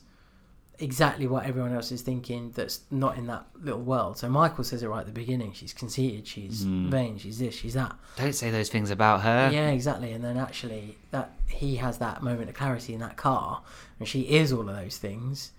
exactly 0.80 1.26
what 1.26 1.46
everyone 1.46 1.74
else 1.74 1.90
is 1.92 2.02
thinking 2.02 2.52
that's 2.54 2.82
not 2.92 3.18
in 3.18 3.28
that 3.28 3.46
little 3.62 3.80
world 3.82 4.18
so 4.18 4.28
michael 4.28 4.64
says 4.64 4.84
it 4.84 4.88
right 4.90 5.00
at 5.02 5.06
the 5.06 5.12
beginning 5.12 5.54
she's 5.54 5.72
conceited 5.72 6.28
she's 6.28 6.66
Mm. 6.66 6.90
vain 6.90 7.18
she's 7.18 7.40
this 7.40 7.56
she's 7.56 7.76
that 7.76 7.96
don't 8.18 8.34
say 8.34 8.50
those 8.52 8.68
things 8.70 8.90
about 8.92 9.22
her. 9.22 9.50
yeah 9.54 9.70
exactly 9.70 10.12
and 10.12 10.24
then 10.24 10.36
actually 10.36 10.98
that 11.12 11.32
he 11.48 11.78
has 11.78 12.00
that 12.00 12.22
moment 12.22 12.50
of 12.50 12.56
clarity 12.56 12.94
in 12.94 13.00
that 13.00 13.16
car 13.16 13.62
and 14.00 14.08
she 14.08 14.22
is 14.24 14.52
all 14.52 14.68
of 14.68 14.76
those 14.76 14.98
things 14.98 15.52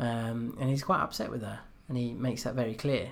um, 0.00 0.56
and 0.60 0.68
he's 0.70 0.82
quite 0.82 1.00
upset 1.00 1.30
with 1.30 1.42
her 1.42 1.60
and 1.88 1.96
he 1.96 2.12
makes 2.12 2.42
that 2.42 2.54
very 2.54 2.74
clear 2.74 3.10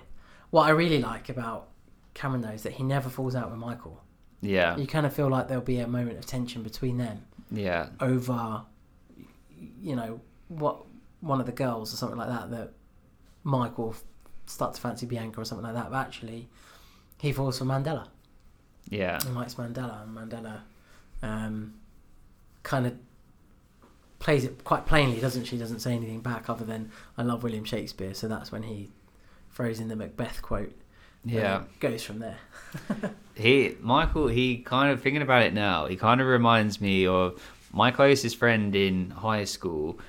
what 0.51 0.63
i 0.63 0.71
really 0.71 1.01
like 1.01 1.29
about 1.29 1.69
cameron 2.15 2.41
though 2.43 2.49
is 2.49 2.63
that 2.65 2.73
he 2.73 2.83
never 2.83 3.09
falls 3.09 3.35
out 3.37 3.51
with 3.51 3.59
michael 3.61 4.03
Yeah, 4.41 4.77
You 4.77 4.87
kind 4.87 5.05
of 5.07 5.13
feel 5.13 5.29
like 5.29 5.49
there'll 5.49 5.63
be 5.65 5.81
a 5.81 5.87
moment 5.89 6.19
of 6.19 6.27
tension 6.27 6.63
between 6.63 6.97
them 6.99 7.25
yeah, 7.51 7.89
over, 8.01 8.63
you 9.81 9.97
know, 9.97 10.21
what 10.49 10.77
one 11.21 11.41
of 11.41 11.47
the 11.47 11.53
girls 11.53 11.93
or 11.93 11.97
something 11.97 12.19
like 12.19 12.29
that 12.29 12.51
that 12.51 12.73
Michael 13.43 13.95
starts 14.47 14.77
to 14.79 14.83
fancy 14.83 15.07
Bianca 15.07 15.41
or 15.41 15.45
something 15.45 15.65
like 15.65 15.75
that. 15.75 15.91
But 15.91 15.97
actually, 16.07 16.49
he 17.21 17.33
falls 17.33 17.59
for 17.59 17.65
Mandella. 17.65 18.07
yeah, 18.89 19.19
and 19.25 19.35
likes 19.35 19.55
Mandella, 19.55 20.03
and 20.03 20.15
Mandella 20.17 20.61
um, 21.23 21.75
kind 22.63 22.87
of 22.87 22.95
plays 24.19 24.45
it 24.45 24.65
quite 24.65 24.87
plainly, 24.87 25.21
doesn't 25.21 25.45
she? 25.45 25.57
Doesn't 25.57 25.81
say 25.81 25.95
anything 25.95 26.21
back 26.21 26.49
other 26.49 26.65
than 26.65 26.91
"I 27.17 27.23
love 27.23 27.43
William 27.43 27.65
Shakespeare." 27.65 28.15
So 28.15 28.29
that's 28.29 28.53
when 28.53 28.65
he 28.65 28.91
throws 29.53 29.81
in 29.81 29.89
the 29.89 29.97
Macbeth 29.97 30.43
quote. 30.43 30.73
yeah. 31.25 31.65
goes 31.81 32.03
from 32.05 32.21
there. 32.21 32.39
He 33.39 33.77
Michael, 33.81 34.27
he 34.27 34.59
kind 34.59 34.93
of 34.93 35.01
thinking 35.01 35.23
about 35.23 35.43
it 35.43 35.55
now. 35.55 35.87
He 35.87 35.95
kind 35.95 36.21
of 36.21 36.27
reminds 36.27 36.81
me 36.81 37.07
of 37.07 37.41
my 37.73 37.93
closest 37.93 38.37
friend 38.37 38.75
in 38.75 39.11
high 39.11 39.45
school. 39.45 40.01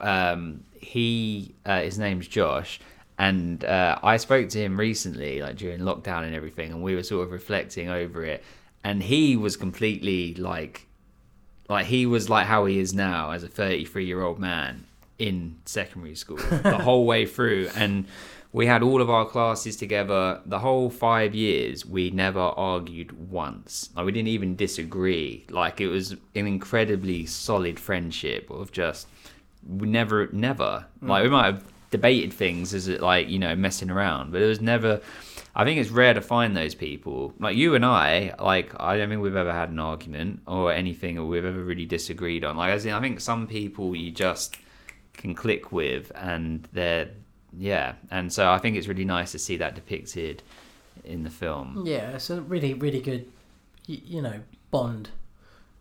Um, 0.00 0.64
he 0.80 1.54
uh, 1.64 1.82
his 1.82 1.96
name's 1.98 2.26
Josh, 2.26 2.80
and 3.18 3.64
uh, 3.64 4.00
I 4.02 4.16
spoke 4.16 4.48
to 4.48 4.58
him 4.58 4.76
recently, 4.78 5.40
like 5.40 5.56
during 5.56 5.78
lockdown 5.80 6.24
and 6.24 6.34
everything, 6.34 6.72
and 6.72 6.82
we 6.82 6.96
were 6.96 7.04
sort 7.04 7.24
of 7.24 7.32
reflecting 7.32 7.88
over 7.88 8.24
it. 8.24 8.42
And 8.82 9.00
he 9.00 9.36
was 9.36 9.56
completely 9.56 10.34
like, 10.34 10.88
like 11.68 11.86
he 11.86 12.06
was 12.06 12.28
like 12.28 12.46
how 12.46 12.66
he 12.66 12.78
is 12.78 12.92
now 12.92 13.30
as 13.30 13.42
a 13.42 13.48
33 13.48 14.04
year 14.04 14.22
old 14.22 14.38
man 14.38 14.86
in 15.18 15.56
secondary 15.64 16.14
school 16.14 16.36
the 16.62 16.78
whole 16.78 17.06
way 17.06 17.26
through. 17.26 17.70
And 17.76 18.06
we 18.52 18.66
had 18.66 18.82
all 18.82 19.00
of 19.00 19.08
our 19.08 19.24
classes 19.24 19.76
together. 19.76 20.40
The 20.44 20.58
whole 20.58 20.90
five 20.90 21.34
years 21.34 21.86
we 21.86 22.10
never 22.10 22.40
argued 22.40 23.30
once. 23.30 23.90
Like 23.96 24.06
we 24.06 24.12
didn't 24.12 24.28
even 24.28 24.56
disagree. 24.56 25.46
Like 25.48 25.80
it 25.80 25.88
was 25.88 26.12
an 26.12 26.46
incredibly 26.46 27.26
solid 27.26 27.78
friendship 27.78 28.50
of 28.50 28.72
just 28.72 29.06
we 29.66 29.88
never 29.88 30.28
never. 30.32 30.86
Like 31.00 31.22
we 31.22 31.28
mm. 31.28 31.32
might 31.32 31.46
have 31.46 31.64
debated 31.92 32.32
things 32.32 32.74
as 32.74 32.88
it 32.88 33.00
like 33.00 33.28
you 33.28 33.38
know 33.38 33.54
messing 33.54 33.90
around 33.90 34.32
but 34.32 34.40
it 34.40 34.46
was 34.46 34.62
never 34.62 35.00
I 35.54 35.64
think 35.64 35.78
it's 35.78 35.90
rare 35.90 36.14
to 36.14 36.22
find 36.22 36.56
those 36.56 36.74
people. 36.74 37.34
Like 37.38 37.56
you 37.56 37.74
and 37.74 37.84
I, 37.84 38.34
like 38.38 38.72
I 38.80 38.96
don't 38.96 39.08
think 39.08 39.22
we've 39.22 39.36
ever 39.36 39.52
had 39.52 39.68
an 39.68 39.78
argument 39.78 40.40
or 40.46 40.72
anything 40.72 41.18
or 41.18 41.26
we've 41.26 41.44
ever 41.44 41.62
really 41.62 41.84
disagreed 41.84 42.44
on. 42.44 42.56
Like 42.56 42.84
in, 42.84 42.92
I 42.92 43.00
think 43.00 43.20
some 43.20 43.46
people 43.46 43.94
you 43.94 44.10
just 44.10 44.56
can 45.12 45.34
click 45.34 45.70
with 45.70 46.10
and 46.14 46.66
they're 46.72 47.10
yeah. 47.56 47.94
And 48.10 48.32
so 48.32 48.50
I 48.50 48.58
think 48.58 48.76
it's 48.76 48.88
really 48.88 49.04
nice 49.04 49.32
to 49.32 49.38
see 49.38 49.56
that 49.58 49.74
depicted 49.74 50.42
in 51.04 51.22
the 51.22 51.30
film. 51.30 51.82
Yeah, 51.86 52.10
it's 52.12 52.30
a 52.30 52.40
really, 52.40 52.74
really 52.74 53.00
good, 53.00 53.30
you, 53.86 54.00
you 54.04 54.22
know, 54.22 54.40
bond 54.70 55.10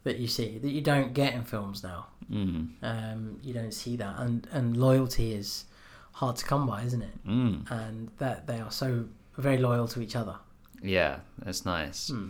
that 0.03 0.17
you 0.17 0.27
see 0.27 0.57
that 0.57 0.69
you 0.69 0.81
don't 0.81 1.13
get 1.13 1.33
in 1.33 1.43
films 1.43 1.83
now. 1.83 2.07
Mm. 2.29 2.69
Um, 2.81 3.39
you 3.43 3.53
don't 3.53 3.73
see 3.73 3.95
that, 3.97 4.15
and 4.19 4.47
and 4.51 4.77
loyalty 4.77 5.33
is 5.33 5.65
hard 6.13 6.35
to 6.37 6.45
come 6.45 6.67
by, 6.67 6.83
isn't 6.83 7.01
it? 7.01 7.27
Mm. 7.27 7.71
And 7.71 8.11
that 8.17 8.47
they 8.47 8.59
are 8.59 8.71
so 8.71 9.05
very 9.41 9.57
loyal 9.57 9.87
to 9.89 10.01
each 10.01 10.15
other. 10.15 10.35
Yeah, 10.81 11.19
that's 11.39 11.65
nice. 11.65 12.09
Hmm. 12.09 12.29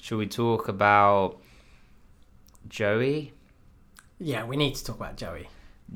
Should 0.00 0.18
we 0.18 0.26
talk 0.26 0.68
about 0.68 1.38
Joey? 2.68 3.32
Yeah, 4.18 4.44
we 4.44 4.56
need 4.56 4.74
to 4.74 4.84
talk 4.84 4.96
about 4.96 5.16
Joey. 5.16 5.48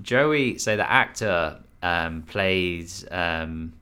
Joey, 0.02 0.58
so 0.58 0.76
the 0.76 0.90
actor 0.90 1.60
um, 1.82 2.22
plays, 2.22 3.04
um, 3.10 3.74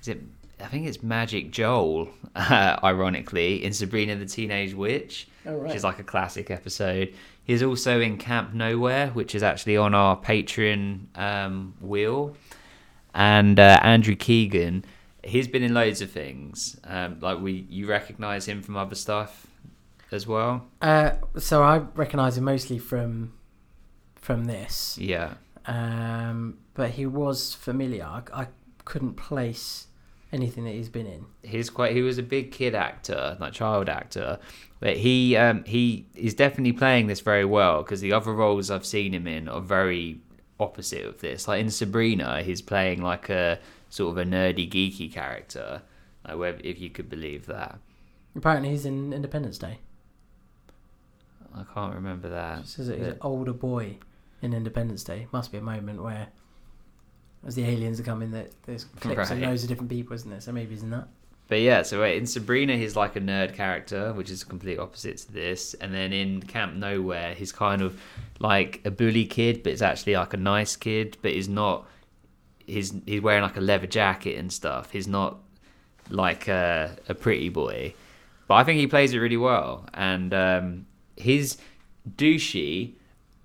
is 0.00 0.08
it? 0.08 0.20
I 0.60 0.66
think 0.66 0.86
it's 0.86 1.02
Magic 1.02 1.50
Joel, 1.50 2.08
uh, 2.36 2.76
ironically, 2.84 3.64
in 3.64 3.72
Sabrina 3.72 4.16
the 4.16 4.26
Teenage 4.26 4.72
Witch, 4.74 5.28
Oh, 5.46 5.58
which 5.58 5.74
is 5.74 5.84
like 5.84 5.98
a 5.98 6.04
classic 6.04 6.50
episode. 6.50 7.12
He's 7.44 7.62
also 7.62 8.00
in 8.00 8.16
Camp 8.16 8.54
Nowhere, 8.54 9.08
which 9.08 9.34
is 9.34 9.42
actually 9.42 9.76
on 9.76 9.94
our 9.94 10.16
Patreon 10.16 11.16
um, 11.18 11.74
wheel. 11.80 12.36
And 13.14 13.60
uh, 13.60 13.78
Andrew 13.82 14.16
Keegan, 14.16 14.84
he's 15.24 15.48
been 15.48 15.62
in 15.62 15.74
loads 15.74 16.00
of 16.00 16.10
things. 16.10 16.78
Um, 16.84 17.18
like 17.20 17.40
we, 17.40 17.66
you 17.68 17.86
recognise 17.88 18.46
him 18.46 18.62
from 18.62 18.76
other 18.76 18.94
stuff 18.94 19.46
as 20.10 20.26
well. 20.26 20.66
Uh, 20.80 21.12
so 21.38 21.62
I 21.62 21.78
recognise 21.94 22.36
him 22.38 22.44
mostly 22.44 22.78
from 22.78 23.32
from 24.16 24.44
this, 24.46 24.96
Yeah, 24.98 25.34
um, 25.66 26.58
but 26.74 26.90
he 26.90 27.04
was 27.06 27.54
familiar. 27.54 28.04
I, 28.04 28.22
I 28.32 28.46
couldn't 28.84 29.14
place 29.14 29.88
anything 30.32 30.64
that 30.64 30.72
he's 30.72 30.88
been 30.88 31.06
in. 31.06 31.24
he's 31.42 31.70
quite 31.70 31.92
he 31.92 32.02
was 32.02 32.18
a 32.18 32.22
big 32.22 32.50
kid 32.50 32.74
actor 32.74 33.36
like 33.38 33.52
child 33.52 33.88
actor 33.88 34.36
but 34.80 34.96
he 34.96 35.36
um 35.36 35.62
he 35.64 36.04
is 36.16 36.34
definitely 36.34 36.72
playing 36.72 37.06
this 37.06 37.20
very 37.20 37.44
well 37.44 37.84
because 37.84 38.00
the 38.00 38.12
other 38.12 38.32
roles 38.32 38.68
i've 38.68 38.84
seen 38.84 39.14
him 39.14 39.28
in 39.28 39.48
are 39.48 39.60
very 39.60 40.18
opposite 40.58 41.04
of 41.04 41.20
this 41.20 41.46
like 41.46 41.60
in 41.60 41.70
sabrina 41.70 42.42
he's 42.42 42.60
playing 42.60 43.00
like 43.00 43.28
a 43.30 43.60
sort 43.94 44.10
of 44.10 44.18
a 44.18 44.28
nerdy 44.28 44.68
geeky 44.68 45.12
character 45.12 45.80
like 46.26 46.36
where, 46.36 46.56
if 46.64 46.80
you 46.80 46.90
could 46.90 47.08
believe 47.08 47.46
that 47.46 47.78
Apparently, 48.36 48.70
he's 48.70 48.84
in 48.84 49.12
Independence 49.12 49.58
Day. 49.58 49.78
i 51.54 51.62
can't 51.72 51.94
remember 51.94 52.28
that 52.28 52.60
It 52.60 52.66
says 52.66 52.88
that 52.88 52.98
he's 52.98 53.06
an 53.06 53.18
older 53.20 53.52
boy 53.52 53.96
in 54.42 54.52
Independence 54.52 55.04
Day. 55.04 55.28
Must 55.32 55.52
be 55.52 55.58
a 55.58 55.62
moment 55.62 56.02
where, 56.02 56.28
as 57.46 57.54
the 57.54 57.64
aliens 57.64 58.00
are 58.00 58.02
coming, 58.02 58.32
that 58.32 58.50
there's 58.64 58.84
clips 59.00 59.30
of 59.30 59.38
Right. 59.38 59.48
loads 59.48 59.62
of 59.62 59.68
different 59.68 59.90
people, 59.90 60.14
isn't 60.14 60.28
there? 60.28 60.40
So 60.40 60.50
maybe 60.50 60.74
he's 60.74 60.82
in 60.82 60.90
that. 60.90 61.06
But 61.46 61.60
yeah, 61.60 61.82
so 61.82 62.00
wait, 62.00 62.16
in 62.16 62.26
Sabrina, 62.26 62.76
he's 62.76 62.96
like 62.96 63.14
a 63.16 63.20
nerd 63.20 63.54
character, 63.54 64.12
which 64.14 64.30
is 64.30 64.42
complete 64.42 64.78
opposite 64.78 65.18
to 65.18 65.32
this. 65.32 65.74
And 65.74 65.94
then 65.94 66.12
in 66.12 66.40
Camp 66.42 66.74
Nowhere, 66.74 67.34
he's 67.34 67.52
kind 67.52 67.82
of 67.82 68.00
like 68.40 68.80
a 68.84 68.90
bully 68.90 69.26
kid, 69.26 69.62
but 69.62 69.70
it's 69.72 69.82
actually 69.82 70.16
like 70.16 70.32
a 70.34 70.38
nice 70.38 70.74
kid, 70.74 71.18
but 71.22 71.32
he's 71.32 71.48
not. 71.48 71.86
He's 72.66 72.92
he's 73.06 73.20
wearing 73.20 73.42
like 73.42 73.56
a 73.56 73.60
leather 73.60 73.86
jacket 73.86 74.36
and 74.38 74.52
stuff. 74.52 74.90
He's 74.90 75.06
not 75.08 75.38
like 76.10 76.48
a, 76.48 76.96
a 77.08 77.14
pretty 77.14 77.48
boy, 77.48 77.94
but 78.48 78.54
I 78.54 78.64
think 78.64 78.78
he 78.80 78.86
plays 78.86 79.12
it 79.12 79.18
really 79.18 79.36
well. 79.36 79.86
And 79.94 80.32
um, 80.34 80.86
he's 81.16 81.58
douchey, 82.16 82.94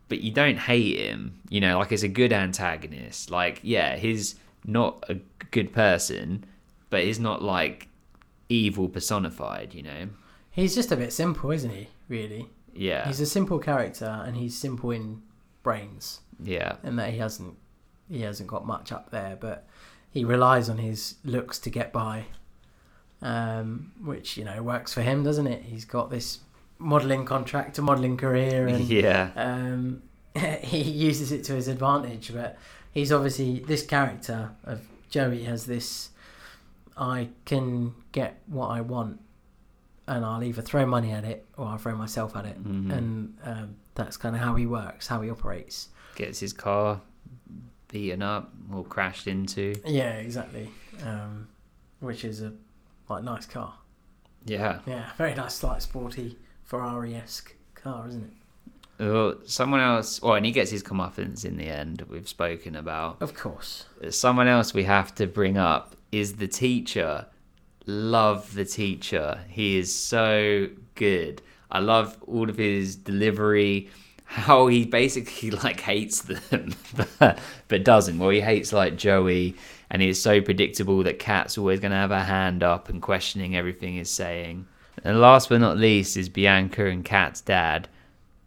but 0.08 0.22
you 0.22 0.32
don't 0.32 0.58
hate 0.58 0.98
him. 1.00 1.40
You 1.50 1.62
know, 1.62 1.80
like 1.80 1.92
it's 1.92 2.04
a 2.04 2.08
good 2.08 2.34
antagonist. 2.34 3.30
Like 3.32 3.60
yeah, 3.64 3.96
he's 3.98 4.36
not 4.66 5.04
a 5.10 5.16
good 5.52 5.74
person, 5.74 6.46
but 6.90 7.04
he's 7.04 7.20
not 7.20 7.42
like 7.42 7.88
evil 8.50 8.88
personified. 8.90 9.74
You 9.74 9.84
know. 9.84 10.10
He's 10.52 10.76
just 10.76 10.92
a 10.92 10.98
bit 10.98 11.14
simple, 11.14 11.52
isn't 11.52 11.70
he? 11.70 11.88
Really, 12.10 12.48
Yeah. 12.74 13.08
he's 13.08 13.20
a 13.22 13.26
simple 13.28 13.60
character, 13.60 14.24
and 14.26 14.36
he's 14.36 14.58
simple 14.58 14.90
in 14.92 15.22
brains, 15.64 16.22
yeah. 16.44 16.78
And 16.84 16.98
that 16.98 17.12
he 17.14 17.20
hasn't 17.20 17.56
he 18.10 18.22
hasn't 18.22 18.50
got 18.50 18.66
much 18.66 18.92
up 18.92 19.12
there, 19.12 19.38
but 19.40 19.68
he 20.12 20.26
relies 20.26 20.70
on 20.70 20.78
his 20.80 21.16
looks 21.24 21.60
to 21.60 21.70
get 21.70 21.94
by, 21.94 22.26
um, 23.22 23.92
which 24.04 24.38
you 24.38 24.44
know 24.46 24.62
works 24.64 24.94
for 24.94 25.02
him, 25.02 25.24
doesn't 25.24 25.48
it? 25.48 25.64
He's 25.64 25.86
got 25.86 26.10
this 26.10 26.40
modelling 26.78 27.26
contract, 27.26 27.78
a 27.78 27.82
modelling 27.82 28.18
career, 28.18 28.68
and 28.68 28.86
Yeah. 28.88 29.32
um, 29.36 30.02
he 30.62 30.82
uses 30.82 31.32
it 31.32 31.44
to 31.46 31.54
his 31.54 31.68
advantage. 31.68 32.34
But 32.34 32.58
he's 32.92 33.12
obviously 33.12 33.60
this 33.60 33.86
character 33.86 34.52
of 34.64 34.82
Joey 35.10 35.44
has 35.44 35.66
this. 35.66 36.10
I 36.98 37.30
can 37.46 37.94
get 38.12 38.42
what 38.48 38.68
I 38.68 38.82
want, 38.82 39.20
and 40.08 40.26
I'll 40.26 40.44
either 40.44 40.62
throw 40.62 40.86
money 40.86 41.12
at 41.12 41.24
it 41.24 41.46
or 41.58 41.68
I'll 41.68 41.78
throw 41.78 41.96
myself 41.96 42.36
at 42.36 42.46
it, 42.46 42.62
Mhm. 42.64 42.92
and 42.92 43.38
um, 43.44 43.76
that's 43.96 44.18
kind 44.18 44.36
of 44.36 44.42
how 44.42 44.56
he 44.56 44.66
works, 44.66 45.08
how 45.08 45.22
he 45.22 45.30
operates. 45.30 45.90
Gets 46.16 46.40
his 46.40 46.52
car 46.52 47.02
beaten 47.90 48.22
up 48.22 48.52
or 48.72 48.84
crashed 48.84 49.28
into. 49.28 49.76
Yeah, 49.86 50.14
exactly. 50.14 50.70
Um, 51.06 51.48
which 52.00 52.24
is 52.24 52.42
a 52.42 52.54
like 53.10 53.24
nice 53.24 53.46
car. 53.46 53.74
Yeah. 54.46 54.80
Yeah, 54.86 55.10
very 55.18 55.36
nice, 55.36 55.62
like 55.64 55.82
sporty 55.82 56.38
Ferrari 56.64 57.16
esque 57.16 57.54
car, 57.76 58.08
isn't 58.08 58.24
it? 58.24 58.32
Well, 59.00 59.36
someone 59.46 59.80
else. 59.80 60.22
Well, 60.22 60.36
and 60.36 60.46
he 60.46 60.52
gets 60.52 60.72
his 60.72 60.84
comeuppance 60.84 61.46
in 61.46 61.58
the 61.58 61.68
end. 61.68 62.04
We've 62.10 62.28
spoken 62.28 62.76
about. 62.76 63.22
Of 63.22 63.34
course. 63.34 63.86
Someone 64.10 64.48
else 64.48 64.74
we 64.74 64.84
have 64.84 65.16
to 65.16 65.26
bring 65.28 65.58
up 65.58 65.96
is 66.12 66.36
the 66.36 66.48
teacher. 66.48 67.26
Love 67.86 68.54
the 68.54 68.66
teacher. 68.66 69.40
He 69.48 69.78
is 69.78 69.96
so 69.96 70.68
good. 70.96 71.42
I 71.72 71.80
love 71.80 72.18
all 72.28 72.50
of 72.50 72.58
his 72.58 72.96
delivery. 72.96 73.90
How 74.32 74.68
he 74.68 74.86
basically 74.86 75.50
like 75.64 75.80
hates 75.80 76.22
them, 76.22 76.76
but, 77.20 77.40
but 77.68 77.84
doesn't. 77.84 78.20
Well, 78.20 78.30
he 78.30 78.42
hates 78.42 78.72
like 78.72 78.96
Joey, 78.96 79.56
and 79.90 80.04
it's 80.04 80.22
so 80.22 80.40
predictable 80.40 81.02
that 81.04 81.18
Kat's 81.18 81.58
always 81.58 81.80
going 81.80 81.92
to 81.92 81.98
have 81.98 82.12
her 82.12 82.24
hand 82.24 82.62
up 82.62 82.90
and 82.90 83.02
questioning 83.02 83.56
everything 83.56 83.96
he's 83.96 84.12
saying. 84.12 84.68
And 85.04 85.20
last 85.20 85.50
but 85.50 85.62
not 85.62 85.78
least 85.78 86.16
is 86.16 86.30
Bianca 86.30 86.86
and 86.86 87.04
Kat's 87.04 87.42
dad. 87.42 87.88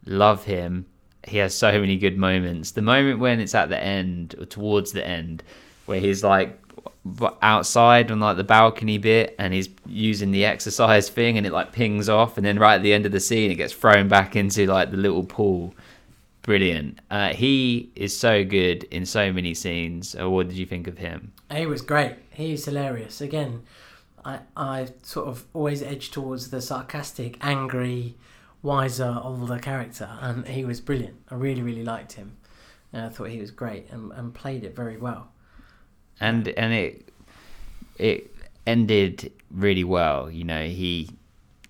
Love 0.05 0.45
him. 0.45 0.85
He 1.27 1.37
has 1.39 1.53
so 1.53 1.77
many 1.77 1.97
good 1.97 2.17
moments. 2.17 2.71
The 2.71 2.81
moment 2.81 3.19
when 3.19 3.41
it's 3.41 3.55
at 3.55 3.67
the 3.67 3.81
end 3.81 4.35
or 4.39 4.45
towards 4.45 4.93
the 4.93 5.05
end, 5.05 5.43
where 5.85 5.99
he's 5.99 6.23
like 6.23 6.62
outside 7.41 8.09
on 8.11 8.19
like 8.19 8.37
the 8.37 8.43
balcony 8.43 8.97
bit 8.97 9.35
and 9.37 9.53
he's 9.53 9.69
using 9.85 10.31
the 10.31 10.45
exercise 10.45 11.09
thing 11.09 11.37
and 11.37 11.45
it 11.45 11.51
like 11.51 11.73
pings 11.73 12.07
off 12.07 12.37
and 12.37 12.45
then 12.45 12.57
right 12.57 12.75
at 12.75 12.81
the 12.83 12.93
end 12.93 13.05
of 13.05 13.11
the 13.11 13.19
scene 13.19 13.51
it 13.51 13.55
gets 13.55 13.73
thrown 13.73 14.07
back 14.07 14.35
into 14.35 14.65
like 14.67 14.89
the 14.91 14.97
little 14.97 15.23
pool. 15.23 15.73
Brilliant. 16.43 16.99
Uh, 17.09 17.29
he 17.29 17.91
is 17.95 18.17
so 18.17 18.43
good 18.43 18.83
in 18.85 19.05
so 19.05 19.31
many 19.31 19.53
scenes. 19.53 20.15
Uh, 20.19 20.29
what 20.29 20.47
did 20.49 20.57
you 20.57 20.65
think 20.65 20.87
of 20.87 20.97
him? 20.97 21.31
He 21.53 21.65
was 21.65 21.81
great. 21.81 22.15
He's 22.31 22.65
hilarious. 22.65 23.21
Again 23.21 23.63
i 24.25 24.39
i 24.55 24.87
sort 25.01 25.27
of 25.27 25.45
always 25.53 25.83
edge 25.83 26.09
towards 26.09 26.49
the 26.49 26.61
sarcastic 26.61 27.37
angry 27.41 28.15
wiser 28.61 29.19
older 29.21 29.59
character 29.59 30.09
and 30.21 30.47
he 30.47 30.63
was 30.63 30.79
brilliant. 30.79 31.17
I 31.29 31.35
really 31.35 31.61
really 31.61 31.83
liked 31.83 32.13
him. 32.13 32.37
And 32.93 33.05
i 33.05 33.09
thought 33.09 33.29
he 33.29 33.39
was 33.39 33.51
great 33.51 33.89
and, 33.91 34.13
and 34.13 34.33
played 34.33 34.63
it 34.63 34.73
very 34.73 34.95
well 34.95 35.33
and 36.19 36.47
and 36.49 36.73
it 36.73 37.09
it 37.97 38.35
ended 38.65 39.31
really 39.51 39.83
well. 39.83 40.29
You 40.29 40.43
know, 40.43 40.65
he 40.65 41.09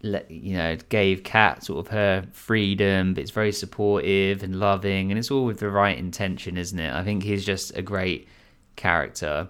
let 0.01 0.29
you 0.29 0.57
know 0.57 0.77
gave 0.89 1.23
Kat 1.23 1.63
sort 1.63 1.85
of 1.85 1.91
her 1.91 2.25
freedom, 2.33 3.13
but 3.13 3.21
it's 3.21 3.31
very 3.31 3.51
supportive 3.51 4.43
and 4.43 4.59
loving, 4.59 5.11
and 5.11 5.17
it's 5.17 5.31
all 5.31 5.45
with 5.45 5.59
the 5.59 5.69
right 5.69 5.97
intention, 5.97 6.57
isn't 6.57 6.79
it? 6.79 6.93
I 6.93 7.03
think 7.03 7.23
he's 7.23 7.45
just 7.45 7.75
a 7.77 7.81
great 7.81 8.27
character. 8.75 9.47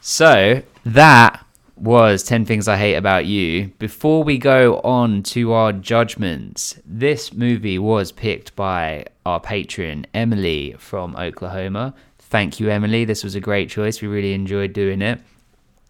So 0.00 0.62
that 0.84 1.44
was 1.76 2.22
10 2.22 2.44
Things 2.44 2.68
I 2.68 2.76
Hate 2.76 2.94
About 2.94 3.26
You. 3.26 3.68
Before 3.78 4.22
we 4.22 4.38
go 4.38 4.78
on 4.80 5.22
to 5.24 5.52
our 5.52 5.72
judgments, 5.72 6.78
this 6.84 7.32
movie 7.32 7.78
was 7.78 8.12
picked 8.12 8.54
by 8.54 9.06
our 9.26 9.40
patron, 9.40 10.06
Emily 10.14 10.74
from 10.78 11.16
Oklahoma. 11.16 11.94
Thank 12.34 12.58
you, 12.58 12.68
Emily. 12.68 13.04
This 13.04 13.22
was 13.22 13.36
a 13.36 13.40
great 13.40 13.70
choice. 13.70 14.02
We 14.02 14.08
really 14.08 14.32
enjoyed 14.32 14.72
doing 14.72 15.02
it. 15.02 15.20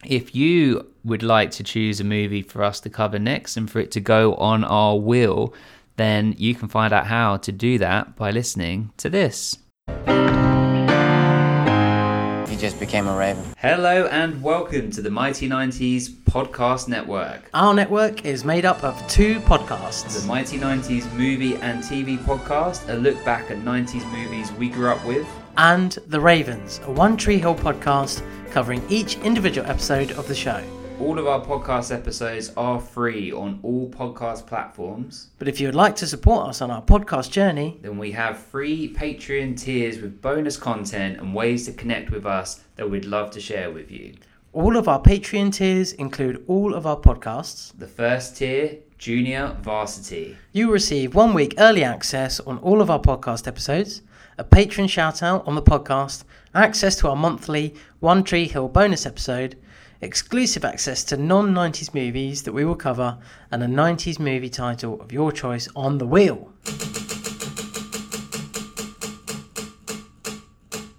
If 0.05 0.35
you 0.35 0.87
would 1.03 1.23
like 1.23 1.51
to 1.53 1.65
choose 1.65 2.01
a 2.01 2.05
movie 2.05 2.43
for 2.43 2.63
us 2.63 2.81
to 2.81 2.91
cover 2.91 3.19
next 3.19 3.57
and 3.57 3.71
for 3.71 3.79
it 3.79 3.91
to 3.93 4.01
go 4.01 4.35
on 4.35 4.63
our 4.63 4.95
wheel, 4.95 5.55
then 5.97 6.35
you 6.37 6.55
can 6.55 6.69
find 6.69 6.93
out 6.93 7.07
how 7.07 7.39
to 7.39 7.51
do 7.51 7.79
that 7.79 8.15
by 8.17 8.31
listening 8.31 8.93
to 8.99 9.09
this. 9.09 9.57
He 12.51 12.57
just 12.59 12.79
became 12.79 13.07
a 13.07 13.17
raven. 13.17 13.43
Hello 13.57 14.07
and 14.09 14.43
welcome 14.43 14.91
to 14.91 15.01
the 15.01 15.11
Mighty 15.11 15.49
90s 15.49 16.11
Podcast 16.11 16.89
Network. 16.89 17.49
Our 17.55 17.73
network 17.73 18.27
is 18.27 18.45
made 18.45 18.67
up 18.67 18.85
of 18.85 18.95
two 19.09 19.41
podcasts. 19.41 20.21
The 20.21 20.27
Mighty 20.27 20.59
90s 20.59 21.11
Movie 21.15 21.55
and 21.57 21.83
TV 21.83 22.19
Podcast, 22.19 22.87
a 22.93 22.99
look 22.99 23.17
back 23.25 23.51
at 23.51 23.57
90s 23.61 24.05
movies 24.13 24.53
we 24.53 24.69
grew 24.69 24.91
up 24.91 25.03
with 25.07 25.27
and 25.57 25.93
The 26.09 26.21
Ravens, 26.21 26.81
a 26.85 26.91
One 26.91 27.17
Tree 27.17 27.39
Hill 27.39 27.55
podcast 27.55 28.23
covering 28.51 28.83
each 28.89 29.19
individual 29.19 29.69
episode 29.69 30.13
of 30.13 30.29
the 30.29 30.35
show. 30.35 30.63
All 31.01 31.19
of 31.19 31.27
our 31.27 31.45
podcast 31.45 31.93
episodes 31.93 32.53
are 32.57 32.79
free 32.79 33.33
on 33.33 33.59
all 33.63 33.89
podcast 33.91 34.47
platforms. 34.47 35.31
But 35.39 35.49
if 35.49 35.61
you 35.61 35.67
would 35.67 35.75
like 35.75 35.97
to 35.97 36.07
support 36.07 36.49
us 36.49 36.63
on 36.63 36.71
our 36.71 36.83
podcast 36.83 37.31
journey, 37.31 37.79
then 37.83 37.99
we 37.99 38.13
have 38.13 38.39
free 38.39 38.95
Patreon 38.95 39.59
tiers 39.59 39.99
with 39.99 40.23
bonus 40.23 40.57
content 40.57 41.19
and 41.19 41.35
ways 41.35 41.67
to 41.67 41.73
connect 41.73 42.11
with 42.11 42.27
us 42.27 42.63
that 42.77 42.89
we'd 42.89 43.05
love 43.05 43.31
to 43.33 43.41
share 43.41 43.71
with 43.71 43.91
you. 43.91 44.15
All 44.53 44.77
of 44.77 44.87
our 44.87 45.03
Patreon 45.03 45.53
tiers 45.53 45.93
include 45.95 46.45
all 46.47 46.75
of 46.75 46.87
our 46.87 46.97
podcasts. 46.97 47.73
The 47.77 47.89
first 47.89 48.37
tier, 48.37 48.79
Junior 48.99 49.57
Varsity. 49.63 50.37
You 50.53 50.71
receive 50.71 51.17
one 51.17 51.35
week 51.35 51.55
early 51.59 51.83
access 51.83 52.39
on 52.41 52.59
all 52.59 52.81
of 52.81 52.89
our 52.89 53.01
podcast 53.01 53.49
episodes 53.49 54.03
a 54.37 54.45
patron 54.45 54.89
shout 54.89 55.23
out 55.23 55.47
on 55.47 55.55
the 55.55 55.63
podcast, 55.63 56.25
access 56.55 56.97
to 56.97 57.09
our 57.09 57.15
monthly 57.15 57.75
One 58.01 58.25
Tree 58.25 58.49
Hill 58.49 58.69
bonus 58.69 59.07
episode, 59.07 59.57
exclusive 60.01 60.65
access 60.65 61.05
to 61.05 61.17
non 61.17 61.55
90s 61.55 61.95
movies 61.95 62.43
that 62.43 62.53
we 62.53 62.65
will 62.65 62.75
cover, 62.75 63.19
and 63.53 63.63
a 63.63 63.67
90s 63.67 64.19
movie 64.19 64.49
title 64.51 65.01
of 65.01 65.13
your 65.13 65.31
choice 65.31 65.69
on 65.77 65.99
the 65.99 66.07
wheel. 66.07 66.53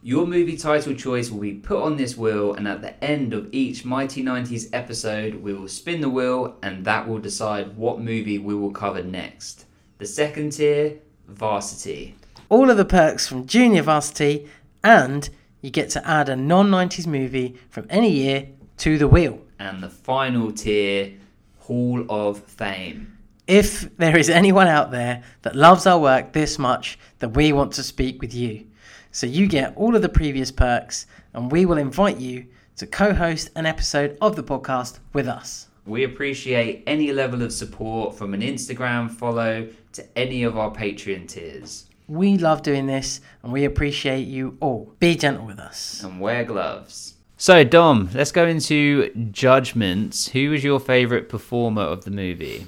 Your 0.01 0.27
movie 0.27 0.55
title 0.55 0.93
choice 0.93 1.29
will 1.29 1.41
be 1.41 1.55
put 1.55 1.81
on 1.81 1.97
this 1.97 2.15
wheel, 2.15 2.53
and 2.53 2.67
at 2.67 2.81
the 2.81 3.03
end 3.03 3.33
of 3.33 3.49
each 3.51 3.83
Mighty 3.83 4.23
90s 4.23 4.69
episode, 4.71 5.35
we 5.35 5.53
will 5.53 5.67
spin 5.67 5.99
the 5.99 6.09
wheel, 6.09 6.55
and 6.63 6.85
that 6.85 7.05
will 7.05 7.19
decide 7.19 7.75
what 7.75 7.99
movie 7.99 8.37
we 8.37 8.55
will 8.55 8.71
cover 8.71 9.03
next. 9.03 9.65
The 9.97 10.05
second 10.05 10.51
tier, 10.51 10.99
Varsity 11.27 12.15
all 12.49 12.69
of 12.69 12.77
the 12.77 12.85
perks 12.85 13.27
from 13.27 13.47
Junior 13.47 13.81
Varsity, 13.81 14.47
and 14.83 15.29
you 15.61 15.71
get 15.71 15.89
to 15.91 16.07
add 16.07 16.29
a 16.29 16.35
non 16.35 16.69
90s 16.69 17.07
movie 17.07 17.57
from 17.69 17.87
any 17.89 18.11
year 18.11 18.47
to 18.77 18.97
the 18.97 19.07
wheel. 19.07 19.39
And 19.59 19.81
the 19.81 19.89
final 19.89 20.51
tier, 20.51 21.13
Hall 21.59 22.05
of 22.09 22.39
Fame. 22.39 23.17
If 23.47 23.95
there 23.97 24.17
is 24.17 24.29
anyone 24.29 24.67
out 24.67 24.91
there 24.91 25.23
that 25.43 25.55
loves 25.55 25.85
our 25.85 25.99
work 25.99 26.33
this 26.33 26.57
much, 26.57 26.97
then 27.19 27.33
we 27.33 27.53
want 27.53 27.73
to 27.73 27.83
speak 27.83 28.21
with 28.21 28.33
you. 28.33 28.65
So 29.11 29.27
you 29.27 29.47
get 29.47 29.75
all 29.75 29.95
of 29.95 30.01
the 30.01 30.09
previous 30.09 30.51
perks, 30.51 31.07
and 31.33 31.51
we 31.51 31.65
will 31.65 31.77
invite 31.77 32.17
you 32.17 32.47
to 32.77 32.85
co 32.85 33.13
host 33.13 33.49
an 33.55 33.65
episode 33.65 34.17
of 34.19 34.35
the 34.35 34.43
podcast 34.43 34.99
with 35.13 35.27
us. 35.27 35.67
We 35.85 36.03
appreciate 36.03 36.83
any 36.87 37.13
level 37.13 37.43
of 37.43 37.53
support 37.53 38.17
from 38.17 38.33
an 38.33 38.41
Instagram 38.41 39.09
follow 39.09 39.69
to 39.93 40.17
any 40.17 40.43
of 40.43 40.57
our 40.57 40.71
Patreon 40.71 41.27
tiers. 41.27 41.85
We 42.07 42.37
love 42.37 42.61
doing 42.61 42.85
this 42.85 43.21
and 43.41 43.51
we 43.51 43.65
appreciate 43.65 44.27
you 44.27 44.57
all. 44.59 44.93
Be 44.99 45.15
gentle 45.15 45.45
with 45.45 45.59
us. 45.59 46.03
And 46.03 46.21
wear 46.21 46.43
gloves. 46.43 47.15
So, 47.37 47.63
Dom, 47.63 48.09
let's 48.13 48.31
go 48.31 48.47
into 48.47 49.09
judgments. 49.31 50.29
Who 50.29 50.51
was 50.51 50.63
your 50.63 50.79
favourite 50.79 51.27
performer 51.27 51.81
of 51.81 52.05
the 52.05 52.11
movie? 52.11 52.67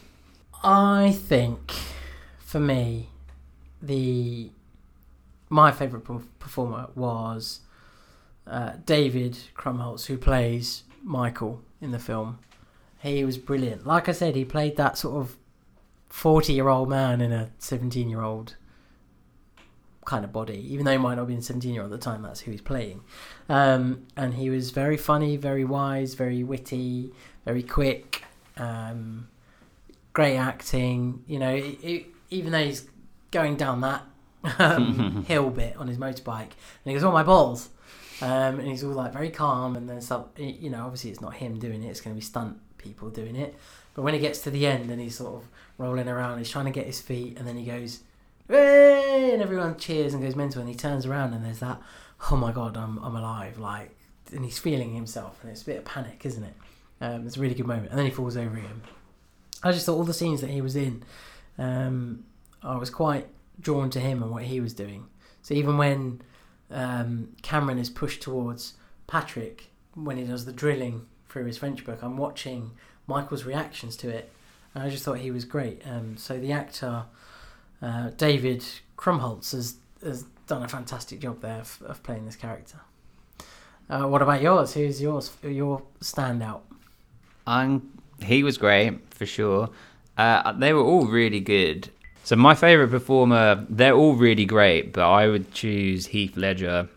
I 0.63 1.11
think, 1.11 1.73
for 2.39 2.59
me, 2.59 3.09
the 3.81 4.49
my 5.49 5.71
favourite 5.71 6.03
performer 6.39 6.89
was 6.95 7.61
uh, 8.45 8.73
David 8.85 9.37
Krumholtz, 9.55 10.07
who 10.07 10.17
plays 10.17 10.83
Michael 11.01 11.61
in 11.79 11.91
the 11.91 11.99
film. 11.99 12.39
He 12.99 13.23
was 13.23 13.37
brilliant. 13.37 13.87
Like 13.87 14.09
I 14.09 14.11
said, 14.11 14.35
he 14.35 14.43
played 14.43 14.75
that 14.75 14.97
sort 14.97 15.15
of 15.21 15.37
forty-year-old 16.09 16.89
man 16.89 17.21
in 17.21 17.31
a 17.31 17.51
seventeen-year-old 17.59 18.55
kind 20.07 20.23
of 20.23 20.31
body, 20.31 20.65
even 20.73 20.85
though 20.85 20.93
he 20.93 20.97
might 20.97 21.15
not 21.15 21.23
have 21.23 21.27
been 21.27 21.41
17 21.41 21.71
year 21.71 21.83
old 21.83 21.91
at 21.91 21.99
the 21.99 22.03
time, 22.03 22.23
that's 22.23 22.39
who 22.39 22.51
he's 22.51 22.61
playing. 22.61 23.01
Um, 23.49 24.07
and 24.15 24.33
he 24.33 24.49
was 24.49 24.71
very 24.71 24.95
funny, 24.95 25.35
very 25.35 25.65
wise, 25.65 26.13
very 26.15 26.43
witty, 26.43 27.11
very 27.45 27.61
quick, 27.61 28.23
um, 28.55 29.27
great 30.13 30.37
acting. 30.37 31.23
You 31.27 31.39
know, 31.39 31.53
it, 31.53 31.77
it, 31.83 32.05
even 32.31 32.53
though 32.53 32.63
he's 32.63 32.87
going 33.31 33.57
down 33.57 33.81
that 33.81 34.03
um, 34.57 35.25
hill 35.27 35.49
bit 35.49 35.75
on 35.75 35.89
his 35.89 35.97
motorbike, 35.97 36.53
and 36.53 36.85
he 36.85 36.93
goes, 36.93 37.03
"Oh 37.03 37.11
my 37.11 37.23
balls," 37.23 37.69
um, 38.21 38.59
and 38.59 38.67
he's 38.67 38.85
all 38.85 38.93
like 38.93 39.11
very 39.11 39.29
calm, 39.29 39.75
and 39.75 39.89
then 39.89 39.99
stuff. 39.99 40.27
You 40.37 40.69
know, 40.69 40.85
obviously 40.85 41.11
it's 41.11 41.21
not 41.21 41.35
him 41.35 41.59
doing 41.59 41.83
it; 41.83 41.89
it's 41.89 41.99
going 41.99 42.15
to 42.15 42.19
be 42.19 42.25
stunt 42.25 42.57
people 42.77 43.09
doing 43.09 43.35
it. 43.35 43.55
But 43.93 44.03
when 44.03 44.13
he 44.13 44.21
gets 44.21 44.39
to 44.43 44.51
the 44.51 44.67
end 44.67 44.89
and 44.89 45.01
he's 45.01 45.17
sort 45.17 45.35
of 45.41 45.49
rolling 45.77 46.07
around, 46.07 46.37
he's 46.37 46.49
trying 46.49 46.65
to 46.65 46.71
get 46.71 46.85
his 46.85 47.01
feet, 47.01 47.37
and 47.37 47.45
then 47.45 47.57
he 47.57 47.65
goes 47.65 48.03
Hey! 48.47 48.97
and 49.33 49.41
everyone 49.41 49.77
cheers 49.77 50.13
and 50.13 50.23
goes 50.23 50.35
mental 50.35 50.61
and 50.61 50.69
he 50.69 50.75
turns 50.75 51.05
around 51.05 51.33
and 51.33 51.45
there's 51.45 51.59
that 51.59 51.81
oh 52.31 52.35
my 52.35 52.51
god 52.51 52.77
I'm, 52.77 52.97
I'm 53.03 53.15
alive 53.15 53.59
like 53.59 53.95
and 54.33 54.43
he's 54.43 54.57
feeling 54.57 54.93
himself 54.93 55.37
and 55.41 55.51
it's 55.51 55.61
a 55.61 55.65
bit 55.65 55.77
of 55.77 55.85
panic 55.85 56.21
isn't 56.25 56.43
it? 56.43 56.53
Um, 56.99 57.27
it's 57.27 57.37
a 57.37 57.39
really 57.39 57.53
good 57.53 57.67
moment. 57.67 57.89
And 57.89 57.99
then 57.99 58.05
he 58.05 58.11
falls 58.11 58.35
over 58.35 58.57
again 58.57 58.81
I 59.63 59.71
just 59.71 59.85
thought 59.85 59.95
all 59.95 60.03
the 60.03 60.13
scenes 60.13 60.41
that 60.41 60.49
he 60.49 60.61
was 60.61 60.75
in 60.75 61.03
um, 61.57 62.23
I 62.63 62.77
was 62.77 62.89
quite 62.89 63.27
drawn 63.59 63.89
to 63.91 63.99
him 63.99 64.23
and 64.23 64.31
what 64.31 64.43
he 64.43 64.59
was 64.59 64.73
doing. 64.73 65.07
So 65.41 65.53
even 65.53 65.77
when 65.77 66.21
um, 66.71 67.35
Cameron 67.41 67.77
is 67.77 67.89
pushed 67.89 68.21
towards 68.21 68.73
Patrick 69.07 69.67
when 69.93 70.17
he 70.17 70.23
does 70.23 70.45
the 70.45 70.53
drilling 70.53 71.05
through 71.29 71.45
his 71.45 71.57
French 71.57 71.83
book 71.85 71.99
I'm 72.01 72.17
watching 72.17 72.71
Michael's 73.07 73.43
reactions 73.43 73.95
to 73.97 74.09
it 74.09 74.31
and 74.73 74.83
I 74.83 74.89
just 74.89 75.03
thought 75.03 75.19
he 75.19 75.31
was 75.31 75.45
great. 75.45 75.81
Um, 75.85 76.17
so 76.17 76.39
the 76.39 76.51
actor 76.51 77.03
uh, 77.81 78.09
David 78.17 78.63
Krumholtz 78.97 79.51
has, 79.51 79.75
has 80.03 80.23
done 80.47 80.63
a 80.63 80.67
fantastic 80.67 81.19
job 81.19 81.41
there 81.41 81.59
of, 81.59 81.81
of 81.85 82.03
playing 82.03 82.25
this 82.25 82.35
character. 82.35 82.79
Uh, 83.89 84.03
what 84.03 84.21
about 84.21 84.41
yours? 84.41 84.73
Who's 84.73 85.01
yours? 85.01 85.31
Your 85.43 85.81
standout? 86.01 86.61
Um, 87.45 87.97
he 88.21 88.43
was 88.43 88.57
great 88.57 88.99
for 89.13 89.25
sure. 89.25 89.69
Uh, 90.17 90.51
they 90.53 90.73
were 90.73 90.83
all 90.83 91.05
really 91.05 91.39
good. 91.39 91.89
So 92.23 92.35
my 92.35 92.55
favorite 92.55 92.89
performer, 92.89 93.65
they're 93.69 93.93
all 93.93 94.15
really 94.15 94.43
great, 94.45 94.91
but 94.91 95.09
I 95.09 95.29
would 95.29 95.53
choose 95.53 96.07
Heath 96.07 96.35
Ledger. 96.35 96.89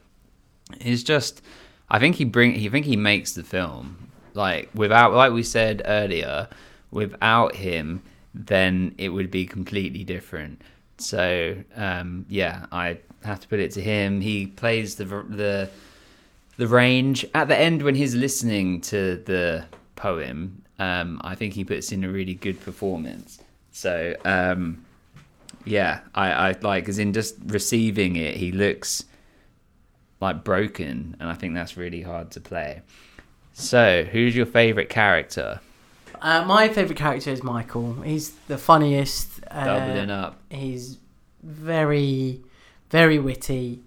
He's 0.81 1.05
just, 1.05 1.43
I 1.89 2.01
think 2.01 2.17
he 2.17 2.25
bring, 2.25 2.55
I 2.57 2.69
think 2.69 2.87
he 2.87 2.97
makes 2.97 3.35
the 3.35 3.45
film. 3.45 4.09
Like 4.35 4.71
without, 4.75 5.13
like 5.13 5.33
we 5.33 5.45
said 5.45 5.83
earlier, 5.85 6.49
without 6.91 7.55
him, 7.55 8.03
then 8.35 8.95
it 8.99 9.11
would 9.11 9.31
be 9.31 9.47
completely 9.47 10.05
different. 10.05 10.63
So 10.99 11.57
um, 11.77 12.27
yeah, 12.29 12.67
I 12.73 12.99
have 13.25 13.41
to 13.41 13.49
put 13.49 13.61
it 13.61 13.73
to 13.73 13.81
him. 13.81 14.21
He 14.21 14.47
plays 14.47 14.97
the 14.97 15.05
the 15.05 15.71
the 16.57 16.67
range 16.67 17.25
at 17.35 17.49
the 17.49 17.59
end 17.59 17.83
when 17.83 17.95
he's 17.95 18.15
listening 18.15 18.81
to 18.83 19.17
the 19.17 19.65
poem. 19.97 20.63
Um, 20.79 21.21
I 21.23 21.35
think 21.35 21.55
he 21.55 21.65
puts 21.65 21.93
in 21.93 22.05
a 22.05 22.09
really 22.09 22.35
good 22.35 22.61
performance. 22.61 23.41
So 23.73 24.15
um, 24.25 24.85
yeah, 25.65 26.01
I, 26.15 26.33
I 26.33 26.57
like 26.61 26.89
as 26.89 26.99
in 26.99 27.13
just 27.13 27.37
receiving 27.47 28.17
it. 28.17 28.37
He 28.37 28.53
looks 28.53 29.05
like 30.21 30.45
broken, 30.45 31.17
and 31.19 31.29
I 31.29 31.35
think 31.35 31.55
that's 31.55 31.77
really 31.77 32.03
hard 32.03 32.31
to 32.33 32.41
play. 32.41 32.83
So, 33.53 34.05
who's 34.05 34.37
your 34.37 34.47
favorite 34.47 34.89
character? 34.89 35.61
Uh, 36.21 36.45
my 36.45 36.69
favourite 36.69 36.99
character 36.99 37.31
is 37.31 37.43
Michael. 37.43 37.95
He's 38.03 38.31
the 38.49 38.59
funniest. 38.59 39.41
Uh, 39.51 39.65
Doubling 39.65 40.11
up. 40.11 40.39
He's 40.51 40.99
very, 41.43 42.43
very 42.91 43.19
witty. 43.19 43.81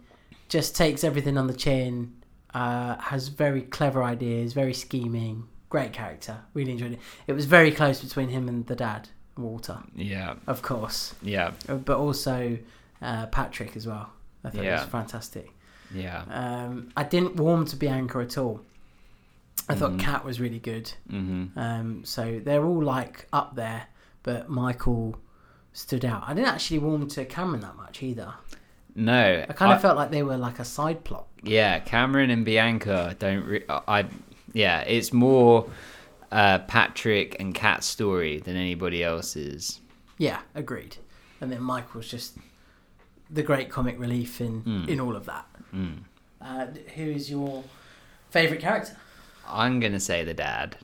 Just 0.50 0.76
takes 0.76 1.04
everything 1.04 1.38
on 1.38 1.48
the 1.48 1.54
chin. 1.54 2.14
Uh, 2.54 2.98
has 2.98 3.28
very 3.30 3.62
clever 3.62 4.04
ideas. 4.04 4.54
Very 4.54 4.74
scheming. 4.74 5.48
Great 5.70 5.94
character. 5.94 6.38
Really 6.54 6.72
enjoyed 6.74 6.94
it. 6.94 7.00
It 7.28 7.34
was 7.34 7.46
very 7.46 7.72
close 7.72 8.02
between 8.02 8.30
him 8.30 8.48
and 8.48 8.66
the 8.68 8.76
dad, 8.76 9.10
Walter, 9.38 9.80
Yeah, 9.96 10.36
of 10.46 10.62
course, 10.62 11.16
yeah, 11.24 11.54
Uh, 11.68 11.76
but 11.76 11.98
also 11.98 12.60
uh, 13.02 13.26
Patrick 13.28 13.76
as 13.76 13.88
well. 13.88 14.12
I 14.44 14.50
thought 14.52 14.66
it 14.66 14.72
was 14.72 14.84
fantastic. 14.84 15.50
yeah. 15.94 16.24
Um, 16.30 16.90
I 16.96 17.04
didn't 17.04 17.38
warm 17.38 17.66
to 17.66 17.76
Bianca 17.76 18.20
at 18.20 18.38
all. 18.38 18.62
I 19.70 19.76
thought 19.76 19.98
Kat 20.00 20.26
was 20.26 20.40
really 20.40 20.60
good. 20.60 20.92
hmm 21.10 21.46
Um, 21.56 22.04
so 22.06 22.40
they're 22.44 22.66
all 22.66 22.84
like 22.84 23.28
up 23.32 23.56
there, 23.56 23.88
but 24.24 24.50
Michael 24.50 25.16
stood 25.74 26.04
out. 26.06 26.24
I 26.28 26.34
didn't 26.34 26.50
actually 26.50 26.80
warm 26.80 27.08
to 27.10 27.26
Cameron 27.26 27.62
that 27.62 27.76
much 27.78 28.04
either. 28.04 28.34
No, 28.96 29.46
I 29.50 29.54
kind 29.54 29.74
of 29.74 29.82
felt 29.82 29.98
like 29.98 30.12
they 30.12 30.22
were 30.24 30.38
like 30.38 30.60
a 30.60 30.66
side 30.66 31.04
plot. 31.04 31.28
Yeah, 31.42 31.80
Cameron 31.80 32.30
and 32.30 32.46
Bianca 32.46 33.16
don't. 33.18 33.44
Re- 33.46 33.66
I 33.70 34.06
yeah, 34.54 34.82
it's 34.82 35.12
more 35.12 35.68
uh, 36.32 36.60
Patrick 36.60 37.38
and 37.40 37.56
Kat's 37.56 37.88
story 37.88 38.40
than 38.40 38.56
anybody 38.56 39.04
else's. 39.04 39.80
Yeah, 40.20 40.42
agreed. 40.54 40.98
And 41.42 41.52
then 41.52 41.64
Michael's 41.64 42.08
just 42.08 42.38
the 43.32 43.42
great 43.42 43.70
comic 43.72 44.00
relief 44.00 44.40
in 44.40 44.62
Mm. 44.62 44.88
in 44.88 45.00
all 45.00 45.16
of 45.16 45.26
that. 45.26 45.48
Mm. 45.74 46.04
Uh, 46.40 46.68
who 46.96 47.04
is 47.04 47.32
your 47.32 47.64
favorite 48.30 48.62
character? 48.62 48.96
I'm 49.48 49.80
gonna 49.80 50.00
say 50.00 50.24
the 50.24 50.34
dad. 50.34 50.78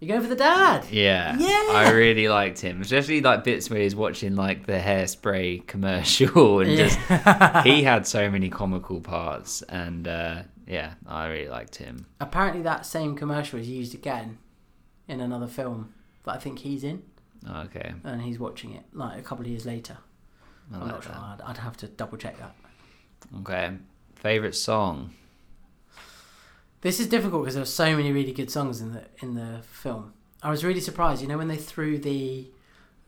You 0.00 0.08
go 0.08 0.20
for 0.20 0.28
the 0.28 0.36
dad. 0.36 0.84
Yeah, 0.90 1.36
Yeah. 1.38 1.72
I 1.72 1.90
really 1.92 2.28
liked 2.28 2.60
him, 2.60 2.82
especially 2.82 3.22
like 3.22 3.42
bits 3.44 3.70
where 3.70 3.80
he's 3.80 3.96
watching 3.96 4.34
like 4.36 4.66
the 4.66 4.74
hairspray 4.78 5.66
commercial 5.66 6.60
and 6.60 6.76
just 6.76 6.98
he 7.64 7.82
had 7.82 8.06
so 8.06 8.30
many 8.30 8.50
comical 8.50 9.00
parts, 9.00 9.62
and 9.62 10.06
uh, 10.06 10.42
yeah, 10.66 10.94
I 11.06 11.26
really 11.28 11.48
liked 11.48 11.76
him. 11.76 12.06
Apparently, 12.20 12.62
that 12.62 12.84
same 12.84 13.16
commercial 13.16 13.58
is 13.58 13.68
used 13.68 13.94
again 13.94 14.38
in 15.08 15.20
another 15.20 15.46
film 15.46 15.94
that 16.24 16.32
I 16.34 16.38
think 16.38 16.58
he's 16.58 16.84
in, 16.84 17.02
Okay, 17.48 17.94
and 18.04 18.20
he's 18.20 18.38
watching 18.38 18.74
it 18.74 18.82
like 18.92 19.18
a 19.18 19.22
couple 19.22 19.44
of 19.44 19.50
years 19.50 19.64
later. 19.64 19.96
I 20.70 20.74
I'm 20.76 20.80
like 20.82 20.90
not 20.92 21.04
sure. 21.04 21.12
I'd, 21.12 21.40
I'd 21.46 21.58
have 21.58 21.76
to 21.78 21.86
double 21.88 22.18
check 22.18 22.38
that. 22.38 22.54
Okay, 23.40 23.70
favorite 24.16 24.54
song. 24.54 25.14
This 26.84 27.00
is 27.00 27.06
difficult 27.08 27.42
because 27.42 27.54
there 27.54 27.62
were 27.62 27.66
so 27.66 27.96
many 27.96 28.12
really 28.12 28.32
good 28.32 28.50
songs 28.50 28.80
in 28.82 28.92
the 28.92 29.02
in 29.22 29.34
the 29.34 29.62
film. 29.62 30.12
I 30.42 30.50
was 30.50 30.62
really 30.64 30.80
surprised. 30.80 31.22
You 31.22 31.28
know 31.28 31.38
when 31.38 31.48
they 31.48 31.56
threw 31.56 31.96
the 31.98 32.50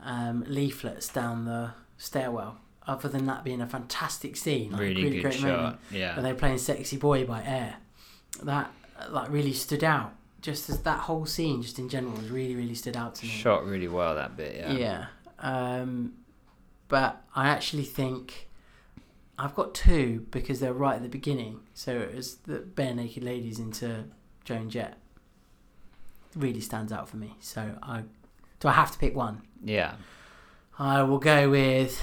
um, 0.01 0.45
leaflets 0.49 1.09
down 1.09 1.45
the 1.45 1.73
stairwell. 1.99 2.57
Other 2.87 3.09
than 3.09 3.27
that 3.27 3.43
being 3.45 3.61
a 3.61 3.67
fantastic 3.67 4.37
scene, 4.37 4.71
like, 4.71 4.81
Really, 4.81 5.03
really 5.03 5.17
good 5.17 5.23
great 5.23 5.35
shot. 5.35 5.43
moment, 5.61 5.79
Yeah, 5.91 6.15
when 6.15 6.25
they 6.25 6.33
were 6.33 6.39
playing 6.39 6.59
"Sexy 6.59 6.97
Boy" 6.97 7.27
by 7.27 7.43
Air, 7.45 7.77
that 8.45 8.71
like 9.11 9.29
really 9.31 9.53
stood 9.53 9.85
out. 9.85 10.13
Just 10.41 10.71
as 10.71 10.81
that 10.83 11.01
whole 11.01 11.27
scene, 11.27 11.61
just 11.63 11.79
in 11.79 11.89
general, 11.89 12.15
was 12.15 12.31
really 12.31 12.55
really 12.55 12.75
stood 12.77 12.97
out 12.97 13.17
to 13.17 13.27
me. 13.27 13.31
shot 13.31 13.67
really 13.67 13.89
well 13.89 14.15
that 14.15 14.37
bit. 14.37 14.55
Yeah. 14.57 14.73
Yeah. 14.73 15.07
Um, 15.41 16.15
but 16.89 17.21
I 17.35 17.49
actually 17.49 17.85
think 17.85 18.46
I've 19.39 19.55
got 19.55 19.75
two 19.75 20.27
because 20.31 20.61
they're 20.61 20.73
right 20.73 20.97
at 20.97 21.03
the 21.03 21.09
beginning. 21.09 21.61
So 21.75 21.93
it 21.93 22.15
was 22.15 22.37
the 22.37 22.61
Barenaked 22.61 23.23
Ladies 23.23 23.59
into 23.59 24.05
Joan 24.45 24.71
Jett. 24.71 24.97
Really 26.35 26.61
stands 26.61 26.93
out 26.93 27.09
for 27.09 27.17
me. 27.17 27.37
So 27.41 27.79
I 27.83 28.03
do 28.61 28.69
I 28.69 28.73
have 28.73 28.91
to 28.93 28.99
pick 28.99 29.15
one? 29.15 29.43
Yeah. 29.63 29.95
I 30.79 31.03
will 31.03 31.19
go 31.19 31.51
with 31.51 32.01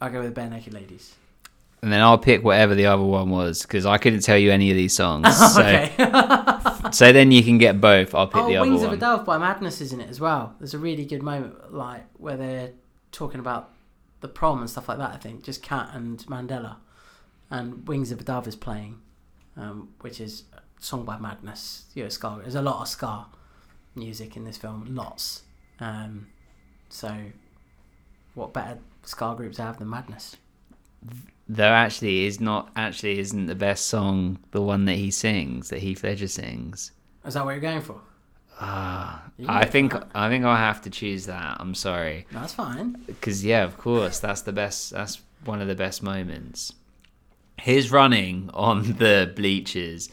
I'll 0.00 0.10
go 0.10 0.20
with 0.20 0.34
Barenaked 0.34 0.72
Ladies. 0.72 1.14
And 1.82 1.92
then 1.92 2.00
I'll 2.00 2.16
pick 2.16 2.42
whatever 2.42 2.74
the 2.74 2.86
other 2.86 3.02
one 3.02 3.28
was 3.28 3.62
because 3.62 3.84
I 3.84 3.98
couldn't 3.98 4.20
tell 4.20 4.38
you 4.38 4.50
any 4.50 4.70
of 4.70 4.76
these 4.76 4.96
songs. 4.96 5.26
So, 5.54 5.60
okay. 5.60 5.92
so 6.92 7.12
then 7.12 7.30
you 7.30 7.42
can 7.42 7.58
get 7.58 7.78
both. 7.78 8.14
I'll 8.14 8.26
pick 8.26 8.40
oh, 8.40 8.48
the 8.48 8.56
other 8.56 8.70
Wings 8.70 8.80
one. 8.80 8.88
of 8.88 8.94
a 8.94 9.00
Dove 9.00 9.26
by 9.26 9.36
Madness 9.36 9.82
is 9.82 9.92
in 9.92 10.00
it 10.00 10.08
as 10.08 10.18
well. 10.18 10.54
There's 10.58 10.72
a 10.72 10.78
really 10.78 11.04
good 11.04 11.22
moment 11.22 11.74
like 11.74 12.04
where 12.16 12.38
they're 12.38 12.70
talking 13.12 13.38
about 13.38 13.73
the 14.24 14.28
prom 14.28 14.60
and 14.60 14.70
stuff 14.70 14.88
like 14.88 14.96
that. 14.96 15.12
I 15.12 15.18
think 15.18 15.44
just 15.44 15.62
Kat 15.62 15.90
and 15.92 16.18
Mandella, 16.26 16.76
and 17.50 17.86
Wings 17.86 18.10
of 18.10 18.20
a 18.22 18.24
Dove 18.24 18.48
is 18.48 18.56
playing, 18.56 19.02
um, 19.54 19.90
which 20.00 20.18
is 20.18 20.44
a 20.54 20.62
song 20.82 21.04
by 21.04 21.18
Madness. 21.18 21.84
You 21.94 22.04
know, 22.04 22.08
ska. 22.08 22.38
There's 22.40 22.54
a 22.54 22.62
lot 22.62 22.80
of 22.80 22.88
ska 22.88 23.26
music 23.94 24.34
in 24.34 24.44
this 24.44 24.56
film, 24.56 24.86
lots. 24.94 25.42
Um, 25.78 26.28
so, 26.88 27.14
what 28.32 28.54
better 28.54 28.78
ska 29.02 29.34
groups 29.36 29.56
to 29.56 29.62
have 29.64 29.78
than 29.78 29.90
Madness? 29.90 30.36
Though 31.46 31.64
actually 31.64 32.24
is 32.24 32.40
not 32.40 32.72
actually 32.76 33.18
isn't 33.18 33.44
the 33.44 33.54
best 33.54 33.88
song 33.88 34.38
the 34.52 34.62
one 34.62 34.86
that 34.86 34.94
he 34.94 35.10
sings 35.10 35.68
that 35.68 35.80
Heath 35.80 36.02
Ledger 36.02 36.28
sings. 36.28 36.92
Is 37.26 37.34
that 37.34 37.44
what 37.44 37.50
you're 37.50 37.60
going 37.60 37.82
for? 37.82 38.00
I 38.60 39.66
think 39.68 39.92
that. 39.92 40.08
I 40.14 40.28
think 40.28 40.44
I'll 40.44 40.56
have 40.56 40.82
to 40.82 40.90
choose 40.90 41.26
that. 41.26 41.56
I'm 41.60 41.74
sorry 41.74 42.26
No, 42.32 42.40
that's 42.40 42.54
fine. 42.54 43.02
because 43.06 43.44
yeah, 43.44 43.64
of 43.64 43.76
course 43.78 44.18
that's 44.20 44.42
the 44.42 44.52
best. 44.52 44.90
That's 44.92 45.20
one 45.44 45.60
of 45.60 45.68
the 45.68 45.74
best 45.74 46.02
moments. 46.02 46.72
His 47.58 47.90
running 47.90 48.50
on 48.54 48.94
the 48.94 49.32
bleachers 49.34 50.08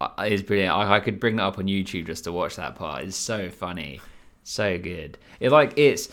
uh, 0.00 0.08
is 0.26 0.42
brilliant. 0.42 0.72
I, 0.74 0.96
I 0.96 1.00
could 1.00 1.20
bring 1.20 1.36
that 1.36 1.44
up 1.44 1.58
on 1.58 1.66
YouTube 1.66 2.06
just 2.06 2.24
to 2.24 2.32
watch 2.32 2.56
that 2.56 2.74
part. 2.74 3.04
It's 3.04 3.16
so 3.16 3.50
funny, 3.50 4.00
so 4.42 4.78
good. 4.78 5.18
It 5.40 5.50
like 5.50 5.74
it's 5.76 6.08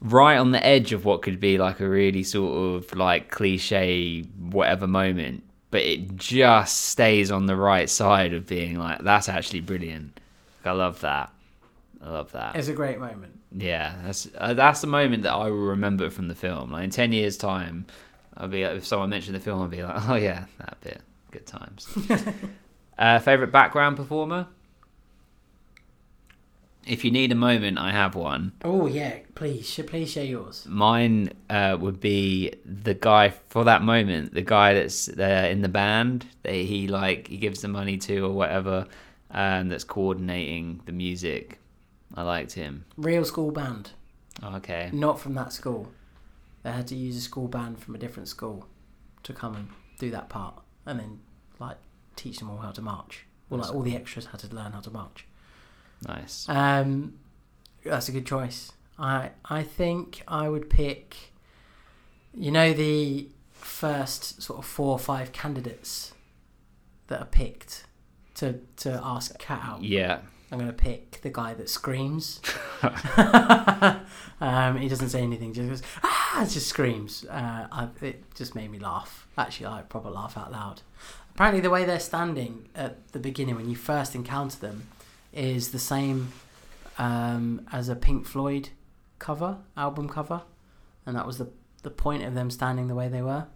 right 0.00 0.36
on 0.36 0.52
the 0.52 0.64
edge 0.64 0.92
of 0.92 1.04
what 1.04 1.22
could 1.22 1.40
be 1.40 1.58
like 1.58 1.80
a 1.80 1.88
really 1.88 2.22
sort 2.22 2.82
of 2.84 2.96
like 2.96 3.30
cliche 3.30 4.22
whatever 4.38 4.86
moment, 4.86 5.42
but 5.70 5.82
it 5.82 6.16
just 6.16 6.76
stays 6.86 7.30
on 7.30 7.46
the 7.46 7.56
right 7.56 7.90
side 7.90 8.32
of 8.32 8.46
being 8.46 8.78
like 8.78 9.00
that's 9.00 9.28
actually 9.28 9.60
brilliant. 9.60 10.18
I 10.64 10.72
love 10.72 11.00
that. 11.00 11.32
I 12.02 12.10
love 12.10 12.32
that. 12.32 12.56
It's 12.56 12.68
a 12.68 12.72
great 12.72 12.98
moment. 12.98 13.40
Yeah, 13.52 13.94
that's 14.04 14.28
uh, 14.36 14.54
that's 14.54 14.80
the 14.80 14.86
moment 14.86 15.22
that 15.24 15.32
I 15.32 15.50
will 15.50 15.66
remember 15.68 16.10
from 16.10 16.28
the 16.28 16.34
film. 16.34 16.70
Like 16.70 16.84
in 16.84 16.90
ten 16.90 17.12
years' 17.12 17.36
time, 17.36 17.86
I'll 18.36 18.48
be 18.48 18.64
like, 18.64 18.76
if 18.76 18.86
someone 18.86 19.10
mentioned 19.10 19.34
the 19.34 19.40
film, 19.40 19.62
I'll 19.62 19.68
be 19.68 19.82
like, 19.82 19.96
oh 20.08 20.14
yeah, 20.14 20.44
that 20.58 20.80
bit, 20.80 21.00
good 21.30 21.46
times. 21.46 21.88
uh, 22.98 23.18
favorite 23.18 23.52
background 23.52 23.96
performer? 23.96 24.46
If 26.86 27.04
you 27.04 27.10
need 27.10 27.32
a 27.32 27.34
moment, 27.34 27.78
I 27.78 27.92
have 27.92 28.14
one. 28.14 28.52
Oh 28.64 28.86
yeah, 28.86 29.18
please, 29.34 29.68
sh- 29.68 29.80
please 29.86 30.10
share 30.10 30.24
yours. 30.24 30.64
Mine 30.66 31.30
uh, 31.50 31.76
would 31.78 32.00
be 32.00 32.54
the 32.64 32.94
guy 32.94 33.30
for 33.48 33.64
that 33.64 33.82
moment, 33.82 34.32
the 34.32 34.42
guy 34.42 34.72
that's 34.72 35.06
there 35.06 35.50
in 35.50 35.60
the 35.60 35.68
band 35.68 36.24
that 36.44 36.54
he 36.54 36.88
like 36.88 37.28
he 37.28 37.36
gives 37.36 37.60
the 37.60 37.68
money 37.68 37.98
to 37.98 38.24
or 38.24 38.32
whatever, 38.32 38.86
um, 39.30 39.68
that's 39.68 39.84
coordinating 39.84 40.80
the 40.86 40.92
music. 40.92 41.58
I 42.14 42.22
liked 42.22 42.52
him. 42.52 42.84
Real 42.96 43.24
school 43.24 43.50
band. 43.50 43.90
Okay. 44.42 44.88
not 44.92 45.18
from 45.18 45.34
that 45.34 45.52
school. 45.52 45.90
They 46.62 46.70
had 46.70 46.86
to 46.88 46.94
use 46.94 47.16
a 47.16 47.20
school 47.20 47.48
band 47.48 47.80
from 47.80 47.94
a 47.94 47.98
different 47.98 48.28
school 48.28 48.66
to 49.24 49.32
come 49.32 49.56
and 49.56 49.68
do 49.98 50.10
that 50.10 50.28
part, 50.28 50.60
and 50.86 50.98
then 51.00 51.20
like 51.58 51.76
teach 52.16 52.38
them 52.38 52.50
all 52.50 52.58
how 52.58 52.70
to 52.70 52.82
march. 52.82 53.24
Well, 53.50 53.60
like 53.60 53.74
all 53.74 53.82
the 53.82 53.96
extras 53.96 54.26
had 54.26 54.40
to 54.40 54.54
learn 54.54 54.72
how 54.72 54.80
to 54.80 54.90
march. 54.90 55.26
Nice. 56.06 56.48
Um, 56.48 57.18
that's 57.84 58.08
a 58.08 58.12
good 58.12 58.26
choice. 58.26 58.72
I 58.98 59.30
I 59.44 59.62
think 59.62 60.22
I 60.28 60.48
would 60.48 60.70
pick. 60.70 61.32
You 62.34 62.50
know 62.50 62.72
the 62.72 63.28
first 63.52 64.42
sort 64.42 64.58
of 64.58 64.64
four 64.64 64.92
or 64.92 64.98
five 64.98 65.32
candidates 65.32 66.12
that 67.08 67.20
are 67.20 67.26
picked 67.26 67.84
to 68.38 68.60
to 68.76 69.00
ask 69.02 69.38
Kat 69.38 69.60
out. 69.62 69.82
Yeah. 69.82 70.20
I'm 70.50 70.58
gonna 70.58 70.72
pick 70.72 71.20
the 71.20 71.30
guy 71.30 71.54
that 71.54 71.68
screams. 71.68 72.40
um, 74.40 74.76
he 74.78 74.88
doesn't 74.88 75.10
say 75.10 75.20
anything, 75.20 75.52
just 75.52 75.68
goes 75.68 75.82
ah, 76.02 76.46
just 76.48 76.68
screams. 76.68 77.26
Uh, 77.26 77.68
I, 77.70 77.88
it 78.00 78.24
just 78.34 78.54
made 78.54 78.70
me 78.70 78.78
laugh. 78.78 79.26
Actually, 79.36 79.66
I 79.66 79.82
proper 79.82 80.08
laugh 80.08 80.38
out 80.38 80.50
loud. 80.50 80.82
Apparently, 81.34 81.60
the 81.60 81.70
way 81.70 81.84
they're 81.84 82.00
standing 82.00 82.68
at 82.74 83.12
the 83.12 83.18
beginning 83.18 83.56
when 83.56 83.68
you 83.68 83.76
first 83.76 84.14
encounter 84.14 84.58
them 84.58 84.88
is 85.32 85.70
the 85.70 85.78
same 85.78 86.32
um, 86.96 87.66
as 87.70 87.90
a 87.90 87.94
Pink 87.94 88.26
Floyd 88.26 88.70
cover, 89.18 89.58
album 89.76 90.08
cover, 90.08 90.42
and 91.04 91.14
that 91.16 91.26
was 91.26 91.38
the 91.38 91.50
the 91.82 91.90
point 91.90 92.22
of 92.22 92.34
them 92.34 92.50
standing 92.50 92.88
the 92.88 92.94
way 92.94 93.08
they 93.08 93.22
were. 93.22 93.46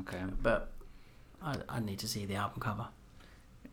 Okay. 0.00 0.22
But 0.40 0.70
I, 1.42 1.56
I 1.68 1.80
need 1.80 1.98
to 1.98 2.08
see 2.08 2.24
the 2.24 2.36
album 2.36 2.60
cover. 2.60 2.88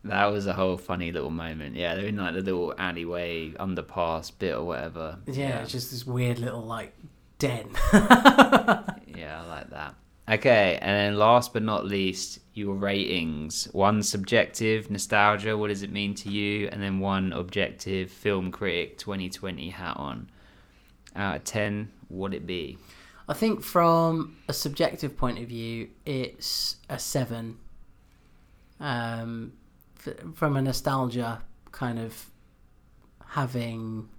That 0.05 0.25
was 0.25 0.47
a 0.47 0.53
whole 0.53 0.77
funny 0.77 1.11
little 1.11 1.29
moment. 1.29 1.75
Yeah, 1.75 1.95
they're 1.95 2.05
in 2.07 2.17
like 2.17 2.33
the 2.33 2.41
little 2.41 2.73
alleyway 2.77 3.51
underpass 3.51 4.31
bit 4.37 4.53
or 4.53 4.63
whatever. 4.65 5.19
Yeah, 5.25 5.59
it's 5.61 5.71
just 5.71 5.91
this 5.91 6.05
weird 6.05 6.39
little 6.39 6.61
like 6.63 6.93
den. 7.39 7.69
Yeah, 9.15 9.41
I 9.43 9.47
like 9.47 9.69
that. 9.69 9.95
Okay, 10.29 10.77
and 10.81 10.95
then 10.97 11.17
last 11.19 11.53
but 11.53 11.61
not 11.63 11.85
least, 11.85 12.39
your 12.53 12.73
ratings. 12.75 13.65
One 13.73 14.01
subjective 14.01 14.89
nostalgia, 14.89 15.57
what 15.57 15.67
does 15.67 15.83
it 15.83 15.91
mean 15.91 16.15
to 16.15 16.29
you? 16.29 16.67
And 16.71 16.81
then 16.81 16.99
one 16.99 17.31
objective 17.33 18.09
film 18.09 18.51
critic 18.51 18.97
2020 18.97 19.69
hat 19.69 19.97
on. 19.97 20.29
Out 21.15 21.35
of 21.37 21.43
10, 21.43 21.91
what 22.07 22.31
would 22.31 22.33
it 22.33 22.47
be? 22.47 22.77
I 23.29 23.33
think 23.33 23.61
from 23.61 24.37
a 24.49 24.53
subjective 24.53 25.15
point 25.15 25.39
of 25.39 25.47
view, 25.47 25.89
it's 26.05 26.77
a 26.89 26.97
seven. 26.97 27.57
Um, 28.79 29.53
f- 29.55 29.62
from 30.33 30.55
a 30.55 30.61
nostalgia 30.61 31.41
kind 31.71 31.99
of 31.99 32.29
having 33.27 34.09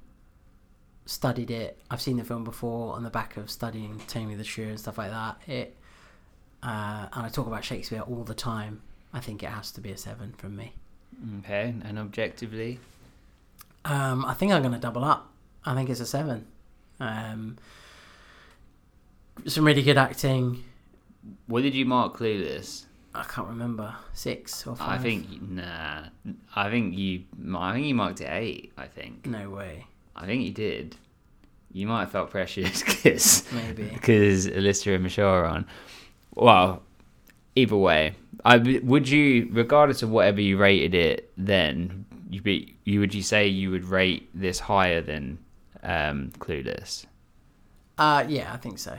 studied 1.06 1.51
it, 1.51 1.78
I've 1.90 2.01
seen 2.01 2.16
the 2.16 2.24
film 2.24 2.44
before 2.44 2.94
on 2.94 3.02
the 3.02 3.11
back 3.11 3.36
of 3.36 3.51
studying 3.51 4.01
Taming 4.06 4.39
the 4.39 4.44
Shrew 4.44 4.69
and 4.69 4.81
stuff 4.81 4.98
like 4.98 5.11
that. 5.11 5.36
It, 5.47 5.77
uh, 6.62 7.06
and 7.12 7.27
I 7.27 7.28
talk 7.28 7.47
about 7.47 7.65
Shakespeare 7.65 8.01
all 8.01 8.24
the 8.24 8.35
time. 8.35 8.82
I 9.12 9.20
think 9.20 9.43
it 9.43 9.51
has 9.51 9.70
to 9.73 9.81
be 9.81 9.90
a 9.90 9.97
seven 9.97 10.32
from 10.32 10.56
me. 10.56 10.74
Okay, 11.39 11.74
and 11.85 11.98
objectively? 11.98 12.81
Um, 13.85 14.24
I 14.24 14.35
think 14.35 14.52
I'm 14.52 14.62
going 14.62 14.74
to 14.74 14.81
double 14.81 15.05
up. 15.05 15.31
I 15.65 15.74
think 15.74 15.90
it's 15.90 16.01
a 16.01 16.06
seven. 16.06 16.47
Um, 16.98 17.59
some 19.47 19.65
really 19.65 19.82
good 19.82 19.98
acting. 19.98 20.65
What 21.47 21.62
did 21.62 21.74
you 21.74 21.85
mark 21.85 22.16
Clueless? 22.16 22.85
I 23.15 23.23
can't 23.24 23.49
remember 23.49 23.95
six 24.12 24.66
or 24.66 24.74
five. 24.74 25.01
I 25.01 25.03
think 25.03 25.41
nah. 25.43 26.05
I 26.55 26.70
think 26.70 26.97
you. 26.99 27.24
I 27.57 27.73
think 27.73 27.86
you 27.86 27.95
marked 27.95 28.20
it 28.20 28.28
eight. 28.31 28.73
I 28.77 28.86
think. 28.86 29.27
no 29.27 29.51
way. 29.51 29.86
I 30.16 30.27
think 30.27 30.43
you 30.43 30.51
did. 30.53 30.97
You 31.73 31.86
might 31.86 32.01
have 32.01 32.12
felt 32.12 32.31
precious 32.31 32.82
because 32.85 33.45
Maybe. 33.53 33.85
because 33.85 34.47
Alyssa 34.49 34.95
and 34.95 35.03
Michelle 35.03 35.28
are 35.28 35.45
on. 35.45 35.66
Well, 36.35 36.82
either 37.55 37.77
way, 37.77 38.15
I 38.45 38.57
would 38.59 39.09
you, 39.09 39.49
regardless 39.53 40.03
of 40.03 40.11
whatever 40.11 40.41
you 40.41 40.57
rated 40.57 40.95
it, 40.95 41.32
then 41.36 42.05
you 42.31 42.43
be 42.43 42.77
you 42.85 43.01
would 43.01 43.15
you 43.15 43.23
say 43.23 43.47
you 43.47 43.70
would 43.70 43.85
rate 43.85 44.28
this 44.35 44.59
higher 44.59 45.01
than 45.01 45.39
um, 45.82 46.32
Clueless? 46.39 47.07
Uh, 47.97 48.24
yeah, 48.28 48.53
I 48.53 48.57
think 48.57 48.78
so. 48.78 48.99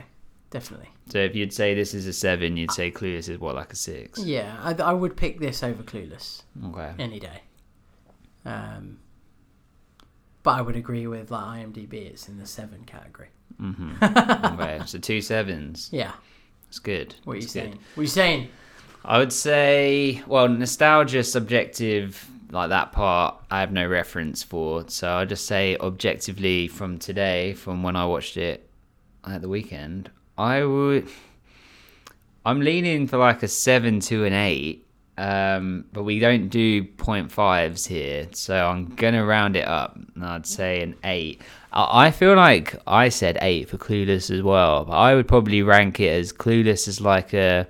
Definitely. 0.60 0.88
So 1.10 1.18
if 1.18 1.36
you'd 1.36 1.52
say 1.52 1.74
this 1.74 1.92
is 1.92 2.06
a 2.06 2.12
seven, 2.14 2.56
you'd 2.56 2.70
say 2.72 2.90
Clueless 2.90 3.28
is 3.28 3.38
what 3.38 3.54
like 3.56 3.72
a 3.72 3.76
six. 3.76 4.18
Yeah, 4.24 4.56
I, 4.62 4.72
I 4.82 4.92
would 4.94 5.14
pick 5.16 5.38
this 5.38 5.62
over 5.62 5.82
Clueless 5.82 6.42
Okay. 6.68 6.92
any 6.98 7.20
day. 7.20 7.42
Um, 8.46 8.98
but 10.42 10.52
I 10.52 10.62
would 10.62 10.76
agree 10.76 11.06
with 11.06 11.30
like 11.30 11.44
IMDb. 11.66 11.92
It's 11.94 12.28
in 12.28 12.38
the 12.38 12.46
seven 12.46 12.84
category. 12.86 13.28
hmm 13.58 13.92
okay. 14.02 14.80
So 14.86 14.98
two 14.98 15.20
sevens. 15.20 15.90
Yeah. 15.92 16.12
It's 16.68 16.78
good. 16.78 17.14
What 17.24 17.34
are 17.34 17.36
you 17.36 17.42
That's 17.42 17.52
good. 17.52 17.60
saying? 17.62 17.78
What 17.94 18.00
are 18.00 18.02
you 18.04 18.08
saying? 18.08 18.48
I 19.04 19.18
would 19.18 19.32
say, 19.32 20.22
well, 20.26 20.48
nostalgia, 20.48 21.22
subjective, 21.22 22.28
like 22.50 22.70
that 22.70 22.92
part, 22.92 23.36
I 23.50 23.60
have 23.60 23.72
no 23.72 23.86
reference 23.86 24.42
for. 24.42 24.84
So 24.88 25.06
I'll 25.08 25.26
just 25.26 25.46
say, 25.46 25.76
objectively, 25.76 26.66
from 26.66 26.98
today, 26.98 27.52
from 27.52 27.82
when 27.82 27.94
I 27.94 28.06
watched 28.06 28.36
it 28.36 28.68
at 29.24 29.42
the 29.42 29.48
weekend, 29.48 30.10
I 30.38 30.64
would. 30.64 31.08
I'm 32.44 32.60
leaning 32.60 33.06
for 33.08 33.18
like 33.18 33.42
a 33.42 33.48
seven 33.48 34.00
to 34.00 34.24
an 34.24 34.32
eight, 34.32 34.86
um, 35.18 35.84
but 35.92 36.04
we 36.04 36.18
don't 36.18 36.48
do 36.48 36.84
point 36.84 37.32
fives 37.32 37.86
here, 37.86 38.28
so 38.32 38.66
I'm 38.66 38.94
gonna 38.94 39.24
round 39.24 39.56
it 39.56 39.66
up. 39.66 39.98
And 40.14 40.24
I'd 40.24 40.46
say 40.46 40.82
an 40.82 40.94
eight. 41.04 41.40
I 41.72 42.06
I 42.06 42.10
feel 42.10 42.34
like 42.36 42.76
I 42.86 43.08
said 43.08 43.38
eight 43.40 43.68
for 43.68 43.78
Clueless 43.78 44.30
as 44.30 44.42
well, 44.42 44.84
but 44.84 44.92
I 44.96 45.14
would 45.14 45.26
probably 45.26 45.62
rank 45.62 46.00
it 46.00 46.08
as 46.08 46.32
Clueless 46.32 46.86
as 46.86 47.00
like 47.00 47.32
a 47.32 47.66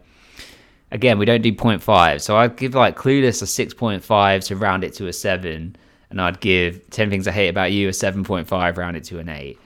again, 0.91 1.19
we 1.19 1.25
don't 1.27 1.43
do 1.43 1.53
0.5. 1.53 2.21
So 2.21 2.37
I'd 2.37 2.57
give 2.57 2.75
like 2.75 2.97
Clueless 2.97 3.43
a 3.43 3.67
6.5 3.67 4.47
to 4.47 4.57
round 4.57 4.85
it 4.85 4.95
to 4.95 5.07
a 5.07 5.13
7. 5.13 5.77
And 6.11 6.21
I'd 6.21 6.41
give 6.41 6.89
10 6.91 7.11
Things 7.11 7.27
I 7.27 7.33
Hate 7.33 7.49
About 7.49 7.73
You 7.73 7.89
a 7.89 7.93
7.5, 7.93 8.77
round 8.77 8.97
it 8.97 9.05
to 9.05 9.19
an 9.19 9.29
8. 9.29 9.59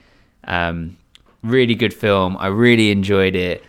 Um, 0.45 0.97
really 1.43 1.75
good 1.75 1.93
film. 1.93 2.37
I 2.37 2.47
really 2.47 2.91
enjoyed 2.91 3.35
it. 3.35 3.63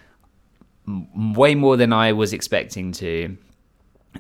M- 0.86 1.35
way 1.35 1.55
more 1.55 1.77
than 1.77 1.93
I 1.93 2.12
was 2.12 2.32
expecting 2.32 2.93
to. 2.93 3.36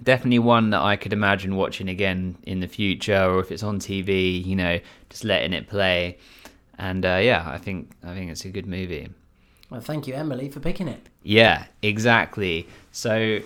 Definitely 0.02 0.38
one 0.38 0.70
that 0.70 0.80
I 0.80 0.96
could 0.96 1.12
imagine 1.12 1.56
watching 1.56 1.88
again 1.88 2.36
in 2.44 2.60
the 2.60 2.66
future, 2.66 3.24
or 3.24 3.40
if 3.40 3.52
it's 3.52 3.62
on 3.62 3.78
TV, 3.78 4.44
you 4.44 4.56
know, 4.56 4.80
just 5.10 5.24
letting 5.24 5.52
it 5.52 5.68
play. 5.68 6.18
And 6.78 7.04
uh, 7.04 7.20
yeah, 7.22 7.44
I 7.46 7.58
think 7.58 7.90
I 8.02 8.14
think 8.14 8.30
it's 8.30 8.44
a 8.44 8.48
good 8.48 8.66
movie. 8.66 9.10
Well, 9.70 9.80
thank 9.80 10.06
you, 10.06 10.14
Emily, 10.14 10.48
for 10.50 10.60
picking 10.60 10.88
it. 10.88 11.08
Yeah, 11.22 11.64
exactly. 11.80 12.68
So, 12.90 13.40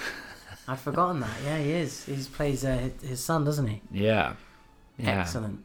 I'd 0.67 0.79
forgotten 0.81 1.21
that. 1.21 1.37
Yeah, 1.45 1.59
he 1.59 1.73
is. 1.73 2.05
He 2.05 2.17
plays 2.33 2.65
uh, 2.65 2.89
his 3.03 3.23
son, 3.23 3.45
doesn't 3.45 3.67
he? 3.67 3.81
Yeah. 3.93 4.35
Yeah. 4.99 5.21
Excellent. 5.21 5.63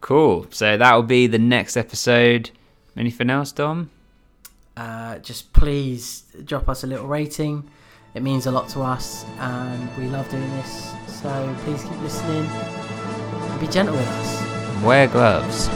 Cool. 0.00 0.46
So 0.50 0.76
that 0.76 0.94
will 0.94 1.02
be 1.02 1.26
the 1.26 1.38
next 1.38 1.76
episode. 1.76 2.50
Anything 2.96 3.28
else, 3.30 3.50
Dom? 3.52 3.90
Uh, 4.76 5.18
just 5.18 5.52
please 5.52 6.24
drop 6.44 6.68
us 6.68 6.84
a 6.84 6.86
little 6.86 7.06
rating. 7.06 7.68
It 8.14 8.22
means 8.22 8.46
a 8.46 8.50
lot 8.50 8.68
to 8.70 8.80
us, 8.80 9.24
and 9.38 9.96
we 9.98 10.06
love 10.06 10.28
doing 10.30 10.48
this. 10.52 10.92
So 11.06 11.54
please 11.64 11.82
keep 11.82 12.00
listening. 12.00 12.46
and 12.46 13.60
be 13.60 13.66
gentle 13.66 13.94
with 13.94 14.08
us. 14.08 14.82
Wear 14.84 15.06
gloves. 15.08 15.68